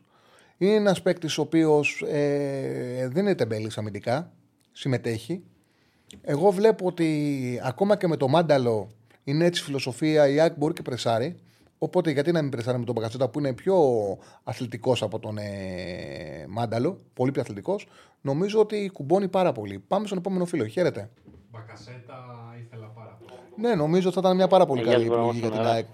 Είναι 0.59 0.75
ένας 0.75 1.03
παίκτης 1.03 1.39
ο 1.39 1.43
οποίος 1.43 2.05
ε, 2.09 3.09
δεν 3.13 3.23
είναι 3.23 3.35
τεμπέλης 3.35 3.79
αμυντικά, 3.79 4.33
συμμετέχει. 4.73 5.43
Εγώ 6.23 6.51
βλέπω 6.51 6.87
ότι 6.87 7.61
ακόμα 7.65 7.97
και 7.97 8.07
με 8.07 8.17
το 8.17 8.29
Μάνταλο 8.29 8.89
είναι 9.25 9.45
έτσι 9.45 9.63
φιλοσοφία. 9.63 10.29
Η 10.29 10.41
ΑΕΚ 10.41 10.53
μπορεί 10.57 10.73
και 10.73 10.83
πρεσάρει. 10.83 11.37
Οπότε 11.79 12.11
γιατί 12.11 12.33
να 12.33 12.43
μην 12.43 12.51
πρεσάρει 12.51 12.79
με 12.79 12.85
τον 12.85 12.95
Μπακατσέτα 12.95 13.29
που 13.29 13.39
είναι 13.39 13.53
πιο 13.53 13.77
αθλητικός 14.45 15.03
από 15.03 15.19
τον 15.19 15.39
ε, 15.39 16.47
Μάνταλο, 16.49 17.01
πολύ 17.15 17.31
πιο 17.31 17.41
αθλητικός. 17.41 17.87
Νομίζω 18.21 18.61
ότι 18.61 18.91
κουμπώνει 18.93 19.29
πάρα 19.29 19.53
πολύ. 19.53 19.79
Πάμε 19.89 20.07
στον 20.07 20.19
επόμενο 20.19 20.45
φίλο. 20.45 20.67
Χαίρετε. 20.67 21.11
Μπακασέτα 21.51 22.17
ήθελα 22.65 22.87
πάρα 22.87 23.19
πολύ. 23.27 23.41
Ναι, 23.57 23.75
νομίζω 23.75 24.07
ότι 24.07 24.15
θα 24.15 24.21
ήταν 24.25 24.37
μια 24.37 24.49
πάρα 24.49 24.67
πολύ 24.67 24.81
Ε, 24.81 24.85
καλή 24.85 24.97
γεια 25.05 25.13
σου, 25.13 25.19
επιλογή 25.19 25.39
για 25.39 25.49
Μπράβο, 25.49 25.63
την 25.65 25.73
στον 25.73 25.77
ΑΕΚ. 25.77 25.87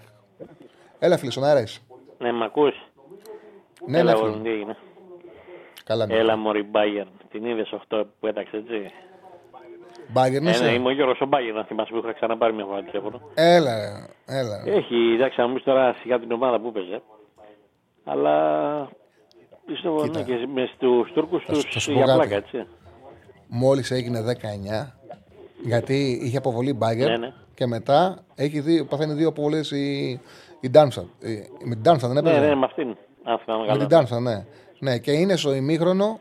Έλα, 0.99 1.17
φίλε, 1.17 1.31
στον 1.31 1.43
αέρα 1.43 1.61
είσαι. 1.61 1.79
Ναι, 2.17 2.31
μ' 2.31 2.43
ακούς; 2.43 2.73
Ναι, 3.87 3.97
Έλα, 3.97 4.13
ναι, 4.13 4.19
εγώ, 4.19 4.31
φίλε. 4.31 4.43
τι 4.43 4.49
έγινε; 4.49 4.77
Καλά, 5.83 6.05
ναι. 6.05 6.13
Έλα, 6.15 6.37
μωρή 6.37 6.63
Μπάγερ. 6.63 7.05
Την 7.31 7.45
είδες 7.45 7.73
8 7.89 8.03
που 8.19 8.27
έταξε, 8.27 8.57
έτσι; 8.57 8.91
Μπάγκερ, 10.11 10.45
Ε, 10.45 10.49
είσαι. 10.49 10.63
ναι, 10.63 10.71
είμαι 10.71 10.87
ο 10.87 10.91
Γιώργος 10.91 11.21
ο 11.21 11.25
Μπάγερ, 11.25 11.53
να 11.53 11.63
θυμάσαι 11.63 11.91
που 11.91 11.97
είχα 11.97 12.13
ξαναπάρει 12.13 12.53
μια 12.53 12.65
φορά 12.65 12.83
τηλέφωνο. 12.83 13.21
Έλα, 13.33 13.75
ρε, 13.75 13.89
έλα. 14.39 14.63
Έχει, 14.65 14.95
εντάξει, 15.15 15.39
να 15.39 15.47
μου 15.47 15.53
πεις 15.53 15.63
τώρα 15.63 15.95
σιγά 16.01 16.19
την 16.19 16.31
ομάδα 16.31 16.59
που 16.59 16.71
παίζε. 16.71 17.01
Αλλά 18.03 18.35
πιστεύω 19.65 20.01
Κοίτα. 20.03 20.19
ναι, 20.19 20.25
και 20.25 20.47
με 20.53 20.69
στους 20.75 21.11
Τούρκους 21.13 21.43
Θα 21.45 21.53
σου- 21.53 21.63
τους 21.63 21.73
θα 21.73 21.79
σου 21.79 21.91
πω 21.91 21.97
για 21.97 22.05
κάτι. 22.05 22.17
πλάκα, 22.17 22.35
έτσι. 22.35 22.65
Μόλις 23.47 23.91
έγινε 23.91 24.21
19, 24.21 24.95
γιατί 25.63 26.19
είχε 26.23 26.37
αποβολή 26.37 26.73
Μπάγκερ 26.73 27.09
Ναι, 27.09 27.17
ναι. 27.17 27.33
και 27.53 27.65
μετά 27.65 28.19
έχει 28.35 28.59
δύο, 28.59 28.85
παθαίνει 28.85 29.13
δύο 29.13 29.27
αποβολές 29.27 29.71
η, 29.71 30.09
η 30.59 30.69
Ντάνσαν. 30.69 31.09
Ε, 31.21 31.29
Με 31.63 31.73
την 31.73 31.81
Ντάνσαν 31.81 32.13
δεν 32.13 32.23
Ναι, 32.23 32.29
έπαιζε; 32.29 32.47
ναι, 32.47 32.55
με 32.55 32.65
αυτήν. 32.65 32.95
Αν 33.23 33.39
θυμάμαι 33.39 33.61
με 33.61 33.67
καλά. 33.67 33.79
την 33.79 33.87
Ντάνσαν, 33.87 34.23
ναι. 34.23 34.45
Ναι, 34.79 34.97
και 34.97 35.11
είναι 35.11 35.35
στο 35.35 35.53
ημίχρονο, 35.53 36.19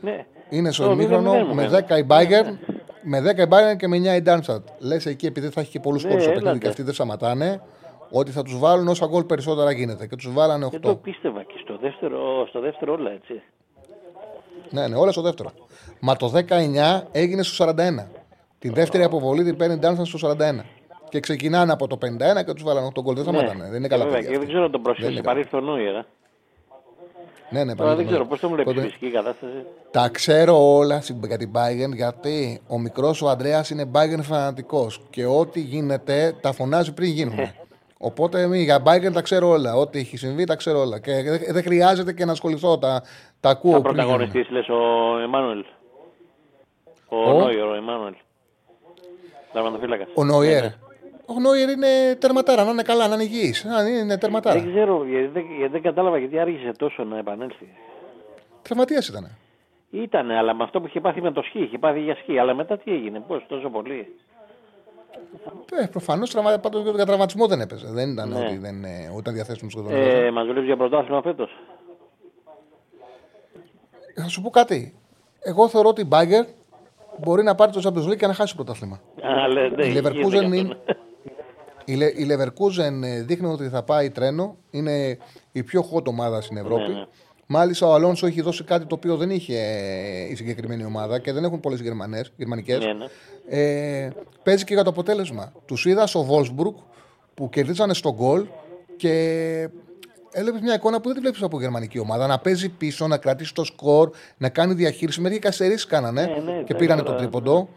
Ναι. 0.00 0.26
Είναι 0.48 0.72
στο 0.72 0.84
Το 0.84 0.90
ημίχρονο 0.90 1.32
0-0 1.32 1.44
μου 1.46 1.54
με 1.54 1.68
φαίνεται. 1.68 1.94
10 1.94 1.98
η 1.98 2.02
Μπάγκερ. 2.04 2.44
Με 3.02 3.20
10 3.20 3.38
η 3.38 3.46
Μπάγκερ 3.46 3.76
και 3.76 3.88
με 3.88 3.96
9 3.96 4.16
η 4.16 4.20
Ντάνσαν. 4.22 4.64
Λες 4.78 5.06
εκεί, 5.06 5.26
επειδή 5.26 5.48
θα 5.48 5.60
έχει 5.60 5.70
και 5.70 5.80
πολλούς 5.80 6.02
Ναι, 6.02 6.08
κόλπους 6.08 6.24
στο 6.24 6.32
παιχνίδι 6.32 6.48
έλατε. 6.50 6.64
και 6.64 6.70
αυτοί 6.70 6.82
δεν 6.82 6.94
σταματάνε, 6.94 7.60
ότι 8.10 8.30
θα 8.30 8.42
τους 8.42 8.58
βάλουν 8.58 8.88
όσα 8.88 9.06
γκολ 9.06 9.24
περισσότερα 9.24 9.70
γίνεται. 9.72 10.06
Και 10.06 10.16
τους 10.16 10.32
βάλανε 10.32 10.64
8. 10.64 10.70
Δεν 10.70 10.80
το 10.80 10.96
πίστευα 10.96 11.42
και 11.42 11.54
στο 11.62 11.78
δεύτερο, 11.80 12.46
στο 12.48 12.60
δεύτερο 12.60 12.92
όλα, 12.92 13.10
έτσι. 13.10 13.42
Ναι, 14.70 14.86
ναι, 14.88 14.96
όλα 14.96 15.12
στο 15.12 15.22
δεύτερο. 15.22 15.50
Μα 16.00 16.16
το 16.16 16.28
19 16.28 17.02
έγινε 17.12 17.42
στο 17.42 17.64
41. 17.64 18.06
Την 18.58 18.74
δεύτερη 18.74 19.02
αποβολή 19.04 19.44
την 19.44 19.56
παίρνει 19.56 19.74
η 19.74 19.78
Ντάνσαν 19.78 20.04
στο 20.06 20.18
41. 20.30 20.34
Και 21.08 21.20
ξεκινάνε 21.20 21.72
από 21.72 21.86
το 21.86 21.98
51 22.02 22.44
και 22.44 22.52
τους 22.52 22.62
βάλανε 22.62 22.86
8 22.86 23.02
γκολ. 23.02 23.14
Δεν 23.14 23.22
σταματάνε. 23.24 23.64
Δεν 23.68 23.74
είναι 23.78 23.88
καλά 23.88 24.04
Ναι. 24.04 24.10
Βέβαια, 24.10 24.22
παιδιά. 24.28 24.38
και 24.38 24.38
δεν 24.38 24.38
αυτοί. 24.38 24.46
ξέρω 24.48 24.64
αν 24.64 24.70
τον 24.70 24.82
Δεν 24.82 24.82
πρόσφυγε. 24.82 25.10
είναι 25.10 25.20
καλά. 25.20 25.34
Παρήρθε 25.34 25.56
ο 25.56 25.60
Νόιερ. 25.60 25.94
Ε. 27.50 27.54
Ναι, 27.54 27.64
ναι, 27.64 27.74
Τώρα 27.74 27.74
δεν 27.74 27.76
παράδειγμα. 27.76 28.10
ξέρω 28.10 28.26
πώς 28.26 28.40
το 28.40 28.48
μου 28.48 28.54
λέει 28.54 28.64
Τότε- 28.64 28.80
φυσική 28.80 29.10
κατάσταση; 29.10 29.52
Τα 29.90 30.08
ξέρω 30.08 30.74
όλα 30.76 31.00
συ- 31.00 31.26
για 31.26 31.38
την 31.38 31.50
Bayern 31.54 31.94
γιατί 31.94 32.60
ο 32.68 32.78
μικρός 32.78 33.22
ο 33.22 33.28
Ανδρέας 33.28 33.70
είναι 33.70 33.90
Bayern 33.94 34.22
φανατικός 34.22 35.00
και 35.10 35.24
ό,τι 35.26 35.60
γίνεται 35.60 36.34
τα 36.40 36.52
φωνάζει 36.52 36.92
πριν 36.94 37.10
γίνουν. 37.10 37.38
Οπότε 37.98 38.40
εμεί 38.40 38.62
για 38.62 38.82
Bayern 38.86 39.12
τα 39.12 39.22
ξέρω 39.22 39.48
όλα. 39.48 39.74
Ό,τι 39.74 39.98
έχει 39.98 40.16
συμβεί 40.16 40.44
τα 40.44 40.56
ξέρω 40.56 40.80
όλα. 40.80 40.98
Και 40.98 41.22
δεν 41.22 41.40
δεν 41.50 41.62
χρειάζεται 41.62 42.12
και 42.12 42.24
να 42.24 42.32
ασχοληθώ. 42.32 42.78
Τα, 42.78 43.02
τα 43.40 43.48
ακούω 43.50 43.72
Θα 43.72 43.80
πριν 43.80 43.94
γίνουν. 43.94 44.06
πρωταγωνιστή, 44.16 44.52
λες 44.52 44.68
ο 44.68 44.74
Εμμάνουελ. 45.22 45.64
Ο, 47.08 47.16
Ο; 47.30 47.38
Νόιερ, 47.38 47.64
ο 47.66 47.74
Εμμάνουελ. 47.74 48.14
Τερματοφύλακα. 49.52 50.06
Ο 50.14 50.24
Νόιερ. 50.24 50.64
Ο 51.26 51.40
Νόιερ 51.40 51.68
είναι 51.70 52.14
τερματάρα, 52.18 52.64
να 52.64 52.70
είναι 52.70 52.82
καλά, 52.82 53.08
να 53.08 53.14
είναι 53.14 53.22
υγιής. 53.22 53.64
Να 53.64 53.88
είναι 53.88 54.18
τερματάρα. 54.18 54.60
Δεν 54.60 54.70
ξέρω, 54.72 55.04
γιατί 55.04 55.26
δεν, 55.26 55.44
γιατί 55.58 55.72
δεν 55.72 55.82
κατάλαβα 55.82 56.18
γιατί 56.18 56.38
άργησε 56.38 56.72
τόσο 56.78 57.04
να 57.04 57.18
επανέλθει. 57.18 57.68
Τραυματίας 58.62 59.08
ήταν. 59.08 59.36
Ήτανε, 59.90 60.36
αλλά 60.36 60.54
με 60.54 60.64
αυτό 60.64 60.80
που 60.80 60.86
είχε 60.86 61.00
πάθει 61.00 61.20
με 61.20 61.32
το 61.32 61.42
σκι, 61.42 61.58
είχε 61.62 61.78
πάθει 61.78 62.00
για 62.00 62.16
σκι. 62.16 62.38
Αλλά 62.38 62.54
μετά 62.54 62.78
τι 62.78 62.92
έγινε, 62.92 63.20
πώς 63.20 63.44
τόσο 63.48 63.68
πολύ. 63.68 64.14
Ε, 65.82 65.86
Προφανώς 65.86 66.32
πάντως 66.62 66.94
για 66.94 67.06
τραυματισμό 67.06 67.46
δεν 67.46 67.60
έπαιζε. 67.60 67.86
Δεν 67.90 68.10
ήταν 68.12 68.28
Ναι. 68.28 68.38
ότι 68.38 68.56
δεν 68.56 68.84
ε, 68.84 68.88
ήταν 69.18 69.34
διαθέσιμο 69.34 69.70
σχεδόν. 69.70 69.92
Ε, 69.94 70.30
Μας 70.30 70.46
δουλεύει 70.46 70.66
για 70.66 70.76
πρωτάθλημα 70.76 71.22
φέτος. 71.22 71.50
Θα 74.14 74.28
σου 74.28 74.42
πω 74.42 74.50
κάτι. 74.50 74.94
Εγώ 75.40 75.68
θεωρώ 75.68 75.88
ότι 75.88 76.00
η 76.00 76.04
Μπάγκερ 76.08 76.44
μπορεί 77.18 77.42
να 77.42 77.54
πάρει 77.54 77.72
το 77.72 77.80
Champions 77.84 78.10
League 78.12 78.16
και 78.16 78.26
να 78.26 78.32
χάσει 78.32 78.56
το 78.56 78.62
πρωτάθλημα. 78.64 79.00
ναι, 79.76 79.86
Η 79.86 80.00
Leverkusen 80.00 80.42
είναι- 80.54 80.76
Η, 81.88 81.94
Λε, 81.94 82.04
η 82.04 82.26
Leverkusen 82.30 83.02
ε, 83.02 83.22
δείχνει 83.22 83.46
ότι 83.46 83.68
θα 83.68 83.82
πάει 83.82 84.10
τρένο. 84.10 84.56
Είναι 84.70 85.18
η 85.52 85.62
πιο 85.62 85.88
hot 85.92 86.04
ομάδα 86.04 86.40
στην 86.40 86.56
Ευρώπη. 86.56 86.82
Ναι, 86.92 86.98
ναι. 86.98 87.04
Μάλιστα 87.46 87.86
ο 87.86 87.94
Αλόνσο 87.94 88.26
έχει 88.26 88.40
δώσει 88.40 88.64
κάτι 88.64 88.86
το 88.86 88.94
οποίο 88.94 89.16
δεν 89.16 89.30
είχε 89.30 89.58
ε, 89.58 90.30
η 90.30 90.34
συγκεκριμένη 90.34 90.84
ομάδα 90.84 91.18
και 91.18 91.32
δεν 91.32 91.44
έχουν 91.44 91.60
πολλές 91.60 91.80
γερμανικές. 92.36 92.78
Ναι, 92.78 92.92
ναι. 92.92 93.06
Ε, 93.48 94.10
παίζει 94.42 94.64
και 94.64 94.74
για 94.74 94.82
το 94.84 94.90
αποτέλεσμα. 94.90 95.52
Τους 95.66 95.84
είδα 95.86 96.06
στο 96.06 96.26
Wolfsburg 96.30 96.74
που 97.34 97.48
κερδίζανε 97.48 97.94
στον 97.94 98.12
γκολ 98.14 98.46
και 98.96 99.10
έβλεπες 100.32 100.60
μια 100.60 100.74
εικόνα 100.74 100.96
που 101.00 101.04
δεν 101.06 101.14
τη 101.14 101.20
βλέπεις 101.20 101.42
από 101.42 101.60
γερμανική 101.60 101.98
ομάδα. 101.98 102.26
Να 102.26 102.38
παίζει 102.38 102.68
πίσω, 102.68 103.06
να 103.06 103.16
κρατήσει 103.16 103.54
το 103.54 103.64
σκορ, 103.64 104.10
να 104.36 104.48
κάνει 104.48 104.74
διαχείριση. 104.74 105.20
Μερικοί 105.20 105.40
καθυστερήσει 105.40 105.86
κάνανε 105.86 106.22
Ναι, 106.26 106.52
ναι, 106.52 106.62
και 106.62 106.72
τα 106.72 106.78
πήρανε 106.78 107.02
τώρα- 107.02 107.12
το 107.16 107.22
τρίποντο. 107.22 107.68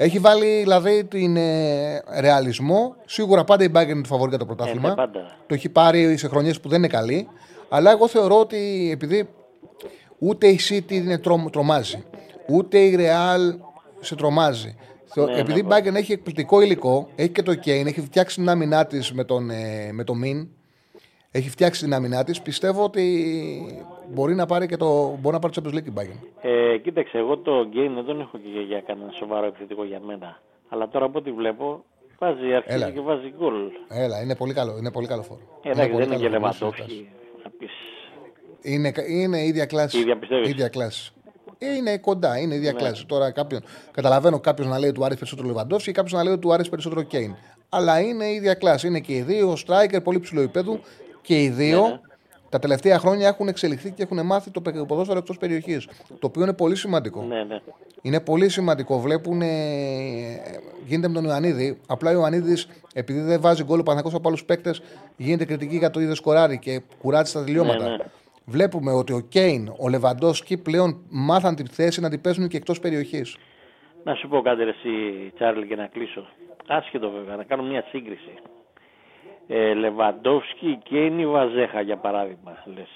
Έχει 0.00 0.18
βάλει 0.18 0.58
δηλαδή 0.60 1.04
την 1.04 1.36
ε, 1.36 2.02
ρεαλισμό. 2.20 2.94
Σίγουρα 3.06 3.44
πάντα 3.44 3.64
η 3.64 3.68
Bayern 3.74 3.88
είναι 3.88 4.00
το 4.02 4.08
φαβορή 4.08 4.28
για 4.28 4.38
το 4.38 4.46
πρωτάθλημα. 4.46 4.88
ναι, 4.88 4.94
πάντα. 4.94 5.36
Το 5.46 5.54
έχει 5.54 5.68
πάρει 5.68 6.16
σε 6.16 6.28
χρονιές 6.28 6.60
που 6.60 6.68
δεν 6.68 6.78
είναι 6.78 6.88
καλή. 6.88 7.28
Αλλά 7.68 7.90
εγώ 7.90 8.08
θεωρώ 8.08 8.40
ότι 8.40 8.88
επειδή 8.92 9.28
ούτε 10.18 10.46
η 10.48 10.60
City 10.68 10.92
είναι 10.92 11.18
τρομ, 11.18 11.46
τρομάζει, 11.50 12.04
ούτε 12.48 12.78
η 12.78 12.96
Real 13.00 13.58
σε 14.00 14.14
τρομάζει. 14.14 14.76
Θεω- 15.04 15.26
Ναι, 15.26 15.38
επειδή 15.38 15.58
η 15.58 15.62
ναι, 15.62 15.76
Bayern 15.76 15.94
έχει 15.94 16.12
εκπληκτικό 16.12 16.60
υλικό, 16.60 17.08
έχει 17.16 17.28
και 17.28 17.42
το 17.42 17.52
Kane, 17.52 17.86
έχει 17.86 18.00
φτιάξει 18.00 18.34
την 18.36 18.48
άμυνά 18.48 18.86
της 18.86 19.12
με 19.12 19.24
τον, 19.24 19.50
ε, 19.50 19.90
με 19.92 20.04
τον 20.04 20.20
Min, 20.24 20.46
έχει 21.30 21.50
φτιάξει 21.50 21.82
την 21.84 21.94
άμυνά 21.94 22.24
της, 22.24 22.40
πιστεύω 22.42 22.84
ότι 22.84 23.24
μπορεί 24.10 24.34
να 24.34 24.46
πάρει 24.46 24.66
και 24.66 24.76
το, 24.76 25.16
μπορεί 25.20 25.34
να 25.34 25.38
πάρει 25.38 25.54
το 25.54 25.62
Champions 25.64 25.74
League 25.76 25.86
η 25.86 25.92
Bayern. 25.98 26.18
Ε, 26.40 26.76
κοίταξε, 26.78 27.18
εγώ 27.18 27.36
το 27.38 27.60
game 27.60 27.90
δεν 27.94 28.04
τον 28.04 28.20
έχω 28.20 28.38
και 28.38 28.48
για, 28.52 28.60
για 28.60 28.80
κανένα 28.80 29.10
σοβαρό 29.12 29.46
επιθετικό 29.46 29.84
για 29.84 30.00
μένα. 30.00 30.40
Αλλά 30.68 30.88
τώρα 30.88 31.04
από 31.04 31.18
ό,τι 31.18 31.30
βλέπω, 31.32 31.84
βάζει, 32.18 32.54
αρχίζει 32.54 32.74
Έλα. 32.76 32.90
και 32.90 33.00
βάζει 33.00 33.32
γκολ. 33.38 33.54
Έλα, 33.88 34.22
είναι 34.22 34.36
πολύ 34.36 34.54
καλό, 34.54 34.76
είναι 34.78 34.90
πολύ 34.92 35.06
καλό 35.06 35.22
φόρο. 35.22 35.40
Ε, 35.62 35.70
εντάξει, 35.70 35.90
πολύ 35.92 36.04
δεν 36.04 36.12
είναι 36.12 36.22
και 36.22 36.28
καλό, 36.30 36.40
μην 36.44 36.52
συζητάς. 36.52 36.78
Λεβαντόφσκι. 36.78 37.08
Να 37.44 37.50
πεις, 37.58 37.70
Είναι, 38.62 38.92
είναι 39.08 39.44
ίδια 39.44 39.66
κλάση. 39.66 39.98
Ίδια 39.98 40.18
πιστεύεις; 40.18 40.48
ίδια 40.48 40.68
κλάση. 40.68 41.12
Ε, 41.58 41.74
Είναι 41.74 41.98
κοντά, 41.98 42.38
είναι 42.38 42.54
ίδια 42.54 42.72
Ναι. 42.72 42.78
κλάση. 42.78 43.06
Τώρα 43.06 43.30
κάποιον, 43.30 43.60
καταλαβαίνω 43.90 44.40
κάποιος 44.40 44.66
να 44.68 44.78
λέει 44.78 44.88
ότι 44.88 44.98
του 44.98 45.04
άρεσε 45.04 45.18
περισσότερο 45.18 45.48
Λεβαντόφσκι 45.48 45.88
και 45.90 45.96
κάποιος 45.96 46.12
να 46.12 46.22
λέει 46.22 46.32
ότι 46.32 46.42
του 46.42 46.52
άρεσε 46.52 46.70
περισσότερο 46.70 47.02
Κέιν. 47.02 47.34
Αλλά 47.68 48.00
είναι 48.00 48.32
ίδια 48.32 48.54
κλάση. 48.54 48.86
Είναι 48.86 49.00
και 49.00 49.12
οι 49.14 49.22
δύο 49.22 49.56
striker 49.66 50.02
πολύ 50.02 50.20
ψηλό 50.20 50.40
επίπεδο 50.40 50.80
και 51.22 51.42
οι 51.42 51.48
δύο 51.48 51.80
Ναι, 51.82 51.88
ναι. 51.88 52.00
Τα 52.48 52.58
τελευταία 52.58 52.98
χρόνια 52.98 53.28
έχουν 53.28 53.48
εξελιχθεί 53.48 53.90
και 53.90 54.02
έχουν 54.02 54.26
μάθει 54.26 54.50
το 54.50 54.60
πε- 54.60 54.86
ποδόσφαιρο 54.86 55.18
εκτός 55.18 55.38
περιοχής. 55.38 55.88
Το 56.08 56.26
οποίο 56.26 56.42
είναι 56.42 56.52
πολύ 56.52 56.76
σημαντικό. 56.76 57.22
Ναι, 57.22 57.44
ναι. 57.44 57.60
Είναι 58.02 58.20
πολύ 58.20 58.48
σημαντικό. 58.48 58.98
Βλέπουν. 59.00 59.42
Ε, 59.42 59.46
γίνεται 60.86 61.08
με 61.08 61.14
τον 61.14 61.24
Ιωαννίδη. 61.24 61.78
Απλά 61.86 62.10
ο 62.10 62.12
Ιωαννίδης, 62.12 62.68
επειδή 62.94 63.20
δεν 63.20 63.40
βάζει 63.40 63.64
γκολ 63.64 63.78
ο 63.78 63.82
Παναγό 63.82 64.10
από 64.14 64.28
άλλους 64.28 64.44
παίκτες, 64.44 64.82
γίνεται 65.16 65.44
κριτική 65.44 65.76
για 65.76 65.90
το 65.90 66.00
είδες 66.00 66.16
σκοράρι 66.16 66.58
και 66.58 66.82
κουράζει 67.00 67.30
στα 67.30 67.44
τελειώματα. 67.44 67.84
Ναι, 67.84 67.96
ναι. 67.96 68.04
Βλέπουμε 68.44 68.92
ότι 68.92 69.12
ο 69.12 69.20
Κέιν, 69.20 69.72
ο 69.78 69.88
Λεβαντόσκι 69.88 70.56
πλέον 70.56 71.00
μάθαν 71.08 71.54
τη 71.54 71.62
θέση 71.70 72.00
να 72.00 72.10
την 72.10 72.20
παίζουν 72.20 72.48
και 72.48 72.56
εκτός 72.56 72.80
περιοχής. 72.80 73.36
Να 74.04 74.14
σου 74.14 74.28
πω 74.28 74.40
κάτι 74.40 74.64
ρε 74.64 74.70
εσύ 74.70 74.90
Τσάρλι 75.34 75.66
και 75.66 75.76
να 75.76 75.86
κλείσω. 75.86 76.26
Άσχετο 76.66 77.10
βέβαια, 77.10 77.36
να 77.36 77.44
κάνω 77.44 77.62
μια 77.62 77.84
σύγκριση. 77.90 78.30
Ε, 79.48 79.74
Λεβαντόφσκι 79.74 80.78
και 80.82 81.04
η 81.06 81.26
Βαζέχα 81.26 81.80
για 81.80 81.96
παράδειγμα, 81.96 82.62
λες. 82.74 82.88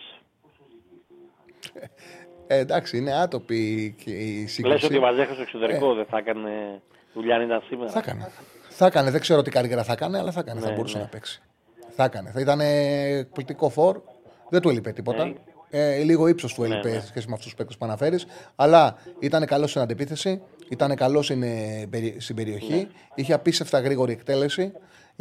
Ε, 2.47 2.59
εντάξει, 2.59 2.97
είναι 2.97 3.13
άτοπη 3.15 3.95
και 4.05 4.11
η 4.11 4.41
Λες 4.41 4.53
σύγκριση. 4.53 4.85
ότι 4.87 4.95
η 4.95 4.99
Βαζέχα 4.99 5.33
στο 5.33 5.43
εξωτερικό 5.43 5.95
δεν 5.95 6.05
θα 6.05 6.19
έκανε 6.19 6.81
δουλειά 7.15 7.37
αν 7.37 7.43
ήταν 7.43 7.63
σήμερα. 7.69 7.91
Θα 7.91 7.99
έκανε. 7.99 8.31
Θα 8.69 8.87
έκανε. 8.87 9.11
Δεν 9.11 9.21
ξέρω 9.21 9.43
τι 9.43 9.51
καριέρα 9.51 9.83
θα 9.85 9.93
έκανε, 9.93 10.19
αλλά 10.19 10.33
θα 10.33 10.41
έκανε. 10.41 10.61
θα 10.61 10.69
Ναι, 10.69 10.75
μπορούσε 10.75 10.97
ναι. 10.97 11.03
να 11.03 11.09
παίξει. 11.09 11.43
Θα 11.91 12.05
έκανε. 12.05 12.31
Θα 12.31 12.41
ήταν 12.41 12.61
εκπληκτικό 12.61 13.69
φορ. 13.69 14.01
Δεν 14.49 14.61
του 14.61 14.69
έλειπε 14.69 14.93
τίποτα. 14.93 15.25
Ναι. 15.25 15.33
Ε, 15.71 16.03
λίγο 16.03 16.27
ύψος 16.27 16.55
του 16.55 16.65
έλειπε 16.65 16.89
ναι. 16.91 17.01
σε 17.01 17.07
σχέση 17.07 17.27
με 17.27 17.33
αυτούς 17.33 17.47
τους 17.47 17.55
παίκτες 17.57 17.77
που 17.77 17.85
αναφέρεις. 17.85 18.27
Αλλά 18.57 18.97
ήταν 19.19 19.47
καλός 19.47 19.71
στην 19.71 19.83
αντεπίθεση. 19.83 20.43
Ήταν 20.69 20.95
καλός 20.95 21.25
στην, 21.25 21.43
ε, 21.43 21.87
περι- 21.91 22.21
στην 22.21 22.37
περιοχή. 22.37 22.75
Ναι. 22.75 22.87
Είχε 23.15 23.33
απίστευτα 23.33 23.81
γρήγορη 23.81 24.13
εκτέλεση. 24.13 24.73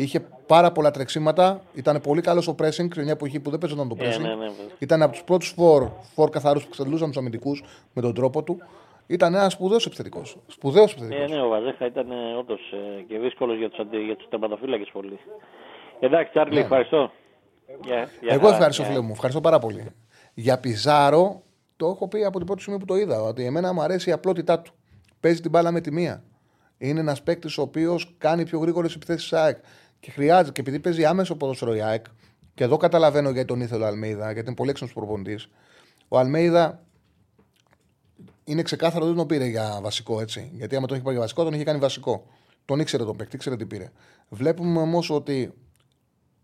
Είχε 0.03 0.19
πάρα 0.45 0.71
πολλά 0.71 0.91
τρεξίματα. 0.91 1.61
Ήταν 1.73 2.01
πολύ 2.01 2.21
καλός 2.21 2.43
στο 2.43 2.55
pressing 2.59 2.87
σε 2.93 3.01
μια 3.01 3.11
εποχή 3.11 3.39
που 3.39 3.49
δεν 3.49 3.59
παίζονταν 3.59 3.87
το 3.89 3.95
Ε, 3.99 4.03
pressing. 4.09 4.21
ναι, 4.21 4.27
ναι, 4.27 4.35
βέβαια. 4.35 4.65
Ήταν 4.79 5.01
από 5.01 5.11
τους 5.11 5.23
πρώτους 5.23 5.49
φορ, 5.49 5.89
φορ 6.13 6.29
καθαρούς 6.29 6.63
που 6.63 6.69
ξελούσαν 6.69 7.07
τους 7.07 7.17
αμυντικούς 7.17 7.63
με 7.93 8.01
τον 8.01 8.13
τρόπο 8.13 8.43
του. 8.43 8.57
Ήταν 9.07 9.33
ένας 9.33 9.53
σπουδαίος 9.53 9.85
επιθετικός. 9.85 10.37
Σπουδαίος 10.47 10.91
επιθετικός. 10.93 11.31
Ε, 11.31 11.35
ναι, 11.35 11.41
ο 11.41 11.47
Βαζέχα 11.47 11.85
ήταν 11.85 12.07
όντως 12.39 12.59
και 13.07 13.17
δύσκολος 13.19 13.57
για 13.57 13.69
τους 13.69 13.85
για 14.05 14.15
τους 14.15 14.27
τερματοφύλακες 14.29 14.89
πολύ. 14.93 15.19
Εντάξει, 15.99 16.31
Τσάρλι, 16.31 16.53
Ναι. 16.53 16.59
ευχαριστώ. 16.59 17.11
Γεια- 17.83 18.09
γεια 18.21 18.33
Εγώ 18.33 18.41
χαρά. 18.41 18.53
ευχαριστώ, 18.55 18.81
Γεια. 18.83 18.91
φίλε 18.91 19.03
μου. 19.03 19.11
Ευχαριστώ 19.11 19.41
πάρα 19.41 19.59
πολύ. 19.59 19.85
Για 20.33 20.59
Πιζάρο, 20.59 21.41
το 21.77 21.87
έχω 21.87 22.07
πει 22.07 22.23
από 22.25 22.37
την 22.37 22.45
πρώτη 22.45 22.61
στιγμή 22.61 22.79
που 22.79 22.85
το 22.85 22.95
είδα, 22.95 23.21
ότι 23.21 23.45
εμένα 23.45 23.73
μου 23.73 23.81
αρέσει 23.81 24.09
η 24.09 24.11
απλότητά 24.13 24.59
του. 24.59 24.71
Παίζει 25.19 25.41
την 25.41 25.49
μπάλα 25.51 25.71
με 25.71 25.81
τη 25.81 25.91
μία. 25.91 26.23
Είναι 26.77 26.99
ένας 26.99 27.23
παίκτης 27.23 27.57
ο 27.57 27.61
οποίος 27.61 28.15
κάνει 28.17 28.43
πιο 28.45 28.59
γρήγορες 28.59 28.95
επιθέσεις 28.95 29.33
ΑΕΚ. 29.33 29.57
Και 30.01 30.11
χρειάζεται, 30.11 30.51
και 30.51 30.61
επειδή 30.61 30.79
παίζει 30.79 31.05
άμεσο 31.05 31.35
ποδόσφαιρο 31.35 31.75
η 31.75 31.81
ΑΕΚ, 31.81 32.05
και 32.53 32.63
εδώ 32.63 32.77
καταλαβαίνω 32.77 33.29
γιατί 33.29 33.47
τον 33.47 33.61
ήθελε 33.61 33.83
ο 33.83 33.87
Αλμέιδα, 33.87 34.31
γιατί 34.31 34.47
είναι 34.47 34.55
πολύ 34.55 34.69
έξυπνος 34.69 34.95
προπονητής. 34.95 35.47
Ο 36.07 36.17
Αλμέιδα 36.17 36.83
είναι 38.43 38.61
ξεκάθαρο 38.61 39.05
δεν 39.05 39.15
τον 39.15 39.27
πήρε 39.27 39.45
για 39.45 39.79
βασικό 39.81 40.21
έτσι. 40.21 40.51
Γιατί 40.53 40.75
άμα 40.75 40.87
τον 40.87 40.95
είχε 40.95 41.03
πάρει 41.03 41.15
για 41.15 41.25
βασικό, 41.25 41.43
τον 41.43 41.53
είχε 41.53 41.63
κάνει 41.63 41.79
βασικό. 41.79 42.25
Τον 42.65 42.79
ήξερε 42.79 43.03
τον 43.03 43.15
παίκτη, 43.15 43.35
ήξερε 43.35 43.55
τι 43.55 43.65
πήρε. 43.65 43.91
Βλέπουμε 44.29 44.79
όμως 44.79 45.09
ότι 45.09 45.53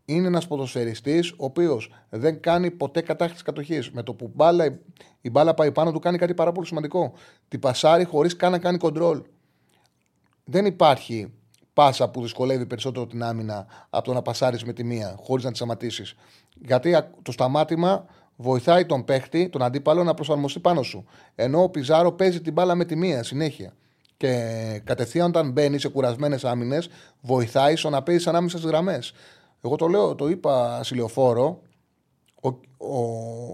είναι 0.05 0.27
ένας 0.27 0.47
ποδοσφαιριστής 0.47 1.31
ο 1.31 1.45
οποίος 1.45 1.93
δεν 2.09 2.41
κάνει 2.41 2.71
ποτέ 2.71 3.01
κατάχρηση 3.01 3.43
κατοχής. 3.43 3.91
Με 3.91 4.03
το 4.03 4.13
που 4.13 4.31
μπάλα, 4.35 4.79
η 5.21 5.29
μπάλα 5.29 5.53
πάει 5.53 5.71
πάνω 5.71 5.91
του 5.91 5.99
κάνει 5.99 6.17
κάτι 6.17 6.33
πάρα 6.33 6.51
πολύ 6.51 6.67
σημαντικό. 6.67 7.13
Την 7.47 7.59
πασάρει 7.59 8.03
χωρίς 8.03 8.35
καν 8.35 8.51
να 8.51 8.59
κάνει 8.59 8.77
κοντρόλ. 8.77 9.21
Δεν 10.43 10.65
υπάρχει 10.65 11.33
πάσα 11.77 12.09
που 12.09 12.21
δυσκολεύει 12.21 12.65
περισσότερο 12.65 13.07
την 13.07 13.23
άμυνα 13.23 13.65
από 13.89 14.05
το 14.05 14.13
να 14.13 14.21
πασάρεις 14.21 14.63
με 14.63 14.73
τη 14.73 14.83
μία, 14.83 15.15
χωρίς 15.23 15.43
να 15.43 15.49
τη 15.49 15.55
σταματήσεις. 15.57 16.15
Γιατί 16.65 16.97
το 17.21 17.31
σταμάτημα 17.31 18.05
βοηθάει 18.35 18.85
τον 18.85 19.05
παίχτη, 19.05 19.49
τον 19.49 19.63
αντίπαλο, 19.63 20.03
να 20.03 20.13
προσαρμοστεί 20.13 20.59
πάνω 20.59 20.81
σου. 20.81 21.05
Ενώ 21.35 21.63
ο 21.63 21.69
Πιζάρο 21.69 22.11
παίζει 22.11 22.41
την 22.41 22.53
μπάλα 22.53 22.75
με 22.75 22.85
τη 22.85 22.95
μία 22.95 23.23
συνέχεια. 23.23 23.73
Και 24.17 24.31
κατευθείαν 24.83 25.27
όταν 25.27 25.51
μπαίνει 25.51 25.79
σε 25.79 25.87
κουρασμένες 25.87 26.45
άμυνες, 26.45 26.89
βοηθάει 27.21 27.75
στο 27.75 27.89
να 27.89 28.03
παίζεις 28.03 28.27
ανάμεσα 28.27 28.57
στις 28.57 28.69
γραμμές. 28.69 29.13
Εγώ 29.61 29.75
το 29.75 29.87
λέω, 29.87 30.15
το 30.15 30.27
είπα 30.27 30.83
συλλοφόρο. 30.83 31.61
Ο, 32.41 32.47
ο, 32.47 32.99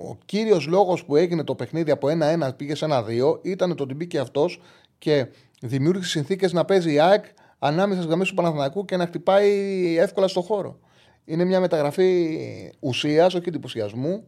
ο 0.10 0.18
κύριος 0.26 0.68
λόγος 0.68 1.06
που 1.06 1.16
έγινε 1.16 1.44
το 1.44 1.56
παιχνίδι 1.56 1.91
από 1.91 2.08
1-1 2.48 2.50
πήγε 2.58 2.76
σε 2.76 2.86
1-2 2.90 3.40
ήταν 3.41 3.76
το 3.76 3.84
ότι 3.84 3.94
μπήκε 3.94 4.20
αυτός 4.20 4.62
και 4.98 5.28
δημιούργησε 5.62 6.10
συνθήκες 6.10 6.54
να 6.54 6.66
παίζει 6.66 6.94
η 6.94 7.00
ΑΕΚ 7.00 7.26
ανάμεσα 7.65 7.99
στι 7.99 8.07
γραμμές 8.07 8.27
του 8.27 8.34
Παναθηναϊκού 8.34 8.85
και 8.85 8.98
να 8.98 9.06
χτυπάει 9.06 9.49
εύκολα 9.98 10.27
στο 10.27 10.41
χώρο. 10.41 10.80
Είναι 11.26 11.44
μια 11.44 11.60
μεταγραφή 11.60 12.40
ουσίας, 12.80 13.34
όχι 13.34 13.49
εντυπωσιασμού. 13.49 14.27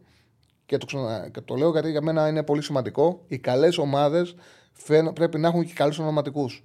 Και 0.66 0.76
το, 0.76 0.86
ξανα... 0.86 1.28
και 1.32 1.40
το 1.40 1.54
λέω 1.54 1.70
γιατί 1.70 1.90
για 1.90 2.02
μένα 2.02 2.28
είναι 2.28 2.42
πολύ 2.42 2.62
σημαντικό. 2.62 3.24
Οι 3.26 3.38
καλές 3.38 3.78
ομάδες 3.78 4.34
πρέπει 5.14 5.38
να 5.38 5.48
έχουν 5.48 5.64
και 5.64 5.72
καλούς 5.72 5.98
ονοματικούς. 5.98 6.64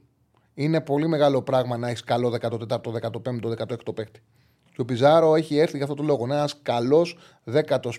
Είναι 0.54 0.82
πολύ 0.82 1.08
μεγάλο 1.08 1.42
πράγμα 1.42 1.78
να 1.78 1.88
έχεις 1.88 2.04
καλό 2.04 2.38
14ο, 2.42 2.78
15ο, 3.02 3.58
16ο 3.58 3.96
παίκτη. 3.96 4.22
Και 4.74 4.82
ο 4.82 4.86
Πιζάρο 4.86 5.36
έχει 5.36 5.58
έρθει 5.58 5.76
για 5.76 5.84
αυτό 5.84 5.96
το 5.96 6.04
λόγο. 6.04 6.24
Ένας 6.24 6.62
καλός 6.62 7.18
14ο, 7.54 7.92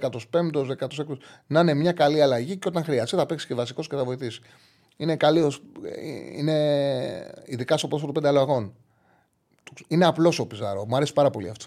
15ο, 0.00 0.76
16ο. 0.78 1.16
Να 1.46 1.60
είναι 1.60 1.74
μια 1.74 1.92
καλή 1.92 2.22
αλλαγή 2.22 2.56
και 2.56 2.68
όταν 2.68 2.84
χρειαστεί 2.84 3.16
θα 3.16 3.26
παίξει 3.26 3.46
και 3.46 3.54
βασικός 3.54 3.88
και 3.88 3.96
θα 3.96 4.04
βοηθήσει. 4.04 4.40
Είναι 5.00 5.16
καλή, 5.16 5.52
είναι 6.36 6.56
ειδικά 7.44 7.76
στο 7.76 7.88
πόσο 7.88 8.06
του 8.06 8.12
πέντε 8.12 8.28
αλλαγών. 8.28 8.74
Είναι 9.88 10.06
απλός 10.06 10.38
ο 10.38 10.46
Πιζάρο. 10.46 10.84
Μου 10.86 10.96
αρέσει 10.96 11.12
πάρα 11.12 11.30
πολύ 11.30 11.48
αυτό. 11.48 11.66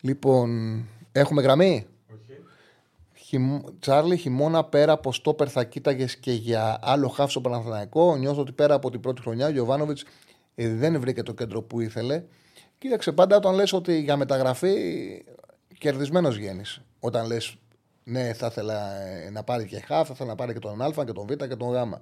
Λοιπόν, 0.00 0.84
έχουμε 1.12 1.42
γραμμή; 1.42 1.86
Χιμ... 3.14 3.60
Τσάρλι, 3.80 4.16
χειμώνα 4.16 4.64
πέρα 4.64 4.92
από 4.92 5.12
στόπερ 5.12 5.50
θα 5.50 5.64
κοίταγες 5.64 6.16
και 6.16 6.32
για 6.32 6.78
άλλο 6.82 7.08
χάφ 7.08 7.30
στο 7.30 7.40
Παναθηναϊκό. 7.40 8.16
Νιώθω 8.16 8.40
ότι 8.40 8.52
πέρα 8.52 8.74
από 8.74 8.90
την 8.90 9.00
πρώτη 9.00 9.20
χρονιά 9.20 9.46
ο 9.46 9.50
Γιωβάνοβιτς 9.50 10.04
ε, 10.54 10.68
δεν 10.68 11.00
βρήκε 11.00 11.22
το 11.22 11.32
κέντρο 11.32 11.62
που 11.62 11.80
ήθελε. 11.80 12.22
Κοίταξε 12.78 13.12
πάντα 13.12 13.36
όταν 13.36 13.54
λες 13.54 13.72
ότι 13.72 14.00
για 14.00 14.16
μεταγραφή 14.16 14.74
κερδισμένος 15.78 16.36
βγαίνεις. 16.36 16.80
Όταν 17.00 17.26
λες, 17.26 17.56
ναι, 18.08 18.32
θα 18.32 18.46
ήθελα 18.46 19.00
ε, 19.00 19.30
να 19.30 19.42
πάρει 19.42 19.66
και 19.66 19.80
χάφ, 19.80 20.06
θα 20.06 20.12
ήθελα 20.14 20.28
να 20.28 20.34
πάρει 20.34 20.52
και 20.52 20.58
τον 20.58 20.82
Α 20.82 21.04
και 21.04 21.12
τον 21.12 21.26
Β 21.26 21.32
και 21.32 21.56
τον 21.56 21.74
Γ. 21.74 21.94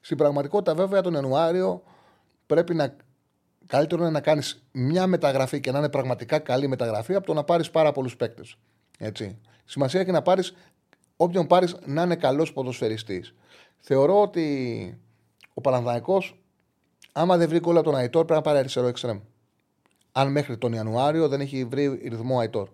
Στην 0.00 0.16
πραγματικότητα, 0.16 0.74
βέβαια, 0.74 1.00
τον 1.00 1.14
Ιανουάριο 1.14 1.82
πρέπει 2.46 2.74
να. 2.74 2.96
Καλύτερο 3.66 4.02
είναι 4.02 4.10
να 4.10 4.20
κάνεις 4.20 4.62
μια 4.72 5.06
μεταγραφή 5.06 5.60
και 5.60 5.70
να 5.70 5.78
είναι 5.78 5.88
πραγματικά 5.88 6.38
καλή 6.38 6.68
μεταγραφή 6.68 7.14
από 7.14 7.26
το 7.26 7.34
να 7.34 7.44
πάρεις 7.44 7.70
πάρα 7.70 7.92
πολλούς 7.92 8.16
παίκτες. 8.16 8.58
Έτσι. 8.98 9.38
Σημασία 9.64 10.00
έχει 10.00 10.10
να 10.10 10.22
πάρεις 10.22 10.54
όποιον 11.16 11.46
πάρεις 11.46 11.76
να 11.84 12.02
είναι 12.02 12.16
καλός 12.16 12.52
ποδοσφαιριστής. 12.52 13.34
Θεωρώ 13.78 14.20
ότι 14.20 14.98
ο 15.54 15.60
Πανανδαϊκό, 15.60 16.22
άμα 17.12 17.36
δεν 17.36 17.48
βρει 17.48 17.60
κόλλα 17.60 17.82
τον 17.82 17.96
Αϊτόρ, 17.96 18.24
πρέπει 18.24 18.40
να 18.40 18.46
πάρει 18.46 18.58
αριστερό 18.58 18.86
εξτρέμ. 18.86 19.18
Αν 20.12 20.30
μέχρι 20.30 20.58
τον 20.58 20.72
Ιανουάριο 20.72 21.28
δεν 21.28 21.40
έχει 21.40 21.64
βρει 21.64 21.86
ρυθμό 22.08 22.38
Αϊτόρ. 22.38 22.68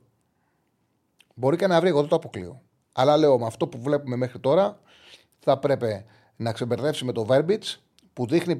Μπορεί 1.34 1.56
και 1.56 1.66
να 1.66 1.80
βρει, 1.80 1.88
εγώ 1.88 2.00
δεν 2.00 2.08
το 2.08 2.16
αποκλείω. 2.16 2.63
Αλλά 2.96 3.16
λέω 3.16 3.38
με 3.38 3.46
αυτό 3.46 3.66
που 3.66 3.80
βλέπουμε 3.80 4.16
μέχρι 4.16 4.38
τώρα, 4.38 4.80
θα 5.40 5.58
πρέπει 5.58 6.04
να 6.36 6.52
ξεμπερδέψει 6.52 7.04
με 7.04 7.12
το 7.12 7.24
Βέρμπιτ 7.24 7.64
που 8.12 8.26
δείχνει 8.26 8.56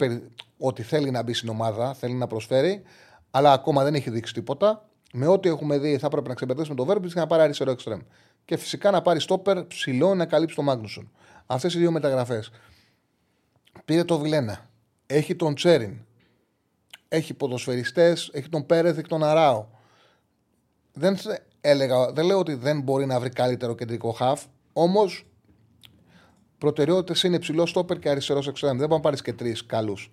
ότι 0.59 0.83
θέλει 0.83 1.11
να 1.11 1.23
μπει 1.23 1.33
στην 1.33 1.49
ομάδα, 1.49 1.95
θέλει 1.95 2.15
να 2.15 2.27
προσφέρει, 2.27 2.83
αλλά 3.31 3.53
ακόμα 3.53 3.85
δεν 3.85 3.95
έχει 3.95 4.11
δείξει 4.11 4.35
τίποτα 4.35 4.89
με 5.17 5.27
ό,τι 5.27 5.49
έχουμε 5.49 5.79
δει, 5.79 5.99
θα 5.99 6.07
έπρεπε 6.07 6.29
να 6.29 6.35
ξεπερδέσουμε 6.35 6.77
το 6.77 6.85
Βέρμπιτ 6.85 7.13
και 7.13 7.19
να 7.19 7.27
πάρει 7.27 7.43
αριστερό 7.43 7.71
εξτρέμ. 7.71 8.01
Και 8.45 8.57
φυσικά 8.57 8.91
να 8.91 9.03
πάρει 9.03 9.21
στόπερ 9.21 9.65
ψηλό 9.65 10.15
να 10.15 10.27
καλύψει 10.27 10.57
τον 10.57 10.65
Μάγνουσον. 10.65 11.11
Αυτές 11.47 11.75
οι 11.75 11.79
δύο 11.79 11.91
μεταγραφές. 11.91 12.51
Πήρε 13.85 14.05
το 14.05 14.19
Βιλένα. 14.19 14.71
Έχει 15.07 15.37
τον 15.37 15.55
Τσέριν. 15.55 16.05
Έχει 17.09 17.35
ποδοσφαιριστές. 17.35 18.31
Έχει 18.33 18.49
τον 18.49 18.67
Πέρεθ 18.67 18.97
και 18.97 19.09
τον 19.09 19.25
Αράο. 19.25 19.67
Δεν, 20.93 21.19
έλεγα, 21.65 22.13
δεν 22.13 22.27
λέω 22.27 22.39
ότι 22.39 22.55
δεν 22.55 22.81
μπορεί 22.81 23.07
να 23.07 23.21
βρει 23.21 23.29
καλύτερο 23.29 23.75
κεντρικό 23.75 24.11
χαφ. 24.11 24.45
Όμως 24.73 25.27
προτεραιότητες 26.59 27.23
είναι 27.23 27.39
ψηλό 27.39 27.67
στόπερ 27.67 27.99
και 27.99 28.09
αριστερός 28.09 28.49
εξτρέμ. 28.49 28.77
Δεν 28.77 28.87
μπορεί 28.87 28.93
να 28.93 29.01
πάρεις 29.01 29.23
και 29.23 29.33
τρεις 29.33 29.67
καλούς. 29.67 30.11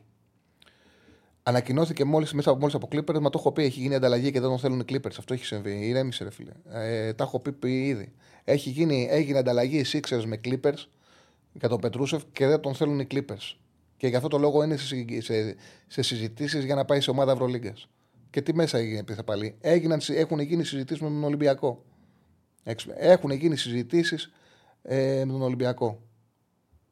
Ανακοινώθηκε 1.43 2.03
μόλις 2.03 2.33
μέσα 2.33 2.49
από 2.49 2.59
μόλις 2.59 2.75
από 2.75 2.87
Clippers, 2.91 3.19
μα 3.19 3.29
το 3.29 3.37
έχω 3.39 3.51
πει. 3.51 3.63
Έχει 3.63 3.79
γίνει 3.79 3.95
ανταλλαγή 3.95 4.31
και 4.31 4.39
δεν 4.39 4.49
τον 4.49 4.59
θέλουν 4.59 4.79
οι 4.79 4.83
Clippers. 4.89 5.15
Αυτό 5.17 5.33
έχει 5.33 5.45
συμβεί. 5.45 5.87
Ηρέμησε, 5.87 6.23
ρε 6.23 6.31
φίλε. 6.31 6.51
Ε, 6.69 7.13
τα 7.13 7.23
έχω 7.23 7.39
πει, 7.39 7.51
πει 7.51 7.87
ήδη. 7.87 8.13
Έχει 8.43 8.69
γίνει, 8.69 9.07
έγινε 9.11 9.37
ανταλλαγή 9.37 9.77
οι 9.77 9.85
Sixers 9.91 10.23
με 10.25 10.39
Clippers 10.45 10.85
για 11.53 11.69
τον 11.69 11.79
Πετρούσεφ 11.79 12.23
και 12.31 12.47
δεν 12.47 12.59
τον 12.59 12.75
θέλουν 12.75 12.99
οι 12.99 13.07
Clippers. 13.11 13.55
Και 13.97 14.07
γι' 14.07 14.15
αυτό 14.15 14.27
το 14.27 14.37
λόγο 14.37 14.63
είναι 14.63 14.77
σε, 14.77 14.95
σε, 15.19 15.55
σε 15.87 16.01
συζητήσεις 16.01 16.65
για 16.65 16.75
να 16.75 16.85
πάει 16.85 17.01
σε 17.01 17.09
ομάδα 17.09 17.31
Ευρωλίγκας. 17.31 17.87
Και 18.31 18.41
τι 18.41 18.55
μέσα 18.55 18.77
έγινε, 18.77 19.03
πει 19.03 19.23
πάλι. 19.25 19.57
Έγιναν, 19.61 20.01
έχουν 20.07 20.39
γίνει 20.39 20.63
συζητήσεις 20.63 21.01
με 21.01 21.09
τον 21.09 21.23
Ολυμπιακό. 21.23 21.83
Έχουν 22.95 23.31
γίνει 23.31 23.57
συζητήσεις 23.57 24.31
ε, 24.81 25.23
με 25.25 25.31
τον 25.31 25.41
Ολυμπιακό. 25.41 26.01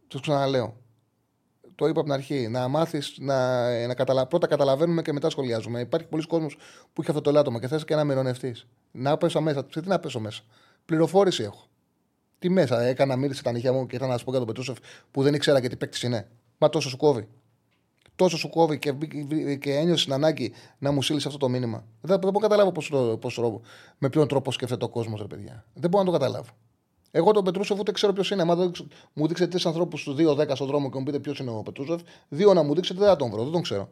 Του 0.07 0.19
ξαναλέω 0.19 0.77
το 1.79 1.87
είπα 1.87 1.99
από 1.99 2.09
την 2.09 2.11
αρχή. 2.11 2.47
Να 2.47 2.67
μάθεις 2.67 3.15
να, 3.19 3.87
να 3.87 3.93
καταλα... 3.93 4.27
πρώτα 4.27 4.47
καταλαβαίνουμε 4.47 5.01
και 5.01 5.13
μετά 5.13 5.29
σχολιάζουμε. 5.29 5.79
Υπάρχει 5.79 6.07
πολλοί 6.07 6.27
κόσμος 6.27 6.57
που 6.93 7.01
έχει 7.01 7.09
αυτό 7.09 7.21
το 7.21 7.31
λάτωμα 7.31 7.59
και 7.59 7.67
θες 7.67 7.85
και 7.85 7.95
να 7.95 8.03
μειονευτεί. 8.03 8.55
Να 8.91 9.17
πέσω 9.17 9.41
μέσα. 9.41 9.65
Τι 9.65 9.87
να 9.87 9.99
πέσω 9.99 10.19
μέσα; 10.19 10.41
Πληροφόρηση 10.85 11.43
έχω. 11.43 11.67
Τι 12.39 12.49
μέσα; 12.49 12.81
Έκανα 12.81 13.15
μύρισε 13.15 13.43
τα 13.43 13.51
νύχια 13.51 13.73
μου 13.73 13.85
και 13.85 13.95
ήθελα 13.95 14.11
να 14.11 14.17
σου 14.17 14.23
πω 14.23 14.29
για 14.29 14.39
τον 14.39 14.47
Πετρούσεφ 14.47 14.77
που 15.11 15.23
δεν 15.23 15.33
ήξερα 15.33 15.61
και 15.61 15.67
τι 15.67 15.75
παίκτης 15.75 16.03
είναι. 16.03 16.27
Μα 16.57 16.69
τόσο 16.69 16.89
σου 16.89 16.97
κόβει. 16.97 17.27
Τόσο 18.19 18.37
σου 18.37 18.49
κόβει 18.49 18.79
και, 18.79 18.93
και 19.59 19.75
ένιωσε 19.75 20.03
την 20.03 20.13
ανάγκη 20.13 20.51
να 20.77 20.91
μου 20.91 21.01
στείλεις 21.01 21.25
αυτό 21.25 21.37
το 21.37 21.49
μήνυμα. 21.49 21.77
Δεν, 22.01 22.19
δεν 22.19 22.19
μπορώ 22.19 22.31
να 22.31 22.39
καταλάβω 22.39 22.71
πώς, 22.71 22.91
πώς, 23.19 23.39
με 23.97 24.09
ποιον 24.09 24.27
τρόπο 24.27 24.51
σκέφτεται 24.51 24.85
ο 24.85 24.89
κόσμο, 24.89 25.17
ρε 25.17 25.23
παιδιά. 25.23 25.65
Δεν 25.73 25.89
μπορώ 25.89 26.03
να 26.03 26.11
το 26.11 26.17
καταλάβω. 26.17 26.49
Εγώ 27.11 27.31
τον 27.31 27.43
Πετρούσεφ 27.43 27.79
ούτε 27.79 27.91
ξέρω 27.91 28.13
ποιος 28.13 28.31
είναι. 28.31 28.41
Αν 28.41 28.73
μου 29.13 29.27
δείξετε 29.27 29.49
τρεις 29.49 29.65
ανθρώπους 29.65 30.01
στους 30.01 30.15
2-10 30.17 30.51
στον 30.53 30.67
δρόμο 30.67 30.89
και 30.89 30.97
μου 30.97 31.03
πείτε 31.03 31.19
ποιος 31.19 31.39
είναι 31.39 31.49
ο 31.49 31.61
Πετρούσεφ, 31.61 32.01
δύο 32.29 32.53
να 32.53 32.63
μου 32.63 32.75
δείξετε 32.75 32.99
δεν 32.99 33.07
θα 33.07 33.15
τον 33.15 33.29
βρω. 33.29 33.43
Δεν 33.43 33.51
τον 33.51 33.61
ξέρω. 33.61 33.89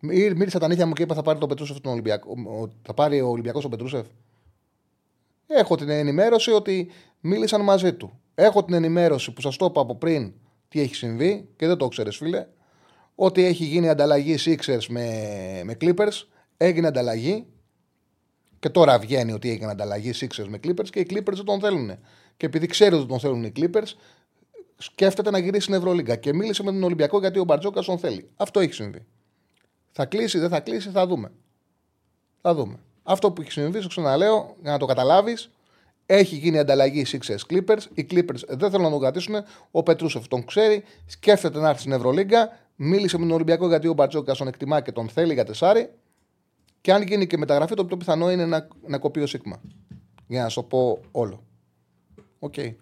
Μίλησα 0.00 0.58
τα 0.58 0.68
νύχια 0.68 0.86
μου 0.86 0.92
και 0.92 1.02
είπα 1.02 1.14
θα 1.14 1.22
πάρει 1.22 1.38
τον 1.38 1.48
Πετρούσεφ 1.48 1.80
τον 1.80 1.92
Ολυμπιακό. 1.92 2.34
Θα 2.82 2.94
πάρει 2.94 3.20
ο 3.20 3.28
Ολυμπιακός 3.28 3.62
τον 3.62 3.70
Πετρούσεφ. 3.70 4.06
Έχω 5.46 5.76
την 5.76 5.88
ενημέρωση 5.88 6.50
ότι 6.50 6.90
μίλησαν 7.20 7.60
μαζί 7.60 7.94
του. 7.94 8.18
Έχω 8.34 8.64
την 8.64 8.74
ενημέρωση 8.74 9.32
που 9.32 9.40
σας 9.40 9.56
το 9.56 9.64
είπα 9.64 9.80
από 9.80 9.96
πριν 9.96 10.32
τι 10.68 10.80
έχει 10.80 10.94
συμβεί 10.94 11.48
και 11.56 11.66
δεν 11.66 11.76
το 11.76 11.88
ξέρεις, 11.88 12.16
φίλε. 12.16 12.46
Ότι 13.14 13.44
έχει 13.44 13.64
γίνει 13.64 13.88
ανταλλαγή 13.88 14.36
Sixers 14.44 14.86
με, 14.88 15.06
με 15.64 15.76
Clippers. 15.80 16.22
Έγινε 16.56 16.86
ανταλλαγή. 16.86 17.46
Και 18.58 18.68
τώρα 18.68 18.98
βγαίνει 18.98 19.32
ότι 19.32 19.50
έγινε 19.50 19.70
ανταλλαγή 19.70 20.10
Sixers 20.14 20.46
με 20.48 20.58
Clippers 20.64 20.88
και 20.90 21.00
οι 21.00 21.06
Clippers 21.10 21.34
δεν 21.34 21.44
τον 21.44 21.60
θέλουν 21.60 21.98
και 22.42 22.48
επειδή 22.48 22.66
ξέρει 22.66 22.94
ότι 22.94 23.06
τον 23.06 23.20
θέλουν 23.20 23.44
οι 23.44 23.52
Clippers, 23.56 23.92
σκέφτεται 24.76 25.30
να 25.30 25.38
γυρίσει 25.38 25.62
στην 25.62 25.74
Ευρωλίγκα. 25.74 26.16
Και 26.16 26.34
μίλησε 26.34 26.62
με 26.62 26.70
τον 26.70 26.82
Ολυμπιακό 26.82 27.18
γιατί 27.18 27.38
ο 27.38 27.44
Μπαρτζόκας 27.44 27.84
τον 27.84 27.98
θέλει. 27.98 28.30
Αυτό 28.36 28.60
έχει 28.60 28.72
συμβεί. 28.72 29.06
Θα 29.92 30.06
κλείσει, 30.06 30.38
δεν 30.38 30.48
θα 30.48 30.60
κλείσει, 30.60 30.90
θα 30.90 31.06
δούμε. 31.06 31.32
Θα 32.40 32.54
δούμε. 32.54 32.78
Αυτό 33.02 33.32
που 33.32 33.40
έχει 33.40 33.52
συμβεί, 33.52 33.80
σου 33.80 33.88
ξαναλέω, 33.88 34.56
για 34.62 34.70
να 34.70 34.78
το 34.78 34.86
καταλάβεις, 34.86 35.50
έχει 36.06 36.36
γίνει 36.36 36.58
ανταλλαγή 36.58 37.06
Sixers 37.12 37.52
Clippers. 37.52 37.82
Οι 37.94 38.06
Clippers 38.10 38.46
δεν 38.48 38.70
θέλουν 38.70 38.84
να 38.84 38.90
τον 38.90 39.00
κρατήσουν. 39.00 39.34
Ο 39.70 39.82
Πετρούσεφ 39.82 40.28
τον 40.28 40.44
ξέρει. 40.44 40.84
Σκέφτεται 41.06 41.58
να 41.58 41.68
έρθει 41.68 41.80
στην 41.80 41.92
Ευρωλίγκα. 41.92 42.58
Μίλησε 42.84 43.18
με 43.18 43.24
τον 43.24 43.34
Ολυμπιακό 43.34 43.68
γιατί 43.68 43.88
ο 43.88 43.92
Μπαρτζόκα 43.92 44.34
τον 44.34 44.48
εκτιμά 44.48 44.80
και 44.80 44.92
τον 44.92 45.08
θέλει 45.08 45.32
για 45.32 45.44
τεσάρι. 45.44 45.90
Και 46.80 46.92
αν 46.92 47.02
γίνει 47.02 47.26
και 47.26 47.36
μεταγραφή, 47.36 47.74
το 47.74 47.84
πιο 47.84 47.96
πιθανό 47.96 48.30
είναι 48.30 48.46
να, 48.46 48.68
να 48.86 48.98
κοπεί 48.98 49.20
ο 49.20 49.26
Σίγμα. 49.26 49.60
Για 50.26 50.42
να 50.42 50.48
σου 50.48 50.64
πω 50.64 51.00
όλο. 51.10 51.42
OK. 52.38 52.54
Okay. 52.56 52.74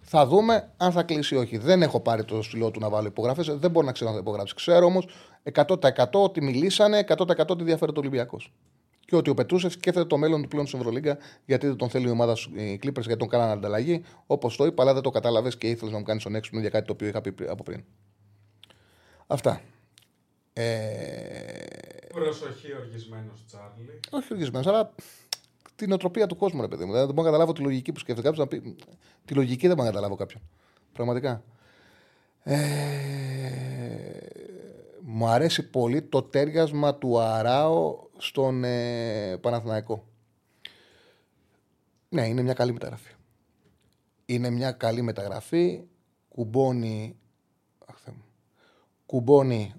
Θα 0.00 0.26
δούμε 0.26 0.72
αν 0.76 0.92
θα 0.92 1.02
κλείσει 1.02 1.34
ή 1.34 1.38
όχι. 1.38 1.58
Δεν 1.58 1.82
έχω 1.82 2.00
πάρει 2.00 2.24
το 2.24 2.42
στυλό 2.42 2.70
του 2.70 2.80
να 2.80 2.88
βάλω 2.88 3.06
υπογραφές. 3.06 3.46
Δεν 3.46 3.70
μπορώ 3.70 3.86
να 3.86 3.92
ξέρω 3.92 4.10
αν 4.10 4.16
θα 4.16 4.22
υπογράψει. 4.22 4.54
Ξέρω 4.54 4.86
όμως 4.86 5.06
100% 5.52 6.04
ότι 6.10 6.42
μιλήσανε, 6.42 7.04
100% 7.08 7.46
ότι 7.48 7.64
ενδιαφέρει 7.64 7.92
το 7.92 8.00
Ολυμπιακός. 8.00 8.52
Και 9.00 9.16
ότι 9.16 9.30
ο 9.30 9.34
Πετρούσεφ 9.34 9.72
σκέφτεται 9.72 10.06
το 10.06 10.16
μέλλον 10.16 10.42
του 10.42 10.48
πλέον 10.48 10.66
στην 10.66 10.78
Ευρωλίγκα, 10.78 11.18
γιατί 11.44 11.66
δεν 11.66 11.76
τον 11.76 11.88
θέλει 11.88 12.06
η 12.06 12.10
ομάδα 12.10 12.36
οι 12.56 12.78
Clippers, 12.82 13.02
γιατί 13.02 13.16
τον 13.16 13.28
κάνανε 13.28 13.52
ανταλλαγή. 13.52 14.02
Όπως 14.26 14.56
το 14.56 14.64
είπα, 14.64 14.82
αλλά 14.82 14.92
δεν 14.92 15.02
το 15.02 15.10
κατάλαβες 15.10 15.56
και 15.56 15.66
ήθελες 15.66 15.92
να 15.92 15.98
μου 15.98 16.04
κάνεις 16.04 16.22
τον 16.22 16.34
έξυπνο 16.34 16.60
για 16.60 16.70
κάτι 16.70 16.86
το 16.86 16.92
οποίο 16.92 17.08
είχα 17.08 17.20
πει 17.20 17.34
από 17.48 17.62
πριν. 17.62 17.84
Αυτά. 19.32 19.60
Ε, 20.52 20.64
Προσοχή 22.12 22.74
οργισμένος 22.74 23.44
Τσάρλι. 23.46 24.00
όχι 24.10 24.32
οργισμένος, 24.32 24.66
αλλά 24.66 24.94
την 25.76 25.92
οτροπία 25.92 26.26
του 26.26 26.36
κόσμου, 26.36 26.60
ρε 26.60 26.68
παιδί 26.68 26.84
μου. 26.84 26.90
Δηλαδή, 26.90 27.06
δεν 27.06 27.14
μπορώ 27.14 27.26
να 27.26 27.32
καταλάβω 27.32 27.52
τη 27.52 27.60
λογική 27.62 27.92
που 27.92 27.98
σκέφτεται 27.98 28.28
κάποιος 28.28 28.48
να 28.50 28.60
πει. 28.60 28.76
Τη 29.24 29.34
λογική 29.34 29.66
δεν 29.66 29.76
μπορώ 29.76 29.88
να 29.88 29.94
καταλάβω 29.94 30.16
κάποιον. 30.16 30.42
Πραγματικά. 30.92 31.44
Ε, 32.42 32.56
μου 35.00 35.26
αρέσει 35.26 35.70
πολύ 35.70 36.02
το 36.02 36.22
τέριασμα 36.22 36.94
του 36.94 37.18
Αράο 37.20 37.98
στον 38.18 38.64
ε, 38.64 39.36
Παναθηναϊκό. 39.40 40.04
Ναι, 42.08 42.26
είναι 42.26 42.42
μια 42.42 42.54
καλή 42.54 42.72
μεταγραφή. 42.72 43.12
Είναι 44.26 44.50
μια 44.50 44.72
καλή 44.72 45.02
μεταγραφή. 45.02 45.82
Κουμπώνει, 46.28 47.16
αχ, 47.18 47.18
Θεέ 47.18 47.18
μου. 47.18 47.29
Κουμπώνει 49.10 49.74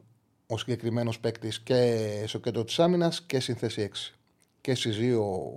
ο 0.47 0.57
συγκεκριμένος 0.57 1.19
παίκτης 1.19 1.59
και 1.59 2.23
στο 2.27 2.39
κέντρο 2.39 2.63
της 2.63 2.79
άμυνας 2.79 3.21
και 3.21 3.39
στην 3.39 3.55
θέση 3.55 3.81
6. 3.81 4.13
Και 4.61 4.75
στις 4.75 4.97
δύο 4.97 5.47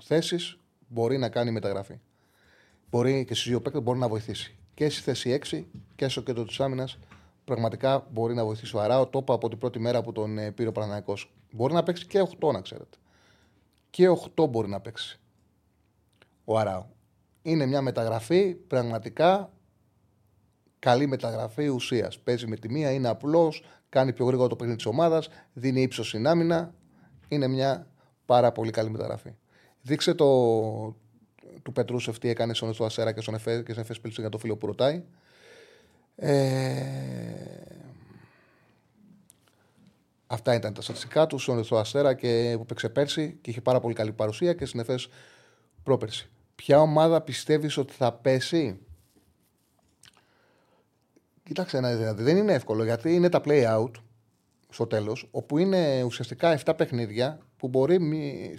θέσεις 0.00 0.58
μπορεί 0.88 1.18
να 1.18 1.28
κάνει 1.28 1.50
μεταγραφή. 1.50 1.98
Μπορεί 2.90 3.24
και 3.24 3.34
στις 3.34 3.48
δύο 3.48 3.60
παίκτες 3.60 3.82
μπορεί 3.82 3.98
να 3.98 4.08
βοηθήσει. 4.08 4.56
Και 4.74 4.88
στη 4.88 5.00
θέση 5.00 5.30
6 5.30 5.66
και 5.96 6.08
στο 6.08 6.20
κέντρο 6.20 6.44
της 6.44 6.60
άμυνας 6.60 6.98
πραγματικά 7.44 8.06
μπορεί 8.10 8.34
να 8.34 8.44
βοηθήσει 8.44 8.76
ο 8.76 8.80
Αράο. 8.80 9.06
Το 9.06 9.18
είπα 9.18 9.34
από 9.34 9.48
την 9.48 9.58
πρώτη 9.58 9.78
μέρα 9.78 10.02
που 10.02 10.12
τον 10.12 10.38
ε, 10.38 10.50
πήρε 10.50 10.68
ο 10.68 10.72
Παναναναϊκός. 10.72 11.32
Μπορεί 11.50 11.72
να 11.72 11.82
παίξει 11.82 12.06
και 12.06 12.26
8, 12.40 12.52
να 12.52 12.60
ξέρετε. 12.60 12.96
Και 13.90 14.08
8 14.36 14.48
μπορεί 14.48 14.68
να 14.68 14.80
παίξει 14.80 15.20
ο 16.44 16.58
Αράο. 16.58 16.86
Είναι 17.42 17.66
μια 17.66 17.82
μεταγραφή 17.82 18.54
πραγματικά 18.54 19.50
καλή 20.80 21.06
μεταγραφή 21.06 21.68
ουσίας. 21.68 22.18
Παίζει 22.18 22.46
με 22.46 22.56
τη 22.56 22.68
μία, 22.68 22.92
είναι 22.92 23.08
απλός, 23.08 23.64
κάνει 23.88 24.12
πιο 24.12 24.24
γρήγορα 24.26 24.48
το 24.48 24.56
παιχνίδι 24.56 24.76
της 24.76 24.86
ομάδας, 24.86 25.28
δίνει 25.52 25.82
ύψος 25.82 26.08
στην 26.08 26.26
άμυνα. 26.26 26.74
Είναι 27.28 27.48
μια 27.48 27.86
πάρα 28.26 28.52
πολύ 28.52 28.70
καλή 28.70 28.90
μεταγραφή. 28.90 29.34
Δείξε 29.82 30.14
το 30.14 30.26
του 31.62 31.72
Πετρούσεφ 31.72 32.18
τι 32.18 32.28
έκανε 32.28 32.54
στον 32.54 32.74
στο 32.74 32.84
Ασέρα 32.84 33.12
και 33.12 33.20
στον 33.20 33.34
Εφέ 33.34 33.62
και 33.62 33.72
στον 33.72 33.84
Εφέ 33.88 34.08
για 34.08 34.28
το 34.28 34.38
φίλο 34.38 34.56
που 34.56 34.66
ρωτάει. 34.66 35.02
Ε, 36.16 36.82
αυτά 40.26 40.54
ήταν 40.54 40.74
τα 40.74 40.82
στατιστικά 40.82 41.26
του 41.26 41.38
στον 41.38 41.64
στο 41.64 41.78
Αστέρα 41.78 42.14
και 42.14 42.54
που 42.58 42.66
παίξε 42.66 42.88
πέρσι 42.88 43.38
και 43.40 43.50
είχε 43.50 43.60
πάρα 43.60 43.80
πολύ 43.80 43.94
καλή 43.94 44.12
παρουσία 44.12 44.52
και 44.52 44.64
στην 44.64 44.80
Εφές 44.80 45.08
πρόπερσι. 45.82 46.30
Ποια 46.54 46.80
ομάδα 46.80 47.20
πιστεύεις 47.20 47.76
ότι 47.76 47.92
θα 47.92 48.12
πέσει; 48.12 48.80
Κοιτάξτε 51.50 51.78
ένα 51.78 51.94
δηλαδή, 51.94 52.22
δεν 52.22 52.36
είναι 52.36 52.52
εύκολο 52.52 52.84
γιατί 52.84 53.14
είναι 53.14 53.28
τα 53.28 53.40
play 53.44 53.64
out 53.78 53.90
στο 54.68 54.86
τέλος, 54.86 55.28
όπου 55.30 55.58
είναι 55.58 56.02
ουσιαστικά 56.02 56.58
7 56.64 56.72
παιχνίδια 56.76 57.38
που 57.56 57.68
μπορεί 57.68 58.00
μη- 58.00 58.58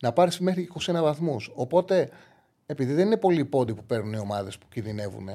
να 0.00 0.12
πάρεις 0.12 0.38
μέχρι 0.38 0.62
21 0.62 1.00
βαθμούς. 1.02 1.50
Οπότε, 1.54 2.10
επειδή 2.66 2.92
δεν 2.92 3.06
είναι 3.06 3.16
πολλοί 3.16 3.44
πόντοι 3.44 3.74
που 3.74 3.84
παίρνουν 3.84 4.12
οι 4.12 4.18
ομάδες 4.18 4.58
που 4.58 4.66
κινδυνεύουν, 4.68 5.28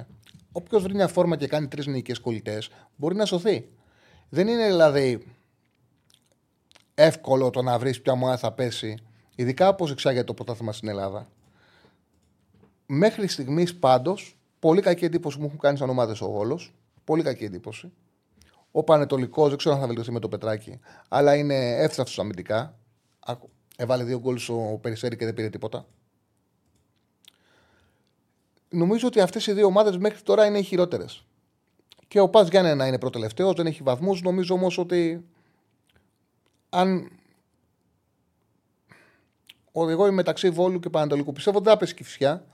όποιος 0.51 0.83
βρει 0.83 0.93
μια 0.93 1.07
φόρμα 1.07 1.37
και 1.37 1.47
κάνει 1.47 1.67
τρεις 1.67 1.87
νίκες 1.87 2.19
κολλητές, 2.19 2.69
μπορεί 2.95 3.15
να 3.15 3.25
σωθεί. 3.25 3.69
Δεν 4.29 4.47
είναι 4.47 4.65
δηλαδή 4.65 5.25
εύκολο 6.95 7.49
το 7.49 7.61
να 7.61 7.79
βρεις 7.79 8.01
ποια 8.01 8.13
ομάδα 8.13 8.37
θα 8.37 8.51
πέσει, 8.51 8.97
ειδικά 9.35 9.69
όπως 9.69 9.91
εξάγεται 9.91 10.23
το 10.23 10.33
πρωτάθλημα 10.33 10.71
στην 10.71 10.87
Ελλάδα. 10.89 11.27
Μέχρι 12.85 13.27
στιγμής 13.27 13.75
πάντως, 13.75 14.37
πολύ 14.59 14.81
κακή 14.81 15.05
εντύπωση 15.05 15.39
μου 15.39 15.45
έχουν 15.45 15.59
κάνει 15.59 15.77
σαν 15.77 15.89
ομάδες 15.89 16.21
ο 16.21 16.31
Βόλο. 16.31 16.59
Πολύ 17.05 17.23
κακή 17.23 17.43
εντύπωση. 17.43 17.91
Ο 18.71 18.83
Πανετολικός, 18.83 19.49
δεν 19.49 19.57
ξέρω 19.57 19.75
αν 19.75 19.81
θα 19.81 19.87
βελτιωθεί 19.87 20.11
με 20.11 20.19
το 20.19 20.29
Πετράκι, 20.29 20.79
αλλά 21.07 21.35
είναι 21.35 21.55
εύθραυστος 21.55 22.19
αμυντικά. 22.19 22.79
Άκου, 23.19 23.49
Έβαλε 23.75 24.03
δύο 24.03 24.19
γκολ 24.19 24.37
στο 24.37 24.79
Περιστέρι 24.81 25.15
και 25.15 25.25
δεν 25.25 25.33
πήρε 25.33 25.49
τίποτα. 25.49 25.85
Νομίζω 28.69 29.07
ότι 29.07 29.19
αυτές 29.19 29.47
οι 29.47 29.53
δύο 29.53 29.65
ομάδες 29.65 29.97
μέχρι 29.97 30.21
τώρα 30.21 30.45
είναι 30.45 30.57
οι 30.57 30.63
χειρότερες. 30.63 31.25
Και 32.07 32.19
ο 32.19 32.29
Πας 32.29 32.47
Γιάννενα 32.47 32.87
είναι 32.87 32.99
προτελευταίος, 32.99 33.53
δεν 33.55 33.65
έχει 33.65 33.83
βαθμούς. 33.83 34.21
Νομίζω 34.21 34.53
όμως 34.53 34.77
ότι 34.77 35.25
αν. 36.69 37.09
Οδηγώ 39.71 40.11
μεταξύ 40.11 40.49
Βόλου 40.49 40.79
και 40.79 40.89
Πανατολικού. 40.89 41.33
Πιστεύω 41.33 41.57
ότι 41.57 41.65
δεν 41.65 41.73
θα 41.73 41.79
πέσει 41.79 41.93
κυφσιά. 41.93 42.45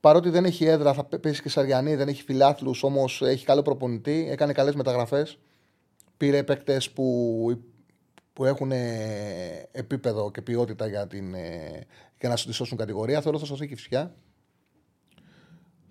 Παρότι 0.00 0.30
δεν 0.30 0.44
έχει 0.44 0.64
έδρα, 0.64 0.94
θα 0.94 1.04
πέσει 1.04 1.42
και 1.42 1.48
Σαριανή, 1.48 1.94
δεν 1.94 2.08
έχει 2.08 2.22
φιλάθλους, 2.22 2.82
όμως 2.82 3.22
έχει 3.22 3.44
καλό 3.44 3.62
προπονητή, 3.62 4.26
έκανε 4.30 4.52
καλές 4.52 4.74
μεταγραφές. 4.74 5.38
Πήρε 6.16 6.42
παίκτες 6.42 6.90
που, 6.90 7.62
που 8.32 8.44
έχουν 8.44 8.72
ε, 8.72 9.68
επίπεδο 9.72 10.30
και 10.30 10.42
ποιότητα 10.42 10.86
για, 10.86 11.06
την, 11.06 11.34
ε, 11.34 11.86
για 12.20 12.28
να 12.28 12.36
σου 12.36 12.52
σώσουν 12.52 12.78
κατηγορία. 12.78 13.20
Θεωρώ 13.20 13.38
θα 13.38 13.44
σωθεί 13.44 13.68
και 13.68 13.76
φυσικά. 13.76 14.14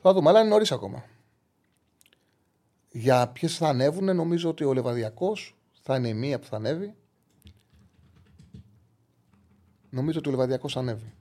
Θα 0.02 0.14
δούμε, 0.14 0.30
αλλά 0.30 0.40
είναι 0.40 0.50
νωρίς 0.50 0.72
ακόμα. 0.72 1.04
Για 2.92 3.28
ποιες 3.28 3.58
θα 3.58 3.68
ανέβουν, 3.68 4.16
νομίζω 4.16 4.50
ότι 4.50 4.64
ο 4.64 4.74
Λεβαδιακός 4.74 5.56
θα 5.82 5.96
είναι 5.96 6.08
η 6.08 6.14
μία 6.14 6.40
που 6.40 6.46
θα 6.46 6.56
ανέβει. 6.56 6.96
Νομίζω 9.90 10.20
ότι 10.20 10.28
ο 10.28 10.32
Λεβαδιακός 10.32 10.78
ανέβει. 10.78 11.14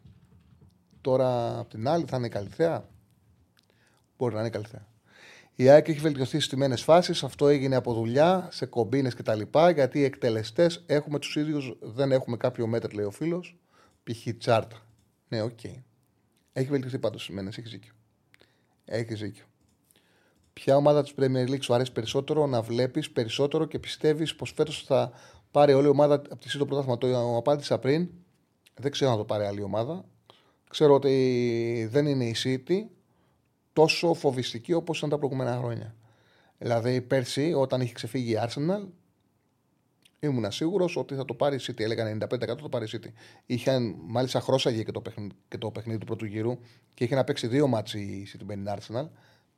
Τώρα 1.01 1.59
απ' 1.59 1.71
την 1.71 1.89
άλλη 1.89 2.05
θα 2.09 2.17
είναι 2.17 2.27
η 2.27 2.31
Καλυθέα. 2.31 2.89
Μπορεί 4.19 4.33
να 4.35 4.39
είναι 4.39 4.49
η 4.49 4.53
Καλυθέα. 4.53 4.87
Η 5.55 5.69
ΑΕΚ 5.69 5.89
έχει 5.89 5.99
βελτιωθεί 5.99 6.37
στις 6.37 6.49
τιμένε 6.49 6.77
φάσεις. 6.77 7.23
Αυτό 7.23 7.49
έγινε 7.49 7.77
από 7.77 7.95
δουλειά, 7.95 8.49
σε 8.51 8.67
κομπίνες 8.67 9.15
κτλ. 9.15 9.41
Γιατί 9.75 9.99
οι 9.99 10.05
εκτελεστές 10.05 10.85
έχουμε 10.87 11.19
τους 11.19 11.37
ίδιους, 11.37 11.77
δεν 11.81 12.13
έχουμε 12.13 12.37
κάποιο 12.37 12.67
μέτρο, 12.67 12.91
λέει 12.95 13.05
ο 13.05 13.11
φίλος. 13.11 13.57
Π.χ. 14.05 14.27
τσάρτα. 14.39 14.77
Ναι, 15.29 15.43
οκ. 15.43 15.65
Έχει 16.53 16.69
βελτιωθεί 16.69 16.99
πάντως 16.99 17.23
στις 17.23 17.35
τιμένε, 17.35 17.49
έχεις 17.57 17.71
δίκιο. 17.71 17.93
Έχεις 18.85 19.21
δίκιο. 19.21 19.45
Ποια 20.53 20.77
ομάδα 20.77 21.03
της 21.03 21.15
Premier 21.17 21.49
League 21.49 21.63
σου 21.63 21.75
αρέσει 21.75 21.93
περισσότερο 21.93 22.47
να 22.47 22.63
βλέπεις 22.63 23.11
περισσότερο 23.11 23.65
και 23.65 23.79
πιστεύεις 23.79 24.35
πως 24.35 24.53
φέτος 24.53 24.83
θα 24.83 25.13
πάρει 25.51 25.73
άλλη 25.73 25.91
ομάδα 25.91 26.15
από 26.15 26.37
τη 26.37 26.51
City 26.51 26.62
το 26.62 26.67
πρωτάθλημα. 26.67 26.99
Το 26.99 27.37
απάντησα 27.37 27.79
πριν. 27.79 28.09
Δεν 28.75 28.91
ξέρω 28.91 29.11
αν 29.11 29.17
το 29.17 29.25
πάρει 29.25 29.45
άλλη 29.45 29.63
ομάδα. 29.63 30.05
Ξέρω 30.69 30.95
ότι 30.95 31.89
δεν 31.91 32.07
είναι 32.07 32.25
η 32.25 32.35
City 32.45 32.87
τόσο 33.73 34.15
φοβιστική 34.15 34.73
όπως 34.73 34.99
ήταν 34.99 35.11
τα 35.11 35.19
προηγούμενα 35.19 35.57
χρόνια. 35.57 35.95
Δηλαδή, 36.59 37.01
πέρσι, 37.01 37.53
όταν 37.57 37.81
είχε 37.81 37.93
ξεφύγει 37.93 38.33
η 38.33 38.39
Arsenal, 38.41 38.87
ήμουν 40.21 40.51
σίγουρος 40.51 40.97
ότι 40.97 41.15
θα 41.15 41.25
το 41.25 41.35
πάρει 41.35 41.57
η 41.57 41.61
City. 41.63 41.81
Έλεγαν 41.81 42.23
95% 42.23 42.29
θα 42.39 42.55
το 42.57 42.69
πάρει 42.69 42.85
η 42.85 42.89
City. 42.93 43.09
Είχαν, 43.47 43.95
μάλιστα, 43.99 44.41
χρώσαγε 44.41 44.83
και 44.83 44.93
το, 44.93 45.01
παιχνίδι, 45.01 45.35
και 45.49 45.59
το 45.59 45.71
παιχνίδι 45.71 45.99
του 45.99 46.07
πρώτου 46.07 46.25
γύρου 46.25 46.59
και 46.95 47.05
είχε 47.05 47.15
να 47.15 47.25
παίξει 47.25 47.47
δύο 47.47 47.67
ματς 47.67 47.99
η 47.99 48.29
City 48.33 48.45
με 48.45 48.55
την 48.55 48.67
Arsenal. 48.69 49.09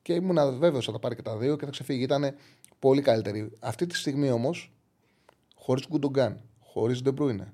Και 0.02 0.12
ήμουν 0.12 0.58
βέβαιος 0.58 0.76
ότι 0.76 0.86
θα 0.86 0.92
τα 0.92 0.98
πάρει 0.98 1.14
και 1.14 1.22
τα 1.22 1.36
δύο 1.36 1.56
και 1.56 1.64
θα 1.64 1.70
ξεφύγει. 1.70 2.02
Ήταν 2.02 2.34
πολύ 2.78 3.02
καλύτερη. 3.02 3.52
Αυτή 3.60 3.86
τη 3.86 3.96
στιγμή 3.96 4.30
όμως, 4.30 4.72
χωρίς 5.54 5.86
Γκουντογάν, 5.88 6.42
χωρίς 6.60 7.02
Ντεμπρούινε, 7.02 7.52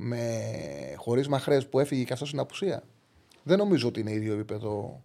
με... 0.00 0.94
χωρίς 0.96 1.28
Μαχρές 1.28 1.68
που 1.68 1.78
έφυγε 1.78 2.04
και 2.04 2.12
αυτό 2.12 2.26
στην 2.26 2.38
απουσία. 2.38 2.82
Δεν 3.42 3.58
νομίζω 3.58 3.88
ότι 3.88 4.00
είναι 4.00 4.12
ίδιο 4.12 4.32
επίπεδο 4.32 5.02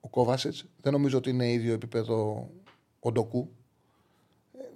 ο 0.00 0.08
Κόβασιτς. 0.08 0.64
Δεν 0.80 0.92
νομίζω 0.92 1.18
ότι 1.18 1.30
είναι 1.30 1.50
ίδιο 1.52 1.72
επίπεδο 1.72 2.48
ο 3.00 3.12
Ντοκού. 3.12 3.50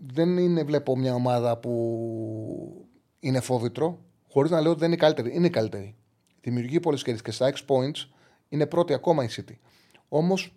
Δεν 0.07 0.39
είναι, 0.39 0.63
βλέπω, 0.63 0.97
μια 0.97 1.15
ομάδα 1.15 1.57
που 1.57 2.87
είναι 3.21 3.41
φόβητρο, 3.41 3.99
χωρίς 4.29 4.51
να 4.51 4.61
λέω 4.61 4.71
ότι 4.71 4.81
δεν 4.81 4.89
είναι 4.89 4.99
καλύτερη. 4.99 5.35
Είναι 5.35 5.49
καλύτερη. 5.49 5.95
Δημιουργεί 6.41 6.81
πολλές 6.81 6.99
ευκαιρίε 7.01 7.21
και 7.21 7.31
στα 7.31 7.53
6 7.53 7.55
points 7.67 8.09
είναι 8.49 8.67
πρώτη 8.67 8.93
ακόμα 8.93 9.25
η 9.25 9.29
City. 9.31 9.55
Όμως 10.09 10.55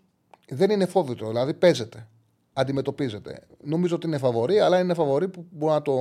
δεν 0.50 0.70
είναι 0.70 0.86
φόβητρο, 0.86 1.28
δηλαδή 1.28 1.54
παίζεται. 1.54 2.08
Αντιμετωπίζεται. 2.54 3.48
Νομίζω 3.64 3.96
ότι 3.96 4.08
είναι 4.08 4.18
φαβορή, 4.18 4.60
αλλά 4.60 4.80
είναι 4.80 4.94
φαβορή 4.94 5.28
που 5.28 5.46
μπορεί 5.52 5.74
να 5.74 5.82
το, 5.82 5.96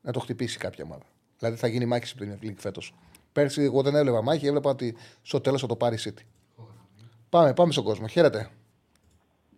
να 0.00 0.12
το 0.12 0.20
χτυπήσει 0.20 0.58
κάποια 0.58 0.84
ομάδα. 0.84 1.04
Δηλαδή 1.38 1.56
θα 1.56 1.66
γίνει 1.66 1.86
μάχη 1.86 2.06
στην 2.06 2.20
Premier 2.20 2.44
League 2.44 2.56
φέτος. 2.56 2.94
Πέρσι 3.32 3.62
εγώ 3.62 3.82
δεν 3.82 3.94
έβλεπα 3.94 4.22
μάχη, 4.22 4.46
έβλεπα 4.46 4.70
ότι 4.70 4.96
στο 5.22 5.40
τέλος 5.40 5.60
θα 5.60 5.66
το 5.66 5.76
πάρει 5.76 5.94
η 5.94 5.98
City. 6.04 6.22
Πάμε, 7.28 7.54
πάμε 7.54 7.72
στον 7.72 7.84
κόσμο. 7.84 8.06
Χαίρετε. 8.06 8.50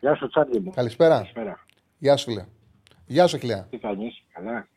Γεια 0.01 0.15
σου, 0.15 0.29
Τσάρλι 0.29 0.61
μου. 0.61 0.71
Καλησπέρα. 0.71 1.17
Καλησπέρα. 1.17 1.65
Γεια 1.99 2.17
σου, 2.17 2.25
φίλε. 2.25 2.45
Γεια 3.07 3.27
σου, 3.27 3.39
Χιλιά. 3.39 3.67
Τι 3.71 3.79
κάνεις, 3.79 4.23
καλά; 4.33 4.69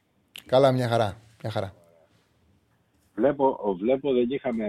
Καλά, 0.46 0.72
μια 0.72 0.88
χαρά. 0.88 1.22
Μια 1.42 1.52
χαρά. 1.52 1.74
Βλέπω, 3.16 3.76
βλέπω 3.80 4.14
δεν 4.14 4.30
είχαμε 4.30 4.66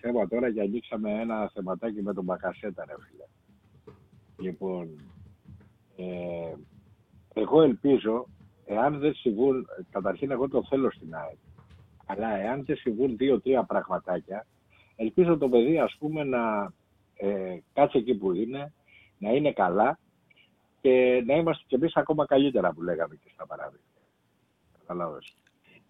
θέμα 0.00 0.28
τώρα 0.28 0.52
και 0.52 0.60
ανοίξαμε 0.60 1.20
ένα 1.20 1.50
θεματάκι 1.54 2.02
με 2.02 2.14
τον 2.14 2.24
Μπακασέτα, 2.24 2.84
ρε 2.84 2.94
φίλε. 3.08 3.24
Λοιπόν, 4.36 4.88
ε, 5.96 6.54
εγώ 7.34 7.62
ελπίζω, 7.62 8.26
εάν 8.64 8.98
δεν 8.98 9.14
συμβούν, 9.14 9.66
καταρχήν 9.90 10.30
εγώ 10.30 10.48
το 10.48 10.64
θέλω 10.68 10.90
στην 10.90 11.14
ΑΕΚ, 11.14 11.38
αλλά 12.10 12.36
εάν 12.36 12.64
δεν 12.64 12.76
συμβούν 12.76 13.16
δύο-τρία 13.16 13.62
πραγματάκια, 13.62 14.46
ελπίζω 14.96 15.38
το 15.38 15.48
παιδί 15.48 15.78
ας 15.78 15.96
πούμε 15.98 16.24
να 16.24 16.72
ε, 17.16 17.58
κάτσει 17.72 17.98
εκεί 17.98 18.14
που 18.14 18.32
είναι, 18.32 18.72
να 19.18 19.30
είναι 19.30 19.52
καλά 19.52 19.98
και 20.80 21.22
να 21.26 21.34
είμαστε 21.34 21.64
κι 21.66 21.74
εμείς 21.74 21.96
ακόμα 21.96 22.26
καλύτερα 22.26 22.72
που 22.72 22.82
λέγαμε 22.82 23.14
και 23.14 23.30
στα 23.32 23.46
παράδειγμα. 23.46 23.84
Καταλάβες. 24.78 25.34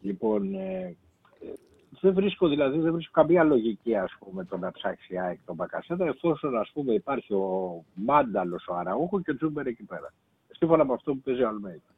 Λοιπόν, 0.00 0.54
ε, 0.54 0.96
ε, 1.40 1.52
δεν 2.00 2.14
βρίσκω 2.14 2.48
δηλαδή, 2.48 2.78
δεν 2.78 2.92
βρίσκω 2.92 3.12
καμία 3.12 3.44
λογική 3.44 3.96
ας 3.96 4.16
πούμε 4.18 4.44
το 4.44 4.56
να 4.56 4.70
ψάξει 4.70 5.14
η 5.14 5.18
ΑΕΚ 5.18 5.38
τον 5.44 5.54
Μπακασέτα 5.54 6.06
εφόσον 6.06 6.56
ας 6.56 6.70
πούμε 6.72 6.92
υπάρχει 6.92 7.34
ο 7.34 7.84
Μάνταλος, 7.94 8.66
ο 8.68 8.74
Αραούχο 8.74 9.20
και 9.20 9.30
ο 9.30 9.36
Τζούμπερ 9.36 9.66
εκεί 9.66 9.84
πέρα. 9.84 10.12
Σύμφωνα 10.50 10.84
με 10.84 10.92
αυτό 10.92 11.12
που 11.12 11.20
παίζει 11.20 11.42
ο 11.42 11.48
Αλμέιδα. 11.48 11.96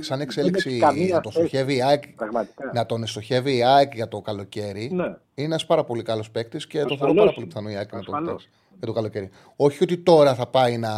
Σαν 0.00 0.20
εξέλιξη 0.20 0.68
Δεν 0.68 0.72
έχει 0.78 0.80
καμία 0.80 1.14
να 1.14 1.20
τον 1.20 1.32
θέση. 1.32 1.46
στοχεύει 1.46 1.76
η 1.76 1.82
ΑΕΚ, 1.82 2.08
Πραγματικά. 2.08 2.70
να 2.74 2.86
τον 2.86 3.06
στοχεύει 3.06 3.56
η 3.56 3.64
ΑΕΚ 3.64 3.94
για 3.94 4.08
το 4.08 4.20
καλοκαίρι. 4.20 4.90
Ναι. 4.92 5.04
Είναι 5.04 5.16
ένας 5.34 5.66
πάρα 5.66 5.84
πολύ 5.84 6.02
καλός 6.02 6.30
παίκτης 6.30 6.66
και 6.66 6.78
το 6.78 6.84
Ασφαλώς 6.84 6.98
θεωρώ 6.98 7.14
πάρα 7.14 7.24
είναι. 7.24 7.34
πολύ 7.34 7.46
πιθανό 7.46 7.70
η 7.70 7.74
ΑΕΚ 7.76 7.92
να 7.92 8.00
τον 8.02 8.14
Ασφαλώς. 8.14 8.42
κοιτάξει 8.42 8.48
για 8.78 8.86
το 8.86 8.92
καλοκαίρι. 8.92 9.30
Όχι 9.56 9.82
ότι 9.82 9.98
τώρα 9.98 10.34
θα 10.34 10.46
πάει 10.46 10.78
να, 10.78 10.90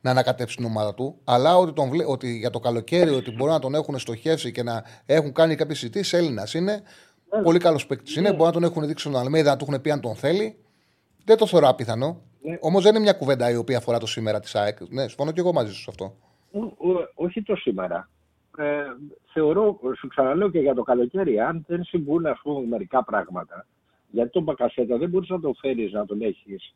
να 0.00 0.10
ανακατέψει 0.10 0.56
την 0.56 0.64
ομάδα 0.64 0.94
του, 0.94 1.16
αλλά 1.24 1.56
ότι, 1.56 1.72
τον, 1.72 1.88
βλέ- 1.88 2.08
ότι 2.08 2.36
για 2.36 2.50
το 2.50 2.58
καλοκαίρι 2.60 3.10
ότι 3.10 3.30
μπορεί 3.30 3.50
να 3.50 3.58
τον 3.58 3.74
έχουν 3.74 3.98
στοχεύσει 3.98 4.52
και 4.52 4.62
να 4.62 4.84
έχουν 5.06 5.32
κάνει 5.32 5.54
κάποιες 5.54 5.78
συζητήσεις. 5.78 6.12
Έλληνας 6.12 6.54
είναι. 6.54 6.82
Πολύ 7.42 7.58
καλός 7.58 7.86
παίκτης 7.86 8.16
είναι. 8.16 8.30
Μπορεί 8.30 8.44
να 8.44 8.52
τον 8.52 8.64
έχουν 8.64 8.86
δείξει 8.86 9.08
στον 9.08 9.20
Αλμέιδα, 9.20 9.50
να 9.50 9.56
του 9.56 9.66
έχουν 9.68 9.80
πει 9.80 9.90
αν 9.90 10.00
τον 10.00 10.14
θέλει. 10.14 10.56
Δεν 11.24 11.36
το 11.36 11.46
θεωρώ 11.46 11.68
απίθανο. 11.68 12.20
Ναι. 12.42 12.56
Όμως 12.60 12.82
δεν 12.82 12.94
είναι 12.94 13.02
μια 13.02 13.12
κουβέντα 13.12 13.50
η 13.50 13.56
οποία 13.56 13.76
αφορά 13.76 13.98
το 13.98 14.06
σήμερα 14.06 14.40
της 14.40 14.54
ΑΕΚ. 14.54 14.78
Ναι, 14.90 15.02
συμφωνώ 15.08 15.30
και 15.30 15.40
εγώ 15.40 15.52
μαζί 15.52 15.72
σου 15.72 15.80
σε 15.80 15.86
αυτό. 15.88 16.16
Ο- 16.52 16.88
ο- 16.90 17.08
όχι 17.14 17.42
το 17.42 17.56
σήμερα. 17.56 18.08
Ε, 18.58 18.84
θεωρώ, 19.32 19.80
σου 19.98 20.06
ξαναλέω 20.08 20.50
και 20.50 20.58
για 20.60 20.74
το 20.74 20.82
καλοκαίρι, 20.82 21.40
αν 21.40 21.64
δεν 21.68 21.84
συμβούν 21.84 22.26
ας 22.26 22.40
πούμε, 22.42 22.66
μερικά 22.66 23.04
πράγματα, 23.04 23.66
γιατί 24.10 24.30
τον 24.30 24.42
Μπακασέτα 24.42 24.96
δεν 24.96 25.08
μπορείς 25.08 25.28
να 25.28 25.40
τον 25.40 25.54
φέρεις 25.54 25.92
να 25.92 26.06
τον 26.06 26.20
έχεις. 26.20 26.74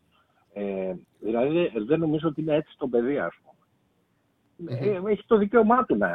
Ε, 0.52 0.94
δηλαδή 1.20 1.68
δεν- 1.72 1.86
δεν 1.86 1.98
νομίζω 1.98 2.28
ότι 2.28 2.40
είναι 2.40 2.54
έτσι 2.54 2.74
το 2.78 2.86
παιδί, 2.88 3.18
ας 3.18 3.34
πούμε. 3.42 4.76
Ε, 4.80 5.00
έχει 5.12 5.24
το 5.26 5.36
δικαίωμά 5.36 5.84
του 5.84 5.96
να 5.96 6.10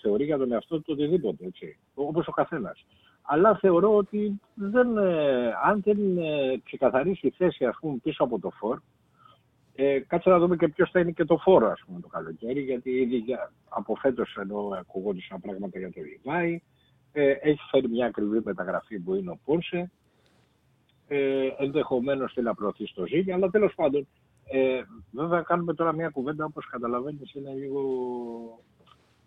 θεωρεί 0.00 0.24
για 0.24 0.38
τον 0.38 0.52
εαυτό 0.52 0.76
του 0.76 0.84
οτιδήποτε, 0.88 1.44
έτσι, 1.46 1.78
όπως 1.94 2.26
ο 2.26 2.30
καθένας. 2.32 2.84
Αλλά 3.22 3.56
θεωρώ 3.56 3.96
ότι 3.96 4.40
δεν, 4.54 4.96
ε, 4.96 5.52
αν 5.64 5.80
δεν 5.84 6.18
ε, 6.18 6.60
ξεκαθαρίσει 6.64 7.26
η 7.26 7.30
θέση 7.36 7.64
ας 7.64 7.76
πούμε, 7.80 7.96
πίσω 8.02 8.24
από 8.24 8.38
το 8.38 8.50
φόρ, 8.50 8.78
ε, 9.76 9.98
κάτσε 10.00 10.30
να 10.30 10.38
δούμε 10.38 10.56
και 10.56 10.68
ποιος 10.68 10.90
θα 10.90 11.00
είναι 11.00 11.10
και 11.10 11.24
το 11.24 11.36
φόρο, 11.36 11.70
ας 11.70 11.82
πούμε, 11.86 12.00
το 12.00 12.08
καλοκαίρι, 12.08 12.60
γιατί 12.60 12.90
ήδη 12.90 13.16
για- 13.16 13.52
από 13.68 13.94
φέτος 13.94 14.36
ενώ 14.36 14.68
ακούγονταν 14.78 15.40
πράγματα 15.40 15.78
για 15.78 15.92
το 15.92 16.00
Λιβάη, 16.00 16.62
ε, 17.12 17.30
έχει 17.30 17.60
φέρει 17.70 17.88
μια 17.88 18.06
ακριβή 18.06 18.40
μεταγραφή 18.44 18.98
που 19.00 19.14
είναι 19.14 19.30
ο 19.30 19.38
Πόρσε. 19.44 19.90
Ε, 21.08 21.48
Ενδεχομένως 21.58 22.32
θέλει 22.32 22.46
να 22.46 22.54
προωθεί 22.54 22.86
στο 22.86 23.06
Ζήλια, 23.06 23.34
αλλά 23.34 23.50
τέλος 23.50 23.74
πάντων. 23.74 24.06
Ε, 24.44 24.82
βέβαια, 25.10 25.42
κάνουμε 25.42 25.74
τώρα 25.74 25.92
μια 25.92 26.08
κουβέντα 26.08 26.44
όπως 26.44 26.66
καταλαβαίνεις, 26.66 27.34
είναι 27.34 27.52
λίγο 27.54 27.82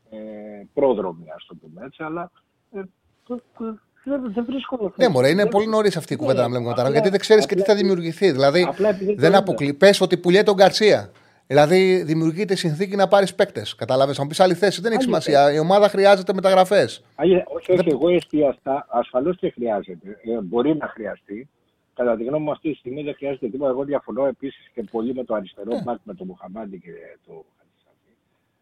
ε, 0.10 0.64
πρόδρομη, 0.74 1.32
ας 1.36 1.46
το 1.46 1.56
πούμε 1.56 1.86
έτσι, 1.86 2.04
αλλά 2.04 2.32
ε, 2.72 2.82
το- 3.24 3.42
το- 3.58 3.80
δεν, 4.04 4.34
δεν 4.34 4.46
βρίσκω. 4.46 4.94
Ναι, 4.96 5.08
μωρέ, 5.08 5.30
είναι 5.30 5.42
δεν- 5.42 5.52
πολύ 5.52 5.68
νωρίς 5.68 5.98
αυτή 5.98 6.14
η 6.14 6.16
Ναι, 6.16 6.22
κουβέντα 6.22 6.42
να 6.42 6.48
μιλάμε 6.48 6.70
απλά- 6.70 6.84
μετά. 6.84 6.92
Γιατί 6.94 7.10
δεν 7.10 7.20
ξέρεις 7.20 7.46
και 7.46 7.56
τι 7.56 7.62
θα 7.62 7.72
απλά- 7.72 7.76
δημιουργηθεί. 7.84 8.32
Δηλαδή, 8.32 8.66
απλά 8.70 8.90
επειδή 8.90 9.16
το 9.16 9.22
δεν 9.22 9.30
είδα. 9.30 9.40
αποκλεί. 9.40 9.74
Πες 9.74 10.02
ότι 10.02 10.18
πουλιέται 10.18 10.44
τον 10.44 10.56
Γκαρσία. 10.56 11.12
Δηλαδή, 11.48 12.04
δημιουργείται 12.04 12.56
συνθήκη 12.56 12.96
να 12.96 13.08
πάρεις 13.08 13.36
παίκτες. 13.36 13.76
Κατάλαβε. 13.76 14.14
Αν 14.20 14.28
πεις 14.28 14.40
άλλη 14.40 14.54
θέση, 14.54 14.82
δεν 14.82 14.92
έχει 14.92 14.96
Άλλη 15.02 15.04
σημασία. 15.10 15.54
Η 15.54 15.60
ομάδα 15.60 15.90
χρειάζεται 15.90 16.34
μεταγραφές. 16.34 17.04
Άγιε, 17.16 17.44
όχι, 17.48 17.72
όχι, 17.72 17.90
εγώ 17.90 18.10
εστιαστά, 18.10 18.86
ασφαλώς 18.90 19.38
και 19.38 19.50
χρειάζεται. 19.50 20.08
Ε, 20.24 20.42
μπορεί 20.42 20.76
να 20.78 20.88
χρειαστεί. 20.88 21.50
Κατά 21.96 22.16
τη 22.18 22.24
γνώμη 22.24 22.44
μου, 22.44 22.52
αυτή 22.52 22.72
τη 22.72 22.76
στιγμή 22.78 23.04
δεν 23.04 23.14
χρειάζεται 23.16 23.48
τίποτα. 23.50 23.70
Εγώ 23.70 23.84
διαφωνώ 23.84 24.26
επίσης 24.26 24.70
και 24.74 24.84
πολύ 24.92 25.14
με 25.14 25.24
το 25.24 25.34
αριστερό 25.34 25.74
Ναι. 25.74 25.82
μπακ, 25.86 25.98
με 26.04 26.14
τον 26.14 26.28
Μουχαμάντη 26.28 26.80
και 26.80 26.92
το 27.28 27.46
Χατζησαφή. 27.58 28.12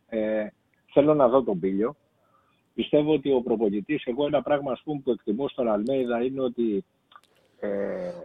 Ε, 0.09 0.47
θέλω 0.93 1.14
να 1.14 1.27
δω 1.27 1.43
τον 1.43 1.59
Πίλιο. 1.59 1.95
Πιστεύω 2.77 3.13
ότι 3.13 3.31
ο 3.31 3.41
προπονητής, 3.41 4.03
εγώ 4.05 4.25
ένα 4.25 4.41
πράγμα 4.41 4.71
ας 4.71 4.81
πούμε, 4.83 5.01
που 5.03 5.11
εκτιμώ 5.11 5.47
στον 5.47 5.67
Αλμέιδα 5.71 6.23
είναι 6.23 6.41
ότι. 6.41 6.85
Ε, 7.59 7.67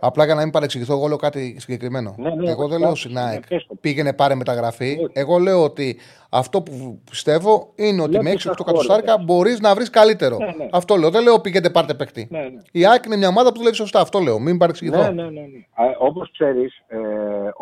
Απλά 0.00 0.24
για 0.24 0.34
να 0.34 0.42
μην 0.42 0.50
παρεξηγηθώ, 0.52 0.92
εγώ 0.92 1.06
λέω 1.06 1.16
κάτι 1.16 1.56
συγκεκριμένο. 1.60 2.14
Ναι, 2.18 2.34
ναι, 2.34 2.50
εγώ 2.50 2.68
δεν 2.68 2.78
ναι, 2.78 2.84
λέω 2.86 2.94
στην 2.94 3.12
ναι, 3.12 3.20
ΑΕΚ 3.20 3.46
πες 3.48 3.66
το. 3.68 3.74
πήγαινε 3.80 4.12
πάρε 4.12 4.34
μεταγραφή. 4.34 4.90
Όχι. 5.00 5.06
Εγώ 5.12 5.38
λέω 5.38 5.62
ότι 5.64 5.96
αυτό 6.30 6.62
που 6.62 7.00
πιστεύω 7.10 7.72
είναι 7.74 8.02
ότι 8.02 8.10
Λέω 8.12 8.22
με 8.22 8.30
που 8.30 8.36
6-8 8.38 8.42
θα 8.56 8.64
κατοστάρικα 8.64 9.10
χώρετε. 9.12 9.32
μπορείς 9.32 9.60
να 9.60 9.74
βρεις 9.74 9.90
καλύτερο. 9.90 10.36
Ναι, 10.36 10.44
ναι. 10.46 10.68
Αυτό 10.72 10.96
λέω. 10.96 11.10
Δεν 11.10 11.22
λέω 11.22 11.40
πήγαινε 11.40 11.70
πάρτε 11.70 11.94
παίκτη. 11.94 12.28
ναι, 12.30 12.38
ναι. 12.40 12.60
Η 12.72 12.86
ΑΕΚ 12.86 13.04
είναι 13.04 13.16
μια 13.16 13.28
ομάδα 13.28 13.52
που 13.52 13.56
δουλεύει 13.58 13.76
σωστά. 13.76 14.00
Αυτό 14.00 14.18
λέω. 14.18 14.38
Μην 14.38 14.58
παρεξηγηθώ. 14.58 15.02
Ναι, 15.02 15.10
ναι, 15.10 15.22
ναι. 15.22 15.30
ναι. 15.40 15.64
Όπως 15.98 16.30
ξέρεις, 16.32 16.82
ε, 16.88 16.96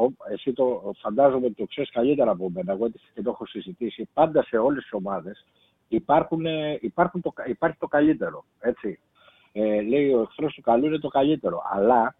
ο- 0.02 0.12
εσύ 0.32 0.52
το 0.52 0.92
φαντάζομαι 1.02 1.46
ότι 1.46 1.54
το 1.54 1.64
ξέρεις 1.68 1.90
καλύτερα 1.90 2.30
από 2.30 2.50
μένα. 2.54 2.72
Εγώ 2.72 2.88
και 3.14 3.22
το 3.22 3.30
έχω 3.30 3.46
συζητήσει. 3.46 4.08
Πάντα 4.12 4.42
σε 4.42 4.56
όλες 4.56 4.82
τις 4.82 4.92
ομάδες 4.92 5.44
υπάρχουν, 5.90 6.46
ε, 6.46 6.78
υπάρχουν 6.80 7.20
το, 7.20 7.32
υπάρχει 7.46 7.76
το 7.78 7.86
καλύτερο. 7.86 8.44
Έτσι. 8.60 8.98
Ε, 9.52 9.80
λέει 9.80 10.12
ο 10.12 10.20
εχθρός 10.20 10.54
του 10.54 10.60
καλού 10.60 10.86
είναι 10.86 10.98
το 10.98 11.08
καλύτερο. 11.08 11.62
Αλλά 11.72 12.14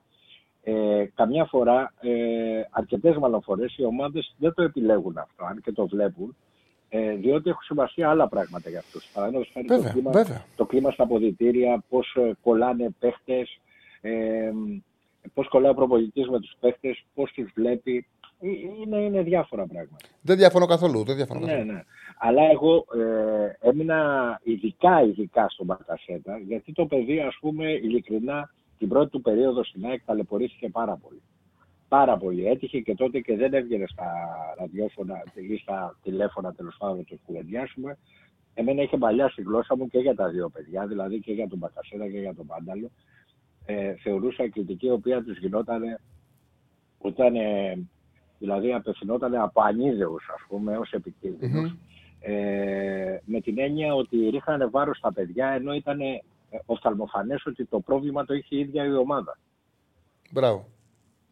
ε, 0.63 1.05
καμιά 1.15 1.45
φορά, 1.45 1.93
ε, 2.01 2.63
αρκετές 2.71 3.17
μάλλον 3.17 3.43
φορέ, 3.43 3.65
οι 3.77 3.85
ομάδες 3.85 4.35
δεν 4.39 4.55
το 4.55 4.63
επιλέγουν 4.63 5.19
αυτό, 5.19 5.45
αν 5.45 5.61
και 5.61 5.73
το 5.73 5.87
βλέπουν. 5.87 6.37
Ε, 6.93 7.15
διότι 7.15 7.51
έχουν 7.51 7.63
σημασία 7.63 8.11
άλλα 8.11 8.29
πράγματα 8.29 8.71
για 8.71 8.79
αυτούς. 8.79 9.11
Παραδείγματος 9.15 9.51
χάρη 9.53 9.67
το 9.67 9.75
Βέβαια, 9.75 9.93
κλίμα, 9.93 10.11
βέβαια. 10.11 10.45
το 10.57 10.67
κλίμα 10.67 10.91
στα 10.91 11.03
αποδητήρια, 11.03 11.85
πώς 11.89 12.17
κολλάνε 12.43 12.91
παίχτες, 12.99 13.61
ε, 14.01 14.51
πώς 15.35 15.49
κολλάει 15.49 15.71
ο 15.71 15.75
προπονητής 15.75 16.29
με 16.29 16.41
τους 16.41 16.57
παίχτες, 16.61 17.05
πώς 17.15 17.33
τους 17.33 17.51
βλέπει. 17.55 18.07
Ε, 18.41 18.49
Είναι, 18.83 18.97
είναι 18.97 19.23
διάφορα 19.23 19.67
πράγματα. 19.67 19.97
Δεν 20.23 20.37
διαφωνώ 20.37 20.67
καθόλου. 20.67 21.05
Δεν 21.05 21.17
διαφωνώ 21.17 21.41
Ναι, 21.41 21.47
καθόλου. 21.53 21.73
ναι. 21.73 21.83
Αλλά 22.19 22.43
εγώ 22.51 22.85
ε, 22.95 23.69
έμεινα 23.69 24.41
ειδικά, 24.43 25.03
ειδικά 25.03 25.49
στον 25.49 25.67
Μπακασέτα, 25.67 26.39
γιατί 26.39 26.73
το 26.73 26.87
παιδί, 26.87 27.21
ας 27.21 27.37
πούμε, 27.41 27.71
ειλικρινά, 27.73 28.51
την 28.79 28.89
πρώτη 28.89 29.11
του 29.11 29.21
περίοδο 29.21 29.65
στην 29.65 29.85
ΑΕΚ 29.87 30.05
ταλαιπωρήθηκε 30.05 30.69
πάρα 30.69 30.97
πολύ. 30.97 31.23
Πάρα 31.89 32.17
πολύ. 32.17 32.47
Έτυχε 32.47 32.81
και 32.81 32.95
τότε 32.95 33.21
και 33.21 33.37
δεν 33.37 33.55
έβγαινε 33.55 33.85
στα 33.87 34.05
ραδιόφωνα 34.59 35.23
ή 35.35 35.57
στα 35.57 35.99
τηλέφωνα 36.03 36.53
τέλος 36.55 36.77
πάντων 36.79 36.97
να 36.97 37.05
το 37.05 37.17
κουβεντιάσουμε. 37.27 37.99
Εμένα 38.55 38.83
είχε 38.83 38.97
μπαλιάσει 38.97 39.41
η 39.41 39.45
γλώσσα 39.45 39.77
μου 39.77 39.89
και 39.89 39.99
για 39.99 40.15
τα 40.15 40.29
δύο 40.29 40.49
παιδιά, 40.49 40.87
δηλαδή 40.87 41.21
και 41.21 41.33
για 41.33 41.49
τον 41.49 41.59
Μπακασέτα 41.59 42.09
και 42.11 42.19
για 42.19 42.35
τον 42.35 42.47
Πάνταλο. 42.47 42.91
Ε, 43.67 43.95
θεωρούσα 43.95 44.45
η 44.45 44.49
κριτική 44.49 44.87
η 44.87 44.91
οποία 44.91 45.23
τους 45.23 45.39
γινόταν 45.39 45.83
όταν 46.99 47.35
ε, 47.35 47.79
δηλαδή 48.41 48.73
απευθυνόταν 48.73 49.35
από 49.35 49.63
ανίδεους 49.63 50.29
ας 50.35 50.45
πούμε 50.49 50.77
ως 50.77 50.93
επικίνδυνους 50.93 51.77
ε, 52.21 53.19
με 53.25 53.41
την 53.41 53.59
έννοια 53.59 53.95
ότι 53.95 54.29
ρίχνανε 54.29 54.67
βάρος 54.67 54.97
στα 54.97 55.13
παιδιά 55.13 55.49
ενώ 55.49 55.75
ήταν 55.75 56.01
ε, 56.01 56.23
οφθαλμοφανές 56.67 57.47
ότι 57.47 57.65
το 57.65 57.81
πρόβλημα 57.81 58.25
το 58.25 58.35
είχε 58.35 58.57
η 58.57 58.59
ίδια 58.59 58.85
η 58.85 58.95
ομάδα. 58.95 59.39
Μπράβο. 60.31 60.67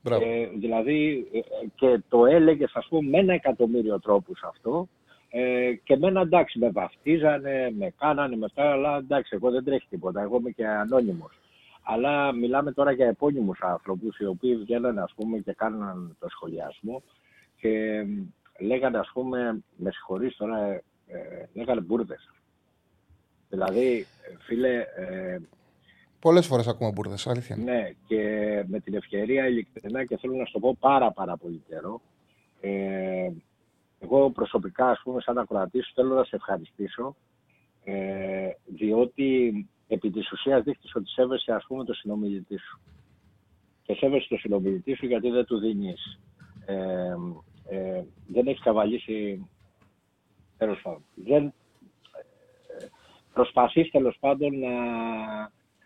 Μπράβο. 0.02 0.24
Ε, 0.24 0.50
δηλαδή 0.58 1.28
ε, 1.32 1.38
και 1.74 2.00
το 2.08 2.26
έλεγες 2.26 2.70
ας 2.74 2.86
πούμε 2.88 3.10
με 3.10 3.18
ένα 3.18 3.32
εκατομμύριο 3.32 4.00
τρόπους 4.00 4.42
αυτό 4.42 4.88
ε, 5.28 5.72
και 5.84 5.92
εμένα 5.92 6.20
εντάξει 6.20 6.58
με 6.58 6.70
βαφτίζανε, 6.70 7.74
με 7.78 7.92
κάνανε 7.98 8.36
με 8.36 8.44
αυτά 8.44 8.70
αλλά 8.70 8.96
εντάξει 8.96 9.30
εγώ 9.34 9.50
δεν 9.50 9.64
τρέχει 9.64 9.86
τίποτα, 9.90 10.20
εγώ 10.22 10.36
είμαι 10.36 10.50
και 10.50 10.66
ανώνυμος. 10.66 11.32
Αλλά 11.90 12.32
μιλάμε 12.32 12.72
τώρα 12.72 12.92
για 12.92 13.06
επώνυμους 13.06 13.58
άνθρωπους 13.62 14.18
οι 14.18 14.24
οποίοι 14.24 14.56
βγαίνανε 14.56 15.00
ας 15.00 15.12
πούμε 15.16 15.38
και 15.38 15.52
κάναν 15.52 16.16
το 16.18 16.28
σχολιασμό 16.28 17.02
και 17.56 17.68
ε, 17.68 18.06
λέγανε 18.64 18.98
ας 18.98 19.10
πούμε, 19.12 19.62
με 19.76 19.90
συγχωρείς 19.90 20.36
τώρα, 20.36 20.64
ε, 20.66 20.82
ε, 21.06 21.48
λέγανε 21.52 21.80
μπουρδες. 21.80 22.30
Δηλαδή, 23.48 24.06
ε, 24.22 24.36
φίλε, 24.38 24.84
ε, 24.96 25.38
Πολλές 26.20 26.46
φορές 26.46 26.66
ακούμε 26.66 26.90
μπουρδες. 26.90 27.26
Αλήθεια. 27.26 27.56
είναι. 27.56 27.72
ναι, 27.72 27.90
και 28.06 28.24
με 28.66 28.80
την 28.80 28.94
ευκαιρία 28.94 29.46
ειλικρινά 29.46 30.04
και 30.04 30.16
θέλω 30.16 30.34
να 30.34 30.44
σου 30.44 30.52
το 30.52 30.58
πω 30.58 30.76
πάρα 30.80 31.12
πάρα 31.12 31.36
πολύ 31.36 31.62
καιρό. 31.68 32.00
Ε, 32.60 33.30
εγώ 33.98 34.30
προσωπικά, 34.30 34.90
ας 34.90 35.00
πούμε, 35.04 35.20
σαν 35.20 35.38
ακροατής 35.38 35.86
σου 35.86 35.92
θέλω 35.94 36.14
να 36.14 36.24
σε 36.24 36.36
ευχαριστήσω 36.36 37.16
ε, 37.84 38.50
διότι 38.66 39.52
επί 39.88 40.10
της 40.10 40.32
ουσίας 40.32 40.62
δείχνεις 40.62 40.94
ότι 40.94 41.08
σέβεσαι 41.08 41.52
ας 41.52 41.64
πούμε 41.66 41.84
το 41.84 41.92
συνομιλητή 41.92 42.56
σου. 42.58 42.80
Και 43.82 43.94
σέβεσαι 43.94 44.28
το 44.28 44.36
συνομιλητή 44.36 44.94
σου 44.94 45.06
γιατί 45.06 45.30
δεν 45.30 45.44
του 45.44 45.58
δίνεις 45.58 46.18
ε, 46.66 47.14
ε, 47.68 48.04
δεν 48.26 48.46
έχεις 48.46 48.62
καβαλήσει 48.62 49.48
τέλος 50.58 50.80
πάντων. 50.82 51.04
Δεν, 51.14 51.44
ε, 51.44 51.52
προσπαθείς 53.32 53.90
τέλος 53.90 54.16
πάντων 54.20 54.58
να, 54.58 54.70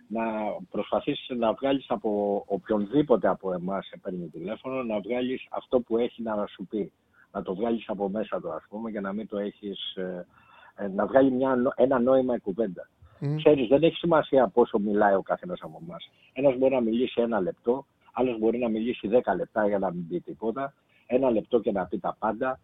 να 0.09 0.23
προσπαθείς 0.71 1.27
να 1.37 1.53
βγάλεις 1.53 1.85
από 1.89 2.43
οποιονδήποτε 2.47 3.29
από 3.29 3.53
εμάς 3.53 3.87
σε 3.87 3.97
παίρνει 4.03 4.29
τηλέφωνο, 4.29 4.83
να 4.83 5.01
βγάλεις 5.01 5.47
αυτό 5.51 5.81
που 5.81 5.99
έχει 5.99 6.23
να 6.23 6.47
σου 6.47 6.67
πει. 6.67 6.93
Να 7.33 7.43
το 7.43 7.55
βγάλεις 7.55 7.89
από 7.89 8.09
μέσα 8.09 8.41
του 8.41 8.53
ας 8.53 8.65
πούμε 8.69 8.91
και 8.91 9.01
να 9.01 9.13
μην 9.13 9.29
το 9.29 9.39
έχεις, 9.39 9.95
ε, 9.95 10.27
ε, 10.75 10.89
να 10.89 11.07
βγάλει 11.07 11.31
μια, 11.31 11.57
νο- 11.57 11.73
ένα 11.77 11.99
νόημα 11.99 12.35
η 12.35 12.39
κουβέντα. 12.41 12.89
Μμ. 13.25 13.37
Ξέρεις, 13.37 13.69
δεν 13.69 13.83
έχει 13.83 13.97
σημασία 13.97 14.49
πόσο 14.49 14.79
μιλάει 14.79 15.15
ο 15.15 15.23
καθένας 15.23 15.61
από 15.63 15.81
εμάς. 15.87 16.11
Ένας 16.33 16.57
μπορεί 16.57 16.75
να 16.75 16.81
μιλήσει 16.81 17.21
ένα 17.21 17.41
λεπτό, 17.41 17.87
άλλος 18.13 18.39
μπορεί 18.39 18.59
να 18.59 18.69
μιλήσει 18.69 19.09
δέκα 19.09 19.35
λεπτά 19.35 19.69
για 19.69 19.79
να 19.79 19.93
μην 19.93 20.09
πει 20.09 20.21
τίποτα. 20.21 20.75
ένα 21.07 21.31
λεπτό 21.31 21.61
και 21.61 21.73
να 21.73 21.87
πει 21.87 21.99
τα 21.99 22.17
πάντα. 22.19 22.61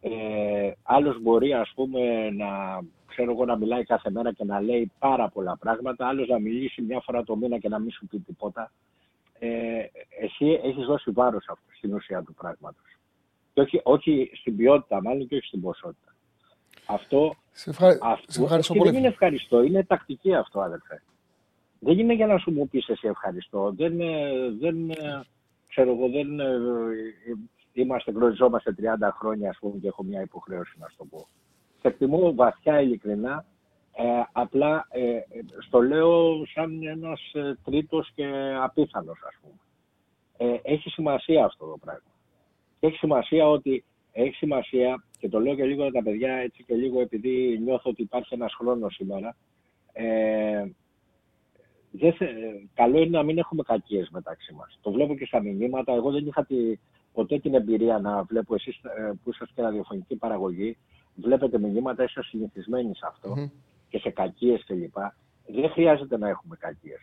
Ε, 0.00 0.70
άλλος 0.82 1.20
μπορεί 1.20 1.52
ας 1.52 1.72
πούμε 1.74 2.30
να, 2.30 2.48
ξέρω 3.06 3.30
εγώ, 3.30 3.44
να 3.44 3.56
μιλάει 3.56 3.84
κάθε 3.84 4.10
μέρα 4.10 4.32
και 4.32 4.44
να 4.44 4.60
λέει 4.60 4.90
πάρα 4.98 5.28
πολλά 5.28 5.56
πράγματα, 5.56 6.08
άλλος 6.08 6.28
να 6.28 6.38
μιλήσει 6.38 6.82
μια 6.82 7.00
φορά 7.00 7.22
το 7.24 7.36
μήνα 7.36 7.58
και 7.58 7.68
να 7.68 7.78
μην 7.78 7.90
σου 7.90 8.06
πει 8.06 8.18
τίποτα. 8.18 8.72
Ε, 9.38 9.84
εσύ 10.20 10.60
έχεις 10.62 10.84
δώσει 10.84 11.10
βάρος 11.10 11.44
αυτό 11.48 11.64
στην 11.76 11.94
ουσία 11.94 12.22
του 12.22 12.34
πράγματος. 12.34 12.96
Και 13.54 13.60
όχι, 13.60 13.80
όχι 13.82 14.30
στην 14.34 14.56
ποιότητα 14.56 15.02
μάλλον 15.02 15.28
και 15.28 15.36
όχι 15.36 15.46
στην 15.46 15.60
ποσότητα. 15.60 16.11
Αυτό, 16.86 17.34
Σε, 17.52 17.70
ευχα... 17.70 17.98
αυτό 18.02 18.32
σε 18.32 18.42
ευχαριστώ 18.42 18.72
και 18.72 18.78
πολύ. 18.78 18.90
δεν 18.90 18.98
είναι 18.98 19.08
ευχαριστώ, 19.08 19.62
είναι 19.62 19.84
τακτική 19.84 20.34
αυτό 20.34 20.60
αδερφέ. 20.60 21.02
Δεν 21.78 21.98
είναι 21.98 22.14
για 22.14 22.26
να 22.26 22.38
σου 22.38 22.50
μου 22.50 22.68
πεις 22.68 22.88
εσύ 22.88 23.06
ευχαριστώ. 23.08 23.72
Δεν, 23.76 24.00
ε, 24.00 24.30
δεν 24.60 24.90
ε, 24.90 25.22
ξέρω 25.68 25.90
εγώ, 25.90 26.08
δεν 26.08 26.40
ε, 26.40 26.44
ε, 26.44 27.34
είμαστε, 27.72 28.10
γνωριζόμαστε 28.10 28.74
30 28.78 29.08
χρόνια 29.18 29.50
ας 29.50 29.58
πούμε 29.60 29.78
και 29.78 29.86
έχω 29.88 30.02
μια 30.02 30.20
υποχρέωση 30.20 30.76
να 30.78 30.88
σου 30.88 30.96
το 30.96 31.04
πω. 31.04 31.26
Σε 31.80 31.88
εκτιμώ 31.88 32.34
βαθιά 32.34 32.80
ειλικρινά, 32.80 33.44
ε, 33.92 34.04
απλά 34.32 34.86
ε, 34.90 35.16
ε, 35.16 35.22
στο 35.58 35.80
λέω 35.80 36.46
σαν 36.46 36.82
ένας 36.82 37.20
ε, 37.32 37.58
τρίτος 37.64 38.10
και 38.14 38.54
απίθανος 38.62 39.20
ας 39.26 39.38
πούμε. 39.40 39.54
Ε, 40.36 40.60
έχει 40.62 40.90
σημασία 40.90 41.44
αυτό 41.44 41.66
το 41.66 41.76
πράγμα. 41.84 42.10
Και 42.80 42.86
έχει 42.86 42.96
σημασία 42.96 43.48
ότι 43.48 43.84
έχει 44.12 44.34
σημασία 44.34 45.04
και 45.22 45.28
το 45.28 45.40
λέω 45.40 45.54
και 45.54 45.64
λίγο 45.64 45.82
για 45.82 45.92
τα 45.92 46.02
παιδιά 46.02 46.32
έτσι 46.32 46.64
και 46.64 46.74
λίγο 46.74 47.00
επειδή 47.00 47.58
νιώθω 47.64 47.90
ότι 47.90 48.02
υπάρχει 48.02 48.34
ένας 48.34 48.54
χρόνος 48.54 48.94
σήμερα. 48.94 49.36
Ε, 49.92 50.64
δεν 51.90 52.12
θε- 52.12 52.34
καλό 52.74 52.98
είναι 52.98 53.16
να 53.16 53.22
μην 53.22 53.38
έχουμε 53.38 53.62
κακίες 53.62 54.08
μεταξύ 54.12 54.52
μας. 54.54 54.78
Το 54.82 54.90
βλέπω 54.90 55.14
και 55.16 55.26
στα 55.26 55.40
μηνύματα. 55.42 55.92
Εγώ 55.92 56.10
δεν 56.10 56.26
είχα 56.26 56.44
τη, 56.44 56.56
ποτέ 57.12 57.38
την 57.38 57.54
εμπειρία 57.54 57.98
να 57.98 58.22
βλέπω 58.22 58.54
εσείς 58.54 58.76
ε, 58.76 59.12
που 59.24 59.30
είσαστε 59.30 59.62
ραδιοφωνική 59.62 60.16
παραγωγή. 60.16 60.76
Βλέπετε 61.14 61.58
μηνύματα, 61.58 62.02
είστε 62.04 62.22
συνηθισμένοι 62.22 62.94
σε 62.94 63.06
αυτό 63.08 63.28
Μμμ. 63.36 63.46
και 63.88 63.98
σε 63.98 64.10
κακίες 64.10 64.64
κλπ. 64.66 64.96
Δεν 65.46 65.70
χρειάζεται 65.70 66.18
να 66.18 66.28
έχουμε 66.28 66.56
κακίες. 66.58 67.00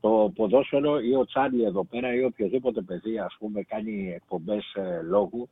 Το 0.00 0.32
ποδόσφαιρο 0.34 1.00
ή 1.00 1.14
ο 1.14 1.24
Τσάρλι 1.24 1.64
εδώ 1.64 1.84
πέρα 1.84 2.14
ή 2.14 2.24
οποιοδήποτε 2.24 2.80
παιδί 2.80 3.18
ας 3.18 3.36
πούμε 3.38 3.62
κάνει 3.62 4.12
εκπομπές 4.14 4.74
ε, 4.74 5.00
λόγου 5.02 5.48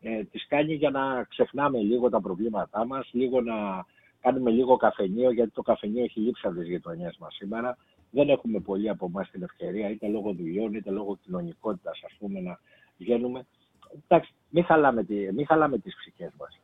ε, 0.00 0.24
τις 0.24 0.46
κάνει 0.46 0.74
για 0.74 0.90
να 0.90 1.24
ξεχνάμε 1.24 1.78
λίγο 1.78 2.08
τα 2.08 2.20
προβλήματά 2.20 2.86
μας, 2.86 3.08
λίγο 3.12 3.40
να 3.40 3.86
κάνουμε 4.20 4.50
λίγο 4.50 4.76
καφενείο, 4.76 5.30
γιατί 5.30 5.50
το 5.50 5.62
καφενείο 5.62 6.04
έχει 6.04 6.20
λείψει 6.20 6.46
από 6.46 6.56
τις 6.56 6.68
γειτονιές 6.68 7.16
μας 7.18 7.34
σήμερα. 7.34 7.76
Δεν 8.10 8.28
έχουμε 8.28 8.60
πολλοί 8.60 8.88
από 8.88 9.06
εμάς 9.06 9.30
την 9.30 9.42
ευκαιρία, 9.42 9.90
είτε 9.90 10.08
λόγω 10.08 10.32
δουλειών, 10.32 10.74
είτε 10.74 10.90
λόγω 10.90 11.18
κοινωνικότητας, 11.22 12.00
ας 12.04 12.16
πούμε, 12.18 12.40
να 12.40 12.60
βγαίνουμε. 12.98 13.46
Εντάξει, 14.06 14.32
μην 14.50 14.64
χαλάμε, 14.64 15.04
τη, 15.04 15.32
μην 15.32 15.46
χαλάμε 15.46 15.78
τις 15.78 15.96
ψυχές 15.96 16.32
μας. 16.38 16.60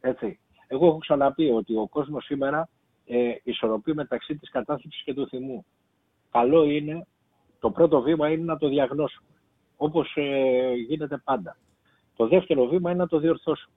Έτσι. 0.00 0.38
Εγώ 0.66 0.86
έχω 0.86 0.98
ξαναπεί 0.98 1.50
ότι 1.50 1.76
ο 1.76 1.86
κόσμος 1.88 2.24
σήμερα 2.24 2.68
ε, 3.06 3.34
ισορροπεί 3.42 3.94
μεταξύ 3.94 4.36
της 4.36 4.50
κατάθλιψης 4.50 5.02
και 5.02 5.14
του 5.14 5.28
θυμού. 5.28 5.64
Καλό 6.30 6.64
είναι, 6.64 7.06
το 7.58 7.70
πρώτο 7.70 8.00
βήμα 8.00 8.30
είναι 8.30 8.44
να 8.44 8.56
το 8.56 8.68
διαγνώσουμε, 8.68 9.28
όπως 9.76 10.12
ε, 10.16 10.72
γίνεται 10.88 11.16
πάντα. 11.24 11.56
Το 12.18 12.26
δεύτερο 12.28 12.66
βήμα 12.66 12.90
είναι 12.90 12.98
να 13.00 13.08
το 13.08 13.18
διορθώσουμε. 13.18 13.74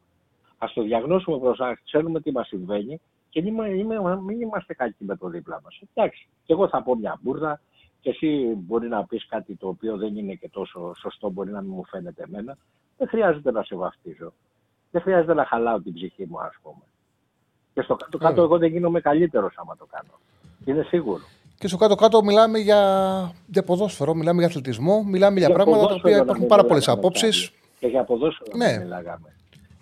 Α 0.57 0.67
το 0.73 0.81
διαγνώσουμε 0.83 1.37
μπροστά, 1.37 1.79
ξέρουμε 1.85 2.19
τι 2.21 2.31
μας 2.31 2.47
συμβαίνει 2.47 2.99
και 3.29 3.41
μην, 3.41 3.55
είμαι- 3.63 4.19
μην 4.25 4.41
είμαστε 4.41 4.73
κακοί 4.73 5.03
με 5.03 5.15
το 5.17 5.27
δίπλα 5.27 5.61
μας. 5.63 5.81
Εντάξει, 5.93 6.27
και 6.45 6.53
εγώ 6.53 6.67
θα 6.67 6.83
πω 6.83 6.95
μια 6.95 7.19
μπουρδα 7.21 7.61
και 8.01 8.09
εσύ 8.09 8.53
μπορεί 8.57 8.87
να 8.87 9.05
πεις 9.05 9.27
κάτι 9.27 9.55
το 9.55 9.67
οποίο 9.67 9.97
δεν 9.97 10.17
είναι 10.17 10.33
και 10.33 10.49
τόσο 10.49 10.93
σωστό, 10.99 11.29
μπορεί 11.29 11.51
να 11.51 11.61
μην 11.61 11.71
μου 11.75 11.85
φαίνεται 11.85 12.23
εμένα. 12.27 12.57
Δεν 12.97 13.07
χρειάζεται 13.07 13.51
να 13.51 13.63
σε 13.63 13.75
βαφτίζω. 13.75 14.33
Δεν 14.91 15.01
χρειάζεται 15.01 15.33
να 15.33 15.45
χαλάω 15.45 15.81
την 15.81 15.93
ψυχή 15.93 16.25
μου, 16.29 16.39
ας 16.39 16.57
πούμε. 16.63 16.83
Και 17.73 17.81
στο 17.81 17.95
κάτω-κάτω, 17.95 18.27
Βέβαια. 18.33 18.43
εγώ 18.43 18.57
δεν 18.57 18.69
γίνομαι 18.71 18.99
καλύτερος 19.01 19.53
άμα 19.57 19.75
το 19.77 19.85
κάνω. 19.91 20.11
Είναι 20.65 20.83
σίγουρο. 20.83 21.21
Και 21.57 21.67
στο 21.67 21.77
κάτω-κάτω 21.77 22.23
μιλάμε 22.23 22.57
για, 22.59 22.81
για 23.47 23.63
ποδόσφαιρο, 23.63 24.13
μιλάμε 24.13 24.39
για 24.39 24.47
αθλητισμό, 24.47 25.03
μιλάμε 25.03 25.37
για, 25.37 25.47
Για 25.47 25.55
πράγματα 25.55 25.77
τα 25.81 25.85
ποδόσφαιρο 25.87 25.97
οποία 25.99 26.17
να 26.17 26.23
υπάρχουν 26.23 26.39
μην 26.39 26.47
πάρα 26.47 26.63
πολλές 26.63 26.85
μιλάγαμε 26.87 27.07
απόψεις. 27.07 27.51
Πάλι. 27.81 27.93
Και 27.93 27.97
για 27.97 28.03
ποδόσφαιρο 28.03 28.57
Ναι. 28.57 28.71
να 28.71 28.79
μιλάγαμε. 28.79 29.35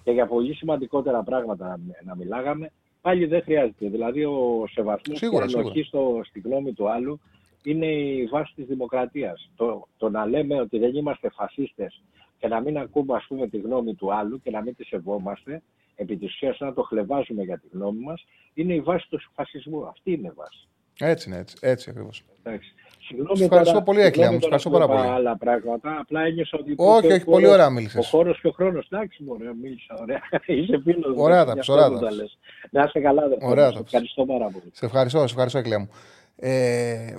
Και 0.04 0.12
για 0.12 0.28
πολύ 0.28 0.54
σημαντικότερα 0.54 1.24
πράγματα 1.24 1.68
να, 1.68 1.80
να 2.04 2.16
μιλάγαμε. 2.16 2.72
Πάλι 3.02 3.26
δεν 3.26 3.42
χρειάζεται. 3.42 3.88
Δηλαδή 3.90 4.26
ο 4.26 4.66
σεβασμός 4.72 5.02
και 5.20 5.26
Σίγουρα, 5.26 5.46
η 5.50 5.54
ανοχή 5.58 5.84
στο, 5.84 6.22
στη 6.26 6.40
γνώμη 6.40 6.74
του 6.74 6.90
άλλου 6.92 7.20
είναι 7.64 7.86
η 7.86 8.26
βάση 8.26 8.54
της 8.56 8.66
δημοκρατίας. 8.66 9.50
Το, 9.56 9.88
το 9.98 10.10
να 10.10 10.26
λέμε 10.26 10.62
ότι 10.62 10.80
δεν 10.80 10.96
είμαστε 10.96 11.30
φασίστες 11.30 12.02
και 12.40 12.48
να 12.48 12.62
μην 12.62 12.78
ακούμε 12.78 13.16
ας 13.16 13.26
πούμε 13.28 13.48
τη 13.48 13.58
γνώμη 13.58 13.94
του 13.94 14.14
άλλου 14.14 14.42
και 14.42 14.50
να 14.52 14.62
μην 14.62 14.76
τη 14.76 14.84
σεβόμαστε, 14.84 15.62
επί 15.96 16.18
της 16.18 16.32
ουσίας 16.34 16.60
να 16.60 16.74
το 16.74 16.82
χλεβάζουμε 16.82 17.44
για 17.44 17.60
τη 17.60 17.68
γνώμη 17.72 18.00
μας, 18.04 18.26
είναι 18.54 18.74
η 18.74 18.82
βάση 18.82 19.10
του 19.10 19.20
φασισμού. 19.34 19.88
Αυτή 19.88 20.12
είναι 20.12 20.28
η 20.28 20.32
βάση. 20.36 20.68
Έτσι 21.00 21.30
είναι, 21.30 21.38
έτσι, 21.38 21.56
έτσι 21.62 21.90
ακριβώς. 21.90 22.24
Εντάξει. 22.44 22.74
Συγγνώμη 23.10 23.38
Σου 23.38 23.44
ευχαριστώ 23.44 23.72
τώρα- 23.74 23.86
πολύ, 23.86 24.00
Έκλεια 24.00 24.14
συγγνώμη 24.14 24.36
μου, 24.36 24.42
σου 24.42 24.50
τώρα 24.50 24.56
ευχαριστώ 24.56 24.70
που 24.70 24.78
πάρα 24.78 24.86
είπα 24.92 24.96
πολύ. 25.02 25.16
άλλα 25.18 25.38
πράγματα. 25.38 25.90
Απλά 26.04 26.22
ένιωσα 26.30 26.58
ότι. 26.62 26.74
Όχι, 26.78 26.98
υπήρχε 26.98 27.16
όχι, 27.16 27.22
ο 27.22 27.32
πολύ 27.32 27.44
χώρος- 27.46 27.54
ωραία 27.60 27.70
μίλησες. 27.70 28.06
Ο 28.06 28.10
χώρος 28.18 28.40
και 28.42 28.48
ο 28.48 28.52
χρόνος. 28.52 28.88
Εντάξει, 28.92 29.24
μου 29.24 29.32
ωραία, 29.38 29.54
μίλησα. 29.62 29.94
Ωραία. 30.04 30.22
Είσαι 30.60 30.78
φίλος 30.86 31.12
μου. 31.16 31.22
Ωραία 31.28 31.44
τα 31.46 31.52
γι' 31.54 31.60
πεις, 31.60 31.70
αυτό 31.70 31.74
ωραία 31.74 31.90
μου 31.90 31.96
τα 32.00 32.02
τα 32.04 32.08
πεις. 32.08 32.18
λες. 32.18 32.38
Να 32.72 32.84
είσαι 32.84 33.00
καλά, 33.00 33.22
αδερφέ 33.24 33.46
Ωραία 33.46 33.66
μου. 33.66 33.72
τα 33.72 33.78
Σε 33.78 33.84
πεις. 33.84 33.94
Ευχαριστώ 33.94 34.26
πάρα 34.34 34.46
πολύ. 34.54 34.70
Σε 34.72 34.86
ευχαριστώ, 34.86 35.18
σε 35.20 35.24
ευχαριστώ, 35.34 35.58
Εκλέα 35.60 35.80
μου. 35.80 35.90
Ε, 36.36 37.14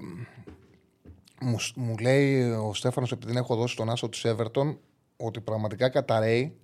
μου, 1.40 1.56
μου 1.76 1.94
λέει 2.02 2.50
ο 2.50 2.74
Στέφανος, 2.74 3.12
επειδή 3.12 3.36
έχω 3.36 3.54
δώσει 3.54 3.76
τον 3.76 3.90
άσο 3.90 4.08
της 4.08 4.24
Everton, 4.26 4.76
ότι 5.16 5.40
πραγματικά 5.40 5.88
καταραίει 5.88 6.56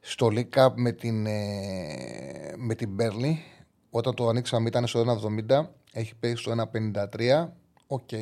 στο 0.00 0.28
League 0.34 0.48
Cup 0.58 0.68
με 0.74 0.92
την, 0.92 1.26
ε, 1.26 2.52
με 2.56 2.74
την 2.74 2.90
Burnley. 3.00 3.34
Όταν 3.90 4.14
το 4.14 4.28
ανοίξαμε 4.28 4.68
ήταν 4.68 4.86
στο 4.86 5.00
1,70, 5.00 5.70
έχει 5.92 6.14
πέσει 6.20 6.36
στο 6.36 6.50
1,53. 6.50 7.52
Οκ. 7.86 8.12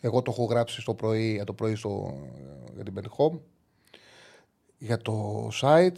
Εγώ 0.00 0.22
το 0.22 0.30
έχω 0.30 0.44
γράψει 0.44 0.80
στο 0.80 0.94
πρωί, 0.94 1.32
για 1.32 1.44
το 1.44 1.52
πρωί 1.52 1.74
στο, 1.74 2.14
για 2.74 2.84
την 2.84 2.94
Burnley 2.96 3.16
Home. 3.16 3.38
Για 4.78 4.98
το 4.98 5.48
site 5.60 5.96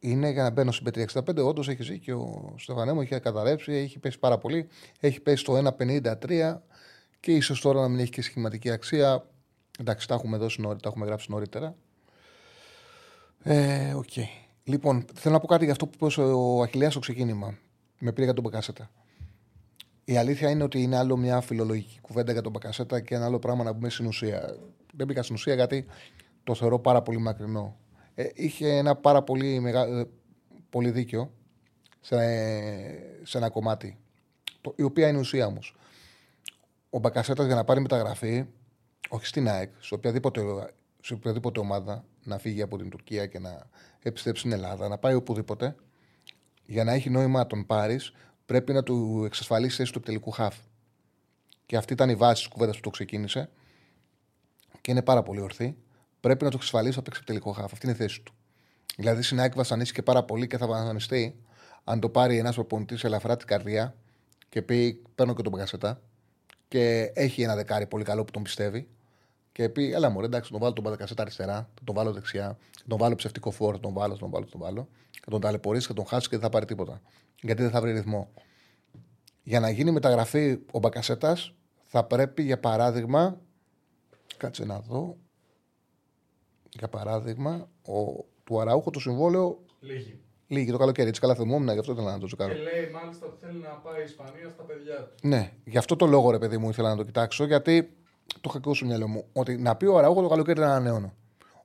είναι 0.00 0.30
για 0.30 0.42
να 0.42 0.50
μπαίνω 0.50 0.72
στην 0.72 0.84
Πέτρια 0.84 1.08
65. 1.12 1.44
Όντως 1.44 1.68
έχει 1.68 1.82
ζει 1.82 1.98
και 1.98 2.12
ο 2.12 2.54
Στεφανέ 2.58 2.92
μου 2.92 3.00
έχει 3.00 3.20
καταρρεύσει, 3.20 3.72
έχει 3.72 3.98
πέσει 3.98 4.18
πάρα 4.18 4.38
πολύ. 4.38 4.68
Έχει 5.00 5.20
πέσει 5.20 5.36
στο 5.36 5.74
1,53 5.78 6.56
και 7.20 7.32
ίσως 7.32 7.60
τώρα 7.60 7.80
να 7.80 7.88
μην 7.88 7.98
έχει 7.98 8.10
και 8.10 8.22
σχηματική 8.22 8.70
αξία. 8.70 9.28
Εντάξει, 9.78 10.08
τα 10.08 10.14
έχουμε 10.14 10.36
δώσει 10.36 10.60
νωρίτερα, 10.60 10.82
τα 10.82 10.88
έχουμε 10.88 11.06
γράψει 11.06 11.30
νωρίτερα. 11.30 11.74
Ε, 13.42 13.94
οκ. 13.94 14.12
Λοιπόν, 14.64 15.04
θέλω 15.14 15.34
να 15.34 15.40
πω 15.40 15.46
κάτι 15.46 15.64
για 15.64 15.72
αυτό 15.72 15.86
που 15.86 16.06
είπε 16.08 16.20
ο 16.20 16.62
Αχιλλέας 16.62 16.90
στο 16.90 17.00
ξεκίνημα. 17.00 17.58
Με 17.98 18.12
πήρε 18.12 18.24
για 18.24 18.34
τον 18.34 18.42
Μπακασέτα. 18.44 18.90
Η 20.04 20.16
αλήθεια 20.16 20.50
είναι 20.50 20.62
ότι 20.62 20.82
είναι 20.82 20.96
άλλο 20.96 21.16
μια 21.16 21.40
φιλολογική 21.40 21.98
κουβέντα 22.00 22.32
για 22.32 22.40
τον 22.40 22.52
Μπακασέτα 22.52 23.00
και 23.00 23.14
ένα 23.14 23.24
άλλο 23.24 23.38
πράγμα 23.38 23.64
να 23.64 23.72
μπούμε 23.72 23.90
στην 23.90 24.06
ουσία. 24.06 24.56
Δεν 24.94 25.06
μπήκα 25.06 25.22
στην 25.22 25.34
ουσία 25.34 25.54
γιατί 25.54 25.86
το 26.44 26.54
θεωρώ 26.54 26.78
πάρα 26.78 27.02
πολύ 27.02 27.18
μακρινό. 27.18 27.76
Ε, 28.14 28.28
είχε 28.34 28.68
ένα 28.68 28.96
πάρα 28.96 29.22
πολύ, 29.22 29.60
μεγα... 29.60 29.82
ε, 29.82 30.08
πολύ 30.70 30.90
δίκιο 30.90 31.32
σε, 32.00 32.16
σε 33.22 33.38
ένα 33.38 33.48
κομμάτι. 33.50 33.98
Το, 34.60 34.72
η 34.76 34.82
οποία 34.82 35.08
είναι 35.08 35.16
η 35.16 35.20
ουσία 35.20 35.46
όμως. 35.46 35.76
Ο 36.90 36.98
Μπακασέτας 36.98 37.46
για 37.46 37.54
να 37.54 37.64
πάρει 37.64 37.80
μεταγραφή, 37.80 38.44
όχι 39.08 39.26
στην 39.26 39.48
ΑΕΚ, 39.48 39.72
σε 39.78 39.94
οποιαδήποτε, 39.94 40.40
σε 41.00 41.14
οποιαδήποτε 41.14 41.60
ομάδα 41.60 42.04
να 42.22 42.38
φύγει 42.38 42.62
από 42.62 42.76
την 42.76 42.90
Τουρκία 42.90 43.26
και 43.26 43.38
να 43.38 43.68
επιστρέψει 44.02 44.40
στην 44.40 44.52
Ελλάδα, 44.52 44.88
να 44.88 44.98
πάει 44.98 45.14
οπουδήποτε, 45.14 45.76
για 46.66 46.84
να 46.84 46.92
έχει 46.92 47.10
νόημα 47.10 47.38
να 47.38 47.46
τον 47.46 47.66
πάρει, 47.66 48.00
πρέπει 48.46 48.72
να 48.72 48.82
του 48.82 49.22
εξασφαλίσει 49.26 49.76
θέση 49.76 49.92
του 49.92 49.98
επιτελικού 49.98 50.30
χαφ. 50.30 50.56
Και 51.66 51.76
αυτή 51.76 51.92
ήταν 51.92 52.08
η 52.08 52.14
βάση 52.14 52.42
της 52.42 52.52
κουβέντας 52.52 52.76
που 52.76 52.82
το 52.82 52.90
ξεκίνησε. 52.90 53.50
Και 54.80 54.90
είναι 54.90 55.02
πάρα 55.02 55.22
πολύ 55.22 55.40
ορθή. 55.40 55.76
Πρέπει 56.20 56.44
να 56.44 56.50
το 56.50 56.56
εξασφαλίσει 56.56 56.96
να 56.96 57.02
παίξει 57.02 57.20
επιτελικό 57.22 57.52
χαφ. 57.52 57.72
Αυτή 57.72 57.86
είναι 57.86 57.94
η 57.94 57.98
θέση 57.98 58.20
του. 58.20 58.34
Δηλαδή 58.96 59.22
στην 59.22 59.40
ΑΕΚ 59.40 59.54
βασανίστηκε 59.54 60.02
πάρα 60.02 60.22
πολύ 60.22 60.46
και 60.46 60.58
θα 60.58 60.66
βασανιστεί 60.66 61.36
αν 61.84 62.00
το 62.00 62.08
πάρει 62.08 62.38
ένας 62.38 62.54
προπονητής 62.54 63.04
ελαφρά 63.04 63.36
την 63.36 63.46
καρδιά 63.46 63.94
και 64.48 64.62
πει: 64.62 65.02
Παίρνω 65.14 65.34
και 65.34 65.42
τον 65.42 65.52
Μπαγκασετά 65.52 66.00
και 66.68 67.10
έχει 67.14 67.42
ένα 67.42 67.54
δεκάρι 67.54 67.86
πολύ 67.86 68.04
καλό 68.04 68.24
που 68.24 68.30
τον 68.30 68.42
πιστεύει 68.42 68.88
και 69.52 69.68
πει: 69.68 69.92
Έλα 69.92 70.10
μου, 70.10 70.20
εντάξει, 70.20 70.50
τον 70.50 70.60
βάλω 70.60 70.72
τον 70.72 70.84
Μπαγκασετά 70.84 71.22
αριστερά, 71.22 71.54
θα 71.54 71.84
τον 71.84 71.94
βάλω 71.94 72.12
δεξιά, 72.12 72.58
θα 72.76 72.84
τον 72.88 72.98
βάλω 72.98 73.14
ψευτικό 73.14 73.50
φόρ, 73.50 73.72
θα 73.74 73.80
τον 73.80 73.92
βάλω, 73.92 74.12
θα 74.12 74.18
τον 74.18 74.30
βάλω, 74.30 74.44
θα 74.44 74.50
τον 74.50 74.60
βάλω. 74.60 74.88
Θα 75.24 75.30
τον 75.30 75.40
ταλαιπωρήσει, 75.40 75.86
θα 75.86 75.94
τον 75.94 76.06
χάσεις 76.06 76.28
και 76.28 76.36
δεν 76.36 76.44
θα 76.44 76.50
πάρει 76.50 76.64
τίποτα. 76.64 77.00
Γιατί 77.40 77.62
δεν 77.62 77.70
θα 77.70 77.80
βρει 77.80 77.92
ρυθμό. 77.92 78.32
Για 79.42 79.60
να 79.60 79.70
γίνει 79.70 79.90
μεταγραφή 79.90 80.58
ο 80.70 80.78
Μπακασέτας, 80.78 81.54
θα 81.84 82.04
πρέπει 82.04 82.42
για 82.42 82.60
παράδειγμα. 82.60 83.40
Κάτσε 84.36 84.64
να 84.64 84.80
δω. 84.80 85.16
Για 86.70 86.88
παράδειγμα, 86.88 87.68
ο, 87.82 88.24
του 88.44 88.60
Αραούχο 88.60 88.90
το 88.90 89.00
συμβόλαιο 89.00 89.58
Λίγη. 89.80 90.20
λύγει 90.46 90.70
το 90.70 90.78
καλοκαίρι. 90.78 91.08
Έτσι 91.08 91.20
καλά 91.20 91.34
θυμόμουν, 91.34 91.72
γι' 91.72 91.78
αυτό 91.78 91.92
ήθελα 91.92 92.12
να 92.12 92.18
το 92.18 92.26
τσεκάρω. 92.26 92.54
Και 92.54 92.60
λέει 92.60 92.90
μάλιστα 92.90 93.26
ότι 93.26 93.36
θέλει 93.40 93.58
να 93.58 93.68
πάει 93.68 94.00
η 94.00 94.04
Ισπανία 94.04 94.48
στα 94.48 94.62
παιδιά 94.62 94.94
του. 94.94 95.28
Ναι, 95.28 95.52
γι' 95.64 95.78
αυτό 95.78 95.96
το 95.96 96.06
λόγο 96.06 96.30
ρε 96.30 96.38
παιδί 96.38 96.58
μου 96.58 96.68
ήθελα 96.68 96.88
να 96.88 96.96
το 96.96 97.04
κοιτάξω, 97.04 97.44
γιατί 97.44 97.96
το 98.26 98.40
είχα 98.48 98.56
ακούσει 98.56 98.76
στο 98.76 98.86
μυαλό 98.86 99.08
μου. 99.08 99.24
Ότι 99.32 99.56
να 99.56 99.76
πει 99.76 99.86
ο 99.86 99.98
Αραούχο 99.98 100.22
το 100.22 100.28
καλοκαίρι 100.28 100.60
δεν 100.60 100.68
ανανεώνω. 100.68 101.14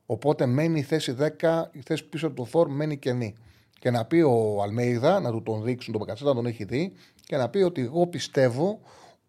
Οπότε 0.05 0.45
μένει 0.45 0.79
η 0.79 0.83
θέση 0.83 1.15
10, 1.19 1.63
η 1.71 1.81
θέση 1.81 2.05
πίσω 2.05 2.27
από 2.27 2.35
το 2.35 2.45
Φορ 2.45 2.69
μένει 2.69 2.97
κενή. 2.97 3.35
Και 3.79 3.91
να 3.91 4.05
πει 4.05 4.21
ο 4.21 4.61
Αλμέιδα, 4.63 5.19
να 5.19 5.31
του 5.31 5.43
τον 5.43 5.63
δείξουν 5.63 5.93
τον 5.93 6.01
Μπακασέτα, 6.01 6.29
να 6.29 6.35
τον 6.35 6.45
έχει 6.45 6.63
δει, 6.63 6.93
και 7.25 7.37
να 7.37 7.49
πει 7.49 7.57
ότι 7.57 7.81
εγώ 7.81 8.07
πιστεύω 8.07 8.79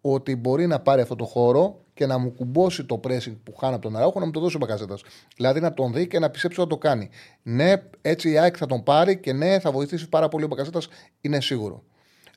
ότι 0.01 0.35
μπορεί 0.35 0.67
να 0.67 0.79
πάρει 0.79 1.01
αυτό 1.01 1.15
το 1.15 1.25
χώρο 1.25 1.79
και 1.93 2.05
να 2.05 2.17
μου 2.17 2.31
κουμπώσει 2.31 2.83
το 2.83 2.99
pressing 3.03 3.35
που 3.43 3.55
χάνω 3.55 3.75
από 3.75 3.83
τον 3.83 3.95
Αράουχο 3.95 4.19
να 4.19 4.25
μου 4.25 4.31
το 4.31 4.39
δώσει 4.39 4.55
ο 4.55 4.59
Μπακασέτας. 4.59 5.03
Δηλαδή 5.35 5.59
να 5.59 5.73
τον 5.73 5.93
δει 5.93 6.07
και 6.07 6.19
να 6.19 6.29
πιστέψει 6.29 6.59
ότι 6.61 6.69
θα 6.69 6.75
το 6.75 6.87
κάνει. 6.87 7.09
Ναι, 7.43 7.73
έτσι 8.01 8.29
η 8.29 8.37
ΑΕΚ 8.37 8.55
θα 8.57 8.65
τον 8.65 8.83
πάρει 8.83 9.17
και 9.17 9.33
ναι, 9.33 9.59
θα 9.59 9.71
βοηθήσει 9.71 10.09
πάρα 10.09 10.27
πολύ 10.27 10.43
ο 10.43 10.47
Μπακασέτας, 10.47 10.87
είναι 11.21 11.41
σίγουρο. 11.41 11.83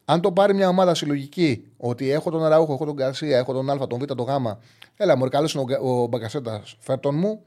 Αν 0.04 0.20
το 0.20 0.32
πάρει 0.32 0.54
μια 0.54 0.68
ομάδα 0.68 0.94
συλλογική, 0.94 1.66
ότι 1.76 2.10
έχω 2.10 2.30
τον 2.30 2.44
Αραούχο, 2.44 2.72
έχω 2.72 2.84
τον 2.84 2.96
Καρσία, 2.96 3.38
έχω 3.38 3.52
τον 3.52 3.70
Α, 3.70 3.86
τον 3.86 3.98
Β, 3.98 4.04
τον 4.04 4.26
Γ, 4.26 4.30
έλα 4.96 5.16
μου, 5.16 5.28
καλό 5.28 5.50
είναι 5.54 5.76
ο, 5.80 6.02
ο 6.02 6.06
Μπακασέτας, 6.06 6.76
φέρτον 6.78 7.14
μου, 7.14 7.40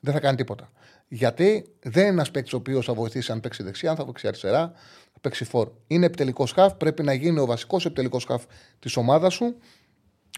δεν 0.00 0.12
θα 0.12 0.20
κάνει 0.20 0.36
τίποτα. 0.36 0.70
Γιατί 1.14 1.64
δεν 1.82 2.02
είναι 2.02 2.12
ένας 2.12 2.30
παίκτης 2.30 2.52
ο 2.52 2.56
οποίος 2.56 2.84
θα 2.84 2.94
βοηθήσει 2.94 3.32
αν 3.32 3.40
παίξει 3.40 3.62
δεξιά, 3.62 3.90
αν 3.90 3.96
θα 3.96 4.04
παίξει 4.04 4.26
αριστερά, 4.26 4.72
θα 5.12 5.20
παίξει 5.20 5.44
φόρ. 5.44 5.70
Είναι 5.86 6.06
επιτελικός 6.06 6.52
χαφ, 6.52 6.74
πρέπει 6.74 7.02
να 7.02 7.12
γίνει 7.12 7.38
ο 7.38 7.46
βασικός 7.46 7.84
επιτελικός 7.84 8.24
χαφ 8.24 8.44
της 8.78 8.96
ομάδας 8.96 9.34
σου. 9.34 9.56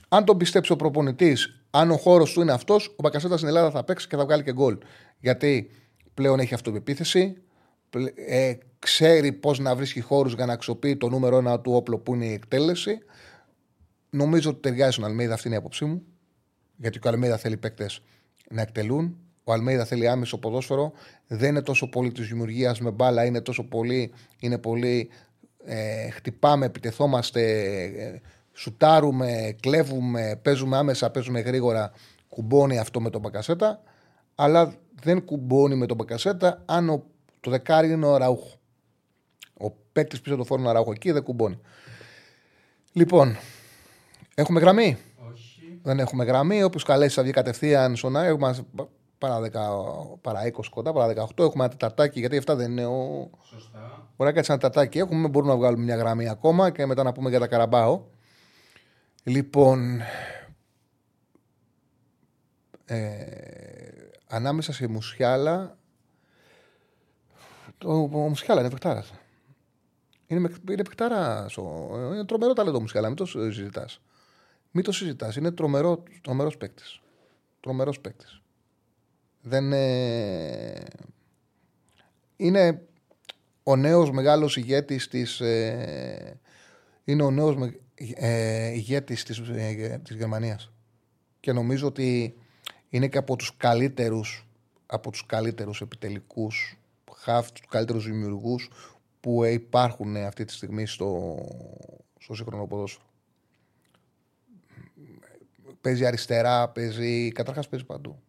Αν 0.09 0.25
τον 0.25 0.37
πιστέψει 0.37 0.73
ο 0.73 0.77
προπονητής, 0.77 1.65
αν 1.71 1.91
ο 1.91 1.97
χώρος 1.97 2.33
του 2.33 2.41
είναι 2.41 2.53
αυτός, 2.53 2.89
ο 2.89 3.03
Μπακασέτα 3.03 3.37
στην 3.37 3.49
Ελλάδα 3.49 3.71
θα 3.71 3.85
παίξει 3.85 4.09
και 4.09 4.17
θα 4.17 4.25
βγάλει 4.25 4.43
και 4.43 4.53
γκολ. 4.53 4.79
Γιατί 5.19 5.71
πλέον 6.15 6.39
έχει 6.39 6.55
αυτοπεποίθηση, 6.55 7.37
ε, 8.27 8.55
ξέρει 8.79 9.33
πώς 9.33 9.59
να 9.59 9.75
βρίσκει 9.75 10.01
χώρους 10.01 10.35
για 10.35 10.47
να 10.47 10.53
αξιοποιεί 10.53 10.97
το 10.97 11.09
νούμερο 11.09 11.37
ένα 11.37 11.61
του 11.61 11.73
όπλο 11.73 11.99
που 11.99 12.15
είναι 12.15 12.27
η 12.27 12.33
εκτέλεση. 12.33 12.99
Νομίζω 14.11 14.51
ότι 14.51 14.61
ταιριάζει 14.61 14.93
στον 14.93 15.05
Αλμίδα, 15.05 15.35
αυτή 15.35 15.47
είναι 15.47 15.57
η 15.57 15.59
άποψή 15.59 15.85
μου. 15.85 16.03
Γιατί 16.77 16.99
ο 17.05 17.09
Αλμίδα 17.09 17.37
θέλει 17.37 17.57
παίκτες 17.57 18.01
να 18.51 18.63
εκτελούν. 18.63 19.19
Ο 19.45 19.53
Αλμέιδα 19.53 19.85
θέλει 19.85 20.09
άμεσο 20.09 20.39
ποδόσφαιρο. 20.39 20.93
Δεν 21.27 21.49
είναι 21.49 21.63
τόσο 21.63 21.89
πολύ 21.89 22.13
της 22.13 22.29
δημιουργίας 22.29 22.81
με 22.81 22.91
μπάλα, 22.91 23.25
είναι 23.25 23.41
τόσο 23.41 23.65
πολύ. 23.65 24.13
Είναι 24.39 24.59
πολύ 24.59 25.11
ε, 25.65 26.11
χτυπάμε, 26.11 26.67
επιτεθόμαστε, 26.67 27.43
ε, 27.83 28.21
σουτάρουμε, 28.53 29.57
κλέβουμε, 29.61 30.41
παίζουμε 30.43 30.77
άμεσα, 30.77 31.11
παίζουμε 31.11 31.41
γρήγορα. 31.41 31.93
Κουμπώνει 32.29 32.79
αυτό 32.79 33.01
με 33.01 33.11
τον 33.11 33.21
Μπακασέτα. 33.21 33.83
Αλλά 34.35 34.75
δεν 35.03 35.25
κουμπώνει 35.25 35.75
με 35.75 35.87
τον 35.87 35.97
Μπακασέτα 35.97 36.63
αν 36.67 36.89
ο, 36.89 37.05
το 37.41 37.51
δεκάρι 37.51 37.91
είναι 37.91 38.07
ο 38.07 38.17
Ραούχο. 38.17 38.59
Ο 39.61 39.71
παίκτης 39.93 40.21
πίσω 40.21 40.37
το 40.37 40.45
φόρμα 40.45 40.73
Ραούχο 40.73 40.91
εκεί 40.91 41.11
δεν 41.11 41.23
κουμπώνει. 41.23 41.59
Λοιπόν, 42.93 43.37
έχουμε 44.35 44.61
γραμμή; 44.61 44.97
Όχι. 45.33 45.79
Δεν 45.83 45.99
έχουμε 45.99 46.25
γραμμή. 46.25 46.63
Όποιο 46.63 46.81
καλέσει 46.85 47.15
θα 47.15 47.23
βγει 47.23 47.33
κατευθείαν 47.33 47.97
στον 47.97 48.17
Άι. 48.17 48.37
Έχουμε 49.19 49.51
παρά, 49.51 50.15
10, 50.15 50.19
παρά 50.21 50.41
20 50.47 50.69
κοντά, 50.71 50.93
παρά 50.93 51.27
18. 51.27 51.45
Έχουμε 51.45 51.65
ένα 51.65 51.69
τεταρτάκι, 51.69 52.21
γιατί 52.21 52.37
αυτά 52.37 52.55
δεν 52.55 52.71
είναι 52.71 52.87
ο. 52.87 53.31
Σωστά. 53.43 54.09
Μπορεί 54.17 54.31
να 54.31 54.33
κάτσει 54.33 54.53
ένα 54.53 54.61
τεταρτάκι. 54.61 54.99
Έχουμε, 54.99 55.29
μπορούμε 55.29 55.53
να 55.53 55.59
βγάλουμε 55.59 55.85
μια 55.85 55.97
γραμμή 55.97 56.29
ακόμα 56.29 56.71
και 56.71 56.87
μετά 56.87 57.03
να 57.03 57.13
πούμε 57.13 57.31
για 57.31 57.39
τα 57.39 57.47
καραμπάω. 57.47 58.05
Λοιπόν. 59.23 60.01
Ε, 62.85 63.27
ανάμεσα 64.27 64.73
σε 64.73 64.87
Μουσιάλα. 64.87 65.79
Το, 67.79 67.93
ο 67.93 68.29
Μουσιάλα 68.29 68.61
είναι 68.61 68.71
παιχτάρα. 68.71 69.05
Είναι, 70.27 70.41
με- 70.41 70.55
είναι 70.71 70.83
παιχτάρα. 70.85 71.47
Είναι 72.13 72.25
τρομερό 72.25 72.53
ταλέντο 72.53 72.77
ο 72.77 72.81
Μουσιάλα. 72.81 73.07
Μην 73.09 73.17
το 73.17 73.27
συζητάς. 73.27 74.01
Μην 74.71 74.85
το 74.85 74.93
συζητάς. 74.93 75.37
Είναι 75.37 75.51
τρομερό 75.51 76.03
τρομερός 76.23 76.57
παίκτης. 76.57 77.01
Τρομερός 77.61 78.01
παίκτης. 78.01 78.43
Δεν 79.47 79.73
ε, 79.73 80.83
είναι 82.37 82.83
ο 83.63 83.77
νέος 83.77 84.11
μεγάλος 84.11 84.57
ηγέτης 84.57 85.09
της 85.09 85.41
ε, 85.41 86.41
είναι 87.05 87.23
ο 87.23 87.31
νέος 87.31 87.57
με- 87.57 87.81
ε, 88.15 88.69
ηγέτης 88.73 89.23
της, 89.25 89.39
ε, 89.39 90.01
της 90.05 90.17
Γερμανίας 90.17 90.73
και 91.41 91.53
νομίζω 91.53 91.87
ότι 91.87 92.35
είναι 92.89 93.09
και 93.09 93.19
από 93.19 93.37
τους 93.37 93.57
καλύτερους 93.57 94.47
από 94.87 95.11
τους 95.11 95.27
καλύτερους 95.27 95.81
επιτελικούς 95.81 96.79
χαφ, 97.15 97.53
τους 97.53 97.67
καλύτερους 97.69 98.05
δημιουργούς 98.05 98.71
που 99.21 99.43
ε, 99.45 99.51
υπάρχουν 99.51 100.17
ε, 100.17 100.25
αυτή 100.25 100.45
τη 100.45 100.53
στιγμή 100.53 100.87
στο, 100.87 101.39
στο 102.19 102.35
σύγχρονο 102.35 102.67
ποδόσφαιρο. 102.67 103.07
Παίζει 105.81 106.07
αριστερά, 106.07 106.69
παίζει. 106.69 107.33
Καταρχάς 107.33 107.69
παίζει 107.69 107.85
παντού. 107.87 108.23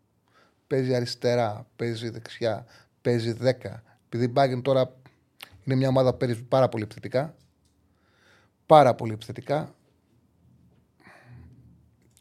Παίζει 0.67 0.95
αριστερά, 0.95 1.67
παίζει 1.75 2.09
δεξιά, 2.09 2.65
παίζει 3.01 3.37
10. 3.41 3.51
Επειδή 4.05 4.23
η 4.25 4.33
Bayern 4.35 4.61
τώρα 4.61 4.95
είναι 5.63 5.75
μια 5.75 5.87
ομάδα 5.87 6.11
που 6.11 6.17
παίζει 6.17 6.43
πάρα 6.43 6.69
πολύ 6.69 6.83
επιθετικά. 6.83 7.35
Πάρα 8.65 8.95
πολύ 8.95 9.13
επιθετικά. 9.13 9.75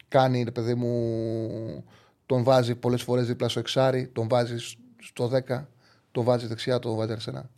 Κάνει, 0.07 0.43
ρε 0.43 0.51
παιδί 0.51 0.75
μου, 0.75 1.83
τον 2.25 2.43
βάζει 2.43 2.75
πολλές 2.75 3.01
φορές 3.01 3.27
δίπλα 3.27 3.49
στο 3.49 3.59
εξάρι, 3.59 4.07
τον 4.07 4.27
βάζει 4.27 4.55
στο 5.01 5.31
10, 5.47 5.65
τον 6.11 6.23
βάζει 6.23 6.47
δεξιά, 6.47 6.79
τον 6.79 6.95
βάζει 6.95 7.11
αριστερά. 7.11 7.49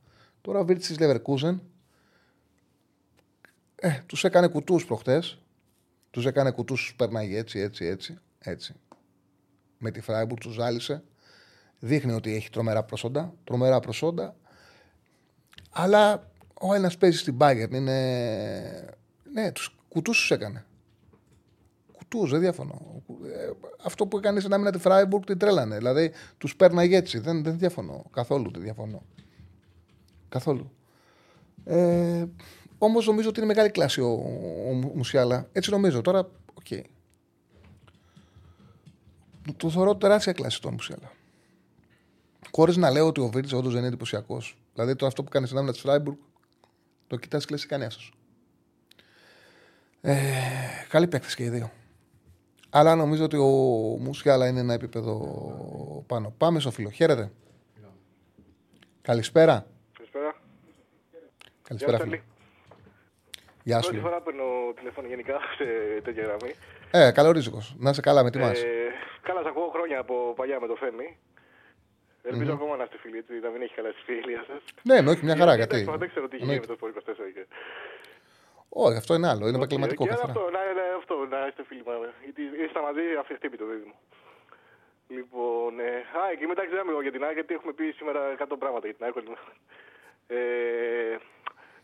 Τώρα 0.42 0.60
ο 0.60 0.66
Βίρτς 0.66 0.96
Leverkusen 1.00 1.60
ε, 3.76 4.00
τους 4.06 4.24
έκανε 4.24 4.48
κουτούς 4.48 4.86
προχτές. 4.86 5.38
Τους 6.10 6.26
έκανε 6.26 6.52
κουτούς, 6.52 6.82
τους 6.82 6.96
πέρναγε 6.96 7.38
έτσι, 7.38 7.60
έτσι, 7.60 7.86
έτσι, 7.86 8.18
έτσι. 8.40 8.74
Με 9.78 9.92
τη 9.92 10.02
Φράιμπουργκ 10.02 10.40
τους 10.40 10.54
ζάλισε. 10.54 11.04
Δείχνει 11.80 12.12
ότι 12.12 12.36
έχει 12.36 12.50
τρομερά 12.50 12.84
προσόντα. 12.84 13.34
Τρομερά 13.44 13.80
προσόντα. 13.80 14.36
Αλλά 15.72 16.30
ο 16.62 16.74
ένα 16.74 16.92
παίζει 17.00 17.18
στην 17.18 17.38
Bayern. 17.40 17.72
Είναι... 17.72 18.98
Ναι, 19.34 19.52
τους 19.52 19.76
κουτούς 19.90 20.18
τους 20.20 20.32
έκανε. 20.32 20.66
Κουτούς, 21.92 22.32
δεν 22.32 22.40
διαφωνώ. 22.40 23.04
Ε, 23.26 23.50
αυτό 23.84 24.08
που 24.08 24.18
έκανε 24.18 24.40
στην 24.40 24.54
άμυνα 24.54 24.72
τη 24.72 24.78
Φράιμπουργκ 24.78 25.24
την 25.24 25.38
τρέλανε. 25.38 25.78
Δηλαδή 25.78 26.12
τους 26.38 26.56
πέρναγε 26.56 26.96
έτσι. 26.96 27.20
Δεν, 27.20 27.44
δεν 27.44 27.58
διαφωνώ. 27.58 28.06
Καθόλου 28.12 28.52
δεν 28.52 28.62
διαφωνώ. 28.62 29.02
Καθόλου. 30.30 30.72
Ε, 31.66 32.26
Όμως 32.78 33.06
νομίζω 33.08 33.30
ότι 33.30 33.40
είναι 33.40 33.48
μεγάλη 33.48 33.70
κλάση 33.70 34.02
ο, 34.02 34.12
ο 34.70 34.74
Μουσιάλα. 34.74 35.48
Έτσι 35.52 35.72
νομίζω. 35.72 36.02
Τώρα, 36.02 36.20
οκ. 36.54 36.68
Το, 36.68 36.97
το 39.54 39.70
θεωρώ 39.70 39.96
τεράστια 39.96 40.34
κλάση 40.34 40.62
τον 40.62 40.74
Μουσιάλα. 40.74 41.12
Χωρίς 42.52 42.78
να 42.78 42.92
λέω 42.92 43.08
ότι 43.08 43.22
ο 43.22 43.28
Βίρτζ 43.28 43.54
όντως 43.54 43.70
δεν 43.70 43.78
είναι 43.78 43.88
εντυπωσιακός. 43.88 44.58
Δηλαδή 44.74 44.96
το 44.96 45.06
αυτό 45.06 45.24
που 45.24 45.30
κάνει 45.30 45.46
στην 45.46 45.58
άμυνα 45.58 45.74
τη 45.74 45.80
Φράιμπουργκ 45.80 46.18
το 47.08 47.16
κοιτάς 47.16 47.46
και 47.46 47.52
λες 47.52 47.66
κανένα 47.66 47.92
σα. 47.92 48.16
Ε, 50.12 50.16
καλοί 50.90 51.08
παίκτες 51.08 51.36
και 51.36 51.44
οι 51.44 51.50
δύο. 51.50 51.72
Αλλά 52.70 52.96
νομίζω 52.96 53.24
ότι 53.24 53.38
ο 53.38 53.46
Μουσιάλα 54.00 54.48
είναι 54.48 54.60
ένα 54.60 54.74
επίπεδο 54.74 56.04
πάνω. 56.08 56.34
Πάμε 56.38 56.60
στο 56.60 56.72
φίλο. 56.72 56.90
Χαίρετε. 56.90 57.32
Καλησπέρα. 59.02 59.66
Καλησπέρα. 59.94 60.36
Καλησπέρα, 61.62 61.98
Γεια 61.98 62.06
φίλε. 62.06 62.16
σας, 62.16 62.26
Γεια 63.68 63.82
σου. 63.82 63.90
Πρώτη 63.90 64.04
φορά 64.06 64.22
παίρνω 64.22 64.48
τηλέφωνο 64.78 65.08
γενικά 65.08 65.36
σε 65.58 65.66
τέτοια 66.06 66.24
γραμμή. 66.24 66.52
Ε, 66.92 67.12
καλό 67.12 67.32
ρίζικο. 67.32 67.60
Να 67.84 67.90
είσαι 67.90 68.02
καλά 68.02 68.24
με 68.24 68.30
τι 68.32 68.38
μας. 68.38 68.64
Ε, 68.64 68.68
καλά, 69.28 69.40
σας 69.42 69.50
ακούω 69.52 69.70
χρόνια 69.76 70.00
από 70.00 70.16
παλιά 70.36 70.60
με 70.60 70.68
το 70.68 70.76
Φέμι. 70.76 71.18
Ελπίζω 72.32 72.54
ακόμα 72.54 72.76
να 72.76 72.84
είστε 72.84 72.98
φίλοι, 73.04 73.18
έτσι, 73.18 73.34
να 73.46 73.50
μην 73.50 73.62
έχει 73.62 73.74
χαλάσει 73.74 73.98
η 74.02 74.04
φιλία 74.14 74.44
σας. 74.50 74.62
Ναι, 74.84 74.96
εννοείται 75.02 75.24
μια 75.28 75.36
χαρά. 75.42 75.54
Γιατί. 75.56 75.78
Εντάξει, 75.80 75.98
Δεν 76.04 76.10
ξέρω 76.10 76.28
τι 76.28 76.36
γίνει 76.36 76.48
με 76.50 76.54
Εννοείται. 76.54 76.74
το 76.74 76.78
Sport 76.82 76.92
24. 76.92 77.32
και- 77.36 77.48
Όχι, 78.86 78.98
αυτό 78.98 79.12
είναι 79.18 79.28
άλλο. 79.32 79.44
Είναι 79.48 79.58
επαγγελματικό 79.62 80.04
Και 80.04 80.10
καθαρά. 80.10 80.32
αυτό, 80.32 80.44
να, 80.56 80.62
να, 80.80 80.84
αυτό, 81.02 81.16
να 81.34 81.40
είστε 81.48 81.64
φίλοι 81.70 81.84
μας. 81.86 82.14
Γιατί 82.28 82.42
είστε 82.64 82.80
μαζί 82.88 83.04
αυτοχτύπητο 83.22 83.66
δίδυμο. 83.72 83.96
Λοιπόν, 85.16 85.80
ε, 85.80 85.92
α, 86.20 86.22
εκεί 86.34 86.46
μεταξύ 86.52 86.74
δεν 86.78 86.86
μιλάω 86.88 87.02
για 87.08 87.12
την 87.16 87.24
ΑΕΚ, 87.26 87.34
γιατί 87.40 87.54
έχουμε 87.58 87.74
πει 87.78 87.86
σήμερα 88.00 88.20
100 88.32 88.56
πράγματα 88.64 88.86
για 88.88 88.96
την 88.98 89.04
ΑΕΚ. 89.06 89.16
Ε, 90.28 90.38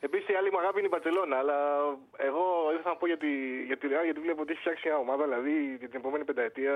Επίσης, 0.08 0.28
η 0.30 0.34
άλλη 0.40 0.52
μου 0.52 0.60
αγάπη 0.60 0.78
είναι 0.78 0.88
η 0.88 0.94
Μπαρσελόνα, 0.94 1.38
αλλά 1.38 1.58
εγώ 2.28 2.44
ήθελα 2.76 2.94
να 2.94 3.00
πω 3.00 3.06
για 3.08 3.18
τη, 3.18 3.32
για 3.70 3.78
τη 3.78 3.86
Real, 3.92 4.04
γιατί 4.04 4.20
βλέπω 4.26 4.42
ότι 4.42 4.52
έχει 4.52 4.60
φτιάξει 4.60 4.88
μια 4.88 4.98
ομάδα, 4.98 5.24
δηλαδή 5.24 5.54
για 5.80 5.90
την 5.90 6.00
επόμενη 6.02 6.24
πενταετία 6.30 6.74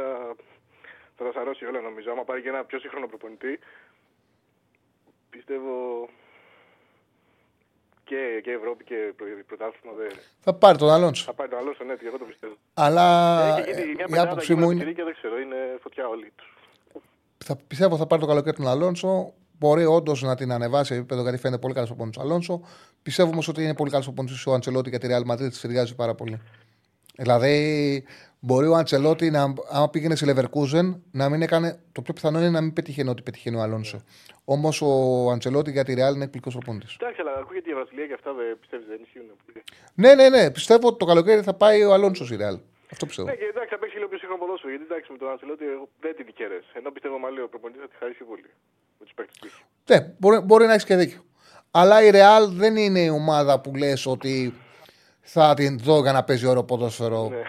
θα 1.17 1.23
τα 1.25 1.31
σαρώσει 1.31 1.65
όλα 1.65 1.81
νομίζω. 1.81 2.11
Άμα 2.11 2.23
πάρει 2.23 2.41
και 2.41 2.49
ένα 2.49 2.63
πιο 2.69 2.79
σύγχρονο 2.79 3.07
προπονητή, 3.07 3.59
πιστεύω 5.29 5.73
και, 8.03 8.39
και 8.43 8.51
Ευρώπη 8.51 8.83
και 8.83 9.13
πρω- 9.15 9.43
πρωτάθλημα 9.47 9.93
δεν. 9.97 10.11
Θα 10.41 10.53
πάρει 10.53 10.77
τον 10.77 10.89
Αλόνσο. 10.89 11.23
Θα 11.23 11.33
πάρει 11.33 11.49
τον 11.49 11.59
Αλόνσο, 11.59 11.83
ναι, 11.83 11.95
εγώ 12.03 12.17
το 12.17 12.25
πιστεύω. 12.25 12.55
Αλλά 12.73 13.05
Έχει 13.57 13.69
γίνει 13.71 13.81
ε, 13.81 13.85
μια 13.85 13.91
η 13.93 14.09
πεντάδα 14.09 14.21
άποψή 14.29 14.51
εκεί 14.51 14.61
μου 14.61 14.67
με 14.67 14.73
είναι. 14.73 14.73
πιτσιρίκια, 14.73 15.03
δεν 15.03 15.13
ξέρω, 15.13 15.39
είναι 15.39 15.77
φωτιά 15.81 16.07
όλοι 16.07 16.31
τους. 16.35 16.49
Θα, 17.45 17.55
πιστεύω 17.67 17.97
θα 17.97 18.07
πάρει 18.07 18.21
το 18.21 18.27
καλοκαίρι 18.27 18.55
τον 18.55 18.67
Αλόνσο. 18.67 19.33
Μπορεί 19.59 19.85
όντως 19.85 20.21
να 20.21 20.35
την 20.35 20.51
ανεβάσει 20.51 20.93
σε 20.93 20.99
επίπεδο 20.99 21.21
γιατί 21.21 21.37
φαίνεται 21.37 21.61
πολύ 21.61 21.73
καλός 21.73 21.89
προπονητή 21.89 22.19
ο 22.19 22.21
Αλόνσο. 22.21 22.61
Πιστεύω 23.01 23.29
όμως 23.29 23.47
ότι 23.47 23.63
είναι 23.63 23.75
πολύ 23.75 23.89
καλός 23.91 24.05
προπονητή 24.05 24.49
ο 24.49 24.53
Αντσελότη 24.53 24.89
γιατί 24.89 25.07
η 25.07 25.09
Real 25.11 25.31
Madrid 25.31 25.49
τη 25.51 25.59
ταιριάζει 25.59 25.95
πάρα 25.95 26.15
πολύ. 26.15 26.41
Δηλαδή, 27.15 28.03
Μπορεί 28.39 28.67
ο 28.67 28.73
Αντσελότη, 28.73 29.29
να, 29.29 29.53
άμα 29.71 29.89
πήγαινε 29.89 30.15
σε 30.15 30.25
Leverkusen, 30.29 30.85
να 31.11 31.29
μην 31.29 31.41
έκανε. 31.41 31.79
Το 31.91 32.01
πιο 32.01 32.13
πιθανό 32.13 32.39
είναι 32.39 32.49
να 32.49 32.61
μην 32.61 32.73
πετυχαίνει 32.73 33.09
ό,τι 33.09 33.21
πετυχαίνει 33.21 33.55
ο 33.55 33.61
Αλόνσο. 33.61 34.03
Όμως 34.45 34.81
ο 34.81 34.91
Αντσελότη 35.31 35.71
για 35.71 35.83
τη 35.83 35.93
Ρεάλ 35.93 36.13
είναι 36.15 36.23
εκπληκτικός 36.23 36.53
προπονητή. 36.53 36.87
Εντάξει, 36.99 37.21
αλλά 37.21 37.33
ακούγεται 37.43 37.69
η 37.69 37.73
Βραζιλία 37.73 38.07
και 38.07 38.13
αυτά 38.13 38.33
δεν 38.33 38.57
πιστεύεις, 38.59 38.87
δεν 38.87 38.99
ισχύουν. 39.03 39.25
Ναι, 39.93 40.15
ναι, 40.15 40.29
ναι. 40.29 40.51
Πιστεύω 40.51 40.87
ότι 40.87 40.97
το 40.97 41.05
καλοκαίρι 41.05 41.41
θα 41.41 41.53
πάει 41.53 41.83
ο 41.83 41.93
Αλόνσος 41.93 42.27
στη 42.27 42.35
Ρεάλ. 42.35 42.57
Αυτό 42.91 43.05
πιστεύω. 43.05 43.27
Ναι, 43.29 43.35
και 43.35 43.47
εντάξει, 43.53 43.69
θα 43.73 43.79
παίξει 43.79 43.95
λίγο 43.95 44.09
πιο 44.09 44.17
σύγχρονο 44.17 44.41
ποδόσφαιρο. 44.43 44.69
Γιατί 44.73 44.85
εντάξει, 44.89 45.11
με 45.11 45.17
τον 45.17 45.29
Αντσελότι 45.33 45.65
εγώ 45.75 45.87
δεν 46.03 46.15
την 46.15 46.27
κέρε. 46.39 46.59
Ενώ 46.73 46.89
πιστεύω 46.95 47.17
μάλλον 47.23 47.43
ο 47.47 47.49
προπονητής 47.53 47.81
θα 47.83 47.89
τη 47.91 47.95
χαρίσει 48.01 48.23
πολύ. 48.31 48.49
Με 48.99 49.05
τους 49.05 49.13
παίκτες 49.13 49.37
του. 49.39 49.49
Ναι, 49.93 50.13
μπορεί, 50.17 50.39
μπορεί 50.39 50.65
να 50.65 50.71
έχεις 50.71 50.85
και 50.85 50.95
δίκιο. 50.95 51.21
Αλλά 51.71 52.03
η 52.03 52.09
Ρεάλ 52.09 52.49
δεν 52.51 52.75
είναι 52.75 52.99
η 52.99 53.09
ομάδα 53.09 53.59
που 53.61 53.75
λες 53.75 54.05
ότι 54.05 54.53
θα 55.21 55.53
την 55.53 55.79
δω 55.79 56.01
για 56.01 56.11
να 56.11 56.23
παίζει 56.23 56.45
ωραίο 56.45 56.63
ποδόσφαιρο. 56.63 57.29
Ναι. 57.29 57.41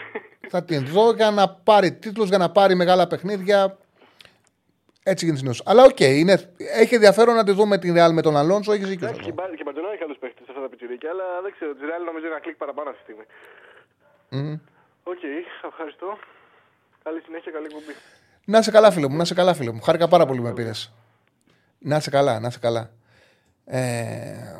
θα 0.48 0.64
την 0.64 0.86
δω 0.86 1.12
για 1.12 1.30
να 1.30 1.48
πάρει 1.48 1.92
τίτλους, 1.92 2.28
για 2.28 2.38
να 2.38 2.50
πάρει 2.50 2.74
μεγάλα 2.74 3.06
παιχνίδια. 3.06 3.78
Έτσι 5.02 5.24
γίνεται 5.24 5.40
συνήθως. 5.44 5.66
Αλλά 5.66 5.82
οκ, 5.84 6.00
είναι, 6.00 6.52
έχει 6.56 6.94
ενδιαφέρον 6.94 7.34
να 7.34 7.44
τη 7.44 7.52
δούμε 7.52 7.78
την 7.78 7.94
Ρεάλ 7.94 8.12
με 8.12 8.22
τον 8.22 8.36
Αλόνσο. 8.36 8.72
Έχεις 8.72 8.88
δίκιο. 8.88 9.06
σε 9.06 9.12
Εντάξει, 9.14 9.30
αυτό. 9.30 9.42
και 9.42 9.42
η 9.42 9.44
Μπα- 9.48 9.54
και 9.56 9.60
η 9.62 9.64
Μπαρτσελόνα 9.64 9.92
έχει 9.94 10.02
άλλους 10.02 10.18
παίκτες 10.18 10.44
σε 10.44 10.50
αυτά 10.50 10.62
τα 10.62 10.68
πιτσιρίκια, 10.68 11.10
αλλά 11.10 11.24
δεν 11.42 11.52
ξέρω. 11.52 11.74
Τη 11.74 11.84
Ρεάλ 11.90 12.02
νομίζω 12.04 12.24
είναι 12.26 12.34
ένα 12.34 12.42
κλικ 12.44 12.56
παραπάνω 12.56 12.90
αυτή 12.90 13.00
τη 13.04 13.04
στιγμή. 13.06 13.24
Μμμ. 14.36 14.54
Οκ, 15.12 15.22
ευχαριστώ. 15.70 16.08
Καλή 17.02 17.20
συνέχεια, 17.26 17.50
καλή 17.52 17.64
εκπομπή. 17.70 17.94
Να 18.44 18.62
'σαι 18.62 18.70
καλά, 18.70 18.90
φίλε 18.90 19.08
μου, 19.08 19.16
να 19.16 19.24
'σαι 19.24 19.34
καλά, 19.34 19.54
φίλε 19.54 19.72
μου. 19.72 19.80
Χάρηκα 19.80 20.08
πάρα 20.08 20.26
πολύ 20.26 20.40
με 20.40 20.52
πήρες. 20.52 20.92
Να 21.78 22.00
'σαι 22.00 22.10
καλά, 22.10 22.40
να 22.40 22.50
'σαι 22.50 22.58
καλά. 22.58 22.90
Ε... 23.64 24.54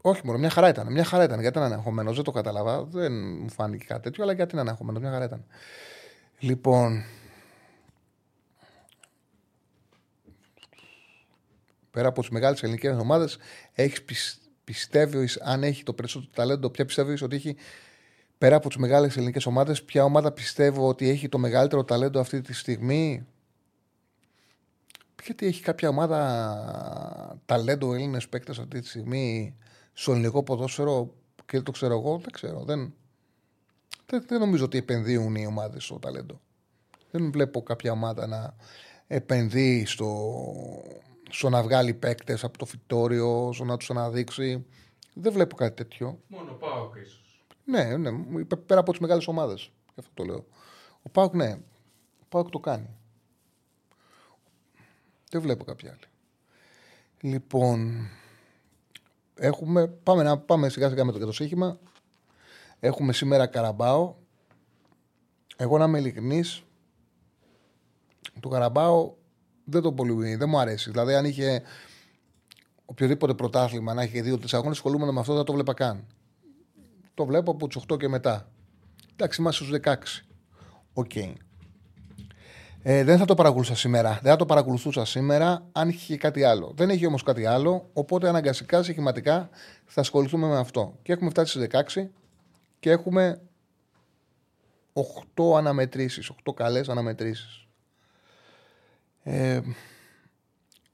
Όχι, 0.00 0.20
μόνο 0.24 0.38
μια 0.38 0.50
χαρά 0.50 0.68
ήταν. 0.68 0.92
Μια 0.92 1.04
χαρά 1.04 1.24
ήταν. 1.24 1.40
Γιατί 1.40 1.58
ήταν 1.58 1.72
αγχωμένος, 1.72 2.12
δεν 2.12 2.24
το 2.24 2.30
κατάλαβα. 2.30 2.84
Δεν 2.84 3.12
μου 3.12 3.50
φάνηκε 3.50 3.84
κάτι 3.84 4.02
τέτοιο, 4.02 4.22
αλλά 4.22 4.32
γιατί 4.32 4.52
είναι 4.52 4.60
αγχωμένος. 4.60 4.98
Μια 5.00 5.10
χαρά 5.10 5.24
ήταν. 5.24 5.44
Λοιπόν. 6.38 7.04
Πέρα 11.90 12.08
από 12.08 12.20
τις 12.20 12.30
μεγάλες 12.30 12.62
ελληνικές 12.62 12.96
ομάδες, 12.96 13.38
έχεις 13.72 14.04
πιστεύεις, 14.64 15.40
αν 15.40 15.62
έχει 15.62 15.82
το 15.82 15.92
περισσότερο 15.92 16.30
ταλέντο, 16.34 16.70
ποια 16.70 16.84
πιστεύεις 16.84 17.22
ότι 17.22 17.36
έχει 17.36 17.56
πέρα 18.38 18.56
από 18.56 18.68
τις 18.68 18.76
μεγάλες 18.76 19.16
ελληνικές 19.16 19.46
ομάδες, 19.46 19.82
ποια 19.82 20.04
ομάδα 20.04 20.32
πιστεύω 20.32 20.88
ότι 20.88 21.08
έχει 21.08 21.28
το 21.28 21.38
μεγαλύτερο 21.38 21.84
ταλέντο 21.84 22.20
αυτή 22.20 22.40
τη 22.40 22.52
στιγμή; 22.52 23.26
Γιατί 25.24 25.46
έχει 25.46 25.62
κάποια 25.62 25.88
ομάδα 25.88 27.38
ταλέντο 27.46 27.94
Έλληνες 27.94 28.28
παίκτες 28.28 28.58
αυτή 28.58 28.80
τη 28.80 28.88
στιγμή 28.88 29.56
στο 29.92 30.12
ελληνικό 30.12 30.42
ποδόσφαιρο 30.42 31.14
και 31.46 31.60
το 31.60 31.70
ξέρω 31.70 31.98
εγώ, 31.98 32.18
δεν 32.18 32.32
ξέρω. 32.32 32.64
Δεν, 32.64 32.94
δεν, 34.06 34.24
δεν 34.28 34.40
νομίζω 34.40 34.64
ότι 34.64 34.78
επενδύουν 34.78 35.34
οι 35.34 35.46
ομάδες 35.46 35.84
στο 35.84 35.98
ταλέντο. 35.98 36.40
Δεν 37.10 37.30
βλέπω 37.32 37.62
κάποια 37.62 37.92
ομάδα 37.92 38.26
να 38.26 38.56
επενδύει 39.06 39.86
στο, 39.86 40.34
στο 41.30 41.48
να 41.48 41.62
βγάλει 41.62 41.94
παίκτες 41.94 42.44
από 42.44 42.58
το 42.58 42.64
φυτόριο, 42.64 43.50
στο 43.52 43.64
να 43.64 43.76
τους 43.76 43.90
αναδείξει. 43.90 44.66
Δεν 45.14 45.32
βλέπω 45.32 45.56
κάτι 45.56 45.74
τέτοιο. 45.76 46.18
Μόνο 46.28 46.52
πάω 46.52 46.90
ίσως. 47.02 47.44
Ναι, 47.64 47.96
ναι, 47.96 48.44
πε- 48.44 48.60
πέρα 48.60 48.80
από 48.80 48.90
τις 48.90 49.00
μεγάλες 49.00 49.26
ομάδες. 49.26 49.70
Γι' 49.94 50.00
αυτό 50.00 50.10
το 50.14 50.24
λέω. 50.24 50.46
Ο 51.02 51.08
Πάουκ, 51.08 51.34
ναι. 51.34 51.58
Ο 52.20 52.24
Πάουκ 52.28 52.50
το 52.50 52.58
κάνει. 52.58 52.88
Δεν 55.34 55.42
βλέπω 55.42 55.64
κάποια 55.64 55.90
άλλη. 55.90 56.10
Λοιπόν, 57.20 58.08
έχουμε, 59.34 59.86
πάμε, 59.86 60.22
να, 60.22 60.38
πάμε 60.38 60.68
σιγά 60.68 60.88
σιγά 60.88 61.04
με 61.04 61.12
το 61.12 61.18
και 61.18 61.24
το 61.24 61.32
σύγχυμα. 61.32 61.78
Έχουμε 62.80 63.12
σήμερα 63.12 63.46
Καραμπάο. 63.46 64.14
Εγώ 65.56 65.78
να 65.78 65.84
είμαι 65.84 65.98
ειλικρινής, 65.98 66.62
το 68.40 68.48
Καραμπάο 68.48 69.14
δεν 69.64 69.82
το 69.82 69.92
πολύ, 69.92 70.34
δεν 70.34 70.48
μου 70.48 70.58
αρέσει. 70.58 70.90
Δηλαδή 70.90 71.14
αν 71.14 71.24
είχε 71.24 71.62
οποιοδήποτε 72.84 73.34
πρωτάθλημα 73.34 73.94
να 73.94 74.02
έχει 74.02 74.20
δύο-τρεις 74.20 74.48
αγώνες, 74.52 74.76
ασχολούμαι 74.76 75.12
με 75.12 75.20
αυτό, 75.20 75.34
δεν 75.34 75.44
το 75.44 75.52
βλέπα 75.52 75.74
καν. 75.74 76.06
Το 77.14 77.24
βλέπω 77.24 77.50
από 77.50 77.66
του 77.66 77.82
8 77.92 77.98
και 77.98 78.08
μετά. 78.08 78.50
Εντάξει, 79.12 79.40
είμαστε 79.40 79.64
στους 79.64 79.78
16. 79.82 80.24
Οκ. 80.92 81.12
Ε, 82.86 83.04
δεν 83.04 83.18
θα 83.18 83.24
το 83.24 83.34
παρακολουθούσα 83.34 83.76
σήμερα. 83.76 84.18
Δεν 84.22 84.30
θα 84.30 84.36
το 84.36 84.46
παρακολουθούσα 84.46 85.04
σήμερα 85.04 85.66
αν 85.72 85.88
είχε 85.88 86.16
κάτι 86.16 86.44
άλλο. 86.44 86.72
Δεν 86.76 86.90
έχει 86.90 87.06
όμως 87.06 87.22
κάτι 87.22 87.46
άλλο, 87.46 87.90
οπότε 87.92 88.28
αναγκαστικά, 88.28 88.82
στοιχηματικά 88.82 89.48
θα 89.86 90.00
ασχοληθούμε 90.00 90.46
με 90.46 90.58
αυτό. 90.58 90.98
Και 91.02 91.12
έχουμε 91.12 91.30
φτάσει 91.30 91.50
στις 91.50 91.66
16 91.96 92.10
και 92.80 92.90
έχουμε 92.90 93.40
8 95.36 95.56
αναμετρήσεις, 95.56 96.30
8 96.44 96.54
καλές 96.54 96.88
αναμετρήσεις. 96.88 97.66
Ε, 99.22 99.60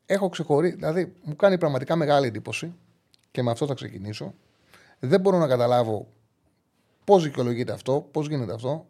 έχω 0.07 0.29
ξεχωρίσει, 0.29 0.75
δηλαδή 0.75 1.13
μου 1.23 1.37
κάνει 1.37 1.59
πραγματικά 1.59 1.97
μεγάλη 1.97 2.27
εντύπωση 2.27 2.75
και 3.31 3.43
με 3.43 3.51
αυτό 3.51 3.67
θα 3.67 3.75
ξεκινήσω. 3.75 4.35
Δεν 4.99 5.21
μπορώ 5.21 5.39
να 5.39 5.47
καταλάβω 5.47 6.09
πώς 7.05 7.23
δικαιολογείται 7.23 7.73
αυτό, 7.73 8.09
πώς 8.11 8.29
γίνεται 8.29 8.53
αυτό. 8.53 8.87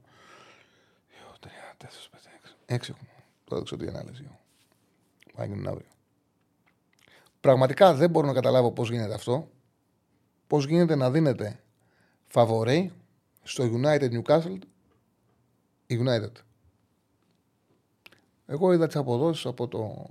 2, 1.33 1.37
3, 1.41 1.49
4, 1.79 2.10
5, 2.71 2.73
6. 2.73 2.77
6 2.77 2.89
έχουμε. 2.89 3.09
Το 3.45 3.55
έδειξα 3.55 3.75
ότι 3.75 3.89
ανάλυση. 3.89 4.29
Θα 5.35 5.45
γίνουν 5.45 5.67
αύριο. 5.67 5.89
Πραγματικά 7.41 7.95
δεν 7.95 8.11
μπορώ 8.11 8.27
να 8.27 8.33
καταλάβω 8.33 8.73
πώς 8.73 8.91
γίνεται 8.91 9.15
αυτό. 9.15 9.49
Πώς 10.47 10.67
γίνεται 10.67 10.95
να 10.95 11.11
δίνεται 11.11 11.61
φαβορή 12.27 12.93
στο 13.43 13.65
United 13.65 14.11
Newcastle 14.11 14.59
η 15.87 16.01
United. 16.05 16.33
Εγώ 18.47 18.73
είδα 18.73 18.87
τις 18.87 18.97
αποδόσεις 18.97 19.47
από, 19.47 19.69
το... 19.69 20.07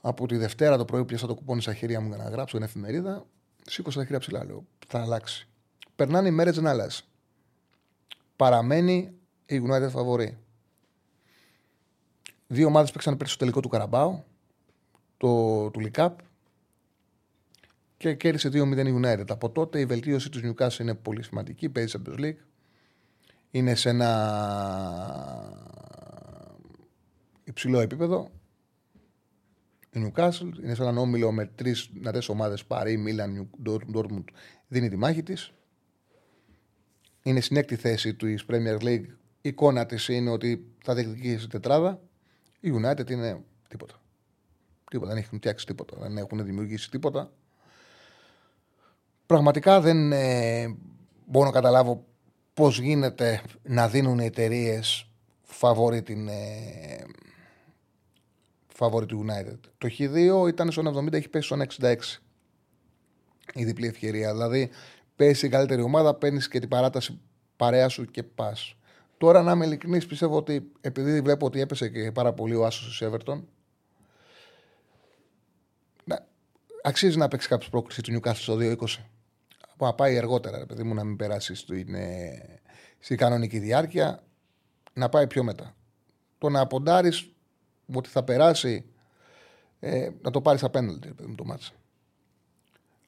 από 0.00 0.26
τη 0.26 0.36
Δευτέρα 0.36 0.76
το 0.76 0.84
πρωί, 0.84 1.04
πιάσα 1.04 1.26
το 1.26 1.34
κουπόνι 1.34 1.62
στα 1.62 1.74
χέρια 1.74 2.00
μου 2.00 2.08
για 2.08 2.16
να 2.16 2.28
γράψω 2.30 2.56
την 2.56 2.66
εφημερίδα. 2.66 3.26
Σήκωσα 3.66 3.98
τα 3.98 4.04
χέρια 4.04 4.18
ψηλά, 4.18 4.44
λέω. 4.44 4.64
Θα 4.86 5.00
αλλάξει. 5.00 5.48
Περνάνε 5.96 6.28
οι 6.28 6.30
μέρες, 6.30 6.54
δεν 6.54 6.66
αλλάζει. 6.66 7.02
Παραμένει 8.36 9.12
η 9.46 9.62
United 9.68 9.88
φαβορή. 9.90 10.38
Δύο 12.52 12.66
ομάδες 12.66 12.90
παίξαν 12.90 13.16
πέρσι 13.16 13.32
στο 13.34 13.42
τελικό 13.44 13.60
του 13.60 13.68
Καραμπάου, 13.68 14.24
το, 15.16 15.70
του 15.70 15.80
Λικάπ, 15.80 16.18
και 17.96 18.14
κέρδισε 18.14 18.48
2-0 18.48 18.86
η 18.86 19.00
United. 19.02 19.24
Από 19.28 19.50
τότε 19.50 19.80
η 19.80 19.86
βελτίωση 19.86 20.30
του 20.30 20.40
Newcastle 20.44 20.78
είναι 20.78 20.94
πολύ 20.94 21.22
σημαντική. 21.22 21.68
Παίζει 21.68 21.98
Champions 21.98 22.20
League. 22.20 22.36
Είναι 23.50 23.74
σε 23.74 23.88
ένα 23.88 24.10
υψηλό 27.44 27.80
επίπεδο. 27.80 28.30
Η 29.90 30.04
Newcastle 30.04 30.62
είναι 30.62 30.74
σε 30.74 30.82
έναν 30.82 30.98
όμιλο 30.98 31.32
με 31.32 31.46
τρεις 31.46 31.90
δυνατές 31.92 32.28
ομάδες. 32.28 32.64
Παρή, 32.64 32.96
Μίλαν, 32.96 33.50
Ντόρτμουντ. 33.62 34.28
Δίνει 34.68 34.88
τη 34.88 34.96
μάχη 34.96 35.22
της. 35.22 35.52
Είναι 37.22 37.40
στην 37.40 37.56
έκτη 37.56 37.76
θέση 37.76 38.14
του 38.14 38.34
Premier 38.46 38.78
League. 38.80 39.06
Η 39.40 39.48
εικόνα 39.48 39.86
της 39.86 40.08
είναι 40.08 40.30
ότι 40.30 40.74
θα 40.84 40.94
διεκδικήσει 40.94 41.48
τετράδα. 41.48 42.00
Η 42.60 42.72
United 42.74 43.10
είναι 43.10 43.44
τίποτα. 43.68 43.94
Τίποτα. 44.90 45.12
Δεν 45.12 45.22
έχουν 45.22 45.38
φτιάξει 45.38 45.66
τίποτα. 45.66 45.96
Δεν 46.00 46.16
έχουν 46.16 46.44
δημιουργήσει 46.44 46.90
τίποτα. 46.90 47.32
Πραγματικά 49.26 49.80
δεν 49.80 50.12
ε, 50.12 50.76
μπορώ 51.26 51.46
να 51.46 51.52
καταλάβω 51.52 52.04
πώς 52.54 52.80
γίνεται 52.80 53.42
να 53.62 53.88
δίνουν 53.88 54.18
οι 54.18 54.24
εταιρείες 54.24 55.10
φαβόρη 55.42 56.02
την 56.02 56.28
ε, 56.28 57.04
φαβόρη 58.68 59.06
του 59.06 59.24
United. 59.26 59.58
Το 59.78 59.88
Χ2 59.98 60.48
ήταν 60.48 60.72
στο 60.72 61.04
70, 61.06 61.12
έχει 61.12 61.28
πέσει 61.28 61.46
στο 61.46 61.56
66. 61.80 61.96
Η 63.54 63.64
διπλή 63.64 63.86
ευκαιρία. 63.86 64.32
Δηλαδή, 64.32 64.70
πέσει 65.16 65.46
η 65.46 65.48
καλύτερη 65.48 65.82
ομάδα, 65.82 66.14
παίρνεις 66.14 66.48
και 66.48 66.58
την 66.58 66.68
παράταση 66.68 67.20
παρέα 67.56 67.88
σου 67.88 68.04
και 68.04 68.22
πας. 68.22 68.74
Τώρα, 69.20 69.42
να 69.42 69.52
είμαι 69.52 69.66
ειλικρινής, 69.66 70.06
πιστεύω 70.06 70.36
ότι 70.36 70.72
επειδή 70.80 71.20
βλέπω 71.20 71.46
ότι 71.46 71.60
έπεσε 71.60 71.88
και 71.88 72.12
πάρα 72.12 72.32
πολύ 72.32 72.54
ο 72.54 72.66
Άσος 72.66 72.98
τη 72.98 73.06
Everton, 73.10 73.42
να, 76.04 76.26
αξίζει 76.82 77.18
να 77.18 77.28
παίξει 77.28 77.48
κάποιος 77.48 77.70
πρόκληση 77.70 78.02
του 78.02 78.12
Newcastle 78.12 78.34
στο 78.34 78.56
2-20. 78.60 78.74
Που 79.76 79.84
να 79.84 79.94
πάει 79.94 80.18
αργότερα, 80.18 80.58
ρε 80.58 80.66
παιδί 80.66 80.82
μου, 80.82 80.94
να 80.94 81.04
μην 81.04 81.16
περάσει 81.16 81.54
στην, 81.54 81.94
ε, 81.94 82.60
στη 82.98 83.14
κανονική 83.14 83.58
διάρκεια, 83.58 84.22
να 84.92 85.08
πάει 85.08 85.26
πιο 85.26 85.42
μετά. 85.42 85.74
Το 86.38 86.48
να 86.48 86.66
ποντάρει 86.66 87.12
ότι 87.94 88.08
θα 88.08 88.22
περάσει, 88.22 88.84
ε, 89.80 90.10
να 90.22 90.30
το 90.30 90.40
πάρεις 90.40 90.62
απέναντι, 90.62 91.06
ρε 91.06 91.14
παιδί 91.14 91.28
μου, 91.28 91.34
το 91.34 91.44
μάτσα. 91.44 91.72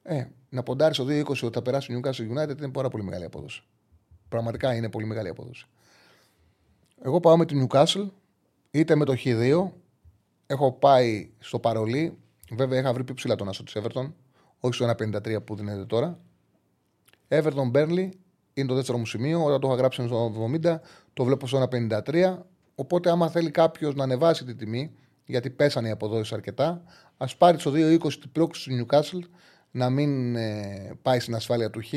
Ε, 0.03 0.25
να 0.49 0.63
ποντάρει 0.63 0.95
το 0.95 1.05
2-20 1.05 1.45
ότι 1.45 1.53
θα 1.53 1.61
περάσει 1.61 1.93
ο 1.93 1.99
Newcastle 1.99 2.37
United 2.37 2.57
είναι 2.57 2.71
πάρα 2.71 2.89
πολύ 2.89 3.03
μεγάλη 3.03 3.23
απόδοση. 3.23 3.63
Πραγματικά 4.29 4.75
είναι 4.75 4.89
πολύ 4.89 5.05
μεγάλη 5.05 5.29
απόδοση. 5.29 5.67
Εγώ 7.05 7.19
πάω 7.19 7.37
με 7.37 7.45
την 7.45 7.67
Newcastle, 7.67 8.09
είτε 8.71 8.95
με 8.95 9.05
το 9.05 9.13
Χ2. 9.23 9.69
Έχω 10.45 10.71
πάει 10.71 11.29
στο 11.39 11.59
παρολί. 11.59 12.17
Βέβαια, 12.51 12.79
είχα 12.79 12.93
βρει 12.93 13.03
πιο 13.03 13.13
ψηλά 13.13 13.35
τον 13.35 13.49
άσο 13.49 13.63
της 13.63 13.77
Everton. 13.77 14.11
Όχι 14.59 14.73
στο 14.73 14.85
1,53 14.85 15.43
που 15.45 15.55
δίνεται 15.55 15.85
τώρα. 15.85 16.19
Everton 17.27 17.71
Burnley 17.73 18.09
είναι 18.53 18.67
το 18.67 18.73
δεύτερο 18.73 18.97
μου 18.97 19.05
σημείο. 19.05 19.43
Όταν 19.43 19.59
το 19.59 19.67
είχα 19.67 19.75
γράψει 19.75 20.05
στο 20.05 20.49
70, 20.63 20.75
το 21.13 21.23
βλέπω 21.23 21.47
στο 21.47 21.67
1,53. 21.71 22.37
Οπότε, 22.75 23.09
άμα 23.09 23.29
θέλει 23.29 23.51
κάποιος 23.51 23.95
να 23.95 24.03
ανεβάσει 24.03 24.45
τη 24.45 24.55
τιμή, 24.55 24.91
γιατί 25.25 25.49
πέσανε 25.49 25.87
οι 25.87 25.91
αποδόσεις 25.91 26.33
αρκετά, 26.33 26.83
ας 27.17 27.37
πάρει 27.37 27.59
στο 27.59 27.71
2,20 27.71 27.99
την 28.19 28.31
πρόκληση 28.31 28.69
του 28.69 28.85
Newcastle, 28.85 29.27
να 29.71 29.89
μην 29.89 30.35
ε, 30.35 30.97
πάει 31.01 31.19
στην 31.19 31.35
ασφάλεια 31.35 31.69
του 31.69 31.81
Χ 31.81 31.93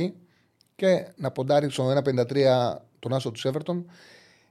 και 0.77 1.09
να 1.17 1.31
ποντάρει 1.31 1.71
στο 1.71 2.03
1,53 2.05 2.75
τον 2.99 3.13
άσο 3.15 3.31
του 3.31 3.41
Everton. 3.53 3.85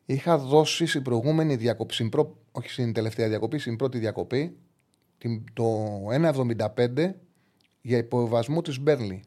Είχα 0.05 0.37
δώσει 0.37 0.85
στην 0.85 1.01
προηγούμενη 1.01 1.55
διακοπή, 1.55 1.93
στην 1.93 2.09
προ... 2.09 2.37
όχι 2.51 2.69
στην 2.69 2.93
τελευταία 2.93 3.27
διακοπή, 3.27 3.57
στην 3.57 3.75
πρώτη 3.75 3.97
διακοπή, 3.97 4.57
την- 5.17 5.43
το 5.53 5.85
1,75 6.11 7.11
για 7.81 7.97
υποβασμό 7.97 8.61
της 8.61 8.79
Μπέρνλι. 8.79 9.23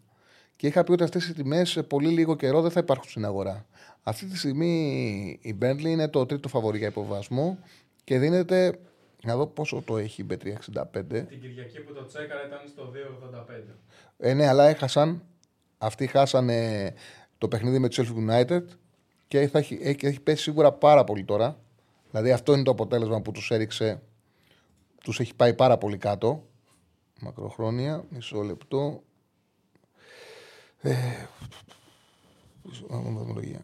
Και 0.56 0.66
είχα 0.66 0.84
πει 0.84 0.92
ότι 0.92 1.02
αυτές 1.02 1.28
οι 1.28 1.32
τιμές 1.34 1.70
σε 1.70 1.82
πολύ 1.82 2.08
λίγο 2.08 2.36
καιρό 2.36 2.60
δεν 2.62 2.70
θα 2.70 2.80
υπάρχουν 2.80 3.10
στην 3.10 3.24
αγορά. 3.24 3.66
Αυτή 4.02 4.26
τη 4.26 4.38
στιγμή 4.38 5.38
η 5.42 5.54
Μπέρνλι 5.54 5.90
είναι 5.90 6.08
το 6.08 6.26
τρίτο 6.26 6.48
φαβορή 6.48 6.78
για 6.78 6.86
υποβασμό 6.88 7.58
και 8.04 8.18
δίνεται. 8.18 8.78
Να 9.22 9.36
δω 9.36 9.46
πόσο 9.46 9.82
το 9.86 9.96
έχει 9.98 10.22
η 10.22 10.26
B365. 10.30 10.36
Την 11.08 11.40
Κυριακή 11.40 11.80
που 11.80 11.92
το 11.92 12.06
τσέκαρα 12.06 12.46
ήταν 12.46 12.58
στο 12.68 12.92
2,85. 13.70 13.74
Ε, 14.16 14.34
ναι, 14.34 14.46
αλλά 14.46 14.68
έχασαν. 14.68 15.22
Αυτοί 15.78 16.06
χάσανε 16.06 16.92
το 17.38 17.48
παιχνίδι 17.48 17.78
με 17.78 17.88
του 17.88 17.94
Sheffield 18.04 18.30
United 18.30 18.62
και 19.28 19.48
θα 19.48 19.58
έχει, 19.58 19.78
έχει, 19.82 20.06
έχει 20.06 20.20
πέσει 20.20 20.42
σίγουρα 20.42 20.72
πάρα 20.72 21.04
πολύ 21.04 21.24
τώρα. 21.24 21.58
Δηλαδή 22.10 22.32
αυτό 22.32 22.52
είναι 22.52 22.62
το 22.62 22.70
αποτέλεσμα 22.70 23.20
που 23.20 23.30
τους 23.32 23.50
έριξε. 23.50 24.02
Τους 25.02 25.20
έχει 25.20 25.34
πάει 25.34 25.54
πάρα 25.54 25.78
πολύ 25.78 25.96
κάτω. 25.98 26.46
Μακροχρόνια. 27.20 28.04
Μισό 28.10 28.42
λεπτό. 28.42 29.02
Ε, 30.80 30.94
μισό- 32.62 32.92
α, 32.92 32.96
μου 32.96 33.18
βαθμολογία. 33.18 33.60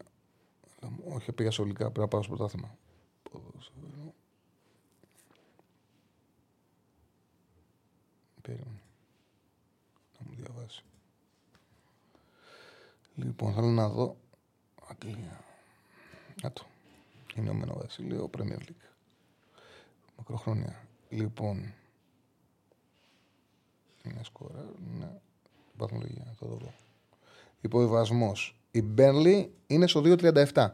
Όχι, 1.09 1.31
πήγα 1.31 1.51
σε 1.51 1.61
ολικά. 1.61 1.83
Πρέπει 1.83 1.99
να 1.99 2.07
πάω 2.07 2.23
στο 2.23 2.35
πρωτάθλημα. 2.35 2.77
Ποδόσφαιρο. 3.31 4.13
Περίμενε. 8.41 8.81
Να 10.19 10.25
μου 10.29 10.35
διαβάσει. 10.35 10.83
Λοιπόν, 13.15 13.53
θέλω 13.53 13.67
να 13.67 13.89
δω. 13.89 14.17
Αγγλία. 14.87 15.44
Να 16.45 16.51
το. 16.51 16.65
Ηνωμένο 17.35 17.75
Βασίλειο, 17.81 18.29
Premier 18.37 18.59
League. 18.59 18.85
Μακροχρόνια. 20.17 20.87
Λοιπόν. 21.09 21.73
Είναι 24.03 24.21
σκορά. 24.23 24.65
Ναι. 24.99 25.07
Βαθμολογία. 25.77 26.23
Θα 26.39 26.45
το 26.45 26.55
δω. 26.55 26.73
Υποβιβασμός. 27.61 28.59
Η 28.71 28.81
Μπέρλι 28.81 29.53
είναι 29.67 29.87
στο 29.87 30.01
2,37. 30.05 30.67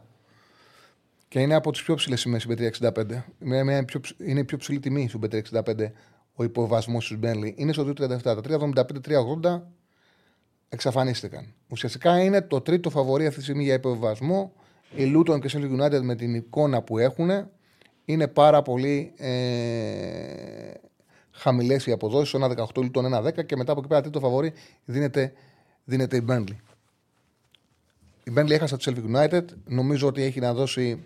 Και 1.28 1.40
είναι 1.40 1.54
από 1.54 1.72
τις 1.72 1.82
πιο 1.82 1.94
ψηλές 1.94 2.20
σημαίες 2.20 2.44
η 2.44 2.48
B365. 2.48 3.22
Είναι, 3.40 3.64
μια 3.64 3.84
πιο, 3.84 4.00
ψ- 4.00 4.18
είναι 4.20 4.40
η 4.40 4.44
πιο 4.44 4.56
ψηλή 4.56 4.78
τιμή 4.80 5.08
στο 5.08 5.18
B365 5.22 5.90
ο 6.34 6.44
υποβασμό 6.44 6.98
της 6.98 7.16
Μπέρλι. 7.18 7.54
Είναι 7.58 7.72
στο 7.72 7.84
2,37. 7.84 8.22
Τα 8.22 8.40
3,75-3,80 8.40 9.62
εξαφανίστηκαν. 10.68 11.54
Ουσιαστικά 11.68 12.22
είναι 12.22 12.42
το 12.42 12.60
τρίτο 12.60 12.90
φαβορή 12.90 13.26
αυτή 13.26 13.38
τη 13.38 13.42
στιγμή 13.44 13.64
για 13.64 13.74
υποβιβασμό. 13.74 14.52
Η 14.96 15.04
Λούτον 15.04 15.40
και 15.40 15.50
Sheffield 15.52 15.80
United 15.80 16.00
με 16.00 16.14
την 16.14 16.34
εικόνα 16.34 16.82
που 16.82 16.98
έχουν 16.98 17.30
είναι 18.04 18.28
πάρα 18.28 18.62
πολύ 18.62 19.12
ε, 19.16 20.72
χαμηλές 21.30 21.86
οι 21.86 21.92
αποδόσεις. 21.92 22.34
Ένα 22.34 22.54
18 22.74 22.82
Λούτον, 22.82 23.04
ένα 23.04 23.22
10 23.24 23.46
και 23.46 23.56
μετά 23.56 23.72
από 23.72 23.80
εκεί 23.80 23.88
πέρα 23.88 24.00
τρίτο 24.00 24.20
φαβορή 24.20 24.52
δίνεται, 24.84 25.32
δίνεται 25.84 26.16
η 26.16 26.24
Burnley. 26.28 26.56
Η 28.24 28.32
Burnley 28.36 28.50
έχασε 28.50 28.76
το 28.76 28.84
Sheffield 28.86 29.16
United. 29.16 29.44
Νομίζω 29.64 30.06
ότι 30.06 30.22
έχει 30.22 30.40
να 30.40 30.54
δώσει 30.54 31.02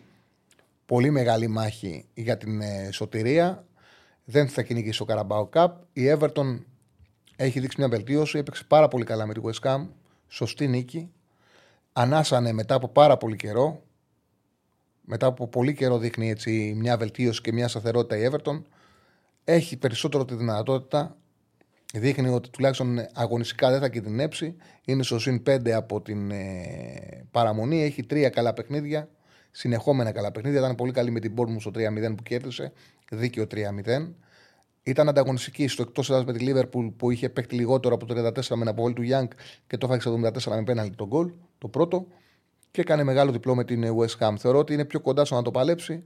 πολύ 0.86 1.10
μεγάλη 1.10 1.48
μάχη 1.48 2.04
για 2.14 2.36
την 2.36 2.60
ε, 2.60 2.88
σωτηρία. 2.92 3.66
Δεν 4.24 4.48
θα 4.48 4.62
κυνηγήσει 4.62 5.04
το 5.04 5.06
Carabao 5.08 5.48
Cup. 5.50 5.72
Η 5.92 6.02
Everton 6.18 6.58
έχει 7.36 7.60
δείξει 7.60 7.76
μια 7.78 7.88
βελτίωση. 7.88 8.38
Έπαιξε 8.38 8.64
πάρα 8.68 8.88
πολύ 8.88 9.04
καλά 9.04 9.26
με 9.26 9.34
τη 9.34 9.40
West 9.44 9.68
Ham. 9.68 9.86
Σωστή 10.28 10.68
νίκη. 10.68 11.10
Ανάσανε 11.98 12.52
μετά 12.52 12.74
από 12.74 12.88
πάρα 12.88 13.16
πολύ 13.16 13.36
καιρό. 13.36 13.82
Μετά 15.00 15.26
από 15.26 15.48
πολύ 15.48 15.74
καιρό 15.74 15.98
δείχνει 15.98 16.30
έτσι 16.30 16.74
μια 16.76 16.96
βελτίωση 16.96 17.40
και 17.40 17.52
μια 17.52 17.68
σταθερότητα 17.68 18.16
η 18.16 18.28
Everton. 18.30 18.62
Έχει 19.44 19.76
περισσότερο 19.76 20.24
τη 20.24 20.34
δυνατότητα. 20.34 21.16
Δείχνει 21.94 22.28
ότι 22.28 22.50
τουλάχιστον 22.50 22.98
αγωνιστικά 23.12 23.70
δεν 23.70 23.80
θα 23.80 23.88
κινδυνεύσει. 23.88 24.56
Είναι 24.84 25.02
στο 25.02 25.18
συν 25.18 25.42
5 25.46 25.70
από 25.70 26.00
την 26.02 26.30
ε, 26.30 27.26
παραμονή. 27.30 27.82
Έχει 27.82 28.02
τρία 28.02 28.28
καλά 28.28 28.52
παιχνίδια. 28.52 29.08
Συνεχόμενα 29.50 30.12
καλά 30.12 30.32
παιχνίδια. 30.32 30.58
Ήταν 30.58 30.74
πολύ 30.74 30.92
καλή 30.92 31.10
με 31.10 31.20
την 31.20 31.34
Bournemouth 31.36 31.60
στο 31.60 31.70
3-0 31.74 32.14
που 32.16 32.22
κέρδισε. 32.22 32.72
Δίκαιο 33.10 33.46
3-0. 33.50 33.58
Ήταν 34.86 35.08
ανταγωνιστική 35.08 35.68
στο 35.68 35.82
εκτός 35.82 36.10
έδρας 36.10 36.24
με 36.24 36.32
τη 36.32 36.46
Liverpool 36.48 36.92
που 36.96 37.10
είχε 37.10 37.28
παίχτη 37.28 37.54
λιγότερο 37.54 37.94
από 37.94 38.06
το 38.06 38.14
34 38.14 38.46
με 38.48 38.60
ένα 38.60 38.70
αποβόλ 38.70 38.92
του 38.92 39.02
Young 39.02 39.28
και 39.66 39.76
το 39.76 39.86
έφαγε 39.90 40.30
74 40.46 40.56
με 40.56 40.62
πέναλτι 40.62 40.96
τον 40.96 41.06
γκολ, 41.06 41.32
το 41.58 41.68
πρώτο. 41.68 42.06
Και 42.70 42.80
έκανε 42.80 43.04
μεγάλο 43.04 43.32
διπλό 43.32 43.54
με 43.54 43.64
την 43.64 43.84
West 43.96 44.18
Ham. 44.18 44.34
Θεωρώ 44.38 44.58
ότι 44.58 44.72
είναι 44.72 44.84
πιο 44.84 45.00
κοντά 45.00 45.24
στο 45.24 45.34
να 45.34 45.42
το 45.42 45.50
παλέψει. 45.50 46.04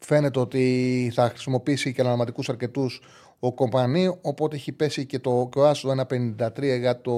Φαίνεται 0.00 0.38
ότι 0.38 1.10
θα 1.14 1.28
χρησιμοποιήσει 1.28 1.92
και 1.92 2.00
αναπληρωματικούς 2.00 2.48
αρκετούς 2.48 3.00
ο 3.38 3.54
Κομπανί, 3.54 4.18
οπότε 4.20 4.56
έχει 4.56 4.72
πέσει 4.72 5.06
και 5.06 5.18
το 5.18 5.48
και 5.52 5.58
ο 5.58 5.68
άσος 5.68 5.88
1,53 5.88 6.78
για 6.78 7.00
το 7.00 7.14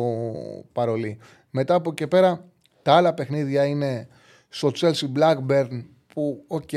παρολί. 0.73 1.19
Μετά 1.51 1.75
από 1.75 1.91
εκεί 1.91 2.03
και 2.03 2.07
πέρα, 2.07 2.45
τα 2.83 2.93
άλλα 2.93 3.15
παιχνίδια 3.15 3.65
είναι 3.65 4.09
στο 4.49 4.73
Chelsea 4.81 5.07
Blackburn 5.17 5.85
που, 6.15 6.45
οκ, 6.47 6.71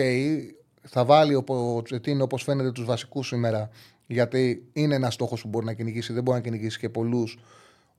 θα 0.84 1.05
βάλει 1.05 1.35
ο 1.35 1.43
Ποκετίνο 1.43 2.23
όπως 2.23 2.43
φαίνεται 2.43 2.72
τους 2.72 2.85
βασικούς 2.85 3.27
σήμερα, 3.27 3.69
γιατί 4.07 4.69
είναι 4.73 4.95
ένας 4.95 5.14
στόχος 5.14 5.41
που 5.41 5.47
μπορεί 5.47 5.65
να 5.65 5.73
κυνηγήσει, 5.73 6.14
δεν 6.14 6.23
μπορεί 6.23 6.38
να 6.38 6.43
κυνηγήσει 6.43 6.80
και 6.80 6.89
πολλούς. 6.89 7.38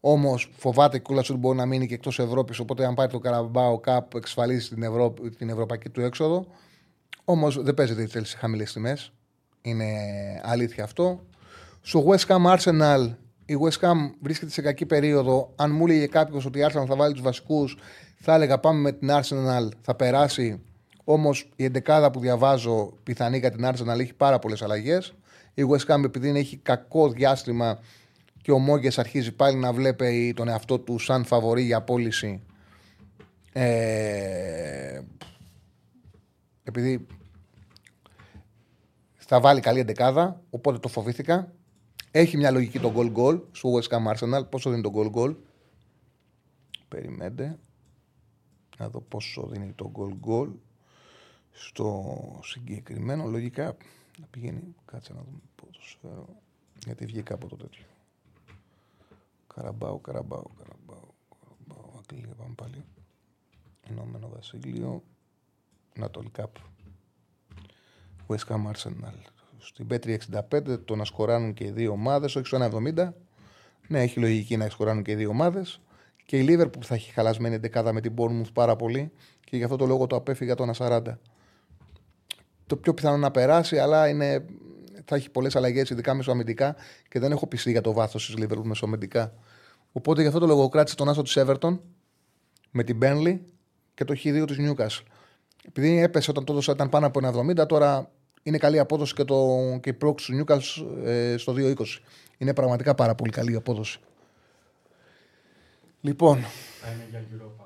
Όμως 0.00 0.50
φοβάται 0.56 0.98
κιόλας 0.98 1.20
ότι 1.20 1.38
μπορεί 1.38 1.56
να 1.56 1.66
μείνει 1.66 1.86
και 1.86 1.94
εκτός 1.94 2.18
Ευρώπης. 2.18 2.58
Οπότε, 2.58 2.84
αν 2.86 2.94
πάρει 2.94 3.10
το 3.10 3.18
Καραμπάο 3.18 3.80
Cup, 3.86 4.14
εξασφαλίζει 4.14 4.68
την, 4.68 4.82
Ευρώπη, 4.82 5.30
την 5.30 5.48
ευρωπαϊκή 5.48 5.88
του 5.88 6.00
έξοδο. 6.00 6.46
Όμως 7.24 7.62
δεν 7.62 7.74
παίζεται 7.74 8.02
η 8.02 8.08
Chelsea 8.14 8.22
σε 8.24 8.36
χαμηλές 8.36 8.72
τιμές. 8.72 9.12
Είναι 9.62 9.84
αλήθεια 10.42 10.84
αυτό. 10.84 11.20
Στο 11.80 12.04
West 12.06 12.26
Ham 12.26 12.56
Arsenal, 12.56 13.14
η 13.46 13.54
West 13.62 13.88
Ham 13.88 13.94
βρίσκεται 14.20 14.50
σε 14.50 14.62
κακή 14.62 14.86
περίοδο. 14.86 15.52
Αν 15.56 15.70
μου 15.72 15.86
έλεγε 15.86 16.06
κάποιος 16.06 16.44
ότι 16.44 16.58
η 16.58 16.66
Arsenal 16.68 16.84
θα 16.88 16.96
βάλει 16.96 17.12
τους 17.12 17.22
βασικούς, 17.22 17.76
θα 18.16 18.34
έλεγα 18.34 18.58
πάμε 18.58 18.80
με 18.80 18.92
την 18.92 19.08
Arsenal, 19.10 19.68
θα 19.80 19.94
περάσει. 19.94 20.62
Όμως 21.04 21.48
η 21.56 21.64
εντεκάδα 21.64 22.10
που 22.10 22.20
διαβάζω 22.20 22.92
πιθανή 23.02 23.38
για 23.38 23.50
την 23.50 23.66
Arsenal 23.66 23.98
έχει 23.98 24.14
πάρα 24.14 24.38
πολλές 24.38 24.62
αλλαγές. 24.62 25.14
Η 25.54 25.62
West 25.70 25.94
Ham 25.94 26.04
επειδή 26.04 26.28
έχει 26.28 26.56
κακό 26.56 27.08
διάστημα 27.10 27.78
και 28.42 28.52
ο 28.52 28.58
Μόγκες 28.58 28.98
αρχίζει 28.98 29.32
πάλι 29.32 29.56
να 29.56 29.72
βλέπει 29.72 30.32
τον 30.36 30.48
εαυτό 30.48 30.78
του 30.78 30.98
σαν 30.98 31.24
φαβορή 31.24 31.62
για 31.62 31.82
πώληση. 31.82 32.42
Ε, 33.52 35.00
επειδή 36.62 37.06
θα 39.14 39.40
βάλει 39.40 39.60
καλή 39.60 39.80
εντεκάδα, 39.80 40.40
οπότε 40.50 40.78
το 40.78 40.88
φοβήθηκα. 40.88 41.52
Έχει 42.10 42.36
μια 42.36 42.50
λογική 42.50 42.78
το 42.78 42.92
goal 42.96 43.12
goal 43.14 43.40
στο 43.52 43.70
West 43.72 43.88
Ham 43.88 44.12
Arsenal. 44.12 44.50
Πόσο 44.50 44.70
δίνει 44.70 44.82
το 44.82 44.92
goal 44.94 45.10
goal; 45.12 45.36
Περιμένετε. 46.88 47.58
Να 48.78 48.88
δω 48.88 49.00
πόσο 49.00 49.48
δίνει 49.52 49.72
το 49.72 49.92
goal 49.94 50.30
goal 50.30 50.48
στο 51.54 52.14
συγκεκριμένο. 52.42 53.26
Λογικά 53.26 53.76
να 54.20 54.26
πηγαίνει. 54.30 54.74
Κάτσε 54.84 55.12
να 55.12 55.20
δούμε 55.22 55.38
πόσο 55.54 55.96
φέρω. 56.02 56.26
Γιατί 56.84 57.06
βγήκα 57.06 57.34
από 57.34 57.48
το 57.48 57.56
τέτοιο. 57.56 57.84
Καραμπάου, 59.54 60.00
Καραμπάου, 60.00 60.50
Καραμπάου. 60.58 61.14
Καραμπάου. 61.40 61.92
Αγγλία 61.98 62.34
πάμε 62.34 62.54
πάλι. 62.54 62.84
Ενωμένο 63.90 64.28
Βασίλειο. 64.34 65.02
Ανατολή 65.96 66.30
Cup. 66.36 66.44
West 68.26 68.46
Ham 68.48 68.70
Arsenal. 68.72 69.14
Στην 69.58 69.86
B365 69.90 70.84
το 70.84 70.96
να 70.96 71.04
σκοράνουν 71.04 71.54
και 71.54 71.64
οι 71.64 71.70
δύο 71.70 71.92
ομάδες, 71.92 72.36
όχι 72.36 72.46
στο 72.46 72.56
1,70. 72.56 73.12
Ναι, 73.88 74.02
έχει 74.02 74.20
λογική 74.20 74.56
να 74.56 74.68
σκοράνουν 74.68 75.02
και 75.02 75.12
οι 75.12 75.14
δύο 75.14 75.28
ομάδες. 75.28 75.80
Και 76.26 76.38
η 76.38 76.46
Liverpool 76.48 76.72
που 76.72 76.84
θα 76.84 76.94
έχει 76.94 77.12
χαλασμένη 77.12 77.56
δεκάδα 77.56 77.92
με 77.92 78.00
την 78.00 78.14
Bournemouth 78.16 78.52
πάρα 78.52 78.76
πολύ 78.76 79.12
και 79.44 79.56
γι' 79.56 79.64
αυτό 79.64 79.76
το 79.76 79.86
λόγο 79.86 80.06
το 80.06 80.16
απέφυγα 80.16 80.54
το 80.54 80.70
1,40. 80.76 81.02
Το 82.66 82.76
πιο 82.76 82.94
πιθανό 82.94 83.16
να 83.16 83.30
περάσει, 83.30 83.78
αλλά 83.78 84.08
είναι, 84.08 84.44
θα 85.04 85.16
έχει 85.16 85.30
πολλές 85.30 85.56
αλλαγές, 85.56 85.90
ειδικά 85.90 86.14
μεσοαμυντικά 86.14 86.76
και 87.08 87.18
δεν 87.18 87.32
έχω 87.32 87.46
πιστεί 87.46 87.70
για 87.70 87.80
το 87.80 87.92
βάθος 87.92 88.26
της 88.26 88.44
Liverpool 88.44 88.62
μεσοαμυντικά. 88.62 89.32
Οπότε 89.92 90.20
γι' 90.20 90.26
αυτό 90.26 90.38
το 90.38 90.46
λόγο 90.46 90.68
κράτησε 90.68 90.96
τον 90.96 91.08
άσο 91.08 91.22
της 91.22 91.38
Everton 91.38 91.78
με 92.70 92.82
την 92.84 92.98
Burnley 93.02 93.38
και 93.94 94.04
το 94.04 94.14
Χ2 94.24 94.44
της 94.46 94.56
Newcastle. 94.60 95.04
Επειδή 95.66 95.98
έπεσε 95.98 96.30
όταν 96.30 96.44
το 96.44 96.52
έδωσα 96.52 96.72
ήταν 96.72 96.88
πάνω 96.88 97.06
από 97.06 97.20
1,70, 97.22 97.68
τώρα 97.68 98.10
είναι 98.42 98.58
καλή 98.58 98.78
απόδοση 98.78 99.14
και, 99.14 99.24
το, 99.24 99.56
και 99.82 99.90
η 99.90 99.92
πρόξη 99.92 100.32
του 100.32 100.44
Newcastle 100.44 101.04
ε, 101.04 101.36
στο 101.36 101.54
2,20. 101.56 101.74
Είναι 102.38 102.54
πραγματικά 102.54 102.94
πάρα 102.94 103.14
πολύ 103.14 103.30
καλή 103.30 103.52
η 103.52 103.54
απόδοση. 103.54 104.00
Λοιπόν, 106.00 106.38
Θα 106.80 106.90
είναι 106.92 107.06
για 107.10 107.20
Europa 107.20 107.44
ο 107.46 107.46
Μίλος. 107.46 107.63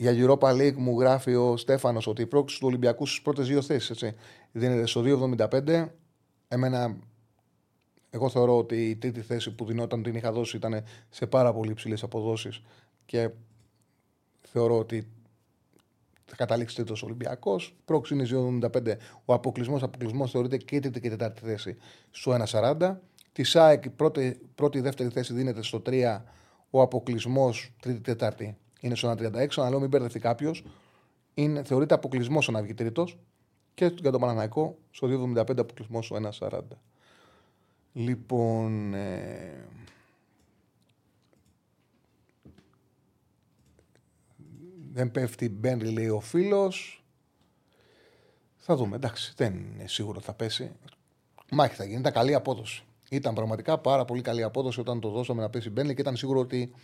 Για 0.00 0.12
Europa 0.16 0.50
League 0.50 0.74
μου 0.76 1.00
γράφει 1.00 1.34
ο 1.34 1.56
Στέφανος 1.56 2.06
ότι 2.06 2.22
η 2.22 2.26
πρόκληση 2.26 2.60
του 2.60 2.66
Ολυμπιακού 2.66 3.06
στις 3.06 3.22
πρώτες 3.22 3.46
δύο 3.46 3.62
θέσεις 3.62 4.04
δίνεται 4.52 4.86
στο 4.86 5.02
2,75. 5.04 5.88
Εμένα, 6.48 6.96
εγώ 8.10 8.28
θεωρώ 8.28 8.58
ότι 8.58 8.88
η 8.88 8.96
τρίτη 8.96 9.20
θέση 9.20 9.54
που 9.54 9.64
δινόταν 9.64 10.02
την 10.02 10.14
είχα 10.14 10.32
δώσει 10.32 10.56
ήταν 10.56 10.84
σε 11.10 11.26
πάρα 11.26 11.52
πολύ 11.52 11.70
υψηλές 11.70 12.02
αποδόσεις 12.02 12.62
και 13.06 13.30
θεωρώ 14.42 14.78
ότι 14.78 15.08
θα 16.24 16.36
καταλήξει 16.36 16.74
τρίτος 16.74 17.02
Ολυμπιακός. 17.02 17.76
Πρόξη 17.84 18.14
είναι 18.14 18.26
2,75. 18.62 18.96
Ο 19.24 19.32
αποκλεισμός 19.32 19.82
αποκλεισμός 19.82 20.30
θεωρείται 20.30 20.56
και 20.56 20.80
τρίτη 20.80 21.00
και 21.00 21.08
τετάρτη 21.08 21.40
θέση 21.44 21.76
στο 22.10 22.36
1,40. 22.50 22.96
Τη 23.32 23.44
ΣΑΕΚ 23.44 23.90
πρώτη, 23.90 24.40
πρώτη 24.54 24.80
δεύτερη 24.80 25.08
θέση 25.08 25.32
δίνεται 25.32 25.62
στο 25.62 25.82
3. 25.86 26.24
Ο 26.70 26.80
αποκλεισμός 26.80 27.72
τρίτη-τετάρτη 27.80 28.56
είναι 28.80 28.94
στο 28.94 29.10
1,36. 29.10 29.46
Αλλά 29.56 29.70
λέω 29.70 29.80
μην 29.80 29.88
μπερδευτεί 29.88 30.18
κάποιος. 30.18 30.64
Θεωρείται 31.62 31.94
αποκλεισμός 31.94 32.48
ο 32.48 32.52
να 32.52 32.62
βγει 32.62 32.74
τρίτος. 32.74 33.18
Και 33.74 33.92
για 34.00 34.10
τον 34.10 34.20
Παναναϊκό 34.20 34.78
στο 34.90 35.32
2,75 35.34 35.58
αποκλεισμός 35.58 36.06
στο 36.06 36.16
1,40. 36.38 36.60
Λοιπόν. 37.92 38.94
Ε... 38.94 39.64
Δεν 44.92 45.10
πέφτει 45.10 45.48
Μπένρι, 45.48 45.90
λέει 45.90 46.08
ο 46.08 46.20
φίλος. 46.20 47.04
Θα 48.56 48.76
δούμε. 48.76 48.96
Εντάξει, 48.96 49.32
δεν 49.36 49.54
είναι 49.54 49.86
σίγουρο 49.86 50.20
θα 50.20 50.34
πέσει. 50.34 50.72
Μάχη 51.50 51.74
θα 51.74 51.84
γίνει. 51.84 51.98
Ήταν 51.98 52.12
καλή 52.12 52.34
απόδοση. 52.34 52.84
Ήταν 53.10 53.34
πραγματικά 53.34 53.78
πάρα 53.78 54.04
πολύ 54.04 54.22
καλή 54.22 54.42
απόδοση 54.42 54.80
όταν 54.80 55.00
το 55.00 55.08
δώσαμε 55.08 55.42
να 55.42 55.50
πέσει 55.50 55.70
Μπένρι 55.70 55.94
και 55.94 56.00
ήταν 56.00 56.16
σίγουρο 56.16 56.40
ότι, 56.40 56.74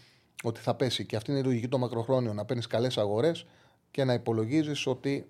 ότι 0.43 0.61
θα 0.61 0.75
πέσει. 0.75 1.07
Και 1.07 1.17
αυτή 1.17 1.31
είναι 1.31 1.41
η 1.41 1.43
λογική 1.43 1.69
το 1.69 1.79
μακροχρόνιο. 1.79 2.33
Να 2.33 2.45
παίρνεις 2.45 2.67
καλές 2.67 2.99
αγορές 2.99 3.47
και 3.91 4.05
να 4.05 4.13
υπολογίζεις 4.13 4.87
ότι 4.87 5.29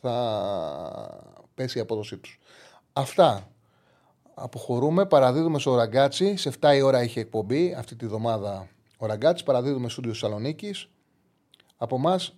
θα 0.00 1.44
πέσει 1.54 1.78
η 1.78 1.80
απόδοσή 1.80 2.16
τους. 2.16 2.38
Αυτά. 2.92 3.48
Αποχωρούμε. 4.34 5.06
Παραδίδουμε 5.06 5.58
στο 5.58 5.74
Ραγκάτσι. 5.74 6.36
Σε 6.36 6.52
7 6.60 6.74
η 6.76 6.80
ώρα 6.80 7.02
είχε 7.02 7.20
εκπομπή 7.20 7.74
αυτή 7.74 7.96
τη 7.96 8.06
βδομάδα 8.06 8.68
ο 8.98 9.06
Ραγκάτσι. 9.06 9.44
Παραδίδουμε 9.44 9.88
στο 9.88 10.02
Θεσσαλονίκης. 10.04 10.88
Από 11.76 11.96
εμάς, 11.96 12.34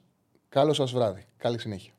καλό 0.49 0.73
σας 0.73 0.93
βράδυ. 0.93 1.24
Καλή 1.36 1.59
συνέχεια. 1.59 1.93